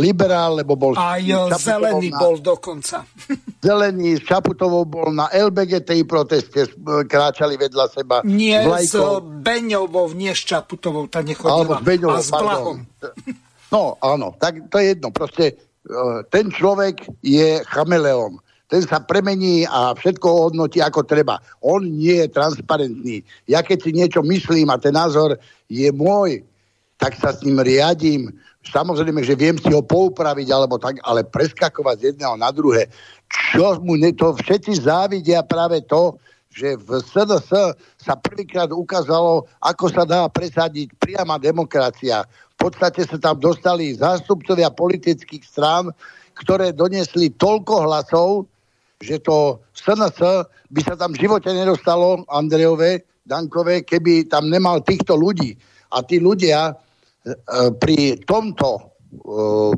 liberál, 0.00 0.56
lebo 0.56 0.72
bol... 0.72 0.96
Aj 0.96 1.20
zelený 1.60 2.08
na, 2.08 2.16
bol 2.16 2.40
dokonca. 2.40 3.04
Zelený 3.68 4.16
s 4.16 4.22
Čaputovou 4.24 4.88
bol 4.88 5.12
na 5.12 5.28
LBGTI 5.28 6.08
proteste, 6.08 6.64
e, 6.64 6.68
kráčali 7.04 7.60
vedľa 7.60 7.86
seba. 7.92 8.16
Nie, 8.24 8.64
s, 8.64 8.96
s 8.96 9.20
Beňovou, 9.20 10.16
nie 10.16 10.32
s 10.32 10.48
Čaputovou, 10.48 11.12
tá 11.12 11.20
nechodila. 11.20 11.60
Alebo 11.60 11.72
s 11.76 11.82
Beňovou, 11.84 12.16
a 12.16 12.24
s 12.24 12.30
Blahom. 12.32 12.78
No, 13.68 14.00
áno, 14.00 14.32
tak 14.40 14.64
to 14.72 14.80
je 14.80 14.96
jedno. 14.96 15.12
Proste 15.12 15.60
ten 16.32 16.48
človek 16.48 17.04
je 17.20 17.60
chameleom. 17.68 18.40
Ten 18.68 18.84
sa 18.84 19.00
premení 19.00 19.64
a 19.64 19.96
všetko 19.96 20.52
hodnotí 20.52 20.84
ako 20.84 21.00
treba. 21.08 21.40
On 21.64 21.80
nie 21.80 22.20
je 22.20 22.28
transparentný. 22.28 23.24
Ja 23.48 23.64
keď 23.64 23.78
si 23.80 23.90
niečo 23.96 24.20
myslím 24.20 24.68
a 24.68 24.76
ten 24.76 24.92
názor 24.92 25.40
je 25.72 25.88
môj, 25.88 26.44
tak 27.00 27.16
sa 27.16 27.32
s 27.32 27.40
ním 27.40 27.64
riadím. 27.64 28.28
Samozrejme, 28.68 29.24
že 29.24 29.38
viem 29.38 29.56
si 29.56 29.72
ho 29.72 29.80
poupraviť, 29.80 30.52
alebo 30.52 30.76
tak, 30.76 31.00
ale 31.00 31.24
preskakovať 31.24 31.96
z 31.96 32.04
jedného 32.12 32.36
na 32.36 32.52
druhé. 32.52 32.92
Čo 33.32 33.80
mu 33.80 33.96
ne, 33.96 34.12
to 34.12 34.36
všetci 34.36 34.84
závidia 34.84 35.40
práve 35.40 35.80
to, 35.88 36.20
že 36.52 36.76
v 36.76 37.00
SDS 37.00 37.48
sa 37.96 38.14
prvýkrát 38.18 38.68
ukázalo, 38.68 39.46
ako 39.62 39.86
sa 39.88 40.04
dá 40.04 40.26
presadiť 40.28 40.92
priama 41.00 41.40
demokracia. 41.40 42.26
V 42.58 42.68
podstate 42.68 43.06
sa 43.06 43.16
tam 43.16 43.38
dostali 43.38 43.94
zástupcovia 43.94 44.68
politických 44.74 45.44
strán, 45.46 45.94
ktoré 46.34 46.74
donesli 46.74 47.30
toľko 47.30 47.74
hlasov, 47.86 48.50
že 48.98 49.22
to 49.22 49.62
SNS 49.74 50.18
by 50.74 50.80
sa 50.82 50.94
tam 50.98 51.14
v 51.14 51.22
živote 51.26 51.50
nedostalo 51.54 52.26
Andrejové, 52.28 53.06
Dankové, 53.28 53.84
keby 53.84 54.26
tam 54.26 54.50
nemal 54.50 54.80
týchto 54.82 55.14
ľudí. 55.14 55.54
A 55.92 56.02
tí 56.02 56.18
ľudia 56.20 56.76
E, 57.28 57.34
pri 57.76 58.16
tomto 58.24 58.78
e, 58.78 58.82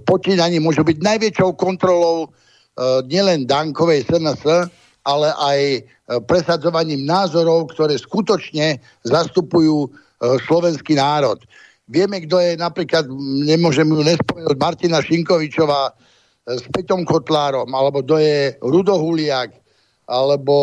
počínaní 0.04 0.62
môžu 0.62 0.86
byť 0.86 0.98
najväčšou 1.02 1.58
kontrolou 1.58 2.26
e, 2.26 2.28
nielen 3.10 3.48
Dankovej 3.48 4.06
SNS, 4.06 4.70
ale 5.02 5.28
aj 5.32 5.58
presadzovaním 6.28 7.08
názorov, 7.08 7.72
ktoré 7.72 7.96
skutočne 7.96 8.82
zastupujú 9.06 9.88
slovenský 10.44 10.98
národ. 10.98 11.40
Vieme, 11.88 12.20
kto 12.26 12.36
je 12.36 12.58
napríklad, 12.60 13.08
nemôžem 13.46 13.88
ju 13.88 14.04
nespomenúť, 14.04 14.58
Martina 14.60 15.00
Šinkovičová 15.00 15.96
s 16.46 16.64
Peťom 16.72 17.04
Kotlárom, 17.04 17.68
alebo 17.72 18.00
kto 18.00 18.16
je 18.16 18.56
Rudo 18.64 18.96
Huliak, 18.96 19.52
alebo 20.08 20.54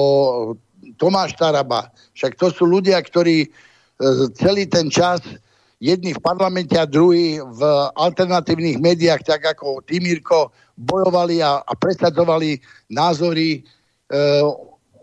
Tomáš 0.98 1.38
Taraba. 1.38 1.94
Však 2.18 2.36
to 2.36 2.50
sú 2.50 2.66
ľudia, 2.66 3.00
ktorí 3.00 3.48
celý 4.38 4.70
ten 4.70 4.90
čas 4.94 5.22
jedni 5.78 6.14
v 6.14 6.22
parlamente 6.22 6.74
a 6.78 6.90
druhí 6.90 7.38
v 7.38 7.62
alternatívnych 7.98 8.82
médiách, 8.82 9.22
tak 9.26 9.46
ako 9.46 9.86
Timírko, 9.86 10.50
bojovali 10.78 11.42
a, 11.42 11.62
a 11.62 11.74
presadzovali 11.74 12.62
názory 12.94 13.58
e, 13.58 13.60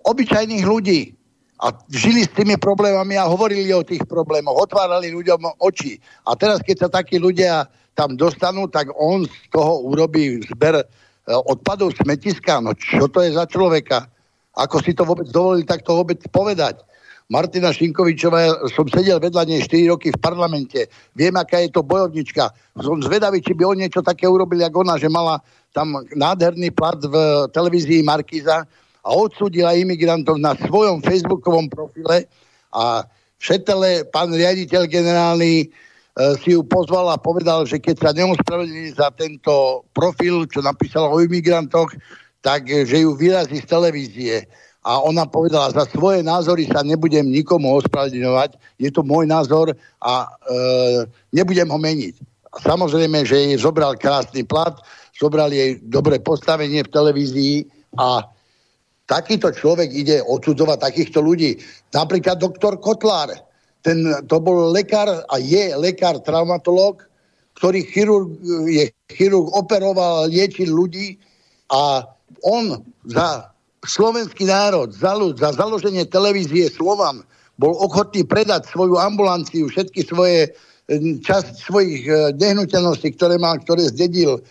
obyčajných 0.06 0.64
ľudí. 0.66 1.14
A 1.62 1.70
žili 1.90 2.26
s 2.26 2.30
tými 2.34 2.59
problémami 2.59 3.14
a 3.14 3.30
hovorili 3.30 3.70
o 3.74 3.86
tých 3.86 4.02
problémoch, 4.06 4.55
otvárali 4.55 5.14
ľuďom 5.14 5.59
oči. 5.62 5.98
A 6.26 6.34
teraz, 6.34 6.60
keď 6.62 6.86
sa 6.86 6.88
takí 6.90 7.18
ľudia 7.18 7.70
tam 7.95 8.19
dostanú, 8.19 8.66
tak 8.66 8.91
on 8.95 9.27
z 9.27 9.35
toho 9.55 9.87
urobí 9.87 10.43
zber 10.51 10.83
e, 10.83 10.85
odpadov 11.31 11.95
smetiska. 11.95 12.59
No 12.59 12.75
čo 12.75 13.07
to 13.07 13.23
je 13.23 13.35
za 13.35 13.47
človeka? 13.47 14.11
Ako 14.55 14.83
si 14.83 14.95
to 14.95 15.07
vôbec 15.07 15.31
dovolili 15.31 15.66
takto 15.66 15.99
vôbec 15.99 16.23
povedať? 16.31 16.83
Martina 17.33 17.73
Šinkovičová, 17.73 18.69
som 18.69 18.85
sedel 18.85 19.16
vedľa 19.16 19.49
nej 19.49 19.65
4 19.65 19.89
roky 19.97 20.12
v 20.12 20.21
parlamente. 20.21 20.93
Viem, 21.16 21.33
aká 21.41 21.65
je 21.65 21.73
to 21.73 21.81
bojovnička. 21.81 22.53
Som 22.77 23.01
zvedavý, 23.01 23.41
či 23.41 23.57
by 23.57 23.65
on 23.65 23.81
niečo 23.81 24.05
také 24.05 24.29
urobil, 24.29 24.61
ako 24.61 24.85
ona, 24.85 25.01
že 25.01 25.09
mala 25.09 25.41
tam 25.73 26.05
nádherný 26.12 26.69
plat 26.77 27.01
v 27.01 27.49
televízii 27.49 28.05
Markiza 28.05 28.69
a 29.05 29.09
odsúdila 29.09 29.73
imigrantov 29.73 30.37
na 30.37 30.53
svojom 30.53 31.01
facebookovom 31.01 31.73
profile 31.73 32.29
a 32.77 33.09
všetele 33.41 34.09
pán 34.12 34.29
riaditeľ 34.33 34.85
generálny 34.85 35.73
si 36.39 36.55
ju 36.55 36.62
pozval 36.62 37.11
a 37.11 37.19
povedal, 37.19 37.66
že 37.66 37.82
keď 37.82 37.97
sa 37.99 38.11
neospravedlní 38.15 38.95
za 38.95 39.11
tento 39.19 39.82
profil, 39.91 40.47
čo 40.47 40.62
napísala 40.62 41.11
o 41.11 41.19
imigrantoch, 41.19 41.91
tak 42.39 42.70
že 42.70 43.03
ju 43.03 43.19
vyrazí 43.19 43.59
z 43.59 43.66
televízie 43.66 44.36
a 44.85 45.01
ona 45.01 45.24
povedala, 45.24 45.73
za 45.73 45.89
svoje 45.89 46.20
názory 46.20 46.69
sa 46.69 46.85
nebudem 46.85 47.24
nikomu 47.24 47.81
ospravedlňovať, 47.81 48.61
je 48.77 48.93
to 48.93 49.01
môj 49.01 49.24
názor 49.24 49.73
a 50.05 50.28
e, 50.28 50.55
nebudem 51.32 51.73
ho 51.73 51.81
meniť. 51.81 52.15
Samozrejme, 52.61 53.24
že 53.24 53.49
jej 53.49 53.57
zobral 53.57 53.97
krásny 53.97 54.45
plat, 54.45 54.77
zobral 55.16 55.49
jej 55.49 55.81
dobré 55.89 56.20
postavenie 56.20 56.85
v 56.85 56.93
televízii 56.93 57.65
a 57.97 58.28
takýto 59.09 59.57
človek 59.57 59.89
ide 59.89 60.20
odsudzovať 60.20 60.78
takýchto 60.85 61.24
ľudí. 61.24 61.57
Napríklad 61.97 62.36
doktor 62.36 62.77
Kotlár, 62.77 63.32
ten, 63.85 64.01
to 64.27 64.36
bol 64.40 64.73
lekár 64.73 65.06
a 65.28 65.36
je 65.36 65.77
lekár, 65.77 66.19
traumatolog, 66.24 67.05
ktorý 67.61 67.85
chirurg, 67.85 68.32
je 68.66 68.89
chirurg, 69.12 69.52
operoval, 69.52 70.32
liečil 70.32 70.73
ľudí 70.73 71.20
a 71.70 72.09
on 72.43 72.81
za 73.06 73.52
slovenský 73.85 74.48
národ 74.48 74.90
za, 74.90 75.12
za 75.36 75.52
založenie 75.55 76.09
televízie 76.09 76.73
Slovan 76.73 77.20
bol 77.61 77.77
ochotný 77.78 78.27
predať 78.27 78.66
svoju 78.73 78.98
ambulanciu, 78.98 79.70
všetky 79.70 80.02
svoje 80.02 80.51
časť 81.24 81.65
svojich 81.65 82.02
e, 82.05 82.12
nehnuteľností, 82.36 83.16
ktoré 83.16 83.40
mal, 83.40 83.56
ktoré 83.62 83.89
zdedil 83.89 84.43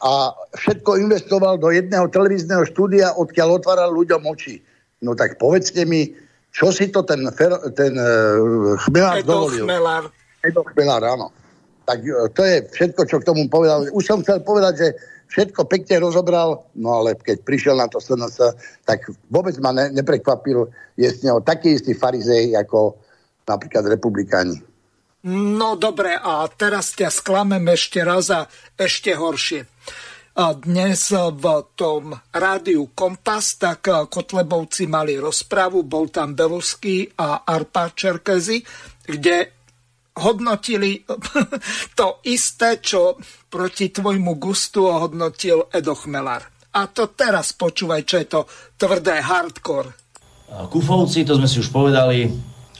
a 0.00 0.32
všetko 0.56 1.00
investoval 1.00 1.60
do 1.60 1.68
jedného 1.72 2.08
televízneho 2.08 2.64
štúdia, 2.68 3.12
odkiaľ 3.16 3.60
otváral 3.60 3.92
ľuďom 3.92 4.24
oči. 4.24 4.64
No 5.04 5.12
tak 5.12 5.36
povedzte 5.36 5.84
mi, 5.84 6.12
čo 6.54 6.70
si 6.70 6.86
to 6.94 7.02
ten, 7.02 7.26
ten 7.74 7.92
uh, 7.98 8.78
chmelár 8.86 9.18
Edo 9.18 9.26
dovolil? 9.26 9.66
Chmelár. 9.66 10.04
Edo 10.38 10.62
Chmelár, 10.62 11.02
áno. 11.02 11.34
Tak 11.84 11.98
to 12.32 12.42
je 12.46 12.56
všetko, 12.70 13.02
čo 13.10 13.16
k 13.20 13.28
tomu 13.28 13.50
povedal. 13.50 13.90
Už 13.92 14.06
som 14.06 14.22
chcel 14.22 14.40
povedať, 14.40 14.74
že 14.78 14.88
všetko 15.34 15.66
pekne 15.66 15.98
rozobral, 16.00 16.64
no 16.78 17.02
ale 17.02 17.18
keď 17.18 17.42
prišiel 17.42 17.74
na 17.76 17.90
to 17.90 17.98
SNS, 17.98 18.54
tak 18.86 19.10
vôbec 19.28 19.58
ma 19.58 19.74
ne, 19.74 19.90
neprekvapil, 19.90 20.70
je 20.94 21.08
z 21.10 21.26
neho 21.26 21.42
taký 21.42 21.74
istý 21.74 21.92
farizej 21.92 22.54
ako 22.54 23.02
napríklad 23.44 23.90
republikáni. 23.90 24.62
No 25.24 25.74
dobre, 25.80 26.14
a 26.14 26.44
teraz 26.52 26.92
ťa 26.92 27.08
sklamem 27.08 27.64
ešte 27.72 28.04
raz 28.04 28.28
a 28.28 28.44
ešte 28.76 29.16
horšie. 29.16 29.64
Dnes 30.34 31.14
v 31.14 31.46
tom 31.78 32.10
rádiu 32.34 32.90
Kompas, 32.90 33.54
tak 33.54 33.86
Kotlebovci 34.10 34.90
mali 34.90 35.14
rozpravu, 35.14 35.86
bol 35.86 36.10
tam 36.10 36.34
Belusky 36.34 37.06
a 37.06 37.46
Arpa 37.46 37.94
Čerkezi, 37.94 38.58
kde 39.06 39.54
hodnotili 40.18 41.06
to 41.98 42.18
isté, 42.26 42.82
čo 42.82 43.14
proti 43.46 43.94
tvojmu 43.94 44.34
gustu 44.34 44.90
hodnotil 44.90 45.70
Edo 45.70 45.94
Chmelar. 45.94 46.42
A 46.74 46.90
to 46.90 47.14
teraz 47.14 47.54
počúvaj, 47.54 48.02
čo 48.02 48.16
je 48.18 48.26
to 48.26 48.40
tvrdé 48.74 49.22
hardcore. 49.22 49.94
Kufovci, 50.50 51.22
to 51.22 51.38
sme 51.38 51.46
si 51.46 51.62
už 51.62 51.70
povedali, 51.70 52.26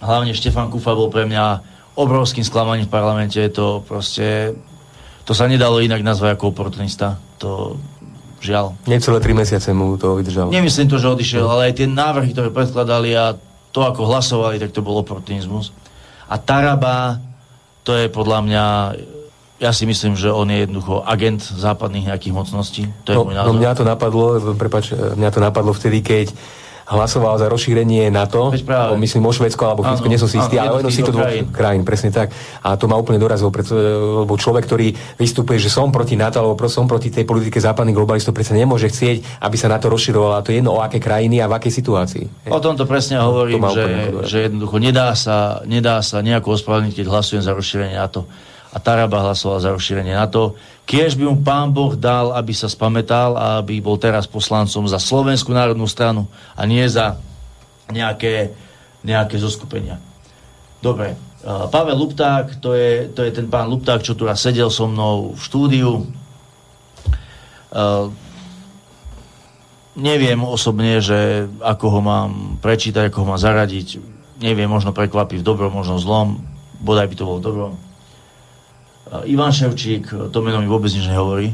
hlavne 0.03 0.35
Štefan 0.35 0.75
Kufa 0.75 0.99
bol 0.99 1.07
pre 1.07 1.23
mňa 1.23 1.63
obrovským 1.95 2.43
sklamaním 2.43 2.91
v 2.91 2.95
parlamente, 2.99 3.39
to 3.55 3.79
proste, 3.87 4.59
to 5.23 5.31
sa 5.31 5.47
nedalo 5.47 5.79
inak 5.79 6.03
nazvať 6.03 6.35
ako 6.35 6.51
oportunista, 6.51 7.15
to 7.45 7.77
žiaľ. 8.41 8.73
Necelé 8.89 9.21
tri 9.21 9.37
mesiace 9.37 9.69
mu 9.77 10.01
to 10.01 10.17
vydržalo. 10.17 10.49
Nemyslím 10.49 10.89
to, 10.89 10.97
že 10.97 11.13
odišiel, 11.13 11.45
ale 11.45 11.73
aj 11.73 11.85
tie 11.85 11.89
návrhy, 11.89 12.33
ktoré 12.33 12.49
predkladali 12.49 13.13
a 13.13 13.37
to, 13.73 13.81
ako 13.85 14.09
hlasovali, 14.09 14.57
tak 14.57 14.73
to 14.73 14.81
bol 14.81 14.97
oportunizmus. 14.97 15.77
A 16.29 16.41
Taraba, 16.41 17.21
to 17.85 17.93
je 17.93 18.09
podľa 18.09 18.39
mňa 18.45 18.65
ja 19.63 19.71
si 19.71 19.87
myslím, 19.87 20.19
že 20.19 20.29
on 20.35 20.51
je 20.51 20.67
jednoducho 20.67 21.07
agent 21.07 21.41
západných 21.41 22.11
nejakých 22.11 22.35
mocností. 22.35 22.83
To 23.07 23.09
je 23.15 23.17
no, 23.17 23.25
môj 23.25 23.35
no 23.35 23.39
názor. 23.39 23.55
mňa 23.55 23.73
to 23.79 23.85
napadlo, 23.87 24.27
prepač, 24.59 24.93
mňa 24.93 25.31
to 25.31 25.41
napadlo 25.41 25.73
vtedy, 25.73 26.03
keď 26.03 26.35
hlasoval 26.85 27.41
za 27.41 27.49
rozšírenie 27.49 28.13
NATO, 28.13 28.53
o, 28.53 28.95
myslím 29.01 29.25
o 29.25 29.33
Švedsko 29.33 29.65
alebo 29.65 29.83
Fínsko, 29.85 30.07
nie 30.09 30.21
som 30.21 30.29
si 30.29 30.37
istý, 30.37 30.61
ale 30.61 30.85
si 30.93 31.01
to 31.01 31.17
dvoch 31.17 31.33
krajín. 31.53 31.83
presne 31.83 32.13
tak. 32.13 32.31
A 32.61 32.77
to 32.77 32.85
ma 32.85 33.01
úplne 33.01 33.17
dorazilo, 33.17 33.49
pretože, 33.49 33.81
lebo 34.25 34.37
človek, 34.37 34.69
ktorý 34.69 34.93
vystupuje, 35.17 35.57
že 35.57 35.73
som 35.73 35.89
proti 35.89 36.15
NATO, 36.15 36.45
alebo 36.45 36.61
som 36.69 36.85
proti 36.85 37.09
tej 37.09 37.25
politike 37.25 37.57
západných 37.57 37.97
globalistov, 37.97 38.37
predsa 38.37 38.53
nemôže 38.53 38.93
chcieť, 38.93 39.41
aby 39.41 39.57
sa 39.57 39.73
NATO 39.73 39.89
rozširovalo. 39.89 40.37
A 40.37 40.45
to 40.45 40.53
je 40.53 40.61
jedno 40.61 40.77
o 40.77 40.81
aké 40.85 41.01
krajiny 41.01 41.41
a 41.41 41.49
v 41.49 41.57
akej 41.57 41.73
situácii. 41.73 42.25
O 42.53 42.61
tom 42.61 42.77
to 42.77 42.85
presne 42.85 43.17
hovorím, 43.21 43.65
to 43.65 43.77
že, 43.77 43.85
že 44.29 44.39
jednoducho 44.51 44.77
nedá 44.77 45.17
sa, 45.17 45.65
nedá 45.65 46.05
sa 46.05 46.21
nejako 46.21 46.61
ospravedlniť, 46.61 46.95
keď 47.01 47.07
hlasujem 47.09 47.43
za 47.45 47.57
rozšírenie 47.57 47.97
NATO 47.97 48.29
a 48.75 48.79
Taraba 48.83 49.23
hlasoval 49.31 49.63
za 49.63 49.71
rozšírenie 49.71 50.11
NATO. 50.11 50.59
Kiež 50.85 51.17
by 51.17 51.25
mu 51.25 51.37
pán 51.41 51.73
Boh 51.73 51.97
dal, 51.97 52.37
aby 52.37 52.53
sa 52.53 52.69
spametal 52.69 53.41
a 53.41 53.65
aby 53.65 53.81
bol 53.81 53.97
teraz 53.97 54.29
poslancom 54.29 54.85
za 54.85 55.01
Slovenskú 55.01 55.57
národnú 55.57 55.89
stranu 55.89 56.29
a 56.53 56.69
nie 56.69 56.85
za 56.85 57.17
nejaké, 57.89 58.53
nejaké 59.01 59.41
zoskupenia. 59.41 59.97
Dobre, 60.85 61.17
uh, 61.17 61.73
Pavel 61.73 61.97
Lupták, 61.97 62.61
to 62.61 62.77
je, 62.77 63.09
to 63.09 63.25
je 63.25 63.33
ten 63.33 63.49
pán 63.49 63.73
Lupták, 63.73 64.05
čo 64.05 64.13
tu 64.13 64.29
raz 64.29 64.45
sedel 64.45 64.69
so 64.69 64.85
mnou 64.85 65.33
v 65.33 65.41
štúdiu. 65.41 66.05
Uh, 67.73 68.13
neviem 69.97 70.37
osobne, 70.45 71.01
že 71.01 71.49
ako 71.65 71.87
ho 71.89 72.01
mám 72.05 72.31
prečítať, 72.61 73.09
ako 73.09 73.25
ho 73.25 73.27
mám 73.33 73.41
zaradiť. 73.41 74.05
Neviem, 74.45 74.69
možno 74.69 74.93
prekvapí 74.93 75.41
v 75.41 75.47
dobrom, 75.47 75.73
možno 75.73 75.97
zlom. 75.97 76.45
Bodaj 76.85 77.09
by 77.09 77.15
to 77.17 77.25
bolo 77.25 77.39
v 77.41 77.47
dobrom. 77.49 77.73
Ivan 79.25 79.53
Ševčík, 79.53 80.33
to 80.33 80.39
meno 80.41 80.61
mi 80.61 80.69
vôbec 80.69 80.89
nič 80.89 81.05
nehovorí. 81.07 81.53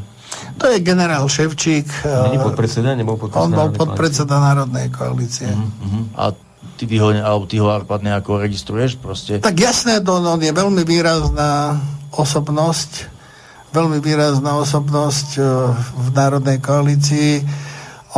To 0.62 0.70
je 0.70 0.78
generál 0.80 1.26
Ševčík. 1.26 1.90
Není 2.06 2.38
podpredseda, 2.38 2.94
nebol 2.94 3.18
podpredseda 3.18 3.44
On 3.44 3.50
bol 3.50 3.68
podpredseda 3.74 4.36
Národnej 4.38 4.86
koalície. 4.94 5.50
Uh-huh, 5.50 5.66
uh-huh. 5.66 6.04
A 6.14 6.24
ty, 6.78 6.86
ty 6.86 6.96
ho, 7.02 7.10
alebo 7.10 7.44
ty 7.50 7.58
ho 7.58 7.68
Arpad 7.68 8.06
nejako 8.06 8.38
registruješ 8.38 8.96
proste? 9.00 9.42
Tak 9.42 9.56
jasné, 9.58 9.98
to, 10.00 10.22
on 10.22 10.40
je 10.40 10.52
veľmi 10.54 10.86
výrazná 10.86 11.80
osobnosť, 12.14 13.10
veľmi 13.74 13.98
výrazná 13.98 14.54
osobnosť 14.60 15.28
e, 15.36 15.42
v 15.74 16.08
Národnej 16.14 16.58
koalícii. 16.62 17.42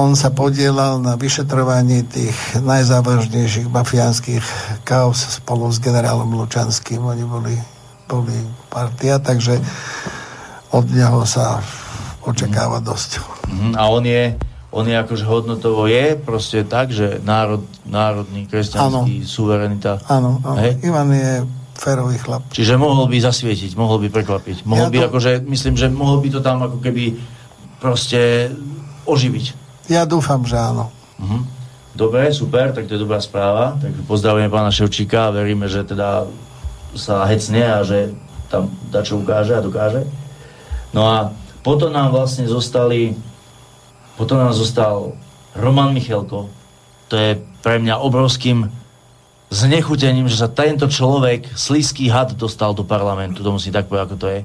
On 0.00 0.16
sa 0.16 0.32
podielal 0.32 1.04
na 1.04 1.20
vyšetrovaní 1.20 2.08
tých 2.08 2.36
najzávažnejších 2.60 3.68
mafiánskych 3.68 4.44
kaos 4.88 5.40
spolu 5.40 5.68
s 5.68 5.80
generálom 5.80 6.32
Lučanským. 6.32 7.04
Oni 7.04 7.24
boli 7.28 7.54
boli 8.12 8.36
partia, 8.72 9.20
takže 9.20 9.60
od 10.72 10.88
neho 10.88 11.28
sa 11.28 11.60
očakáva 12.24 12.80
dosť. 12.80 13.20
Mm, 13.52 13.76
a 13.76 13.82
on 13.92 14.04
je, 14.08 14.32
on 14.72 14.88
je 14.88 14.96
akože 14.96 15.24
hodnotovo 15.28 15.84
je 15.84 16.16
proste 16.16 16.64
tak, 16.64 16.88
že 16.88 17.20
národ, 17.20 17.60
národný, 17.84 18.48
kresťanský, 18.48 19.14
ano. 19.20 19.28
suverenita. 19.28 20.00
Áno, 20.08 20.40
Ivan 20.80 21.12
je 21.12 21.44
férový 21.76 22.16
chlap. 22.16 22.46
Čiže 22.54 22.80
mohol 22.80 23.10
by 23.10 23.18
zasvietiť, 23.20 23.76
mohol 23.76 24.00
by 24.00 24.08
prekvapiť. 24.08 24.64
Mohol 24.64 24.88
ja 24.88 24.92
by 24.94 24.98
to... 24.98 25.06
akože, 25.12 25.30
myslím, 25.44 25.74
že 25.76 25.86
mohol 25.92 26.22
by 26.22 26.28
to 26.30 26.40
tam 26.40 26.62
ako 26.62 26.78
keby 26.78 27.18
proste 27.82 28.54
oživiť. 29.04 29.44
Ja 29.90 30.06
dúfam, 30.06 30.46
že 30.46 30.56
áno. 30.56 30.88
Mhm. 31.20 31.60
Dobre, 31.92 32.32
super, 32.32 32.72
tak 32.72 32.88
to 32.88 32.96
je 32.96 33.04
dobrá 33.04 33.20
správa. 33.20 33.76
Tak 33.76 34.08
pozdravujeme 34.08 34.48
pána 34.48 34.72
Ševčíka 34.72 35.28
a 35.28 35.34
veríme, 35.36 35.68
že 35.68 35.84
teda 35.84 36.24
sa 36.96 37.28
hecne 37.28 37.60
a 37.68 37.84
že 37.84 38.16
tam 38.52 38.68
dačo 38.92 39.16
ukáže 39.16 39.56
a 39.56 39.64
dokáže. 39.64 40.04
No 40.92 41.08
a 41.08 41.32
potom 41.64 41.88
nám 41.88 42.12
vlastne 42.12 42.44
zostali, 42.44 43.16
potom 44.20 44.36
nám 44.36 44.52
zostal 44.52 45.16
Roman 45.56 45.96
Michelko. 45.96 46.52
To 47.08 47.14
je 47.16 47.40
pre 47.64 47.80
mňa 47.80 47.96
obrovským 48.04 48.68
znechutením, 49.48 50.28
že 50.28 50.40
sa 50.40 50.48
tento 50.52 50.84
človek, 50.88 51.48
slízký 51.56 52.12
had, 52.12 52.36
dostal 52.36 52.76
do 52.76 52.84
parlamentu. 52.84 53.40
To 53.40 53.56
musím 53.56 53.72
tak 53.72 53.88
povedať, 53.88 54.04
ako 54.04 54.16
to 54.20 54.28
je. 54.28 54.40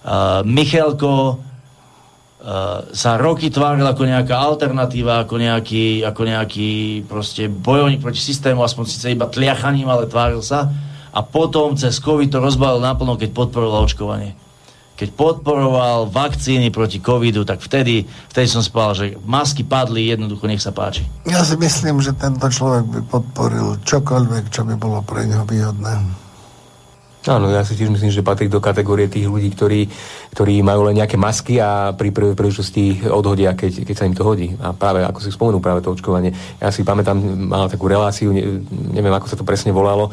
Uh, 0.00 0.40
Michelko 0.48 1.12
uh, 1.36 2.88
sa 2.92 3.20
roky 3.20 3.52
tváril 3.52 3.84
ako 3.84 4.08
nejaká 4.08 4.36
alternatíva, 4.40 5.28
ako 5.28 5.36
nejaký, 5.36 6.04
ako 6.08 6.22
nejaký 6.24 6.70
proste 7.04 7.52
bojovník 7.52 8.00
proti 8.00 8.20
systému, 8.20 8.64
aspoň 8.64 8.84
síce 8.88 9.12
iba 9.12 9.28
tliachaním, 9.28 9.92
ale 9.92 10.08
tváril 10.08 10.40
sa 10.40 10.72
a 11.10 11.20
potom 11.26 11.74
cez 11.74 11.98
COVID 11.98 12.30
to 12.30 12.38
rozbalil 12.38 12.78
naplno, 12.78 13.18
keď 13.18 13.30
podporoval 13.34 13.86
očkovanie. 13.86 14.32
Keď 15.00 15.16
podporoval 15.16 16.12
vakcíny 16.12 16.68
proti 16.68 17.00
covidu, 17.00 17.40
tak 17.48 17.64
vtedy, 17.64 18.04
vtedy 18.04 18.48
som 18.52 18.60
spal, 18.60 18.92
že 18.92 19.16
masky 19.24 19.64
padli, 19.64 20.12
jednoducho 20.12 20.44
nech 20.44 20.60
sa 20.60 20.76
páči. 20.76 21.08
Ja 21.24 21.40
si 21.40 21.56
myslím, 21.56 22.04
že 22.04 22.12
tento 22.12 22.44
človek 22.44 22.84
by 22.84 23.00
podporil 23.08 23.80
čokoľvek, 23.80 24.52
čo 24.52 24.68
by 24.68 24.76
bolo 24.76 25.00
pre 25.00 25.24
neho 25.24 25.48
výhodné. 25.48 26.20
Áno, 27.28 27.52
ja 27.52 27.60
si 27.68 27.76
tiež 27.76 27.92
myslím, 27.92 28.08
že 28.08 28.24
patrí 28.24 28.48
do 28.48 28.64
kategórie 28.64 29.04
tých 29.04 29.28
ľudí, 29.28 29.52
ktorí, 29.52 29.92
ktorí 30.32 30.64
majú 30.64 30.88
len 30.88 30.96
nejaké 30.96 31.20
masky 31.20 31.60
a 31.60 31.92
pri 31.92 32.16
prvej 32.16 32.32
príležitosti 32.32 33.04
odhodia, 33.12 33.52
keď, 33.52 33.84
keď 33.84 33.94
sa 33.96 34.08
im 34.08 34.16
to 34.16 34.24
hodí. 34.24 34.56
A 34.56 34.72
práve, 34.72 35.04
ako 35.04 35.20
si 35.20 35.28
spomenul, 35.28 35.60
práve 35.60 35.84
to 35.84 35.92
očkovanie. 35.92 36.32
Ja 36.56 36.72
si 36.72 36.80
pamätám, 36.80 37.20
mal 37.20 37.68
takú 37.68 37.92
reláciu, 37.92 38.32
ne, 38.32 38.64
neviem, 38.96 39.12
ako 39.12 39.28
sa 39.28 39.36
to 39.36 39.44
presne 39.44 39.68
volalo, 39.68 40.08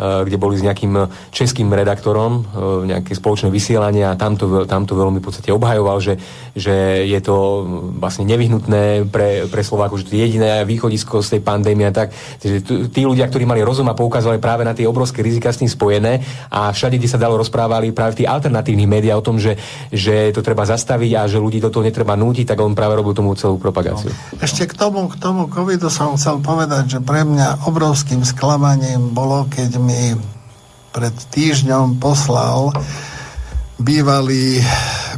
kde 0.00 0.36
boli 0.40 0.56
s 0.56 0.64
nejakým 0.64 1.12
českým 1.30 1.68
redaktorom, 1.68 2.32
eh, 2.40 2.96
nejaké 2.96 3.12
spoločné 3.12 3.52
vysielanie 3.52 4.08
a 4.08 4.16
tam 4.16 4.34
to, 4.34 4.64
tam 4.64 4.88
to 4.88 4.96
veľmi 4.96 5.20
v 5.20 5.26
podstate 5.26 5.52
obhajoval, 5.52 6.00
že, 6.00 6.16
že 6.56 7.04
je 7.04 7.20
to 7.20 7.66
vlastne 8.00 8.24
nevyhnutné 8.24 9.08
pre, 9.12 9.46
pre 9.46 9.62
Slováku, 9.62 10.00
že 10.00 10.08
to 10.08 10.16
je 10.16 10.24
jediné 10.24 10.64
východisko 10.64 11.20
z 11.20 11.36
tej 11.36 11.40
pandémie 11.44 11.84
a 11.88 11.92
tak. 11.92 12.12
Takže 12.40 12.88
tí 12.88 13.02
ľudia, 13.04 13.28
ktorí 13.28 13.44
mali 13.44 13.60
rozum 13.60 13.88
a 13.92 13.98
poukázali 13.98 14.40
práve 14.40 14.64
na 14.64 14.72
tie 14.72 14.88
obrovské 14.88 15.20
rizika 15.20 15.52
s 15.52 15.60
tým 15.60 15.70
spojené 15.70 16.20
a 16.48 16.72
všade, 16.72 16.96
kde 16.96 17.08
sa 17.10 17.20
dalo, 17.20 17.36
rozprávali 17.36 17.92
práve 17.92 18.16
v 18.16 18.24
tých 18.24 18.30
alternatívnych 18.30 18.88
médiách 18.88 19.20
o 19.20 19.26
tom, 19.26 19.36
že, 19.36 19.56
že 19.92 20.32
to 20.32 20.40
treba 20.40 20.64
zastaviť 20.64 21.10
a 21.16 21.22
že 21.28 21.42
ľudí 21.42 21.60
do 21.60 21.68
toho 21.68 21.84
netreba 21.84 22.16
nútiť, 22.16 22.54
tak 22.54 22.58
on 22.60 22.72
práve 22.72 22.96
robil 22.96 23.12
tomu 23.12 23.36
celú 23.36 23.60
propagáciu. 23.60 24.08
No. 24.08 24.40
Ešte 24.40 24.64
k 24.64 24.74
tomu, 24.74 25.10
k 25.10 25.16
tomu 25.20 25.50
covidu 25.50 25.92
som 25.92 26.16
chcel 26.16 26.40
povedať, 26.40 26.96
že 26.96 26.98
pre 27.02 27.26
mňa 27.26 27.68
obrovským 27.68 28.22
sklamaním 28.24 29.12
bolo, 29.12 29.46
keď 29.50 29.70
mi 29.76 29.89
mi 29.90 30.14
pred 30.94 31.14
týždňom 31.34 31.98
poslal 31.98 32.70
bývalý, 33.82 34.62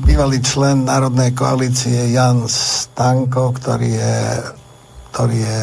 bývalý 0.00 0.40
člen 0.40 0.88
Národnej 0.88 1.36
koalície 1.36 2.08
Jan 2.16 2.48
Stanko, 2.48 3.52
ktorý 3.52 3.90
je, 3.92 4.16
ktorý 5.12 5.38
je 5.44 5.60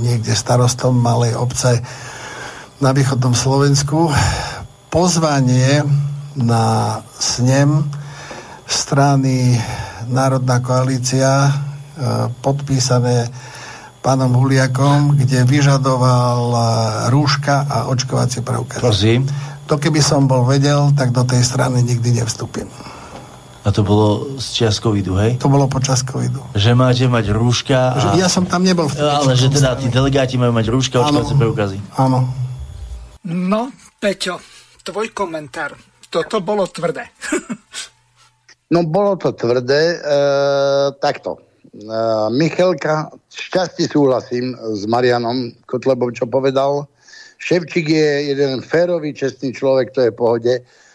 niekde 0.00 0.32
starostom 0.32 0.96
malej 0.96 1.36
obce 1.36 1.84
na 2.80 2.96
východnom 2.96 3.36
Slovensku, 3.36 4.08
pozvanie 4.88 5.84
na 6.36 6.96
snem 7.20 7.84
strany 8.64 9.56
Národná 10.08 10.64
koalícia 10.64 11.48
e, 11.48 11.50
podpísané 12.40 13.28
pánom 14.06 14.30
Huliakom, 14.38 15.18
kde 15.18 15.42
vyžadoval 15.42 16.54
e, 16.54 16.60
rúška 17.10 17.66
a 17.66 17.90
očkovacie 17.90 18.46
preukaz. 18.46 18.78
Prosím. 18.78 19.26
To 19.66 19.82
keby 19.82 19.98
som 19.98 20.30
bol 20.30 20.46
vedel, 20.46 20.94
tak 20.94 21.10
do 21.10 21.26
tej 21.26 21.42
strany 21.42 21.82
nikdy 21.82 22.22
nevstúpim. 22.22 22.70
A 23.66 23.74
to 23.74 23.82
bolo 23.82 24.38
z 24.38 24.62
čas 24.62 24.78
covidu, 24.78 25.18
hej? 25.18 25.42
To 25.42 25.50
bolo 25.50 25.66
počas 25.66 26.06
covidu. 26.06 26.38
Že 26.54 26.78
máte 26.78 27.10
mať 27.10 27.34
rúška 27.34 27.98
a... 27.98 28.14
Ja 28.14 28.30
som 28.30 28.46
tam 28.46 28.62
nebol 28.62 28.86
vtedy. 28.86 29.10
Ale 29.10 29.34
že 29.34 29.50
teda 29.50 29.74
tí 29.74 29.90
delegáti 29.90 30.38
majú 30.38 30.54
mať 30.54 30.70
rúška 30.70 31.02
a 31.02 31.10
očkovacie 31.10 31.34
preukazy. 31.34 31.78
Áno. 31.98 32.30
No, 33.26 33.74
Peťo, 33.98 34.38
tvoj 34.86 35.10
komentár. 35.10 35.74
Toto 36.06 36.38
bolo 36.38 36.70
tvrdé. 36.70 37.10
no, 38.72 38.86
bolo 38.86 39.18
to 39.18 39.34
tvrdé. 39.34 39.98
E, 39.98 40.10
takto. 41.02 41.45
Uh, 41.76 42.32
Michalka, 42.32 43.12
šťastí 43.28 43.92
súhlasím 43.92 44.56
s 44.56 44.88
Marianom 44.88 45.52
Kotlebom, 45.68 46.08
čo 46.16 46.24
povedal. 46.24 46.88
Ševčík 47.36 47.92
je 47.92 48.32
jeden 48.32 48.64
férový, 48.64 49.12
čestný 49.12 49.52
človek, 49.52 49.92
to 49.92 50.08
je 50.08 50.10
v 50.10 50.16
pohode. 50.16 50.54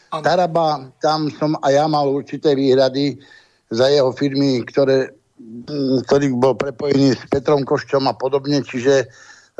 Taraba, 0.09 0.89
tam 0.97 1.29
som 1.37 1.53
a 1.61 1.69
ja 1.69 1.85
mal 1.85 2.09
určité 2.09 2.57
výhrady 2.57 3.21
za 3.69 3.93
jeho 3.93 4.09
firmy, 4.09 4.65
ktoré 4.65 5.13
ktorý 6.05 6.37
bol 6.37 6.53
prepojený 6.53 7.17
s 7.17 7.23
Petrom 7.29 7.65
Koščom 7.65 8.09
a 8.09 8.17
podobne, 8.17 8.65
čiže 8.65 9.09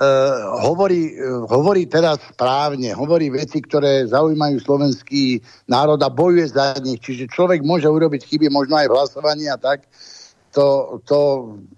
Uh, 0.02 0.58
hovorí, 0.66 1.14
uh, 1.20 1.46
hovorí 1.52 1.86
teraz 1.86 2.18
správne, 2.34 2.90
hovorí 2.96 3.30
veci, 3.30 3.62
ktoré 3.62 4.08
zaujímajú 4.10 4.58
slovenský 4.64 5.44
národ 5.70 6.00
a 6.02 6.10
bojuje 6.10 6.48
za 6.58 6.74
nich. 6.82 7.04
Čiže 7.06 7.30
človek 7.30 7.62
môže 7.62 7.86
urobiť 7.86 8.26
chyby 8.26 8.50
možno 8.50 8.82
aj 8.82 8.88
v 8.88 8.96
hlasovaní 8.98 9.46
a 9.52 9.62
tak. 9.62 9.86
To, 10.52 11.00
to 11.08 11.20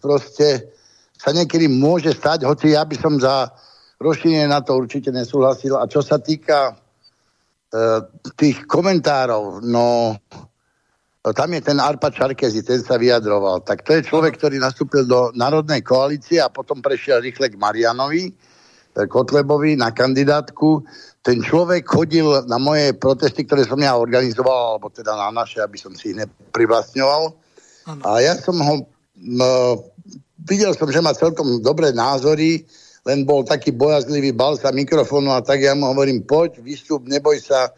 proste 0.01 0.73
sa 1.13 1.31
niekedy 1.31 1.71
môže 1.71 2.11
stať, 2.11 2.43
hoci 2.43 2.75
ja 2.75 2.83
by 2.83 2.95
som 2.99 3.15
za 3.21 3.53
rozšírenie 4.01 4.51
na 4.51 4.59
to 4.59 4.75
určite 4.75 5.13
nesúhlasil. 5.13 5.79
A 5.79 5.87
čo 5.87 6.03
sa 6.03 6.19
týka 6.19 6.75
uh, 6.75 7.99
tých 8.35 8.67
komentárov, 8.67 9.63
no 9.63 10.17
tam 11.31 11.55
je 11.55 11.61
ten 11.63 11.79
Arpa 11.79 12.11
Čarkezi, 12.11 12.67
ten 12.67 12.83
sa 12.83 12.99
vyjadroval. 12.99 13.63
Tak 13.63 13.87
to 13.87 13.95
je 13.95 14.03
človek, 14.03 14.35
ktorý 14.35 14.59
nastúpil 14.59 15.07
do 15.07 15.31
Národnej 15.31 15.79
koalície 15.79 16.43
a 16.43 16.51
potom 16.51 16.83
prešiel 16.83 17.23
rýchle 17.23 17.47
k 17.47 17.55
Marianovi, 17.55 18.27
Kotlebovi 18.91 19.79
na 19.79 19.95
kandidátku. 19.95 20.83
Ten 21.23 21.39
človek 21.39 21.87
chodil 21.87 22.27
na 22.51 22.59
moje 22.59 22.91
protesty, 22.99 23.47
ktoré 23.47 23.63
som 23.63 23.79
ja 23.79 23.95
organizoval, 23.95 24.75
alebo 24.75 24.91
teda 24.91 25.15
na 25.15 25.31
naše, 25.31 25.63
aby 25.63 25.79
som 25.79 25.95
si 25.95 26.11
ich 26.11 26.19
neprivlastňoval. 26.19 27.42
A 27.87 28.19
ja 28.23 28.33
som 28.39 28.55
ho... 28.59 28.87
No, 29.19 29.49
videl 30.49 30.75
som, 30.75 30.91
že 30.91 31.03
má 31.03 31.15
celkom 31.15 31.63
dobré 31.63 31.95
názory, 31.95 32.67
len 33.03 33.27
bol 33.27 33.43
taký 33.43 33.71
bojazlivý, 33.75 34.31
bal 34.31 34.55
sa 34.55 34.71
mikrofónu 34.71 35.31
a 35.31 35.43
tak 35.43 35.63
ja 35.63 35.75
mu 35.75 35.91
hovorím, 35.91 36.23
poď, 36.23 36.59
vystup, 36.63 37.03
neboj 37.07 37.39
sa, 37.39 37.71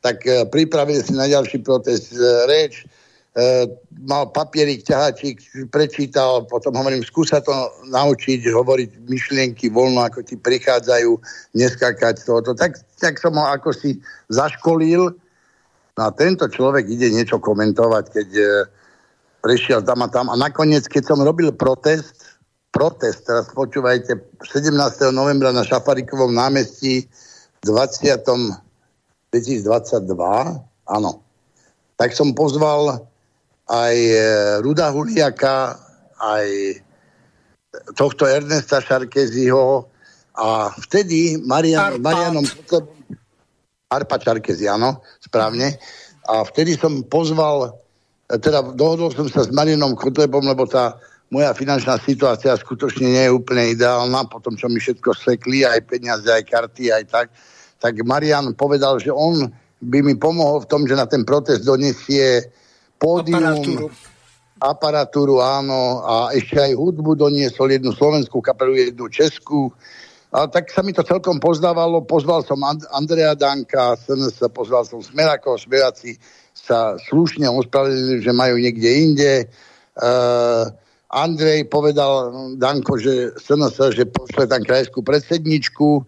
tak 0.00 0.24
e, 0.24 0.48
pripravil 0.48 1.00
si 1.04 1.12
na 1.12 1.28
ďalší 1.28 1.60
protest 1.60 2.16
e, 2.16 2.24
reč, 2.48 2.84
e, 3.36 3.68
mal 4.08 4.32
papierik, 4.32 4.84
ťahačík, 4.88 5.68
prečítal, 5.68 6.48
potom 6.48 6.72
hovorím, 6.72 7.04
skúsa 7.04 7.44
to 7.44 7.52
naučiť, 7.92 8.48
hovoriť 8.48 8.90
myšlienky 9.08 9.68
voľno, 9.68 10.08
ako 10.08 10.24
ti 10.24 10.40
prichádzajú, 10.40 11.10
neskakať 11.52 12.14
z 12.16 12.24
tohoto. 12.24 12.56
Tak, 12.56 12.80
tak 12.96 13.20
som 13.20 13.36
ho 13.36 13.44
ako 13.44 13.76
si 13.76 14.00
zaškolil. 14.32 15.12
No 15.92 16.00
a 16.00 16.10
tento 16.16 16.48
človek 16.48 16.88
ide 16.88 17.12
niečo 17.12 17.36
komentovať, 17.36 18.04
keď 18.08 18.28
prešiel 19.42 19.82
tam 19.82 20.06
a 20.06 20.08
tam. 20.08 20.30
A 20.30 20.38
nakoniec, 20.38 20.86
keď 20.86 21.12
som 21.12 21.18
robil 21.20 21.50
protest, 21.52 22.38
protest, 22.72 23.26
teraz 23.26 23.50
počúvajte, 23.52 24.16
17. 24.40 24.72
novembra 25.12 25.50
na 25.52 25.66
Šafarikovom 25.66 26.32
námestí 26.32 27.10
20. 27.66 28.62
2022, 29.32 30.12
áno. 30.92 31.24
Tak 31.96 32.12
som 32.12 32.36
pozval 32.36 33.08
aj 33.64 33.96
e, 33.96 34.20
Ruda 34.60 34.92
Huliaka, 34.92 35.80
aj 36.20 36.46
tohto 37.96 38.28
Ernesta 38.28 38.84
Šarkeziho 38.84 39.88
a 40.36 40.68
vtedy 40.84 41.40
Marian, 41.40 41.96
Marianom 42.04 42.44
Arpa 43.88 44.20
Čarkezi, 44.20 44.68
áno, 44.68 45.00
správne. 45.24 45.80
A 46.28 46.44
vtedy 46.44 46.76
som 46.76 47.00
pozval, 47.08 47.72
teda 48.40 48.76
dohodol 48.76 49.12
som 49.12 49.28
sa 49.28 49.44
s 49.44 49.50
Marianom 49.52 49.96
Kotlebom, 49.98 50.46
lebo 50.46 50.64
tá 50.64 50.96
moja 51.32 51.52
finančná 51.56 51.96
situácia 52.00 52.52
skutočne 52.56 53.08
nie 53.08 53.24
je 53.24 53.32
úplne 53.32 53.72
ideálna, 53.72 54.28
po 54.28 54.40
tom, 54.40 54.56
čo 54.56 54.68
mi 54.68 54.80
všetko 54.80 55.16
sekli, 55.16 55.64
aj 55.64 55.88
peniaze, 55.88 56.28
aj 56.28 56.44
karty, 56.44 56.92
aj 56.92 57.04
tak 57.08 57.28
tak 57.82 57.98
Marian 58.06 58.54
povedal, 58.54 59.02
že 59.02 59.10
on 59.10 59.50
by 59.82 59.98
mi 60.06 60.14
pomohol 60.14 60.62
v 60.62 60.70
tom, 60.70 60.86
že 60.86 60.94
na 60.94 61.10
ten 61.10 61.26
protest 61.26 61.66
donesie 61.66 62.46
pódium, 63.02 63.42
aparatúru. 63.42 63.86
aparatúru, 64.62 65.36
áno, 65.42 66.06
a 66.06 66.30
ešte 66.30 66.62
aj 66.62 66.78
hudbu 66.78 67.18
doniesol, 67.18 67.74
jednu 67.74 67.90
slovenskú 67.90 68.38
kapelu, 68.38 68.78
jednu 68.78 69.10
českú. 69.10 69.74
A 70.30 70.46
tak 70.46 70.70
sa 70.70 70.86
mi 70.86 70.94
to 70.94 71.02
celkom 71.02 71.42
pozdávalo. 71.42 72.06
Pozval 72.06 72.46
som 72.46 72.62
And- 72.62 72.86
Andrea 72.94 73.34
Danka, 73.34 73.98
SNS, 73.98 74.38
pozval 74.54 74.86
som 74.86 75.02
Smerakov, 75.02 75.58
Smeráci 75.58 76.14
sa 76.62 76.94
slušne 77.10 77.50
ospravedlili, 77.50 78.22
že 78.22 78.32
majú 78.32 78.54
niekde 78.54 78.90
inde. 78.90 79.32
Uh, 79.98 80.70
Andrej 81.12 81.68
povedal 81.68 82.32
Danko, 82.56 82.96
že 82.96 83.34
SNS, 83.36 83.98
že 83.98 84.08
pošle 84.08 84.48
tam 84.48 84.64
krajskú 84.64 85.04
predsedničku 85.04 86.06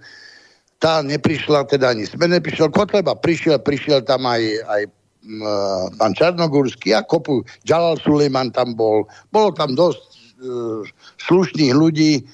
tá 0.81 1.01
neprišla, 1.01 1.69
teda 1.69 1.93
ani 1.93 2.05
sme 2.05 2.29
neprišiel, 2.29 2.69
Kotleba 2.69 3.17
prišiel, 3.17 3.57
prišiel 3.61 4.05
tam 4.05 4.29
aj, 4.29 4.43
aj 4.69 4.83
uh, 4.85 5.89
pán 5.97 6.13
Čarnogórsky 6.13 6.93
a 6.93 7.01
kopu, 7.01 7.41
Jalal 7.65 7.97
Sulejman 8.01 8.53
tam 8.53 8.77
bol, 8.77 9.09
bolo 9.33 9.51
tam 9.57 9.73
dosť 9.73 10.05
uh, 10.45 10.85
slušných 11.25 11.73
ľudí, 11.73 12.25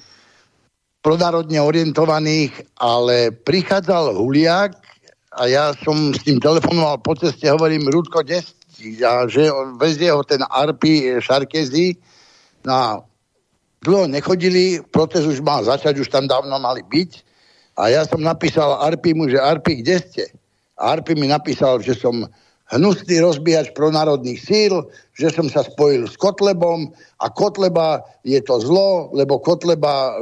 pronárodne 1.00 1.62
orientovaných, 1.62 2.52
ale 2.76 3.32
prichádzal 3.32 4.18
Huliak 4.18 4.89
a 5.30 5.46
ja 5.46 5.70
som 5.86 6.10
s 6.10 6.26
tým 6.26 6.42
telefonoval 6.42 6.98
po 7.02 7.14
ceste, 7.14 7.46
hovorím, 7.46 7.86
Rudko, 7.86 8.26
kde 8.26 8.42
a 9.04 9.28
že 9.28 9.52
vezie 9.76 10.08
ho 10.08 10.24
ten 10.24 10.40
Arpi 10.40 11.20
Šarkezi, 11.20 12.00
no 12.64 12.72
a 12.72 12.86
dlho 13.84 14.08
nechodili, 14.08 14.80
protest 14.88 15.28
už 15.28 15.44
mal 15.44 15.60
začať, 15.62 16.00
už 16.00 16.08
tam 16.08 16.24
dávno 16.24 16.56
mali 16.56 16.80
byť, 16.80 17.10
a 17.80 17.88
ja 17.88 18.02
som 18.04 18.20
napísal 18.20 18.76
Arpimu, 18.76 19.30
že 19.32 19.40
Arpi, 19.40 19.80
kde 19.80 19.96
ste? 20.04 20.24
A 20.76 20.96
Arpi 20.96 21.16
mi 21.16 21.28
napísal, 21.28 21.80
že 21.80 21.96
som 21.96 22.28
hnusný 22.70 23.18
rozbíjač 23.24 23.72
pronárodných 23.72 24.40
síl, 24.40 24.84
že 25.16 25.32
som 25.32 25.48
sa 25.48 25.64
spojil 25.64 26.06
s 26.06 26.14
Kotlebom 26.20 26.92
a 27.24 27.26
Kotleba 27.32 28.04
je 28.22 28.38
to 28.44 28.60
zlo, 28.62 29.10
lebo 29.16 29.40
Kotleba 29.40 30.12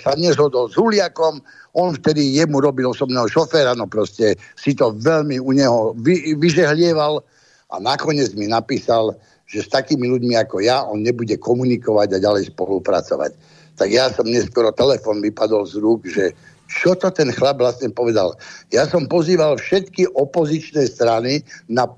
sa 0.00 0.16
nezhodol 0.16 0.72
s 0.72 0.74
Huliakom, 0.78 1.44
on 1.78 1.94
vtedy 1.94 2.34
jemu 2.34 2.58
robil 2.58 2.90
osobného 2.90 3.30
šoféra, 3.30 3.78
no 3.78 3.86
proste 3.86 4.34
si 4.58 4.74
to 4.74 4.90
veľmi 4.98 5.38
u 5.38 5.54
neho 5.54 5.94
vy, 6.02 6.34
vyžehlieval 6.34 7.22
a 7.70 7.74
nakoniec 7.78 8.34
mi 8.34 8.50
napísal, 8.50 9.14
že 9.46 9.62
s 9.62 9.70
takými 9.70 10.10
ľuďmi 10.10 10.34
ako 10.42 10.58
ja 10.58 10.82
on 10.82 11.06
nebude 11.06 11.38
komunikovať 11.38 12.18
a 12.18 12.22
ďalej 12.22 12.50
spolupracovať. 12.50 13.32
Tak 13.78 13.88
ja 13.94 14.10
som 14.10 14.26
neskoro 14.26 14.74
telefon 14.74 15.22
vypadol 15.22 15.62
z 15.70 15.78
rúk, 15.78 16.02
že 16.10 16.34
čo 16.68 16.98
to 16.98 17.08
ten 17.08 17.32
chlap 17.32 17.62
vlastne 17.62 17.88
povedal. 17.94 18.34
Ja 18.74 18.84
som 18.84 19.08
pozýval 19.08 19.56
všetky 19.56 20.10
opozičné 20.12 20.84
strany 20.84 21.40
na 21.70 21.88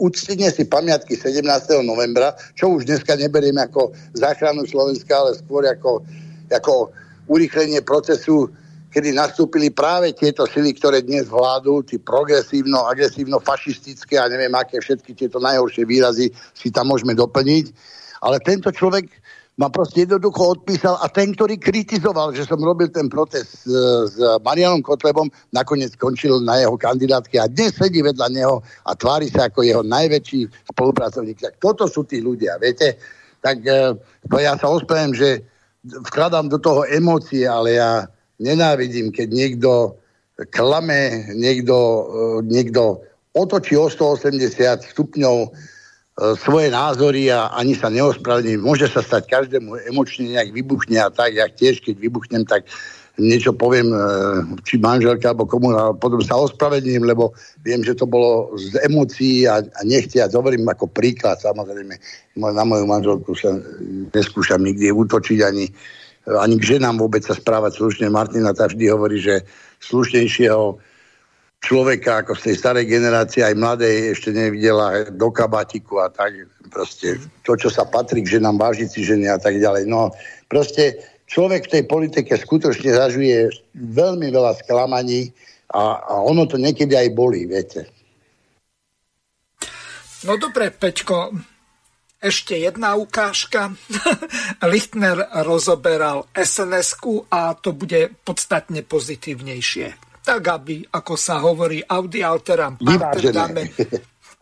uctenie 0.00 0.48
si 0.48 0.64
pamiatky 0.64 1.12
17. 1.14 1.44
novembra, 1.84 2.32
čo 2.56 2.72
už 2.72 2.88
dneska 2.88 3.20
neberiem 3.20 3.60
ako 3.60 3.92
záchranu 4.16 4.64
Slovenska, 4.64 5.12
ale 5.12 5.36
skôr 5.36 5.68
ako, 5.68 6.00
ako 6.48 6.88
urychlenie 7.28 7.84
procesu, 7.84 8.48
kedy 8.90 9.14
nastúpili 9.14 9.70
práve 9.70 10.10
tieto 10.12 10.44
sily, 10.50 10.74
ktoré 10.74 11.06
dnes 11.06 11.30
vládu, 11.30 11.86
tí 11.86 11.96
progresívno, 11.96 12.90
agresívno, 12.90 13.38
fašistické 13.38 14.18
a 14.18 14.26
neviem 14.26 14.52
aké 14.52 14.82
všetky 14.82 15.14
tieto 15.14 15.38
najhoršie 15.38 15.86
výrazy 15.86 16.34
si 16.52 16.68
tam 16.74 16.90
môžeme 16.90 17.14
doplniť. 17.14 17.70
Ale 18.20 18.36
tento 18.42 18.68
človek 18.74 19.08
ma 19.56 19.68
proste 19.68 20.08
jednoducho 20.08 20.56
odpísal 20.56 20.96
a 21.04 21.06
ten, 21.12 21.36
ktorý 21.36 21.60
kritizoval, 21.60 22.32
že 22.32 22.48
som 22.48 22.56
robil 22.56 22.88
ten 22.88 23.12
protest 23.12 23.64
s, 23.64 23.70
s 24.12 24.16
Marianom 24.40 24.80
Kotlebom, 24.80 25.28
nakoniec 25.52 25.92
skončil 25.92 26.40
na 26.40 26.56
jeho 26.56 26.80
kandidátke 26.80 27.36
a 27.36 27.44
dnes 27.44 27.76
sedí 27.76 28.00
vedľa 28.00 28.28
neho 28.32 28.64
a 28.88 28.96
tvári 28.96 29.28
sa 29.28 29.52
ako 29.52 29.60
jeho 29.60 29.84
najväčší 29.84 30.72
spolupracovník. 30.72 31.44
Tak 31.44 31.54
toto 31.60 31.84
sú 31.84 32.08
tí 32.08 32.24
ľudia, 32.24 32.56
viete? 32.56 32.96
Tak 33.44 33.56
e, 33.64 34.00
ja 34.40 34.56
sa 34.56 34.72
ospravedlňujem, 34.72 35.14
že 35.16 35.30
vkladám 36.08 36.48
do 36.48 36.56
toho 36.56 36.88
emócie, 36.88 37.44
ale 37.44 37.76
ja 37.76 38.08
nenávidím, 38.40 39.12
keď 39.12 39.28
niekto 39.28 39.70
klame, 40.48 41.30
niekto, 41.36 41.76
e, 41.76 42.02
niekto 42.48 43.04
otočí 43.36 43.76
o 43.76 43.86
180 43.86 44.88
stupňov 44.90 45.52
E, 46.20 46.36
svoje 46.36 46.68
názory 46.68 47.32
a 47.32 47.48
ani 47.56 47.72
sa 47.72 47.88
neospravedlní. 47.88 48.60
Môže 48.60 48.92
sa 48.92 49.00
stať 49.00 49.24
každému 49.30 49.88
emočne 49.88 50.36
nejak 50.36 50.52
vybuchne 50.52 51.00
a 51.00 51.08
tak, 51.08 51.32
ja 51.32 51.48
tiež, 51.48 51.80
keď 51.80 51.96
vybuchnem, 51.96 52.44
tak 52.44 52.68
niečo 53.16 53.56
poviem, 53.56 53.88
e, 53.88 53.98
či 54.60 54.76
manželka 54.76 55.32
alebo 55.32 55.48
komu, 55.48 55.72
a 55.72 55.96
potom 55.96 56.20
sa 56.20 56.36
ospravedlním, 56.36 57.08
lebo 57.08 57.32
viem, 57.64 57.80
že 57.80 57.96
to 57.96 58.04
bolo 58.04 58.52
z 58.60 58.84
emócií 58.84 59.48
a, 59.48 59.64
a 59.64 59.80
nechtia. 59.86 60.28
Hovorím 60.28 60.68
ako 60.68 60.92
príklad, 60.92 61.40
samozrejme, 61.40 61.96
na 62.36 62.64
moju 62.68 62.84
manželku 62.84 63.32
sa 63.32 63.56
neskúšam 64.12 64.60
nikdy 64.60 64.92
útočiť 64.92 65.38
ani, 65.40 65.72
ani 66.26 66.60
k 66.60 66.76
ženám 66.76 67.00
vôbec 67.00 67.24
sa 67.24 67.32
správať 67.32 67.80
slušne. 67.80 68.12
Martina 68.12 68.52
tá 68.52 68.68
vždy 68.68 68.84
hovorí, 68.92 69.22
že 69.22 69.46
slušnejšieho 69.80 70.76
človeka 71.60 72.24
ako 72.24 72.32
z 72.40 72.42
tej 72.50 72.54
starej 72.56 72.84
generácie, 72.88 73.44
aj 73.44 73.56
mladej, 73.56 74.16
ešte 74.16 74.32
nevidela 74.32 75.12
do 75.12 75.28
kabatiku 75.28 76.00
a 76.00 76.08
tak. 76.08 76.48
Proste 76.72 77.20
to, 77.44 77.56
čo 77.56 77.68
sa 77.68 77.84
patrí 77.84 78.24
k 78.24 78.40
ženám, 78.40 78.56
vážiť 78.56 78.88
si 78.88 79.00
ženy 79.04 79.28
a 79.28 79.36
tak 79.36 79.60
ďalej. 79.60 79.84
No 79.84 80.12
proste 80.48 81.00
človek 81.28 81.68
v 81.68 81.72
tej 81.78 81.84
politike 81.84 82.32
skutočne 82.36 82.96
zažuje 82.96 83.52
veľmi 83.76 84.32
veľa 84.32 84.56
sklamaní 84.64 85.30
a, 85.70 86.00
a 86.00 86.14
ono 86.24 86.48
to 86.48 86.56
niekedy 86.56 86.96
aj 86.96 87.08
bolí, 87.12 87.44
viete. 87.44 87.86
No 90.24 90.36
dobre, 90.36 90.68
Peťko, 90.68 91.32
ešte 92.20 92.60
jedna 92.60 92.94
ukážka. 92.94 93.72
Lichtner 94.72 95.24
rozoberal 95.42 96.28
sns 96.36 97.00
a 97.32 97.56
to 97.56 97.72
bude 97.72 98.12
podstatne 98.22 98.84
pozitívnejšie. 98.84 99.96
Tak, 100.20 100.42
aby, 100.44 100.84
ako 100.92 101.16
sa 101.16 101.40
hovorí, 101.40 101.80
Audi 101.80 102.20
Alteram 102.20 102.76
Parter 102.76 103.32
dáme, 103.32 103.72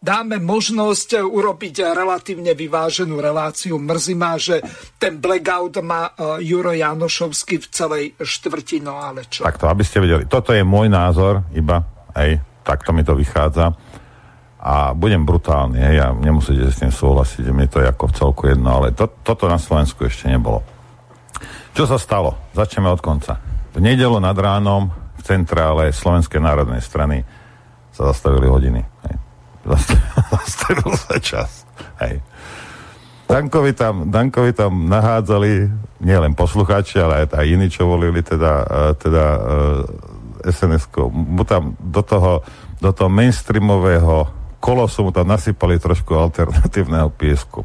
dáme 0.02 0.42
možnosť 0.42 1.22
urobiť 1.22 1.94
relatívne 1.94 2.50
vyváženú 2.58 3.22
reláciu. 3.22 3.78
Mrzí 3.78 4.14
ma, 4.18 4.34
že 4.34 4.58
ten 4.98 5.22
blackout 5.22 5.78
má 5.86 6.10
e, 6.10 6.42
Juro 6.50 6.74
Janošovský 6.74 7.62
v 7.62 7.66
celej 7.70 8.04
štvrti, 8.18 8.82
no 8.82 8.98
ale 8.98 9.30
čo? 9.30 9.46
Takto, 9.46 9.70
aby 9.70 9.86
ste 9.86 10.02
vedeli, 10.02 10.26
toto 10.26 10.50
je 10.50 10.66
môj 10.66 10.90
názor 10.90 11.46
iba, 11.54 11.78
hej, 12.18 12.42
takto 12.66 12.90
mi 12.90 13.06
to 13.06 13.14
vychádza 13.14 13.87
a 14.58 14.90
budem 14.90 15.22
brutálny, 15.22 15.78
hej, 15.78 15.94
ja 16.02 16.08
nemusíte 16.10 16.66
s 16.66 16.82
tým 16.82 16.90
súhlasiť, 16.90 17.46
mi 17.54 17.70
to 17.70 17.78
je 17.78 17.86
ako 17.86 18.10
v 18.10 18.16
celku 18.18 18.42
jedno, 18.50 18.82
ale 18.82 18.90
to, 18.90 19.06
toto 19.22 19.46
na 19.46 19.54
Slovensku 19.54 20.02
ešte 20.02 20.26
nebolo. 20.26 20.66
Čo 21.78 21.86
sa 21.86 21.94
stalo? 21.94 22.34
Začneme 22.58 22.90
od 22.90 22.98
konca. 22.98 23.38
V 23.70 23.78
nedelu 23.78 24.18
nad 24.18 24.34
ránom 24.34 24.90
v 24.90 25.22
centrále 25.22 25.94
Slovenskej 25.94 26.42
národnej 26.42 26.82
strany 26.82 27.22
sa 27.94 28.10
zastavili 28.10 28.50
hodiny. 28.50 28.82
Hej. 28.82 29.14
Zastavil 30.34 30.90
sa 30.98 31.14
čas. 31.22 31.62
Hej. 32.02 32.18
Dankovi 33.28 33.76
tam, 33.76 34.08
Dankovi 34.10 34.56
tam 34.56 34.88
nahádzali 34.88 35.68
nielen 36.00 36.32
poslucháči, 36.32 36.98
ale 36.98 37.28
aj, 37.28 37.36
aj 37.36 37.46
iní, 37.46 37.66
čo 37.68 37.84
volili 37.84 38.24
teda, 38.24 38.64
e, 38.64 38.76
teda 38.96 39.24
uh, 39.36 40.48
SNS-ko. 40.48 41.12
Mu 41.12 41.44
tam 41.44 41.76
do 41.76 42.00
toho, 42.00 42.40
do 42.80 42.88
toho 42.88 43.12
mainstreamového 43.12 44.37
kolosu 44.58 45.06
mu 45.06 45.10
tam 45.14 45.30
nasypali 45.30 45.78
trošku 45.78 46.14
alternatívneho 46.14 47.10
piesku. 47.14 47.62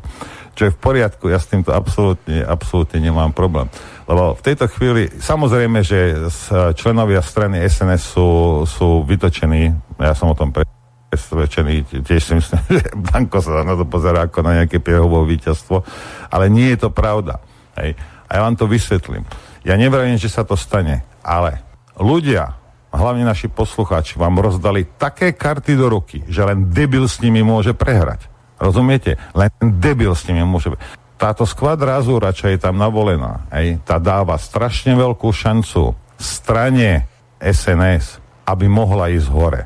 Čo 0.53 0.70
je 0.70 0.74
v 0.74 0.80
poriadku, 0.80 1.34
ja 1.34 1.41
s 1.41 1.49
týmto 1.49 1.74
absolútne, 1.74 2.45
absolútne 2.45 3.02
nemám 3.02 3.34
problém. 3.34 3.65
Lebo 4.06 4.38
v 4.38 4.45
tejto 4.45 4.70
chvíli, 4.70 5.10
samozrejme, 5.10 5.82
že 5.82 6.30
členovia 6.78 7.26
strany 7.26 7.57
SNS 7.65 8.02
sú, 8.14 8.30
sú 8.70 9.02
vytočení, 9.10 9.74
ja 9.98 10.14
som 10.14 10.30
o 10.30 10.38
tom 10.38 10.53
presvedčený, 10.53 12.06
tiež 12.06 12.22
si 12.22 12.34
myslím, 12.38 12.61
že 12.78 12.86
Banko 12.94 13.41
sa 13.41 13.65
na 13.65 13.74
to 13.74 13.90
pozera 13.90 14.30
ako 14.30 14.45
na 14.45 14.61
nejaké 14.61 14.78
pierhovové 14.78 15.38
víťazstvo, 15.38 15.82
ale 16.30 16.53
nie 16.53 16.70
je 16.78 16.86
to 16.86 16.90
pravda. 16.94 17.41
Hej. 17.74 17.98
A 18.30 18.38
ja 18.38 18.41
vám 18.45 18.53
to 18.53 18.70
vysvetlím. 18.70 19.26
Ja 19.65 19.74
nevravím, 19.74 20.22
že 20.22 20.30
sa 20.30 20.45
to 20.45 20.53
stane, 20.53 21.02
ale 21.26 21.65
ľudia, 21.98 22.62
hlavne 22.94 23.26
naši 23.26 23.49
poslucháči, 23.49 24.22
vám 24.22 24.38
rozdali 24.38 24.86
také 24.86 25.34
karty 25.34 25.74
do 25.74 25.90
ruky, 25.90 26.22
že 26.30 26.45
len 26.45 26.70
debil 26.70 27.10
s 27.10 27.18
nimi 27.20 27.41
môže 27.41 27.74
prehrať. 27.74 28.30
Rozumiete? 28.61 29.18
Len 29.34 29.49
debil 29.82 30.14
s 30.14 30.30
nimi 30.30 30.45
môže... 30.45 30.72
Táto 31.18 31.44
skvadra 31.49 31.98
Azura, 31.98 32.36
čo 32.36 32.52
je 32.52 32.60
tam 32.60 32.78
navolená, 32.78 33.48
hej, 33.56 33.80
tá 33.88 33.98
dáva 33.98 34.36
strašne 34.38 34.94
veľkú 34.94 35.32
šancu 35.32 35.95
strane 36.20 37.07
SNS, 37.40 38.20
aby 38.44 38.65
mohla 38.68 39.07
ísť 39.10 39.30
hore. 39.32 39.61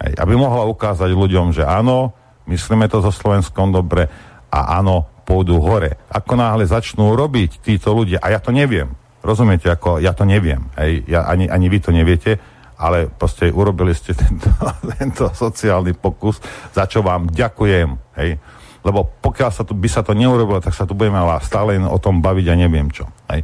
Hej, 0.00 0.12
aby 0.16 0.34
mohla 0.34 0.64
ukázať 0.64 1.12
ľuďom, 1.12 1.52
že 1.52 1.62
áno, 1.64 2.12
myslíme 2.48 2.88
to 2.88 3.04
so 3.04 3.12
Slovenskom 3.12 3.70
dobre 3.70 4.08
a 4.48 4.80
áno, 4.80 5.04
pôjdu 5.24 5.60
hore. 5.60 5.96
Ako 6.08 6.36
náhle 6.36 6.64
začnú 6.68 7.16
robiť 7.16 7.64
títo 7.64 7.92
ľudia, 7.96 8.20
a 8.20 8.32
ja 8.32 8.40
to 8.40 8.52
neviem, 8.52 8.92
rozumiete, 9.24 9.68
ako 9.72 10.00
ja 10.00 10.12
to 10.12 10.28
neviem, 10.28 10.68
hej, 10.76 11.04
ja, 11.08 11.24
ani, 11.28 11.48
ani 11.48 11.66
vy 11.68 11.78
to 11.80 11.90
neviete, 11.92 12.36
ale 12.84 13.08
proste 13.08 13.48
urobili 13.48 13.96
ste 13.96 14.12
tento, 14.12 14.52
tento 15.00 15.32
sociálny 15.32 15.96
pokus, 15.96 16.36
za 16.76 16.84
čo 16.84 17.00
vám 17.00 17.32
ďakujem, 17.32 17.88
hej. 18.20 18.36
Lebo 18.84 19.08
pokiaľ 19.24 19.48
sa 19.48 19.64
tu, 19.64 19.72
by 19.72 19.88
sa 19.88 20.04
to 20.04 20.12
neurobilo, 20.12 20.60
tak 20.60 20.76
sa 20.76 20.84
tu 20.84 20.92
budeme 20.92 21.16
stále 21.40 21.80
o 21.80 21.96
tom 21.96 22.20
baviť 22.20 22.46
a 22.52 22.54
neviem 22.60 22.92
čo. 22.92 23.08
Hej. 23.32 23.40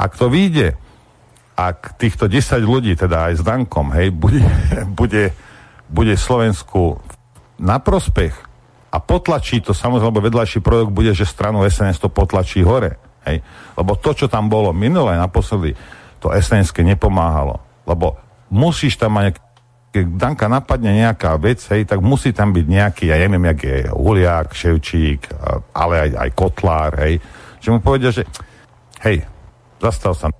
Ak 0.00 0.16
to 0.16 0.32
vyjde, 0.32 0.72
ak 1.52 2.00
týchto 2.00 2.24
10 2.24 2.64
ľudí, 2.64 2.96
teda 2.96 3.28
aj 3.28 3.32
s 3.36 3.42
Dankom, 3.44 3.92
hej, 3.92 4.08
bude, 4.08 4.40
bude, 4.98 5.36
bude 5.92 6.16
Slovensku 6.16 6.96
na 7.60 7.76
prospech 7.76 8.32
a 8.88 8.96
potlačí 9.04 9.60
to, 9.60 9.76
samozrejme, 9.76 10.08
lebo 10.08 10.24
vedľajší 10.24 10.64
produkt 10.64 10.96
bude, 10.96 11.12
že 11.12 11.28
stranu 11.28 11.60
SNS 11.68 12.00
to 12.00 12.08
potlačí 12.08 12.64
hore. 12.64 12.96
Hej. 13.28 13.44
Lebo 13.76 14.00
to, 14.00 14.16
čo 14.16 14.32
tam 14.32 14.48
bolo 14.48 14.72
minulé, 14.72 15.20
naposledy, 15.20 15.76
to 16.24 16.32
SNS 16.32 16.72
nepomáhalo. 16.72 17.60
Lebo 17.84 18.29
musíš 18.50 18.98
tam 18.98 19.16
mať 19.16 19.38
keď 19.90 20.04
Danka 20.14 20.46
napadne 20.46 20.94
nejaká 20.94 21.34
vec, 21.34 21.58
hej, 21.74 21.82
tak 21.82 21.98
musí 21.98 22.30
tam 22.30 22.54
byť 22.54 22.66
nejaký, 22.66 23.04
ja 23.10 23.18
neviem, 23.18 23.50
jak 23.50 23.60
je 23.66 23.78
Huliak, 23.90 24.54
Ševčík, 24.54 25.26
ale 25.74 25.94
aj, 26.06 26.10
aj 26.14 26.30
Kotlár, 26.38 26.94
hej, 27.02 27.18
že 27.58 27.68
mu 27.74 27.82
povedia, 27.82 28.14
že 28.14 28.22
hej, 29.02 29.26
zastal 29.82 30.14
sa 30.14 30.30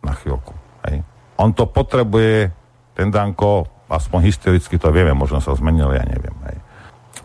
na 0.00 0.12
chvíľku, 0.16 0.56
hej. 0.88 1.04
On 1.36 1.52
to 1.52 1.68
potrebuje, 1.68 2.48
ten 2.96 3.12
Danko, 3.12 3.68
aspoň 3.92 4.24
historicky 4.24 4.80
to 4.80 4.88
vieme, 4.88 5.12
možno 5.12 5.36
sa 5.44 5.52
zmenil, 5.52 5.92
ja 5.92 6.04
neviem, 6.08 6.36
hej. 6.48 6.58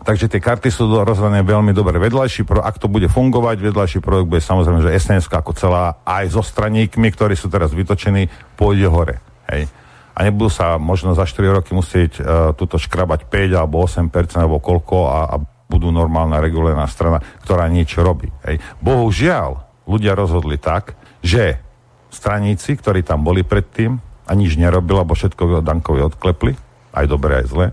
Takže 0.00 0.32
tie 0.32 0.40
karty 0.40 0.72
sú 0.72 0.88
rozdané 0.88 1.44
veľmi 1.44 1.76
dobre. 1.76 2.00
Vedľajší 2.00 2.48
pro, 2.48 2.64
ak 2.64 2.80
to 2.80 2.88
bude 2.88 3.04
fungovať, 3.12 3.60
vedľajší 3.60 4.00
projekt 4.00 4.32
bude 4.32 4.40
samozrejme, 4.40 4.80
že 4.80 4.96
SNS 4.96 5.28
ako 5.28 5.52
celá, 5.52 6.00
aj 6.08 6.24
so 6.32 6.40
straníkmi, 6.40 7.04
ktorí 7.12 7.36
sú 7.36 7.52
teraz 7.52 7.76
vytočení, 7.76 8.32
pôjde 8.56 8.88
hore. 8.88 9.20
Hej 9.48 9.68
a 10.14 10.18
nebudú 10.26 10.50
sa 10.50 10.76
možno 10.76 11.14
za 11.14 11.24
4 11.24 11.56
roky 11.60 11.72
musieť 11.72 12.12
uh, 12.18 12.24
túto 12.52 12.76
škrabať 12.76 13.30
5 13.30 13.60
alebo 13.60 13.84
8% 13.86 14.10
alebo 14.36 14.58
koľko 14.58 14.96
a, 15.08 15.18
a 15.32 15.36
budú 15.70 15.94
normálna 15.94 16.42
regulárna 16.42 16.90
strana, 16.90 17.22
ktorá 17.46 17.70
niečo 17.70 18.02
robí. 18.02 18.26
Hej. 18.42 18.58
Bohužiaľ, 18.82 19.62
ľudia 19.86 20.18
rozhodli 20.18 20.58
tak, 20.58 20.98
že 21.22 21.62
straníci, 22.10 22.74
ktorí 22.74 23.06
tam 23.06 23.22
boli 23.22 23.46
predtým 23.46 24.02
a 24.26 24.32
nič 24.34 24.58
nerobili, 24.58 24.98
lebo 24.98 25.14
všetko 25.14 25.62
Dankovi 25.62 26.02
odklepli, 26.10 26.52
aj 26.90 27.06
dobre, 27.06 27.42
aj 27.42 27.46
zle, 27.46 27.66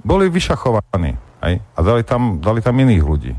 boli 0.00 0.32
vyšachovaní 0.32 1.16
hej, 1.44 1.54
a 1.60 1.78
dali 1.84 2.02
tam, 2.04 2.40
dali 2.40 2.64
tam 2.64 2.80
iných 2.80 3.04
ľudí. 3.04 3.32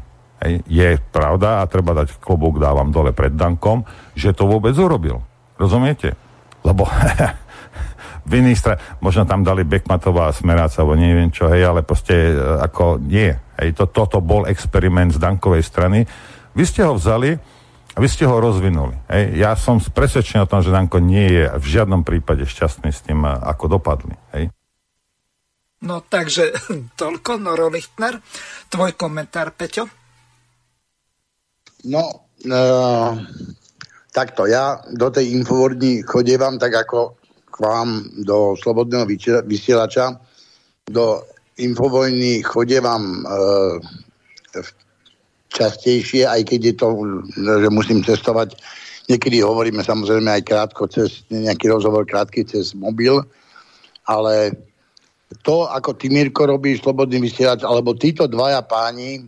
Hej. 0.45 0.53
Je 0.69 0.89
pravda 1.09 1.65
a 1.65 1.69
treba 1.69 1.97
dať 1.97 2.22
klobúk, 2.22 2.61
dávam 2.61 2.93
dole 2.93 3.09
pred 3.09 3.34
Dankom, 3.34 3.85
že 4.13 4.38
to 4.38 4.45
vôbec 4.45 4.77
urobil. 4.77 5.26
Rozumiete? 5.57 6.13
Lebo 6.61 6.85
v 8.26 8.41
iných 8.41 8.57
stra- 8.57 8.80
možno 8.99 9.30
tam 9.30 9.45
dali 9.45 9.61
Bekmatová 9.61 10.34
smeráca, 10.34 10.81
alebo 10.81 10.97
neviem 10.97 11.30
čo, 11.30 11.45
hej, 11.47 11.61
ale 11.69 11.85
proste 11.85 12.34
e, 12.34 12.35
ako 12.65 12.97
nie. 12.97 13.30
Hej, 13.61 13.77
to, 13.77 13.85
toto 13.88 14.19
bol 14.19 14.49
experiment 14.49 15.14
z 15.14 15.22
Dankovej 15.22 15.61
strany. 15.61 16.03
Vy 16.57 16.64
ste 16.65 16.81
ho 16.81 16.97
vzali 16.97 17.38
a 17.95 17.97
vy 18.02 18.07
ste 18.10 18.26
ho 18.26 18.35
rozvinuli. 18.41 18.97
Hej. 19.07 19.23
Ja 19.39 19.53
som 19.53 19.77
presvedčený 19.77 20.43
o 20.43 20.49
tom, 20.49 20.65
že 20.65 20.73
Danko 20.73 20.97
nie 20.97 21.30
je 21.30 21.43
v 21.53 21.65
žiadnom 21.65 22.02
prípade 22.02 22.43
šťastný 22.43 22.89
s 22.89 23.06
tým, 23.06 23.23
e, 23.23 23.30
ako 23.30 23.77
dopadli. 23.77 24.18
Hej. 24.34 24.49
No 25.85 26.02
takže 26.02 26.52
toľko, 27.02 27.38
Noro 27.38 27.69
Lichtner. 27.69 28.18
Tvoj 28.73 28.97
komentár, 28.97 29.53
Peťo? 29.53 29.85
No, 31.85 32.26
uh, 32.49 33.14
takto, 34.10 34.49
ja 34.49 34.81
do 34.89 35.14
tej 35.14 35.38
infovodní 35.38 36.02
chodievam 36.02 36.57
tak 36.57 36.73
ako 36.73 37.14
k 37.56 37.64
vám 37.64 38.03
do 38.27 38.60
Slobodného 38.60 39.07
vysielača. 39.48 40.19
Do 40.91 41.23
Infovojny 41.56 42.44
chodievam 42.44 43.23
e, 43.23 44.68
častejšie, 45.56 46.27
aj 46.27 46.41
keď 46.52 46.60
je 46.60 46.76
to, 46.76 46.88
že 47.64 47.69
musím 47.72 48.03
cestovať. 48.03 48.60
Niekedy 49.07 49.40
hovoríme 49.40 49.80
samozrejme 49.80 50.27
aj 50.36 50.44
krátko 50.44 50.91
cez 50.91 51.23
nejaký 51.32 51.72
rozhovor 51.72 52.03
krátky 52.03 52.44
cez 52.44 52.76
mobil, 52.76 53.23
ale 54.03 54.52
to, 55.41 55.69
ako 55.72 55.95
ty, 55.95 56.11
Mirko, 56.11 56.52
robíš 56.52 56.84
Slobodný 56.84 57.23
vysielač, 57.23 57.64
alebo 57.64 57.95
títo 57.95 58.27
dvaja 58.27 58.61
páni, 58.68 59.23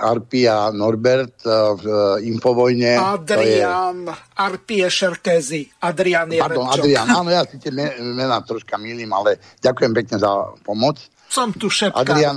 Arpi 0.00 0.48
a 0.48 0.72
Norbert 0.72 1.44
eh, 1.44 1.52
v 1.76 1.84
eh, 1.84 2.28
Infovojne. 2.32 2.96
Adrian, 2.96 4.08
je... 4.08 4.14
Arpi 4.40 4.80
je 4.80 4.88
Šerkézy, 4.88 5.62
Adrian 5.84 6.32
je 6.32 6.40
Pardon, 6.40 6.66
Adrian, 6.72 7.06
áno, 7.06 7.28
ja 7.28 7.44
si 7.44 7.60
tie 7.60 7.70
mená 8.00 8.40
troška 8.40 8.80
milím, 8.80 9.12
ale 9.12 9.36
ďakujem 9.60 9.92
pekne 9.92 10.16
za 10.16 10.56
pomoc. 10.64 10.98
Som 11.28 11.52
tu 11.52 11.68
šepkár. 11.68 12.00
Adrian, 12.02 12.36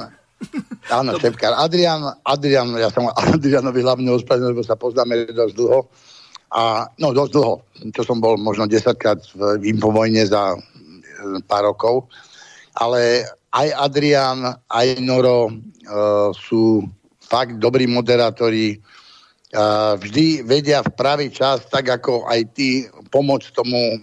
áno, 0.92 1.10
šepkár. 1.16 1.56
Adrian, 1.56 2.04
Adrian, 2.28 2.76
ja 2.76 2.92
som 2.92 3.08
Adrianovi 3.08 3.80
hlavne 3.80 4.12
ospravedlňujem, 4.20 4.54
lebo 4.54 4.68
sa 4.68 4.76
poznáme 4.76 5.32
dosť 5.32 5.56
dlho. 5.56 5.80
A, 6.54 6.86
no, 7.02 7.16
dosť 7.16 7.32
dlho. 7.34 7.54
Čo 7.90 8.02
som 8.06 8.22
bol 8.22 8.38
možno 8.38 8.70
10 8.70 8.94
krát 9.00 9.18
v 9.34 9.64
Infovojne 9.72 10.28
za 10.28 10.54
eh, 10.54 10.60
pár 11.48 11.74
rokov. 11.74 12.12
Ale 12.78 13.26
aj 13.54 13.68
Adrian, 13.78 14.50
aj 14.66 14.98
Noro 14.98 15.46
uh, 15.46 16.34
sú 16.34 16.82
fakt 17.34 17.58
dobrí 17.58 17.90
moderátori, 17.90 18.78
vždy 19.98 20.46
vedia 20.46 20.86
v 20.86 20.94
pravý 20.94 21.34
čas, 21.34 21.66
tak 21.66 21.90
ako 21.90 22.30
aj 22.30 22.42
ty, 22.54 22.86
pomôcť 23.10 23.50
tomu, 23.58 23.98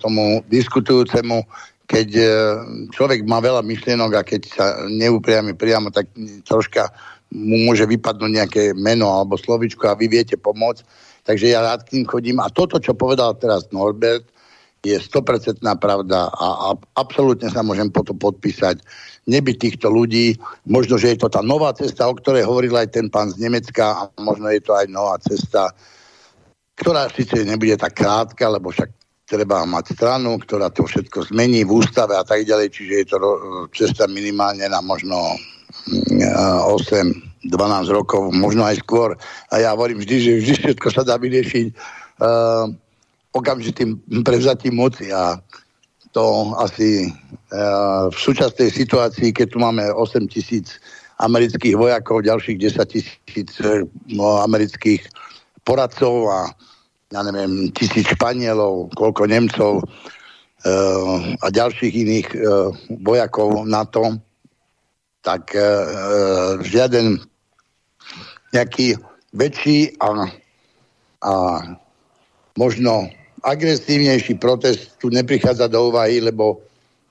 tomu 0.00 0.40
diskutujúcemu, 0.48 1.44
keď 1.90 2.08
uh, 2.14 2.30
človek 2.94 3.26
má 3.26 3.42
veľa 3.42 3.66
myšlienok 3.66 4.10
a 4.14 4.22
keď 4.22 4.42
sa 4.46 4.66
neupriami 4.86 5.58
priamo, 5.58 5.90
tak 5.90 6.06
troška 6.46 6.86
mu 7.34 7.66
môže 7.66 7.82
vypadnúť 7.82 8.30
nejaké 8.30 8.62
meno 8.78 9.10
alebo 9.10 9.34
slovičko 9.34 9.90
a 9.90 9.98
vy 9.98 10.06
viete 10.06 10.38
pomôcť. 10.38 10.86
Takže 11.26 11.50
ja 11.50 11.66
rád 11.66 11.86
k 11.86 11.98
ním 11.98 12.06
chodím. 12.06 12.38
A 12.38 12.46
toto, 12.46 12.78
čo 12.78 12.94
povedal 12.94 13.34
teraz 13.42 13.66
Norbert, 13.74 14.22
je 14.80 14.96
100% 14.96 15.60
pravda 15.76 16.32
a, 16.32 16.72
a 16.72 16.78
absolútne 16.96 17.52
sa 17.52 17.60
môžem 17.60 17.92
po 17.92 18.00
to 18.00 18.16
podpísať. 18.16 18.80
Nebyť 19.28 19.56
týchto 19.60 19.92
ľudí, 19.92 20.40
možno, 20.64 20.96
že 20.96 21.12
je 21.12 21.20
to 21.20 21.28
tá 21.28 21.44
nová 21.44 21.76
cesta, 21.76 22.08
o 22.08 22.16
ktorej 22.16 22.48
hovoril 22.48 22.72
aj 22.80 22.96
ten 22.96 23.12
pán 23.12 23.28
z 23.28 23.44
Nemecka 23.44 23.92
a 23.92 24.02
možno 24.16 24.48
je 24.48 24.64
to 24.64 24.72
aj 24.72 24.88
nová 24.88 25.20
cesta, 25.20 25.76
ktorá 26.80 27.12
síce 27.12 27.44
nebude 27.44 27.76
tak 27.76 27.92
krátka, 27.92 28.48
lebo 28.48 28.72
však 28.72 28.88
treba 29.28 29.62
mať 29.68 29.94
stranu, 29.94 30.40
ktorá 30.40 30.72
to 30.72 30.88
všetko 30.88 31.28
zmení 31.30 31.62
v 31.62 31.76
ústave 31.76 32.16
a 32.16 32.24
tak 32.24 32.48
ďalej, 32.48 32.72
čiže 32.72 32.94
je 33.04 33.06
to 33.12 33.16
cesta 33.76 34.08
minimálne 34.08 34.64
na 34.64 34.80
možno 34.80 35.36
8, 36.10 37.46
12 37.46 37.96
rokov, 37.96 38.32
možno 38.34 38.66
aj 38.66 38.82
skôr. 38.82 39.14
A 39.52 39.62
ja 39.62 39.76
hovorím 39.76 40.02
vždy, 40.02 40.16
že 40.18 40.32
vždy 40.40 40.54
všetko 40.66 40.88
sa 40.90 41.06
dá 41.06 41.14
vyriešiť 41.20 41.66
uh, 41.70 42.66
okamžitým 43.32 44.00
prevzatím 44.26 44.74
moci 44.74 45.12
a 45.12 45.38
to 46.10 46.50
asi 46.58 47.06
uh, 47.06 48.10
v 48.10 48.18
súčasnej 48.18 48.74
situácii, 48.74 49.30
keď 49.30 49.46
tu 49.54 49.58
máme 49.62 49.86
8 49.94 50.26
tisíc 50.26 50.82
amerických 51.22 51.78
vojakov, 51.78 52.26
ďalších 52.26 52.58
10 52.58 52.82
tisíc 52.90 53.50
no, 54.10 54.42
amerických 54.42 55.06
poradcov 55.62 56.26
a 56.26 56.50
ja 57.14 57.20
neviem, 57.22 57.70
tisíc 57.70 58.10
Španielov, 58.10 58.90
koľko 58.98 59.30
Nemcov 59.30 59.86
uh, 59.86 61.16
a 61.38 61.46
ďalších 61.46 61.94
iných 61.94 62.28
uh, 62.34 62.74
vojakov 63.06 63.62
NATO, 63.70 64.18
tak 65.20 65.52
e, 65.52 65.60
žiaden 66.64 67.20
nejaký 68.56 68.96
väčší 69.36 70.00
a, 70.00 70.26
a 71.22 71.32
možno 72.56 73.12
agresívnejší 73.42 74.34
protest 74.40 74.96
tu 74.98 75.08
neprichádza 75.08 75.66
do 75.66 75.88
úvahy, 75.88 76.20
lebo 76.20 76.60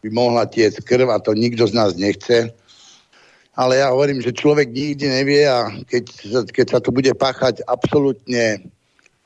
by 0.03 0.10
mohla 0.10 0.45
tiec 0.45 0.80
krv 0.80 1.10
a 1.11 1.19
to 1.19 1.34
nikto 1.34 1.68
z 1.68 1.73
nás 1.73 1.95
nechce. 1.95 2.53
Ale 3.60 3.84
ja 3.84 3.91
hovorím, 3.91 4.23
že 4.23 4.31
človek 4.31 4.72
nikdy 4.72 5.06
nevie 5.10 5.43
a 5.43 5.68
keď, 5.84 6.06
keď 6.56 6.65
sa 6.72 6.80
tu 6.80 6.95
bude 6.95 7.11
páchať 7.11 7.60
absolútne 7.68 8.64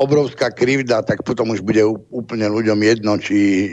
obrovská 0.02 0.50
krivda, 0.50 1.06
tak 1.06 1.22
potom 1.22 1.54
už 1.54 1.62
bude 1.62 1.86
úplne 2.10 2.50
ľuďom 2.50 2.80
jedno, 2.82 3.14
či 3.22 3.38
e, 3.38 3.70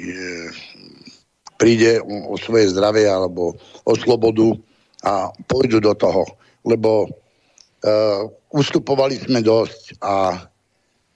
príde 1.56 2.04
o, 2.04 2.32
o 2.32 2.34
svoje 2.36 2.76
zdravie 2.76 3.08
alebo 3.08 3.56
o 3.88 3.92
slobodu 3.96 4.52
a 5.00 5.32
pôjdu 5.48 5.80
do 5.80 5.96
toho, 5.96 6.28
lebo 6.60 7.08
uh, 7.08 8.28
ustupovali 8.52 9.16
sme 9.16 9.40
dosť 9.40 9.96
a 10.04 10.44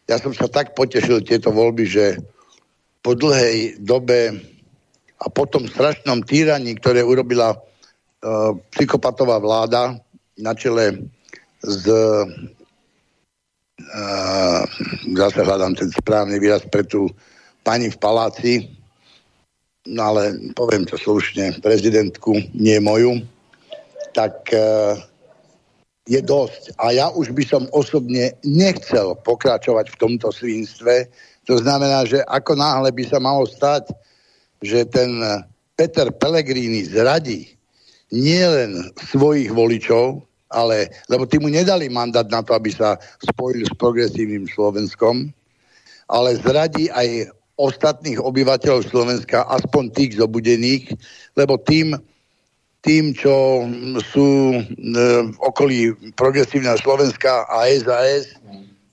ja 0.08 0.16
som 0.20 0.32
sa 0.36 0.48
tak 0.48 0.76
potešil 0.76 1.24
tieto 1.24 1.52
voľby, 1.52 1.84
že 1.88 2.20
po 3.04 3.16
dlhej 3.16 3.80
dobe 3.84 4.36
a 5.20 5.26
po 5.28 5.44
tom 5.48 5.68
strašnom 5.68 6.24
týraní, 6.24 6.76
ktoré 6.76 7.04
urobila 7.04 7.56
uh, 7.56 8.52
psychopatová 8.76 9.40
vláda 9.40 9.96
na 10.36 10.52
čele 10.52 11.08
s 11.64 11.84
uh, 11.88 12.28
zase 15.14 15.40
hľadám 15.42 15.74
ten 15.74 15.90
správny 15.90 16.38
výraz 16.38 16.62
pre 16.70 16.86
tú 16.86 17.10
pani 17.66 17.90
v 17.90 17.98
paláci, 17.98 18.52
no 19.88 20.14
ale 20.14 20.52
poviem 20.54 20.86
to 20.86 20.96
slušne, 20.96 21.58
prezidentku, 21.60 22.38
nie 22.54 22.78
moju, 22.80 23.24
tak 24.14 24.46
e, 24.52 24.60
je 26.04 26.20
dosť. 26.20 26.76
A 26.76 26.92
ja 26.92 27.08
už 27.08 27.32
by 27.32 27.44
som 27.48 27.64
osobne 27.72 28.36
nechcel 28.44 29.16
pokračovať 29.24 29.88
v 29.88 30.00
tomto 30.00 30.28
svinstve. 30.28 31.08
To 31.48 31.56
znamená, 31.56 32.04
že 32.04 32.20
ako 32.28 32.60
náhle 32.60 32.92
by 32.92 33.04
sa 33.08 33.18
malo 33.20 33.48
stať, 33.48 33.88
že 34.60 34.84
ten 34.88 35.16
Peter 35.76 36.12
Pellegrini 36.12 36.84
zradí 36.84 37.56
nielen 38.12 38.94
svojich 39.10 39.50
voličov, 39.50 40.22
ale, 40.52 40.92
lebo 41.10 41.26
tí 41.26 41.40
mu 41.40 41.48
nedali 41.50 41.90
mandát 41.90 42.28
na 42.30 42.44
to, 42.44 42.54
aby 42.54 42.70
sa 42.70 43.00
spojili 43.24 43.66
s 43.66 43.72
progresívnym 43.74 44.46
Slovenskom, 44.46 45.32
ale 46.06 46.38
zradí 46.44 46.92
aj 46.92 47.32
ostatných 47.56 48.20
obyvateľov 48.20 48.86
Slovenska, 48.86 49.46
aspoň 49.50 49.84
tých 49.94 50.12
zobudených, 50.20 50.94
lebo 51.34 51.58
tým 51.58 51.96
tým, 52.84 53.16
čo 53.16 53.64
sú 54.12 54.60
e, 54.60 54.62
v 55.32 55.36
okolí 55.40 55.96
progresívneho 56.20 56.76
Slovenska 56.76 57.48
a 57.48 57.64
SAS, 57.80 58.36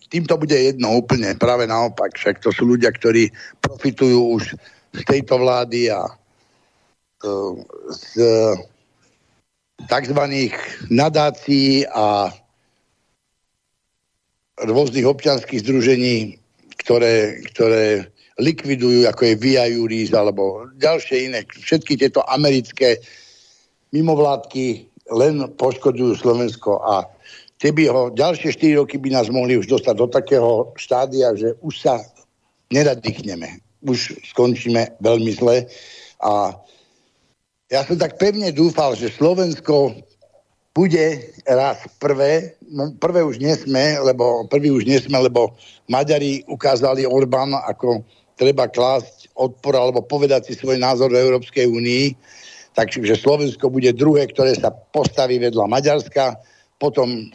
tým 0.08 0.24
to 0.24 0.40
bude 0.40 0.56
jedno 0.56 0.96
úplne, 1.04 1.36
práve 1.36 1.68
naopak. 1.68 2.16
Však 2.16 2.40
to 2.40 2.56
sú 2.56 2.72
ľudia, 2.72 2.92
ktorí 2.96 3.32
profitujú 3.60 4.40
už 4.40 4.44
z 4.96 5.02
tejto 5.08 5.44
vlády 5.44 5.92
a 5.92 6.08
e, 6.08 6.12
z 7.92 8.12
tzv. 9.92 10.22
nadácií 10.88 11.84
a 11.92 12.32
rôznych 14.62 15.04
občianských 15.04 15.64
združení, 15.68 16.38
ktoré, 16.80 17.42
ktoré 17.52 18.08
likvidujú, 18.40 19.10
ako 19.10 19.22
je 19.26 19.36
Via 19.42 19.66
Juris 19.68 20.14
alebo 20.14 20.70
ďalšie 20.78 21.30
iné, 21.30 21.40
všetky 21.50 21.98
tieto 21.98 22.22
americké 22.30 23.02
mimovládky 23.92 24.88
len 25.12 25.44
poškodujú 25.60 26.16
Slovensko 26.16 26.80
a 26.80 27.08
tie 27.60 27.76
by 27.76 27.84
ho, 27.92 28.02
ďalšie 28.16 28.56
4 28.56 28.80
roky 28.80 28.96
by 28.98 29.12
nás 29.12 29.28
mohli 29.28 29.60
už 29.60 29.68
dostať 29.68 29.96
do 30.00 30.08
takého 30.08 30.72
štádia, 30.80 31.36
že 31.36 31.54
už 31.60 31.76
sa 31.78 32.00
neradýchneme. 32.72 33.60
Už 33.84 34.18
skončíme 34.32 34.98
veľmi 35.04 35.32
zle 35.36 35.68
a 36.22 36.56
ja 37.72 37.82
som 37.88 37.96
tak 37.96 38.20
pevne 38.20 38.52
dúfal, 38.52 39.00
že 39.00 39.16
Slovensko 39.16 39.96
bude 40.72 41.36
raz 41.48 41.84
prvé, 42.00 42.56
no 42.68 42.96
prvé 42.96 43.24
už 43.24 43.40
nesme, 43.40 44.00
lebo 44.00 44.48
prvý 44.48 44.72
už 44.72 44.88
nesme, 44.88 45.20
lebo 45.20 45.56
Maďari 45.92 46.48
ukázali 46.48 47.04
Orbán, 47.04 47.56
ako 47.68 48.04
treba 48.40 48.72
klásť 48.72 49.32
odpor 49.36 49.76
alebo 49.76 50.04
povedať 50.04 50.52
si 50.52 50.54
svoj 50.56 50.80
názor 50.80 51.12
v 51.12 51.20
Európskej 51.20 51.68
únii 51.68 52.06
takže 52.76 53.20
Slovensko 53.20 53.68
bude 53.68 53.92
druhé, 53.92 54.28
ktoré 54.32 54.56
sa 54.56 54.72
postaví 54.72 55.40
vedľa 55.40 55.68
Maďarska, 55.68 56.40
potom, 56.82 57.30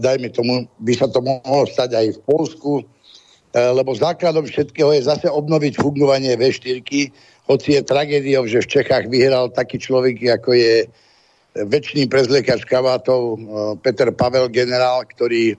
dajme 0.00 0.32
tomu, 0.32 0.64
by 0.80 0.92
sa 0.96 1.12
to 1.12 1.20
mohlo 1.20 1.68
stať 1.68 1.92
aj 1.92 2.06
v 2.16 2.22
Polsku, 2.24 2.72
e, 2.80 2.84
lebo 3.52 3.92
základom 3.92 4.48
všetkého 4.48 4.96
je 4.96 5.04
zase 5.04 5.28
obnoviť 5.28 5.76
fungovanie 5.76 6.32
V4, 6.40 6.80
hoci 7.52 7.68
je 7.76 7.82
tragédiou, 7.84 8.48
že 8.48 8.64
v 8.64 8.80
Čechách 8.80 9.12
vyhral 9.12 9.52
taký 9.52 9.76
človek, 9.76 10.40
ako 10.40 10.56
je 10.56 10.88
väčší 11.68 12.08
prezlekač 12.08 12.64
kavátov 12.64 13.20
e, 13.20 13.38
Peter 13.84 14.08
Pavel, 14.08 14.48
generál, 14.48 15.04
ktorý, 15.04 15.52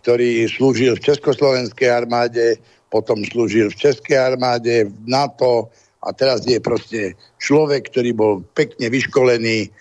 ktorý 0.00 0.48
slúžil 0.48 0.96
v 0.96 1.04
Československej 1.04 1.92
armáde, 1.92 2.56
potom 2.88 3.20
slúžil 3.20 3.68
v 3.68 3.76
Českej 3.84 4.16
armáde, 4.32 4.88
v 4.88 4.94
NATO, 5.04 5.68
a 6.04 6.12
teraz 6.12 6.44
je 6.44 6.60
proste 6.60 7.16
človek, 7.40 7.88
ktorý 7.88 8.10
bol 8.12 8.32
pekne 8.52 8.92
vyškolený 8.92 9.72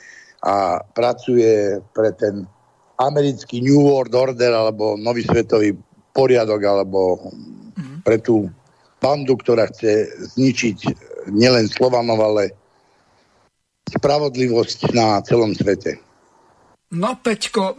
a 0.43 0.79
pracuje 0.79 1.83
pre 1.91 2.15
ten 2.15 2.47
americký 2.99 3.59
New 3.59 3.83
World 3.83 4.15
Order 4.15 4.51
alebo 4.55 4.95
nový 4.95 5.27
svetový 5.27 5.75
poriadok 6.15 6.61
alebo 6.63 6.99
mm. 7.75 8.07
pre 8.07 8.23
tú 8.23 8.47
bandu, 9.03 9.35
ktorá 9.35 9.67
chce 9.67 10.07
zničiť 10.35 10.77
nielen 11.35 11.67
Slovanov, 11.67 12.19
ale 12.23 12.55
spravodlivosť 13.91 14.95
na 14.95 15.19
celom 15.27 15.51
svete. 15.51 15.99
No, 16.93 17.19
Peťko, 17.19 17.75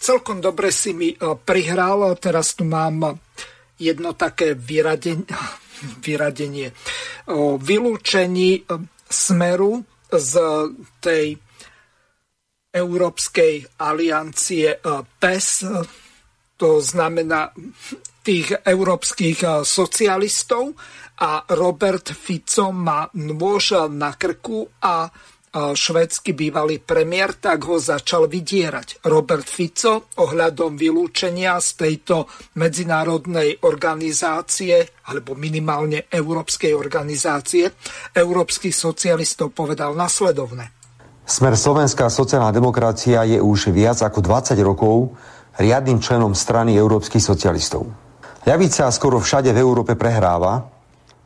celkom 0.00 0.40
dobre 0.40 0.72
si 0.72 0.96
mi 0.96 1.12
e, 1.12 1.18
prihral. 1.36 2.16
Teraz 2.18 2.56
tu 2.56 2.64
mám 2.64 3.20
jedno 3.76 4.16
také 4.16 4.56
vyradenie, 4.56 5.28
vyradenie 6.00 6.72
o 7.32 7.58
vylúčení 7.58 8.64
smeru 9.06 9.82
z 10.10 10.32
tej 11.02 11.36
Európskej 12.76 13.80
aliancie 13.80 14.78
PES, 15.18 15.48
to 16.60 16.70
znamená 16.80 17.50
tých 18.20 18.52
európskych 18.62 19.64
socialistov. 19.64 20.76
A 21.16 21.40
Robert 21.56 22.12
Fico 22.12 22.76
má 22.76 23.08
nôž 23.16 23.88
na 23.88 24.12
krku 24.20 24.68
a 24.84 25.08
švédsky 25.52 26.36
bývalý 26.36 26.82
premiér, 26.82 27.36
tak 27.38 27.64
ho 27.64 27.80
začal 27.80 28.28
vydierať. 28.28 29.06
Robert 29.08 29.48
Fico 29.48 30.12
ohľadom 30.20 30.76
vylúčenia 30.76 31.56
z 31.62 31.68
tejto 31.80 32.28
medzinárodnej 32.60 33.64
organizácie, 33.64 35.00
alebo 35.08 35.32
minimálne 35.32 36.10
európskej 36.12 36.76
organizácie, 36.76 37.72
európskych 38.12 38.74
socialistov 38.74 39.56
povedal 39.56 39.96
nasledovne. 39.96 40.76
Smer 41.26 41.58
Slovenská 41.58 42.06
sociálna 42.06 42.54
demokracia 42.54 43.26
je 43.26 43.42
už 43.42 43.74
viac 43.74 43.98
ako 43.98 44.22
20 44.22 44.54
rokov 44.62 45.18
riadnym 45.58 45.98
členom 45.98 46.36
strany 46.36 46.76
európskych 46.78 47.24
socialistov. 47.24 47.88
Ľavica 48.46 48.86
skoro 48.94 49.18
všade 49.18 49.50
v 49.50 49.58
Európe 49.58 49.98
prehráva, 49.98 50.70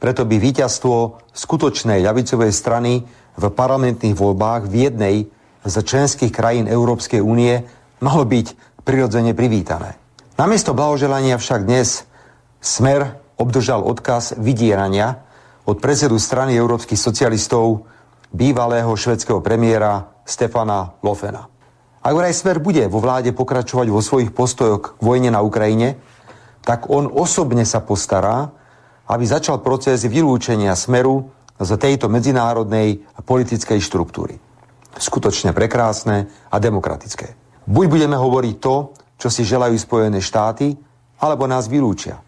preto 0.00 0.24
by 0.24 0.40
víťazstvo 0.40 1.28
skutočnej 1.36 2.00
ľavicovej 2.00 2.48
strany 2.48 3.04
v 3.36 3.44
parlamentných 3.50 4.16
voľbách 4.16 4.66
v 4.66 4.74
jednej 4.88 5.16
z 5.60 5.74
členských 5.84 6.32
krajín 6.32 6.66
Európskej 6.66 7.20
únie 7.20 7.62
malo 8.00 8.24
byť 8.24 8.80
prirodzene 8.82 9.36
privítané. 9.36 10.00
Namiesto 10.40 10.72
blahoželania 10.72 11.36
však 11.36 11.68
dnes 11.68 12.08
Smer 12.60 13.16
obdržal 13.40 13.80
odkaz 13.84 14.36
vydierania 14.36 15.20
od 15.64 15.80
predsedu 15.80 16.16
strany 16.20 16.56
európskych 16.56 16.96
socialistov 16.96 17.88
bývalého 18.32 18.88
švedského 18.92 19.40
premiéra 19.44 20.12
Stefana 20.24 20.96
Lofena. 21.04 21.48
Ak 22.00 22.16
vraj 22.16 22.32
Smer 22.32 22.56
bude 22.60 22.88
vo 22.88 23.00
vláde 23.00 23.36
pokračovať 23.36 23.86
vo 23.92 24.00
svojich 24.00 24.32
postojoch 24.32 24.96
k 24.96 25.02
vojne 25.04 25.28
na 25.28 25.44
Ukrajine, 25.44 26.00
tak 26.64 26.88
on 26.88 27.08
osobne 27.08 27.68
sa 27.68 27.84
postará, 27.84 28.52
aby 29.10 29.24
začal 29.28 29.60
proces 29.60 30.04
vylúčenia 30.08 30.72
Smeru 30.76 31.28
z 31.60 31.70
tejto 31.76 32.08
medzinárodnej 32.08 33.04
politickej 33.20 33.78
štruktúry. 33.84 34.40
Skutočne 34.96 35.52
prekrásne 35.52 36.26
a 36.48 36.56
demokratické. 36.56 37.36
Buď 37.68 37.86
budeme 37.86 38.16
hovoriť 38.16 38.54
to, 38.58 38.96
čo 39.20 39.28
si 39.28 39.44
želajú 39.44 39.76
Spojené 39.76 40.24
štáty, 40.24 40.72
alebo 41.20 41.44
nás 41.44 41.68
vylúčia. 41.68 42.18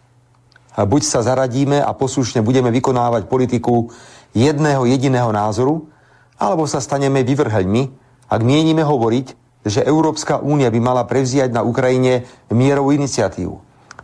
A 0.77 0.85
buď 0.85 1.01
sa 1.01 1.25
zaradíme 1.25 1.81
a 1.81 1.91
poslušne 1.97 2.45
budeme 2.45 2.69
vykonávať 2.69 3.25
politiku 3.25 3.89
jedného 4.37 4.85
jediného 4.85 5.33
názoru, 5.33 5.89
alebo 6.37 6.69
sa 6.69 6.81
staneme 6.81 7.25
vyvrheľmi, 7.25 7.83
ak 8.29 8.41
mienime 8.41 8.85
hovoriť, 8.85 9.27
že 9.63 9.85
Európska 9.85 10.41
únia 10.41 10.67
by 10.69 10.79
mala 10.81 11.03
prevziať 11.07 11.49
na 11.53 11.63
Ukrajine 11.63 12.27
mierovú 12.51 12.91
iniciatívu. 12.93 13.55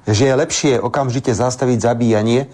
Že 0.09 0.23
je 0.25 0.39
lepšie 0.39 0.73
okamžite 0.79 1.35
zastaviť 1.35 1.77
zabíjanie 1.83 2.49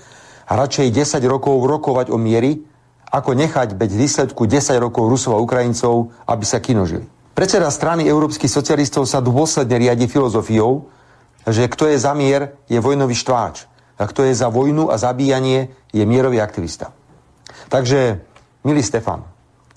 radšej 0.50 0.94
10 0.94 1.22
rokov 1.26 1.58
rokovať 1.66 2.14
o 2.14 2.18
miery, 2.22 2.62
ako 3.10 3.34
nechať 3.34 3.74
beď 3.74 3.92
výsledku 3.96 4.46
10 4.46 4.78
rokov 4.78 5.08
Rusov 5.10 5.38
a 5.38 5.44
Ukrajincov, 5.44 6.14
aby 6.28 6.46
sa 6.46 6.62
kinožili. 6.62 7.08
Predseda 7.36 7.68
strany 7.72 8.08
európskych 8.08 8.52
socialistov 8.52 9.08
sa 9.10 9.20
dôsledne 9.20 9.76
riadi 9.76 10.08
filozofiou, 10.08 10.88
že 11.46 11.68
kto 11.68 11.92
je 11.92 11.98
za 12.00 12.16
mier, 12.16 12.56
je 12.72 12.80
vojnový 12.80 13.14
štváč. 13.16 13.68
A 13.96 14.04
kto 14.08 14.28
je 14.28 14.36
za 14.36 14.52
vojnu 14.52 14.92
a 14.92 15.00
zabíjanie, 15.00 15.72
je 15.96 16.04
mierový 16.04 16.44
aktivista. 16.44 16.92
Takže, 17.72 18.20
milý 18.64 18.84
Stefan, 18.84 19.24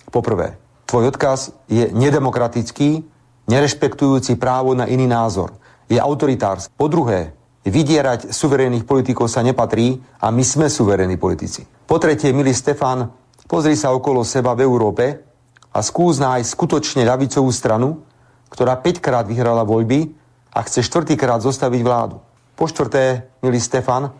Poprvé, 0.08 0.56
tvoj 0.88 1.12
odkaz 1.12 1.52
je 1.68 1.92
nedemokratický, 1.92 3.04
nerešpektujúci 3.44 4.40
právo 4.40 4.72
na 4.72 4.88
iný 4.88 5.04
názor. 5.04 5.52
Je 5.88 6.00
autoritársky. 6.00 6.72
Po 6.76 6.88
druhé, 6.88 7.36
vydierať 7.66 8.30
suverénnych 8.30 8.86
politikov 8.86 9.26
sa 9.26 9.42
nepatrí 9.42 9.98
a 10.22 10.30
my 10.30 10.44
sme 10.44 10.66
suverénni 10.70 11.18
politici. 11.18 11.66
Po 11.66 11.98
tretie, 11.98 12.30
milý 12.30 12.54
Stefan, 12.54 13.08
pozri 13.48 13.74
sa 13.74 13.90
okolo 13.90 14.22
seba 14.22 14.54
v 14.54 14.62
Európe 14.62 15.04
a 15.72 15.78
skús 15.82 16.22
nájsť 16.22 16.48
skutočne 16.48 17.02
ľavicovú 17.04 17.50
stranu, 17.50 18.02
ktorá 18.48 18.78
5 18.80 19.04
krát 19.04 19.26
vyhrala 19.28 19.64
voľby 19.64 20.14
a 20.54 20.64
chce 20.64 20.84
štvrtýkrát 20.86 21.44
zostaviť 21.44 21.80
vládu. 21.84 22.20
Po 22.58 22.66
štvrté, 22.66 23.30
milý 23.44 23.60
Stefan, 23.62 24.10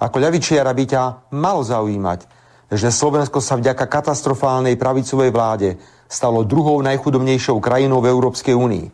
ako 0.00 0.16
ľavičiara 0.18 0.72
by 0.74 0.84
ťa 0.90 1.02
malo 1.38 1.62
zaujímať, 1.62 2.20
že 2.74 2.90
Slovensko 2.90 3.38
sa 3.38 3.54
vďaka 3.54 3.86
katastrofálnej 3.86 4.74
pravicovej 4.74 5.30
vláde 5.30 5.78
stalo 6.10 6.42
druhou 6.42 6.80
najchudobnejšou 6.82 7.60
krajinou 7.62 8.02
v 8.02 8.10
Európskej 8.10 8.56
únii. 8.56 8.86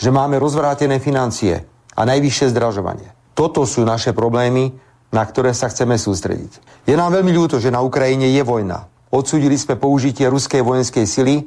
Že 0.00 0.10
máme 0.10 0.40
rozvrátené 0.40 0.98
financie 0.98 1.62
a 1.94 2.00
najvyššie 2.08 2.50
zdražovanie. 2.50 3.19
Toto 3.34 3.64
sú 3.64 3.86
naše 3.86 4.12
problémy, 4.12 4.74
na 5.10 5.22
ktoré 5.26 5.54
sa 5.56 5.70
chceme 5.70 5.98
sústrediť. 5.98 6.84
Je 6.86 6.94
nám 6.94 7.14
veľmi 7.14 7.32
ľúto, 7.34 7.58
že 7.58 7.74
na 7.74 7.82
Ukrajine 7.82 8.30
je 8.30 8.42
vojna. 8.46 8.86
Odsudili 9.10 9.58
sme 9.58 9.74
použitie 9.74 10.30
ruskej 10.30 10.62
vojenskej 10.62 11.06
sily, 11.06 11.42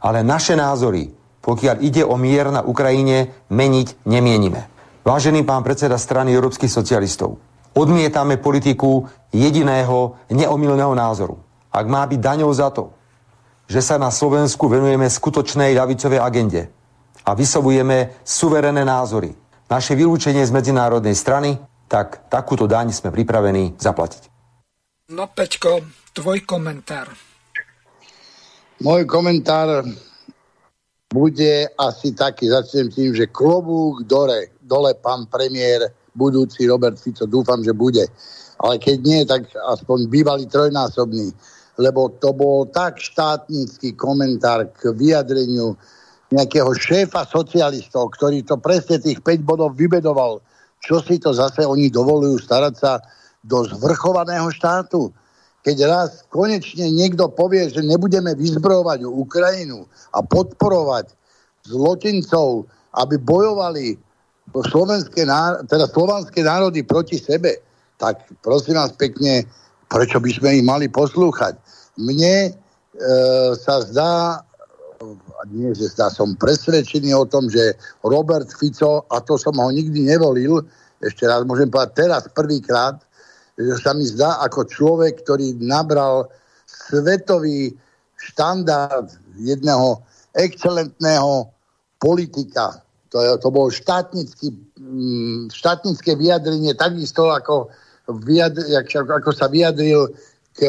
ale 0.00 0.24
naše 0.24 0.56
názory, 0.56 1.12
pokiaľ 1.44 1.76
ide 1.84 2.00
o 2.04 2.16
mier 2.16 2.48
na 2.48 2.64
Ukrajine, 2.64 3.44
meniť 3.52 4.08
nemienime. 4.08 4.68
Vážený 5.04 5.44
pán 5.44 5.60
predseda 5.60 6.00
strany 6.00 6.32
európskych 6.32 6.72
socialistov, 6.72 7.36
Odmietame 7.74 8.38
politiku 8.38 9.02
jediného 9.34 10.14
neomilného 10.30 10.94
názoru. 10.94 11.42
Ak 11.74 11.90
má 11.90 12.06
byť 12.06 12.20
daňou 12.22 12.54
za 12.54 12.70
to, 12.70 12.94
že 13.66 13.82
sa 13.82 13.98
na 13.98 14.14
Slovensku 14.14 14.70
venujeme 14.70 15.10
skutočnej 15.10 15.74
ľavicovej 15.74 16.22
agende 16.22 16.70
a 17.26 17.34
vysovujeme 17.34 18.22
suverené 18.22 18.86
názory, 18.86 19.34
naše 19.70 19.96
vylúčenie 19.96 20.44
z 20.44 20.52
medzinárodnej 20.52 21.16
strany, 21.16 21.56
tak 21.88 22.28
takúto 22.32 22.64
daň 22.64 22.92
sme 22.92 23.12
pripravení 23.12 23.76
zaplatiť. 23.76 24.28
No 25.12 25.28
Peťko, 25.28 25.84
tvoj 26.16 26.42
komentár. 26.48 27.12
Môj 28.80 29.06
komentár 29.06 29.84
bude 31.12 31.70
asi 31.78 32.10
taký, 32.10 32.50
začnem 32.50 32.90
tým, 32.90 33.14
že 33.14 33.30
klobúk 33.30 34.02
dole, 34.02 34.58
dole 34.58 34.98
pán 34.98 35.30
premiér 35.30 35.94
budúci 36.10 36.66
Robert 36.66 36.98
Fico. 36.98 37.26
Dúfam, 37.26 37.62
že 37.62 37.70
bude. 37.70 38.02
Ale 38.58 38.82
keď 38.82 38.96
nie, 39.02 39.20
tak 39.22 39.46
aspoň 39.54 40.10
bývalý 40.10 40.46
trojnásobný. 40.50 41.30
Lebo 41.78 42.10
to 42.18 42.34
bol 42.34 42.66
tak 42.70 42.98
štátnický 42.98 43.98
komentár 43.98 44.70
k 44.74 44.94
vyjadreniu 44.94 45.74
nejakého 46.34 46.74
šéfa 46.74 47.22
socialistov, 47.30 48.10
ktorý 48.18 48.42
to 48.42 48.58
presne 48.58 48.98
tých 48.98 49.22
5 49.22 49.46
bodov 49.46 49.78
vybedoval. 49.78 50.42
Čo 50.82 51.00
si 51.00 51.22
to 51.22 51.30
zase 51.30 51.62
oni 51.62 51.88
dovolujú 51.88 52.42
starať 52.42 52.74
sa 52.74 52.98
do 53.46 53.62
zvrchovaného 53.64 54.50
štátu? 54.50 55.14
Keď 55.64 55.76
raz 55.88 56.10
konečne 56.28 56.92
niekto 56.92 57.32
povie, 57.32 57.72
že 57.72 57.80
nebudeme 57.80 58.36
vyzbrojovať 58.36 59.08
Ukrajinu 59.08 59.88
a 60.12 60.20
podporovať 60.20 61.08
zločincov, 61.64 62.68
aby 63.00 63.16
bojovali 63.16 63.96
slovenské, 64.52 65.24
teda 65.64 65.86
slovanské 65.88 66.44
národy 66.44 66.84
proti 66.84 67.16
sebe, 67.16 67.64
tak 67.96 68.20
prosím 68.44 68.76
vás 68.76 68.92
pekne, 68.92 69.48
prečo 69.88 70.20
by 70.20 70.30
sme 70.30 70.60
ich 70.60 70.64
mali 70.66 70.86
poslúchať? 70.92 71.56
Mne 71.96 72.50
e, 72.50 72.52
sa 73.56 73.80
zdá, 73.88 74.44
nie 75.50 75.74
že 75.76 75.92
zdá, 75.92 76.08
som 76.08 76.38
presvedčený 76.38 77.12
o 77.12 77.28
tom, 77.28 77.50
že 77.50 77.76
Robert 78.06 78.48
Fico, 78.48 79.04
a 79.10 79.20
to 79.20 79.36
som 79.36 79.56
ho 79.58 79.68
nikdy 79.68 80.08
nevolil, 80.08 80.64
ešte 81.04 81.28
raz 81.28 81.44
môžem 81.44 81.68
povedať 81.68 82.08
teraz 82.08 82.22
prvýkrát, 82.32 82.96
že 83.58 83.76
sa 83.78 83.92
mi 83.92 84.08
zdá 84.08 84.40
ako 84.42 84.66
človek, 84.66 85.22
ktorý 85.22 85.60
nabral 85.60 86.26
svetový 86.66 87.76
štandard 88.16 89.12
jedného 89.36 90.00
excelentného 90.34 91.52
politika, 92.00 92.82
to, 93.14 93.22
je, 93.22 93.30
to 93.38 93.48
bolo 93.54 93.70
štátnický, 93.70 94.50
mm, 94.74 95.54
štátnické 95.54 96.18
vyjadrenie, 96.18 96.74
takisto 96.74 97.30
ako, 97.30 97.70
vyjadr, 98.26 98.66
ako 98.90 99.30
sa 99.30 99.46
vyjadril 99.46 100.10
k 100.58 100.60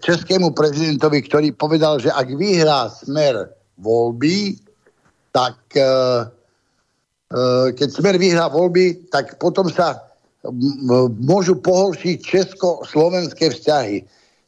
českému 0.00 0.50
prezidentovi, 0.56 1.22
ktorý 1.28 1.48
povedal, 1.54 2.00
že 2.00 2.10
ak 2.10 2.32
vyhrá 2.34 2.90
smer 2.90 3.55
voľby, 3.80 4.56
tak 5.32 5.56
e, 5.76 5.80
e, 5.80 5.86
keď 7.76 7.88
smer 7.92 8.16
vyhrá 8.16 8.48
voľby, 8.48 9.08
tak 9.12 9.36
potom 9.40 9.68
sa 9.68 10.02
môžu 11.20 11.58
pohoršiť 11.58 12.16
česko-slovenské 12.22 13.50
vzťahy. 13.50 13.98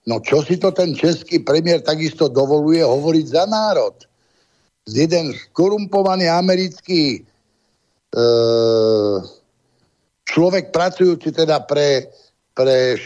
No 0.07 0.23
čo 0.23 0.47
si 0.47 0.57
to 0.57 0.71
ten 0.71 0.95
český 0.95 1.43
premiér 1.43 1.83
takisto 1.83 2.31
dovoluje 2.31 2.81
hovoriť 2.81 3.27
za 3.27 3.45
národ? 3.51 4.09
jeden 4.89 5.37
skorumpovaný 5.37 6.29
americký 6.33 7.21
e, 7.21 8.21
človek 10.25 10.73
pracujúci 10.73 11.29
teda 11.33 11.61
pre, 11.69 12.09
pre 12.57 12.97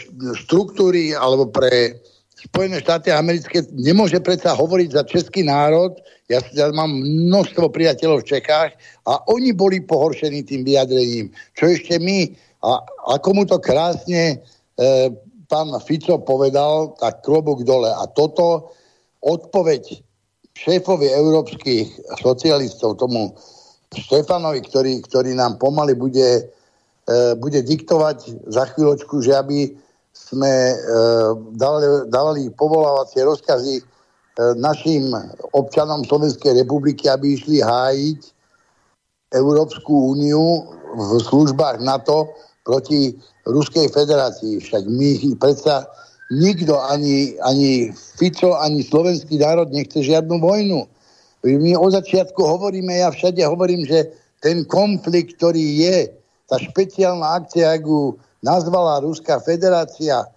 štruktúry 0.47 1.11
alebo 1.11 1.51
pre 1.51 1.99
Spojené 2.43 2.83
štáty 2.83 3.07
americké 3.07 3.63
nemôže 3.71 4.19
predsa 4.19 4.51
hovoriť 4.51 4.89
za 4.91 5.03
český 5.07 5.47
národ. 5.47 5.95
Ja, 6.27 6.43
ja 6.51 6.67
mám 6.75 6.91
množstvo 6.91 7.71
priateľov 7.71 8.27
v 8.27 8.35
Čechách 8.35 8.75
a 9.07 9.13
oni 9.31 9.55
boli 9.55 9.79
pohoršení 9.79 10.43
tým 10.43 10.67
vyjadrením. 10.67 11.31
Čo 11.55 11.71
ešte 11.71 11.95
my, 12.03 12.27
a 12.63 12.83
ako 13.15 13.29
mu 13.31 13.43
to 13.47 13.63
krásne 13.63 14.43
e, 14.75 15.11
pán 15.47 15.71
Fico 15.83 16.19
povedal, 16.19 16.95
tak 16.99 17.23
klobúk 17.23 17.63
dole. 17.63 17.91
A 17.91 18.03
toto 18.11 18.75
odpoveď 19.23 20.03
šéfovi 20.55 21.07
európskych 21.11 22.19
socialistov, 22.19 22.99
tomu 22.99 23.35
Štefanovi, 23.93 24.65
ktorý, 24.65 24.93
ktorý 25.05 25.37
nám 25.37 25.61
pomaly 25.61 25.93
bude, 25.93 26.49
e, 27.07 27.13
bude 27.37 27.61
diktovať 27.61 28.49
za 28.49 28.67
chvíľočku, 28.73 29.21
že 29.21 29.37
aby 29.37 29.82
sme 30.33 30.49
e, 30.49 30.75
dávali, 31.53 31.87
dávali 32.09 32.41
povolávacie 32.57 33.21
rozkazy 33.21 33.85
našim 34.57 35.13
občanom 35.53 36.01
Slovenskej 36.01 36.57
republiky, 36.65 37.05
aby 37.05 37.37
išli 37.37 37.61
hájiť 37.61 38.21
Európsku 39.33 40.17
úniu 40.17 40.65
v 40.93 41.11
službách 41.21 41.81
NATO 41.85 42.33
proti 42.65 43.13
Ruskej 43.45 43.93
federácii. 43.93 44.57
Však 44.57 44.89
my 44.89 45.37
predsa 45.37 45.85
nikto, 46.33 46.79
ani, 46.81 47.37
ani 47.45 47.93
Fico, 47.93 48.57
ani 48.57 48.81
slovenský 48.81 49.37
národ 49.37 49.69
nechce 49.69 50.01
žiadnu 50.01 50.41
vojnu. 50.41 50.89
My 51.43 51.75
od 51.75 51.91
začiatku 51.91 52.39
hovoríme, 52.39 53.03
ja 53.03 53.11
všade 53.11 53.43
hovorím, 53.43 53.83
že 53.83 54.09
ten 54.39 54.63
konflikt, 54.63 55.37
ktorý 55.37 55.83
je, 55.83 55.97
tá 56.47 56.55
špeciálna 56.55 57.43
akcia, 57.43 57.83
ako 57.83 58.15
nazvala 58.43 58.99
Ruská 58.99 59.39
federácia 59.39 60.27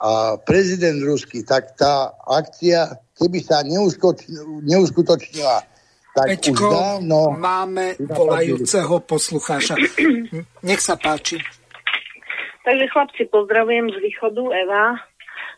a 0.00 0.36
prezident 0.42 0.98
Rusky, 1.04 1.46
tak 1.46 1.78
tá 1.78 2.10
akcia, 2.26 2.98
keby 3.14 3.38
sa 3.40 3.62
neuskutočnila, 3.62 5.58
tak 6.14 6.26
Peťko, 6.38 6.50
už 6.50 6.60
dávno... 6.60 7.18
máme 7.34 7.94
volajúceho 8.02 9.02
poslucháča. 9.02 9.74
Nech 10.66 10.80
sa 10.82 10.98
páči. 10.98 11.38
Takže 12.64 12.84
chlapci, 12.90 13.22
pozdravujem 13.28 13.92
z 13.92 13.96
východu, 14.00 14.42
Eva. 14.54 14.96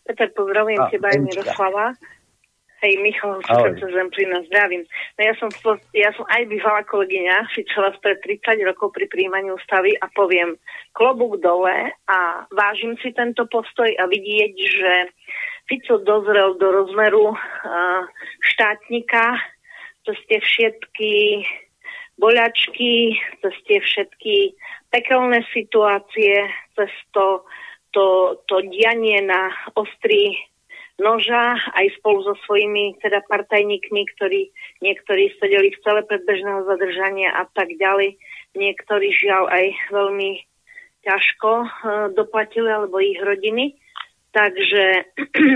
Peter, 0.06 0.30
pozdravujem 0.34 0.80
a, 0.80 0.88
teba 0.90 1.06
aj 1.10 1.18
Miroslava. 1.22 1.86
Hej, 2.84 3.00
Michal, 3.00 3.40
sa 3.48 3.72
Zemplína, 3.72 4.44
zdravím. 4.52 4.84
No 5.16 5.20
ja 5.24 5.34
som, 5.40 5.48
ja 5.96 6.12
som 6.12 6.28
aj 6.28 6.44
bývala 6.44 6.84
kolegyňa 6.84 7.48
Ficela 7.56 7.88
pred 8.04 8.20
30 8.20 8.68
rokov 8.68 8.92
pri 8.92 9.08
príjmaní 9.08 9.48
ústavy 9.48 9.96
a 9.96 10.04
poviem 10.12 10.60
klobúk 10.92 11.40
dole 11.40 11.96
a 12.04 12.18
vážim 12.52 13.00
si 13.00 13.16
tento 13.16 13.48
postoj 13.48 13.88
a 13.96 14.04
vidieť, 14.04 14.54
že 14.60 14.92
Fico 15.66 15.98
dozrel 16.04 16.60
do 16.60 16.68
rozmeru 16.68 17.32
uh, 17.32 18.04
štátnika, 18.44 19.40
cez 20.04 20.18
tie 20.28 20.38
všetky 20.38 21.14
boľačky, 22.20 23.16
cez 23.40 23.54
tie 23.66 23.78
všetky 23.80 24.52
pekelné 24.92 25.42
situácie, 25.52 26.44
cez 26.76 26.92
to, 27.16 27.40
to, 27.96 28.36
to 28.46 28.60
dianie 28.68 29.24
na 29.24 29.48
ostri 29.74 30.36
noža 30.96 31.60
aj 31.76 31.92
spolu 32.00 32.24
so 32.24 32.34
svojimi 32.48 32.96
teda 33.04 33.20
partajníkmi, 33.28 34.02
ktorí 34.16 34.48
niektorí 34.80 35.32
sedeli 35.36 35.72
v 35.72 35.80
celé 35.84 36.00
predbežného 36.08 36.64
zadržania 36.64 37.36
a 37.36 37.44
tak 37.52 37.72
ďalej. 37.76 38.16
Niektorí 38.56 39.12
žiaľ 39.12 39.52
aj 39.52 39.64
veľmi 39.92 40.30
ťažko 41.04 41.50
uh, 41.62 41.68
doplatili, 42.16 42.66
alebo 42.66 42.98
ich 42.98 43.20
rodiny. 43.20 43.76
Takže 44.32 44.84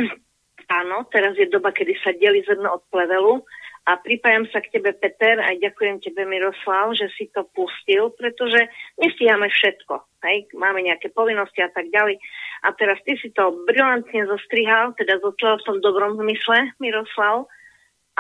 áno, 0.81 1.09
teraz 1.11 1.35
je 1.41 1.49
doba, 1.49 1.73
kedy 1.73 1.97
sa 2.05 2.13
delí 2.15 2.45
zrno 2.45 2.81
od 2.81 2.83
plevelu 2.93 3.43
a 3.89 3.97
pripájam 3.97 4.45
sa 4.53 4.61
k 4.61 4.77
tebe, 4.77 4.93
Peter, 4.93 5.41
a 5.41 5.57
ďakujem 5.57 6.05
tebe, 6.05 6.29
Miroslav, 6.29 6.93
že 6.93 7.09
si 7.17 7.33
to 7.33 7.49
pustil, 7.57 8.13
pretože 8.13 8.69
nestíhame 9.01 9.49
všetko. 9.49 10.21
Hej? 10.23 10.53
Máme 10.53 10.85
nejaké 10.85 11.09
povinnosti 11.11 11.65
a 11.65 11.73
tak 11.73 11.89
ďalej. 11.89 12.21
A 12.61 12.77
teraz 12.77 13.01
ty 13.09 13.17
si 13.17 13.33
to 13.33 13.65
brilantne 13.65 14.29
zostrihal, 14.29 14.93
teda 14.95 15.17
zostrihal 15.25 15.57
v 15.61 15.67
tom 15.67 15.79
dobrom 15.81 16.17
zmysle, 16.21 16.77
Miroslav, 16.77 17.49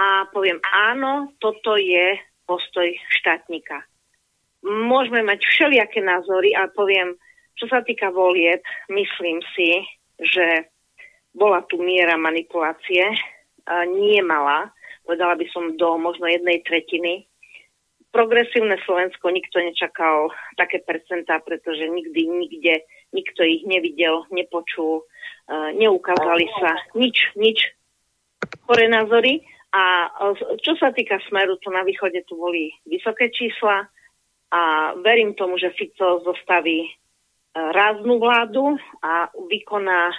a 0.01 0.25
poviem 0.33 0.57
áno, 0.65 1.37
toto 1.45 1.77
je 1.77 2.17
postoj 2.49 2.89
štátnika. 3.21 3.85
Môžeme 4.65 5.25
mať 5.25 5.45
všelijaké 5.45 6.01
názory 6.01 6.57
a 6.57 6.69
poviem, 6.73 7.17
čo 7.57 7.69
sa 7.69 7.85
týka 7.85 8.09
volieb, 8.09 8.65
myslím 8.89 9.45
si, 9.53 9.85
že 10.21 10.69
bola 11.37 11.63
tu 11.69 11.79
miera 11.79 12.17
manipulácie, 12.17 13.13
nie 13.93 14.19
malá, 14.25 14.73
povedala 15.07 15.39
by 15.39 15.47
som 15.53 15.79
do 15.79 15.95
možno 16.01 16.27
jednej 16.27 16.65
tretiny. 16.67 17.30
Progresívne 18.11 18.75
Slovensko 18.83 19.31
nikto 19.31 19.63
nečakal 19.63 20.35
také 20.59 20.83
percentá, 20.83 21.39
pretože 21.39 21.87
nikdy, 21.87 22.27
nikde, 22.27 22.75
nikto 23.15 23.47
ich 23.47 23.63
nevidel, 23.63 24.27
nepočul, 24.35 25.07
uh, 25.07 25.71
neukázali 25.79 26.51
sa 26.59 26.75
nič, 26.99 27.17
nič 27.39 27.71
chore 28.67 28.91
názory. 28.91 29.47
A 29.71 30.11
čo 30.67 30.75
sa 30.83 30.91
týka 30.91 31.23
smeru, 31.31 31.55
to 31.63 31.71
na 31.71 31.87
východe 31.87 32.27
tu 32.27 32.35
boli 32.35 32.75
vysoké 32.91 33.31
čísla 33.31 33.87
a 34.51 34.93
verím 34.99 35.35
tomu, 35.39 35.63
že 35.63 35.71
Fico 35.79 36.19
zostaví 36.27 36.83
e, 36.83 36.91
ráznú 37.55 38.19
vládu 38.19 38.75
a 38.99 39.31
vykoná 39.31 40.11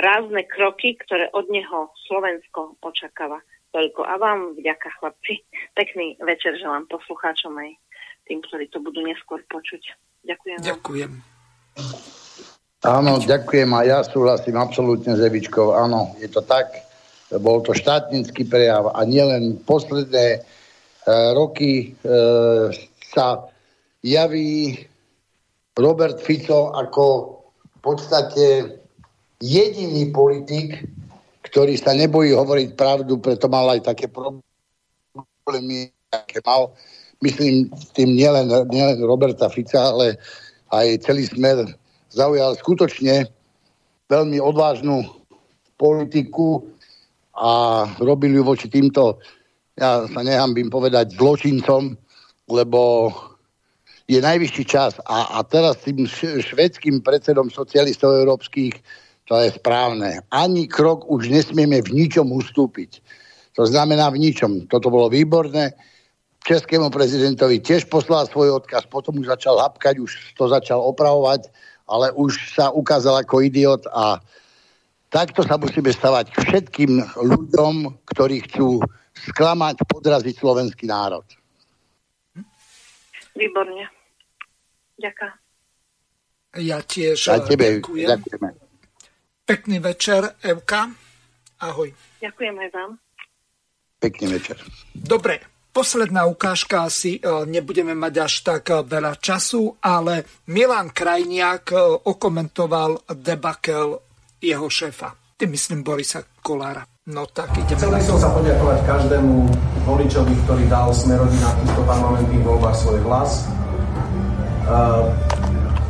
rázne 0.00 0.48
kroky, 0.48 0.96
ktoré 0.96 1.28
od 1.36 1.52
neho 1.52 1.92
Slovensko 2.08 2.80
očakáva. 2.80 3.44
Toľko. 3.74 4.06
A 4.06 4.14
vám 4.22 4.54
vďaka, 4.54 4.86
chlapci. 5.02 5.42
Pekný 5.74 6.14
večer 6.22 6.54
želám 6.54 6.86
poslucháčom 6.86 7.58
aj 7.58 7.74
tým, 8.30 8.38
ktorí 8.46 8.70
to 8.70 8.78
budú 8.78 9.02
neskôr 9.02 9.42
počuť. 9.50 9.82
Ďakujem. 10.22 10.58
Ďakujem. 10.62 11.10
Áno, 12.84 13.18
ďakujem 13.18 13.70
a 13.74 13.80
ja 13.82 13.98
súhlasím 14.06 14.60
absolútne 14.60 15.18
s 15.18 15.20
Evičkou. 15.26 15.74
Áno, 15.74 16.14
je 16.22 16.30
to 16.30 16.44
tak. 16.46 16.70
Bol 17.34 17.66
to 17.66 17.74
štátnický 17.74 18.46
prejav 18.46 18.94
a 18.94 19.02
nielen 19.02 19.58
posledné 19.66 20.26
e, 20.36 20.40
roky 21.34 21.72
e, 21.74 22.12
sa 23.10 23.50
javí 24.04 24.78
Robert 25.74 26.22
Fico 26.22 26.70
ako 26.76 27.04
v 27.64 27.78
podstate 27.82 28.46
jediný 29.42 30.12
politik, 30.14 30.84
ktorý 31.54 31.78
sa 31.78 31.94
nebojí 31.94 32.34
hovoriť 32.34 32.74
pravdu, 32.74 33.22
preto 33.22 33.46
mal 33.46 33.70
aj 33.70 33.86
také 33.86 34.10
problémy, 34.10 35.86
aké 36.10 36.42
mal. 36.42 36.74
Myslím 37.22 37.70
tým 37.94 38.18
nielen, 38.18 38.50
nielen 38.74 38.98
Roberta 39.06 39.46
Fica, 39.46 39.94
ale 39.94 40.18
aj 40.74 41.06
celý 41.06 41.30
smer 41.30 41.62
zaujal 42.10 42.58
skutočne 42.58 43.30
veľmi 44.10 44.42
odvážnu 44.42 45.06
politiku 45.78 46.66
a 47.38 47.86
robili 48.02 48.34
ju 48.34 48.42
voči 48.42 48.66
týmto, 48.66 49.22
ja 49.78 50.10
sa 50.10 50.20
nehambím 50.26 50.74
povedať, 50.74 51.14
zločincom, 51.14 51.94
lebo 52.50 53.14
je 54.10 54.18
najvyšší 54.18 54.64
čas. 54.66 54.98
A, 55.06 55.38
a 55.38 55.46
teraz 55.46 55.86
tým 55.86 56.02
švedským 56.42 56.98
predsedom 56.98 57.46
socialistov 57.46 58.10
európskych 58.10 58.74
to 59.24 59.40
je 59.40 59.56
správne. 59.56 60.20
Ani 60.28 60.68
krok 60.68 61.08
už 61.08 61.32
nesmieme 61.32 61.80
v 61.80 62.04
ničom 62.04 62.28
ustúpiť. 62.28 63.00
To 63.56 63.64
znamená 63.64 64.12
v 64.12 64.20
ničom. 64.20 64.68
Toto 64.68 64.92
bolo 64.92 65.08
výborné. 65.08 65.72
Českému 66.44 66.92
prezidentovi 66.92 67.64
tiež 67.64 67.88
poslal 67.88 68.28
svoj 68.28 68.60
odkaz, 68.60 68.84
potom 68.84 69.16
už 69.16 69.32
začal 69.32 69.56
hapkať, 69.64 69.96
už 69.96 70.36
to 70.36 70.44
začal 70.44 70.84
opravovať, 70.92 71.48
ale 71.88 72.12
už 72.12 72.36
sa 72.52 72.68
ukázal 72.68 73.24
ako 73.24 73.40
idiot 73.40 73.88
a 73.88 74.20
takto 75.08 75.40
sa 75.40 75.56
musíme 75.56 75.88
stavať 75.88 76.28
k 76.28 76.36
všetkým 76.44 76.92
ľuďom, 77.16 77.96
ktorí 78.12 78.44
chcú 78.44 78.84
sklamať, 79.32 79.88
podraziť 79.88 80.36
slovenský 80.36 80.84
národ. 80.84 81.24
Výborne. 83.32 83.88
Ďakujem. 85.00 85.32
Ja 86.54 86.78
tiež 86.84 87.18
ja 87.18 87.40
tebe, 87.40 87.80
ďakujem. 87.80 88.08
Ďakujeme. 88.20 88.63
Pekný 89.44 89.76
večer, 89.76 90.40
Evka. 90.40 90.88
Ahoj. 91.60 91.92
Ďakujem 92.24 92.54
aj 92.64 92.68
vám. 92.72 92.90
Pekný 94.00 94.40
večer. 94.40 94.56
Dobre, 94.96 95.40
posledná 95.68 96.24
ukážka 96.24 96.88
asi 96.88 97.20
e, 97.20 97.44
nebudeme 97.44 97.92
mať 97.92 98.14
až 98.24 98.34
tak 98.40 98.72
e, 98.72 98.80
veľa 98.80 99.20
času, 99.20 99.84
ale 99.84 100.24
Milan 100.48 100.96
Krajniak 100.96 101.76
e, 101.76 101.76
okomentoval 102.08 103.04
debakel 103.20 104.00
jeho 104.40 104.68
šéfa. 104.72 105.12
Tým 105.36 105.52
myslím 105.52 105.84
Borisa 105.84 106.24
Kolára. 106.40 106.80
No 107.12 107.28
tak 107.28 107.52
ideme. 107.60 107.76
Chcel 107.76 107.92
by 107.92 108.00
som 108.00 108.16
sa 108.16 108.32
poďakovať 108.32 108.78
každému 108.88 109.32
voličovi, 109.84 110.32
ktorý 110.48 110.64
dal 110.72 110.88
Smerodí 110.88 111.36
na 111.36 111.52
týchto 111.60 111.84
parlamentných 111.84 112.44
voľbách 112.48 112.76
svoj 112.80 112.98
hlas. 113.04 113.44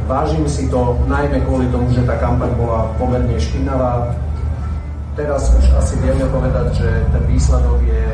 Vážim 0.04 0.44
si 0.44 0.68
to 0.68 1.00
najmä 1.08 1.40
kvôli 1.48 1.64
tomu, 1.72 1.88
že 1.88 2.04
tá 2.04 2.20
kampaň 2.20 2.52
bola 2.60 2.92
pomerne 3.00 3.40
špinavá. 3.40 4.12
Teraz 5.16 5.48
už 5.56 5.64
asi 5.80 5.96
vieme 6.04 6.28
povedať, 6.28 6.76
že 6.76 6.88
ten 7.08 7.24
výsledok 7.24 7.80
je 7.88 8.04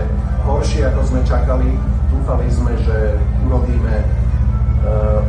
horší, 0.47 0.87
ako 0.87 1.01
sme 1.11 1.21
čakali. 1.27 1.67
Dúfali 2.15 2.47
sme, 2.47 2.73
že 2.87 3.19
urobíme 3.43 3.95
e, 3.99 4.05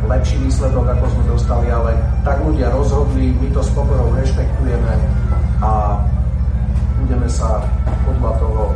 lepší 0.06 0.38
výsledok, 0.46 0.86
ako 0.86 1.04
sme 1.10 1.22
dostali, 1.34 1.66
ale 1.66 1.98
tak 2.22 2.38
ľudia 2.46 2.70
rozhodli, 2.70 3.34
my 3.42 3.48
to 3.50 3.58
s 3.58 3.70
pokorou 3.74 4.14
rešpektujeme 4.14 4.94
a 5.66 5.98
budeme 7.02 7.26
sa 7.26 7.58
podľa 8.06 8.38
toho 8.38 8.70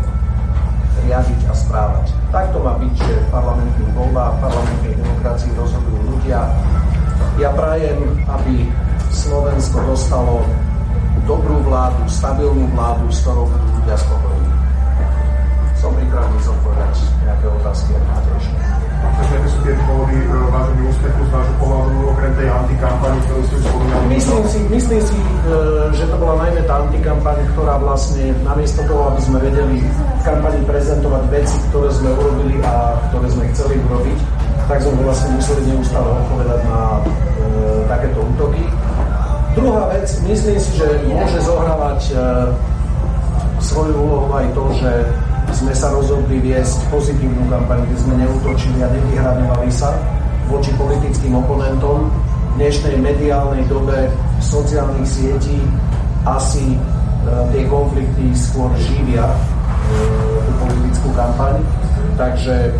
riadiť 1.07 1.41
a 1.47 1.55
správať. 1.55 2.11
Takto 2.35 2.59
má 2.67 2.75
byť, 2.83 2.93
že 2.99 3.15
v 3.15 3.29
parlamentných 3.31 3.93
voľbách, 3.95 4.33
v 4.35 4.43
parlamentnej 4.43 4.95
demokracii 4.99 5.51
rozhodujú 5.55 6.01
ľudia 6.19 6.51
ja 7.37 7.51
prajem, 7.53 7.99
aby 8.27 8.55
Slovensko 9.13 9.79
dostalo 9.85 10.45
dobrú 11.27 11.59
vládu, 11.67 12.01
stabilnú 12.07 12.65
vládu, 12.73 13.05
s 13.11 13.21
ktorou 13.27 13.45
budú 13.51 13.67
ľudia 13.83 13.97
spokojní. 13.99 14.51
pripravený 15.87 16.39
zodpovedať 16.43 16.95
nejaké 17.23 17.47
otázky, 17.61 17.91
ak 17.93 18.05
máte 18.09 18.31
ešte. 18.41 18.57
Aké 19.07 19.49
sú 19.49 19.59
tie 19.63 19.75
dôvody 19.87 20.17
e, 20.19 20.27
vážení 20.51 20.83
úspechu 20.89 21.21
z 21.25 21.31
vášho 21.31 21.57
pohľadu 21.63 21.99
okrem 22.11 22.33
tej 22.37 22.49
antikampani, 22.49 23.19
ktorú 23.29 23.43
ste 23.47 23.57
spomínali? 23.61 24.05
Myslím 24.17 24.45
si, 24.49 24.59
myslím 24.73 25.03
si, 25.05 25.17
e, 25.17 25.25
že 25.95 26.05
to 26.09 26.17
bola 26.17 26.35
najmä 26.43 26.61
tá 26.65 26.75
antikampaň, 26.85 27.37
ktorá 27.55 27.75
vlastne 27.79 28.25
namiesto 28.43 28.81
toho, 28.89 29.03
aby 29.13 29.21
sme 29.21 29.39
vedeli 29.45 29.77
v 29.85 30.23
kampani 30.25 30.61
prezentovať 30.65 31.23
veci, 31.29 31.57
ktoré 31.71 31.89
sme 31.93 32.11
urobili 32.17 32.57
a 32.65 32.73
ktoré 33.13 33.27
sme 33.31 33.45
chceli 33.53 33.75
urobiť, 33.85 34.19
tak 34.67 34.83
sme 34.83 34.99
vlastne 35.07 35.31
museli 35.39 35.63
neustále 35.71 36.11
odpovedať 36.11 36.61
na 36.67 36.81
e, 36.83 37.01
takéto 37.87 38.19
útoky. 38.35 38.65
Druhá 39.55 39.89
vec, 39.95 40.07
myslím 40.27 40.59
si, 40.59 40.71
že 40.77 40.87
môže 41.07 41.39
zohrávať 41.47 42.01
e, 42.11 42.15
svoju 43.63 43.95
úlohu 43.95 44.29
aj 44.35 44.47
to, 44.53 44.65
že 44.83 44.91
sme 45.55 45.73
sa 45.73 45.89
rozhodli 45.95 46.43
viesť 46.43 46.83
pozitívnu 46.91 47.47
kampaň, 47.47 47.87
kde 47.87 47.97
sme 48.03 48.15
neútočili 48.19 48.83
a 48.83 48.91
nevyhraňovali 48.91 49.71
sa 49.71 49.95
voči 50.51 50.75
politickým 50.75 51.39
oponentom. 51.39 52.11
V 52.53 52.55
dnešnej 52.59 52.99
mediálnej 52.99 53.63
dobe 53.71 54.11
sociálnych 54.43 55.07
sietí 55.07 55.63
asi 56.27 56.75
e, 56.75 56.79
tie 57.55 57.63
konflikty 57.71 58.35
skôr 58.35 58.69
živia 58.83 59.31
e, 59.31 59.37
tú 60.43 60.53
politickú 60.67 61.09
kampaň, 61.15 61.55
takže 62.19 62.75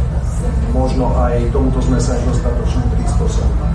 možno 0.77 1.09
aj 1.17 1.49
tomuto 1.51 1.81
sme 1.81 1.97
sa 1.97 2.13
aj 2.13 2.23
dostatočne 2.29 2.83
prispôsobili. 2.93 3.69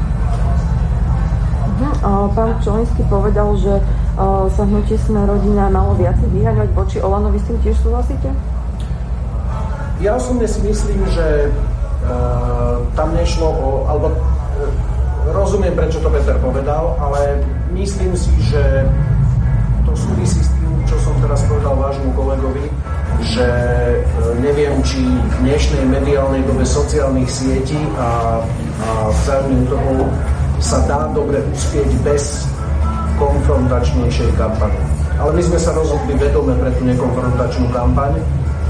Mhm, 1.81 1.93
pán 2.37 2.51
Čolinský 2.61 3.01
povedal, 3.09 3.57
že 3.57 3.73
sa 4.53 4.63
hnutie 4.67 4.97
sme 5.01 5.25
rodina 5.25 5.71
malo 5.73 5.97
viacej 5.97 6.29
vyhaňovať 6.29 6.69
voči 6.77 6.97
Olanovi, 7.01 7.41
s 7.41 7.47
tým 7.49 7.57
tiež 7.65 7.77
súhlasíte? 7.81 8.29
Ja 10.01 10.17
osobne 10.17 10.49
si 10.49 10.61
myslím, 10.65 11.05
že 11.13 11.49
uh, 11.49 12.81
tam 12.97 13.13
nešlo 13.13 13.45
o, 13.53 13.69
alebo 13.85 14.09
uh, 14.09 14.17
rozumiem, 15.29 15.77
prečo 15.77 16.01
to 16.01 16.09
Peter 16.09 16.37
povedal, 16.41 16.97
ale 16.97 17.45
myslím 17.77 18.17
si, 18.17 18.33
že 18.49 18.85
to 19.85 19.93
súvisí 19.93 20.41
s 20.41 20.49
teraz 21.21 21.39
povedal 21.45 21.73
vášmu 21.77 22.09
kolegovi, 22.17 22.65
že 23.21 23.47
uh, 24.01 24.33
neviem, 24.41 24.73
či 24.81 24.99
v 25.05 25.33
dnešnej 25.45 25.83
mediálnej 25.87 26.41
dobe 26.43 26.65
sociálnych 26.65 27.29
sietí 27.29 27.79
a, 27.95 28.41
a 28.81 28.87
vzájomných 29.23 29.69
útokov 29.69 29.97
sa 30.61 30.77
dá 30.89 31.05
dobre 31.13 31.41
uspieť 31.53 31.89
bez 32.01 32.49
konfrontačnejšej 33.21 34.29
kampane. 34.35 34.77
Ale 35.21 35.37
my 35.37 35.41
sme 35.45 35.59
sa 35.61 35.71
rozhodli 35.77 36.17
vedome 36.17 36.57
pre 36.57 36.73
tú 36.73 36.81
nekonfrontačnú 36.81 37.69
kampaň, 37.69 38.17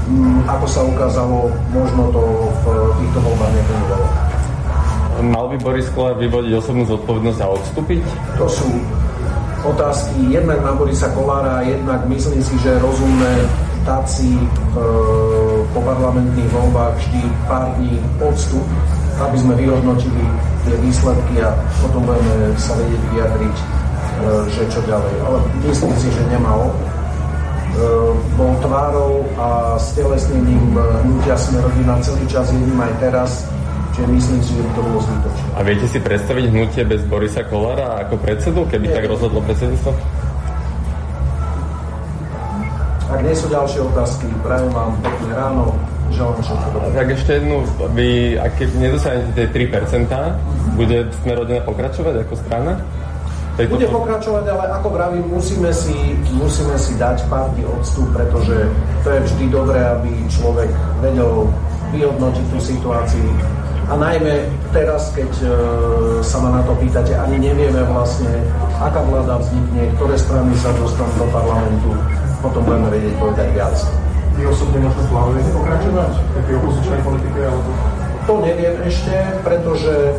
Mm, 0.02 0.42
ako 0.50 0.66
sa 0.66 0.82
ukázalo, 0.82 1.46
možno 1.70 2.10
to 2.10 2.22
v 2.58 2.64
týchto 2.98 3.18
voľbách 3.22 3.52
nefungovalo. 3.54 4.06
Mal 5.22 5.46
by 5.54 5.56
Boris 5.62 5.86
Kolár 5.94 6.18
vyvodiť 6.18 6.52
osobnú 6.58 6.82
zodpovednosť 6.90 7.38
a 7.38 7.46
odstúpiť? 7.54 8.02
To 8.42 8.50
sú 8.50 8.66
otázky. 9.64 10.20
Jednak 10.28 10.62
na 10.64 10.72
Borisa 10.72 11.08
Kolára, 11.14 11.62
jednak 11.62 12.06
myslím 12.06 12.42
si, 12.42 12.54
že 12.58 12.78
rozumné 12.78 13.34
si 14.06 14.38
e, 14.38 14.46
po 15.74 15.80
parlamentných 15.82 16.50
voľbách 16.54 16.94
vždy 17.02 17.22
pár 17.50 17.66
dní 17.78 17.98
odstup, 18.22 18.62
aby 19.18 19.36
sme 19.42 19.58
vyhodnotili 19.58 20.22
tie 20.62 20.78
výsledky 20.78 21.42
a 21.42 21.50
potom 21.82 22.06
budeme 22.06 22.54
sa 22.62 22.78
vedieť 22.78 23.02
vyjadriť, 23.10 23.56
e, 23.58 23.64
že 24.54 24.62
čo 24.70 24.80
ďalej. 24.86 25.14
Ale 25.26 25.38
myslím 25.66 25.94
si, 25.98 26.08
že 26.14 26.22
nemal 26.30 26.70
Eh, 27.72 28.12
bol 28.36 28.52
tvárou 28.60 29.24
a 29.40 29.80
stelesnením 29.80 30.76
eh, 30.76 30.84
hnutia 31.08 31.32
sme 31.40 31.56
rodina 31.64 31.96
celý 32.04 32.20
čas, 32.28 32.52
jedným 32.52 32.76
aj 32.76 32.92
teraz, 33.00 33.48
čiže 33.92 34.06
myslím 34.08 34.40
si, 34.40 34.50
že 34.56 34.62
by 34.64 34.70
to 34.72 34.80
bolo 34.82 34.98
zbytočné. 35.04 35.46
A 35.52 35.60
viete 35.62 35.86
si 35.88 35.98
predstaviť 36.00 36.44
hnutie 36.48 36.82
bez 36.88 37.00
Borisa 37.06 37.42
Kolára 37.44 38.02
ako 38.08 38.14
predsedu, 38.20 38.64
keby 38.68 38.86
Nie. 38.88 38.94
tak 38.96 39.04
rozhodlo 39.08 39.38
predsedníctvo? 39.44 39.90
Ak 43.12 43.20
nie 43.20 43.36
sú 43.36 43.46
ďalšie 43.52 43.80
otázky, 43.92 44.24
prajem 44.40 44.72
vám 44.72 44.96
pekné 45.04 45.32
ráno, 45.36 45.76
želám 46.08 46.32
všetko 46.40 46.68
dobré. 46.72 46.92
Tak 46.96 47.08
ešte 47.12 47.30
jednu, 47.36 47.56
vy, 47.92 48.08
ak 48.40 48.52
keď 48.56 48.68
nedostanete 48.80 49.30
tie 49.36 49.46
3%, 49.68 50.08
bude 50.80 50.98
sme 51.20 51.32
rodina 51.36 51.60
pokračovať 51.60 52.14
ako 52.24 52.34
strana? 52.40 52.80
Bude 53.52 53.84
pokračovať, 53.84 54.48
ale 54.48 54.64
ako 54.80 54.88
vravím, 54.96 55.28
musíme 55.28 55.68
si, 55.76 56.16
musíme 56.32 56.72
si 56.80 56.96
dať 56.96 57.28
pár 57.28 57.52
dní 57.52 57.68
odstup, 57.68 58.08
pretože 58.16 58.64
to 59.04 59.08
je 59.12 59.20
vždy 59.28 59.44
dobré, 59.52 59.76
aby 59.76 60.08
človek 60.32 60.72
vedel 61.04 61.52
vyhodnotiť 61.92 62.46
tú 62.48 62.58
situáciu. 62.64 63.28
A 63.92 63.96
najmä 64.00 64.48
teraz, 64.72 65.12
keď 65.12 65.28
e, 65.44 65.48
sa 66.24 66.40
ma 66.40 66.48
na 66.56 66.64
to 66.64 66.72
pýtate, 66.80 67.12
ani 67.12 67.36
nevieme 67.36 67.84
vlastne, 67.92 68.40
aká 68.80 69.04
vláda 69.04 69.36
vznikne, 69.36 69.92
ktoré 70.00 70.16
strany 70.16 70.48
sa 70.56 70.72
dostanú 70.80 71.12
do 71.20 71.28
parlamentu, 71.28 71.92
potom 72.40 72.64
budeme 72.64 72.88
vedieť 72.88 73.14
povedať 73.20 73.48
viac. 73.52 73.76
Vy 74.40 74.48
osobne 74.48 74.88
možno 74.88 75.02
plánujete 75.12 75.50
pokračovať 75.52 76.12
v 76.24 76.44
tej 76.48 76.54
opozičnej 76.56 77.00
politike? 77.04 77.40
Alebo... 77.44 77.70
To 78.24 78.34
neviem 78.40 78.74
ešte, 78.88 79.14
pretože 79.44 80.16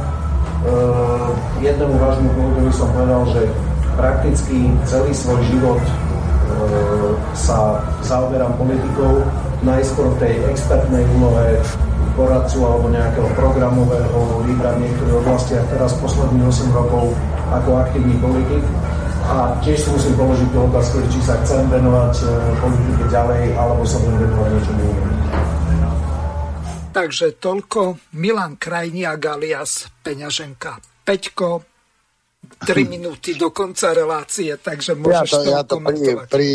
Uh, 0.64 1.36
jednému 1.60 2.00
vážnemu 2.00 2.40
kolegovi 2.40 2.72
som 2.72 2.88
povedal, 2.96 3.28
že 3.36 3.52
prakticky 4.00 4.72
celý 4.88 5.12
svoj 5.12 5.44
život 5.52 5.76
uh, 5.76 7.12
sa 7.36 7.84
zaoberám 8.00 8.56
politikou, 8.56 9.28
najskôr 9.60 10.16
v 10.16 10.20
tej 10.24 10.34
expertnej 10.56 11.04
úlohe 11.20 11.60
poradcu 12.14 12.58
alebo 12.66 12.88
nejakého 12.90 13.30
programového 13.38 14.20
lídra 14.46 14.78
v 14.78 14.88
niektorých 14.88 15.18
oblastiach, 15.22 15.66
teraz 15.70 15.98
posledných 15.98 16.46
8 16.46 16.70
rokov 16.74 17.14
ako 17.50 17.70
aktívny 17.82 18.16
politik. 18.22 18.64
A 19.24 19.56
tiež 19.64 19.80
si 19.80 19.88
musím 19.88 20.14
položiť 20.20 20.50
tú 20.52 20.60
otázku, 20.68 21.00
či 21.08 21.20
sa 21.24 21.40
chcem 21.42 21.64
venovať 21.72 22.14
uh, 22.28 22.32
politike 22.60 23.04
ďalej, 23.08 23.44
alebo 23.56 23.82
sa 23.88 23.98
budem 24.04 24.20
venovať 24.28 24.50
niečo 24.52 24.72
inému. 24.76 25.04
Takže 26.94 27.26
toľko 27.42 27.80
Milan 28.20 28.60
Krajniak 28.60 29.22
alias 29.26 29.90
Peňaženka. 30.04 30.78
Peťko, 31.08 31.50
3 32.62 32.84
minúty 32.94 33.34
do 33.40 33.50
konca 33.50 33.96
relácie, 33.96 34.54
takže 34.60 35.00
môžeš 35.00 35.32
ja 35.32 35.40
to, 35.40 35.50
ja 35.50 35.62
to 35.64 35.76
pri, 35.80 36.00
pri, 36.28 36.50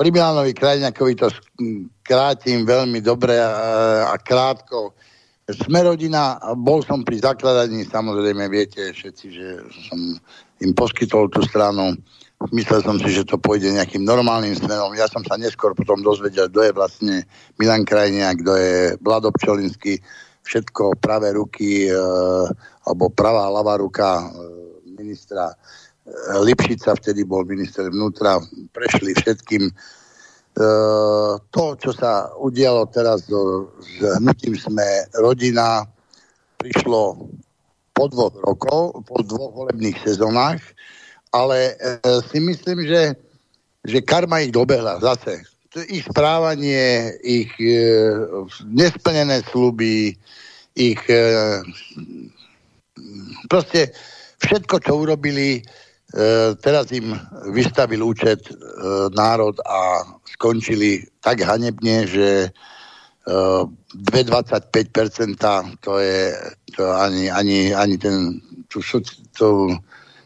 pri 0.00 0.08
Milanovi 0.08 0.56
Krajniakovi 0.56 1.12
to 1.12 1.28
krátim 2.00 2.64
veľmi 2.64 3.04
dobre 3.04 3.36
a, 3.36 4.16
krátko. 4.16 4.96
Sme 5.44 5.84
rodina, 5.84 6.40
bol 6.56 6.80
som 6.80 7.04
pri 7.04 7.20
zakladaní, 7.20 7.84
samozrejme 7.84 8.48
viete 8.48 8.96
všetci, 8.96 9.26
že 9.28 9.46
som 9.92 10.00
im 10.64 10.72
poskytol 10.72 11.28
tú 11.28 11.44
stranu 11.44 12.00
Myslel 12.48 12.80
som 12.80 12.96
si, 12.96 13.12
že 13.12 13.28
to 13.28 13.36
pôjde 13.36 13.68
nejakým 13.68 14.00
normálnym 14.00 14.56
smerom. 14.56 14.96
Ja 14.96 15.04
som 15.12 15.20
sa 15.20 15.36
neskôr 15.36 15.76
potom 15.76 16.00
dozvedel, 16.00 16.48
kto 16.48 16.64
je 16.64 16.72
vlastne 16.72 17.14
Milan 17.60 17.84
Krajniak, 17.84 18.40
kto 18.40 18.52
je 18.56 18.76
Vlado 19.04 19.28
Pčolinský, 19.28 20.00
všetko 20.40 20.96
pravé 21.04 21.36
ruky 21.36 21.84
e, 21.84 21.92
alebo 22.88 23.12
pravá 23.12 23.44
ľavá 23.52 23.76
ruka 23.76 24.24
e, 24.24 24.26
ministra 24.96 25.52
Lipšica, 26.42 26.98
vtedy 26.98 27.22
bol 27.22 27.46
minister 27.46 27.86
vnútra, 27.90 28.42
prešli 28.74 29.14
všetkým 29.14 29.70
e, 29.70 29.72
to, 31.50 31.64
čo 31.78 31.90
sa 31.94 32.30
udialo 32.38 32.90
teraz 32.90 33.30
so, 33.30 33.70
s 33.78 34.18
hnutím 34.18 34.58
sme 34.58 35.06
rodina, 35.18 35.86
prišlo 36.58 37.30
po 37.94 38.04
dvoch 38.10 38.34
rokov, 38.42 39.06
po 39.06 39.22
dvoch 39.22 39.52
volebných 39.54 39.98
sezónach 40.02 40.60
ale 41.32 41.74
e, 41.78 41.94
si 42.30 42.40
myslím, 42.40 42.86
že, 42.86 43.14
že 43.86 44.02
karma 44.02 44.42
ich 44.42 44.52
dobehla 44.52 44.98
zase. 45.00 45.42
Ich 45.86 46.02
správanie, 46.02 47.14
ich 47.22 47.50
e, 47.62 48.10
nesplnené 48.66 49.46
sluby, 49.54 50.18
ich 50.74 51.02
e, 51.06 51.22
proste 53.46 53.94
všetko, 54.42 54.82
čo 54.82 54.92
urobili, 54.98 55.62
teraz 56.58 56.90
im 56.90 57.14
vystavil 57.54 58.02
účet 58.02 58.50
e, 58.50 58.54
národ 59.14 59.54
a 59.62 60.02
skončili 60.26 61.06
tak 61.22 61.46
hanebne, 61.46 62.06
že 62.06 62.50
e, 62.50 62.50
2,25% 63.94 65.78
to 65.78 65.92
je 66.02 66.34
to 66.74 66.82
ani, 66.90 67.30
ani, 67.30 67.74
ani 67.74 67.98
ten, 67.98 68.42
tú, 68.66 68.82
tú, 69.38 69.78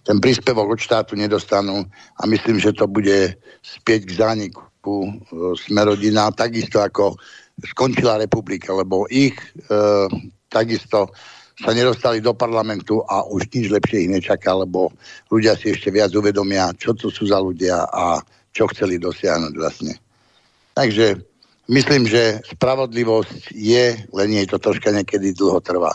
ten 0.05 0.20
príspevok 0.20 0.77
od 0.77 0.81
štátu 0.81 1.16
nedostanú 1.16 1.85
a 2.16 2.23
myslím, 2.28 2.61
že 2.61 2.73
to 2.73 2.89
bude 2.89 3.36
spieť 3.61 4.01
k 4.09 4.16
zániku 4.16 4.97
e, 5.05 5.11
Smerodina, 5.56 6.32
takisto 6.32 6.81
ako 6.81 7.16
skončila 7.61 8.16
republika, 8.16 8.73
lebo 8.73 9.05
ich 9.12 9.36
e, 9.36 10.09
takisto 10.48 11.12
sa 11.55 11.70
nedostali 11.70 12.18
do 12.18 12.35
parlamentu 12.35 12.98
a 13.06 13.22
už 13.22 13.47
nič 13.55 13.70
lepšie 13.70 14.06
ich 14.06 14.10
nečaká, 14.10 14.59
lebo 14.59 14.90
ľudia 15.31 15.55
si 15.55 15.70
ešte 15.70 15.94
viac 15.94 16.10
uvedomia, 16.10 16.74
čo 16.74 16.98
to 16.98 17.14
sú 17.14 17.31
za 17.31 17.39
ľudia 17.39 17.86
a 17.86 18.18
čo 18.51 18.66
chceli 18.74 18.98
dosiahnuť 18.98 19.55
vlastne. 19.55 19.94
Takže 20.74 21.22
myslím, 21.70 22.10
že 22.10 22.43
spravodlivosť 22.59 23.55
je, 23.55 24.10
len 24.10 24.28
jej 24.35 24.47
to 24.51 24.59
troška 24.59 24.90
niekedy 24.90 25.31
dlho 25.31 25.62
trvá. 25.62 25.94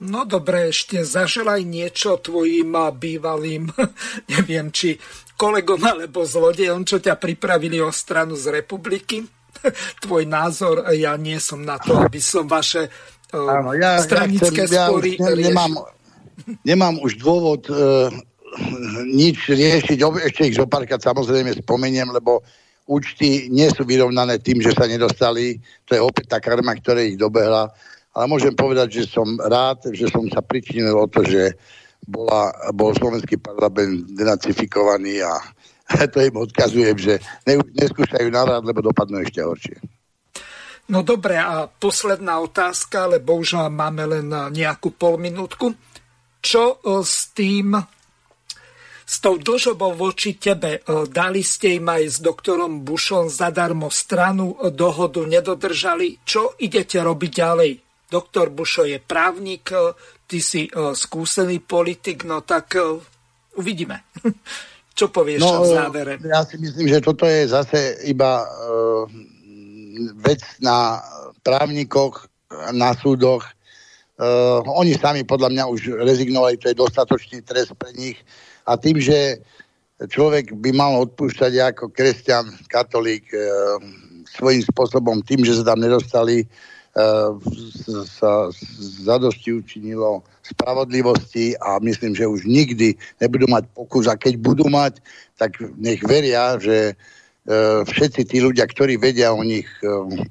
No 0.00 0.24
dobre, 0.24 0.72
ešte 0.72 1.04
zaželaj 1.04 1.60
niečo 1.60 2.16
tvojim 2.20 2.72
bývalým, 2.96 3.68
neviem, 4.32 4.72
či 4.72 4.96
kolegom 5.36 5.80
alebo 5.80 6.24
zlodejom, 6.24 6.84
čo 6.84 7.00
ťa 7.00 7.16
pripravili 7.16 7.80
o 7.80 7.92
stranu 7.92 8.36
z 8.36 8.60
republiky. 8.60 9.24
Tvoj 10.04 10.24
názor, 10.24 10.88
ja 10.96 11.16
nie 11.20 11.36
som 11.36 11.60
na 11.60 11.76
to, 11.76 12.00
aby 12.00 12.16
som 12.16 12.48
vaše 12.48 12.88
Áno, 13.30 13.70
ja, 13.78 14.02
stranické 14.02 14.66
ja 14.66 14.66
chcem, 14.66 14.90
spory 14.90 15.10
ja 15.14 15.30
ne, 15.30 15.50
nemám, 15.50 15.72
nemám 16.66 16.94
už 16.98 17.18
dôvod 17.22 17.66
uh, 17.70 18.10
nič 19.06 19.46
riešiť, 19.46 19.98
ešte 20.26 20.50
ich 20.50 20.58
zopárkrát 20.58 20.98
samozrejme 20.98 21.54
spomeniem, 21.62 22.10
lebo 22.10 22.42
účty 22.90 23.46
nie 23.54 23.70
sú 23.70 23.86
vyrovnané 23.86 24.42
tým, 24.42 24.58
že 24.58 24.74
sa 24.74 24.90
nedostali, 24.90 25.62
to 25.86 25.94
je 25.94 26.02
opäť 26.02 26.34
tá 26.34 26.38
karma, 26.42 26.74
ktorá 26.74 27.06
ich 27.06 27.14
dobehla. 27.14 27.70
Ale 28.10 28.26
môžem 28.26 28.50
povedať, 28.58 28.98
že 28.98 29.02
som 29.06 29.38
rád, 29.38 29.86
že 29.94 30.10
som 30.10 30.26
sa 30.26 30.42
pričinil 30.42 30.98
o 30.98 31.06
to, 31.06 31.22
že 31.22 31.54
bola, 32.10 32.50
bol 32.74 32.90
slovenský 32.98 33.38
parlament 33.38 34.10
denacifikovaný 34.18 35.22
a 35.22 35.38
to 36.12 36.18
im 36.18 36.34
odkazujem, 36.34 36.98
že 36.98 37.22
ne, 37.46 37.62
neskúšajú 37.78 38.26
návrat, 38.34 38.66
lebo 38.66 38.82
dopadnú 38.82 39.22
ešte 39.22 39.38
horšie. 39.46 39.99
No 40.90 41.06
dobre, 41.06 41.38
a 41.38 41.70
posledná 41.70 42.42
otázka, 42.42 43.06
lebo 43.06 43.38
už 43.38 43.70
máme 43.70 44.10
len 44.10 44.26
nejakú 44.26 44.90
polminútku. 44.90 45.70
Čo 46.42 46.82
e, 46.82 47.06
s 47.06 47.30
tým, 47.30 47.78
s 49.06 49.16
tou 49.22 49.38
dlžobou 49.38 49.94
voči 49.94 50.34
tebe? 50.34 50.82
E, 50.82 51.06
dali 51.06 51.46
ste 51.46 51.78
im 51.78 51.86
aj 51.86 52.02
s 52.10 52.18
doktorom 52.18 52.82
Bushom 52.82 53.30
zadarmo 53.30 53.86
stranu, 53.86 54.58
dohodu 54.74 55.22
nedodržali. 55.22 56.26
Čo 56.26 56.58
idete 56.58 56.98
robiť 56.98 57.30
ďalej? 57.30 57.70
Doktor 58.10 58.50
Bušo 58.50 58.82
je 58.82 58.98
právnik, 58.98 59.70
ty 60.26 60.42
si 60.42 60.66
skúsený 60.74 61.62
politik, 61.62 62.26
no 62.26 62.42
tak 62.42 62.74
uvidíme. 63.54 64.02
Čo 64.98 65.14
povieš 65.14 65.40
no, 65.40 65.62
v 65.62 65.66
závere? 65.70 66.12
Ja 66.26 66.42
si 66.42 66.58
myslím, 66.58 66.90
že 66.90 66.98
toto 66.98 67.22
je 67.22 67.46
zase 67.46 68.02
iba 68.10 68.42
uh, 68.42 69.06
vec 70.20 70.42
na 70.60 71.00
právnikoch, 71.42 72.26
na 72.72 72.94
súdoch. 72.98 73.46
Uh, 74.20 74.60
oni 74.76 74.94
sami 75.00 75.24
podľa 75.24 75.48
mňa 75.48 75.64
už 75.72 75.80
rezignovali, 76.04 76.60
to 76.60 76.68
je 76.68 76.76
dostatočný 76.76 77.40
trest 77.40 77.72
pre 77.80 77.88
nich. 77.96 78.20
A 78.68 78.76
tým, 78.76 79.00
že 79.00 79.40
človek 80.12 80.52
by 80.60 80.70
mal 80.76 80.92
odpúšťať 81.08 81.52
ako 81.72 81.84
kresťan, 81.88 82.52
katolík, 82.68 83.24
uh, 83.32 83.80
svojím 84.36 84.62
spôsobom 84.62 85.24
tým, 85.24 85.42
že 85.42 85.56
sa 85.56 85.72
tam 85.72 85.80
nedostali 85.80 86.46
sa 88.06 88.50
zadosti 89.06 89.54
učinilo 89.54 90.26
spravodlivosti 90.42 91.54
a 91.62 91.78
myslím, 91.78 92.18
že 92.18 92.26
už 92.26 92.42
nikdy 92.42 92.98
nebudú 93.22 93.46
mať 93.46 93.70
pokus 93.70 94.10
a 94.10 94.18
keď 94.18 94.34
budú 94.42 94.66
mať, 94.66 94.98
tak 95.38 95.62
nech 95.78 96.02
veria, 96.02 96.58
že 96.58 96.90
e, 96.90 96.94
všetci 97.82 98.22
tí 98.30 98.38
ľudia, 98.38 98.68
ktorí 98.68 98.94
vedia 99.00 99.34
o 99.34 99.42
nich 99.42 99.66
e, 99.82 99.86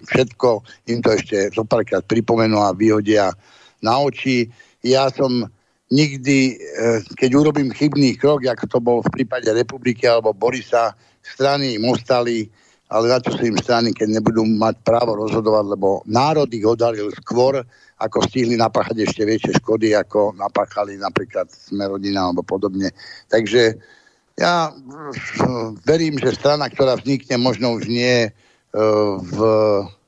všetko, 0.08 0.64
im 0.88 1.00
to 1.04 1.12
ešte 1.12 1.52
zopárkrát 1.52 2.06
pripomenú 2.06 2.64
a 2.64 2.72
vyhodia 2.72 3.36
na 3.84 4.00
oči. 4.00 4.48
Ja 4.86 5.12
som 5.12 5.44
nikdy, 5.92 6.56
e, 6.56 7.04
keď 7.20 7.30
urobím 7.36 7.76
chybný 7.76 8.16
krok, 8.16 8.48
ako 8.48 8.66
to 8.72 8.80
bol 8.80 8.98
v 9.04 9.12
prípade 9.12 9.52
republiky 9.52 10.08
alebo 10.08 10.32
Borisa, 10.32 10.96
strany 11.20 11.76
Mostali, 11.76 12.48
ale 12.90 13.06
na 13.06 13.22
čo 13.22 13.36
sú 13.38 13.46
im 13.46 13.60
strany, 13.60 13.94
keď 13.94 14.18
nebudú 14.18 14.42
mať 14.48 14.82
právo 14.82 15.14
rozhodovať, 15.20 15.66
lebo 15.78 16.02
národ 16.10 16.50
ich 16.50 16.66
odhalil 16.66 17.14
skôr, 17.22 17.62
ako 18.00 18.18
stihli 18.26 18.56
napáchať 18.56 19.06
ešte 19.06 19.28
väčšie 19.28 19.60
škody, 19.60 19.94
ako 19.94 20.34
napáchali 20.34 20.96
napríklad 20.96 21.52
Smerodina 21.52 22.32
alebo 22.32 22.42
podobne. 22.42 22.96
Takže 23.28 23.78
ja 24.40 24.72
verím, 25.84 26.16
že 26.16 26.40
strana, 26.40 26.72
ktorá 26.72 26.96
vznikne, 26.96 27.36
možno 27.36 27.76
už 27.76 27.92
nie 27.92 28.28
e, 28.28 28.30
v 29.20 29.38
e, 29.44 30.00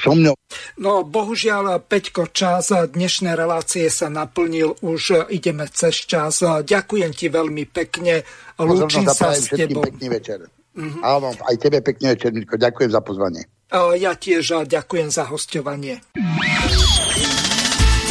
so 0.00 0.16
mnou. 0.16 0.34
No 0.80 1.04
bohužiaľ, 1.04 1.84
Peťko, 1.84 2.32
čas 2.32 2.72
dnešnej 2.72 3.36
relácie 3.36 3.92
sa 3.92 4.08
naplnil, 4.08 4.80
už 4.80 5.28
ideme 5.28 5.68
cez 5.68 6.08
čas. 6.08 6.40
Ďakujem 6.42 7.12
ti 7.12 7.28
veľmi 7.28 7.68
pekne, 7.68 8.24
lúčim 8.58 9.04
sa 9.12 9.36
s 9.36 9.52
tebou. 9.52 9.84
Pekný 9.84 10.08
večer. 10.08 10.48
Mm-hmm. 10.74 11.02
Áno, 11.06 11.30
aj 11.30 11.56
tebe 11.60 11.78
pekne 11.84 12.18
večer, 12.18 12.34
Ďakujem 12.34 12.90
za 12.90 13.00
pozvanie. 13.04 13.46
Ja 13.74 14.14
tiež 14.14 14.66
ďakujem 14.66 15.08
za 15.10 15.26
hostovanie. 15.30 16.02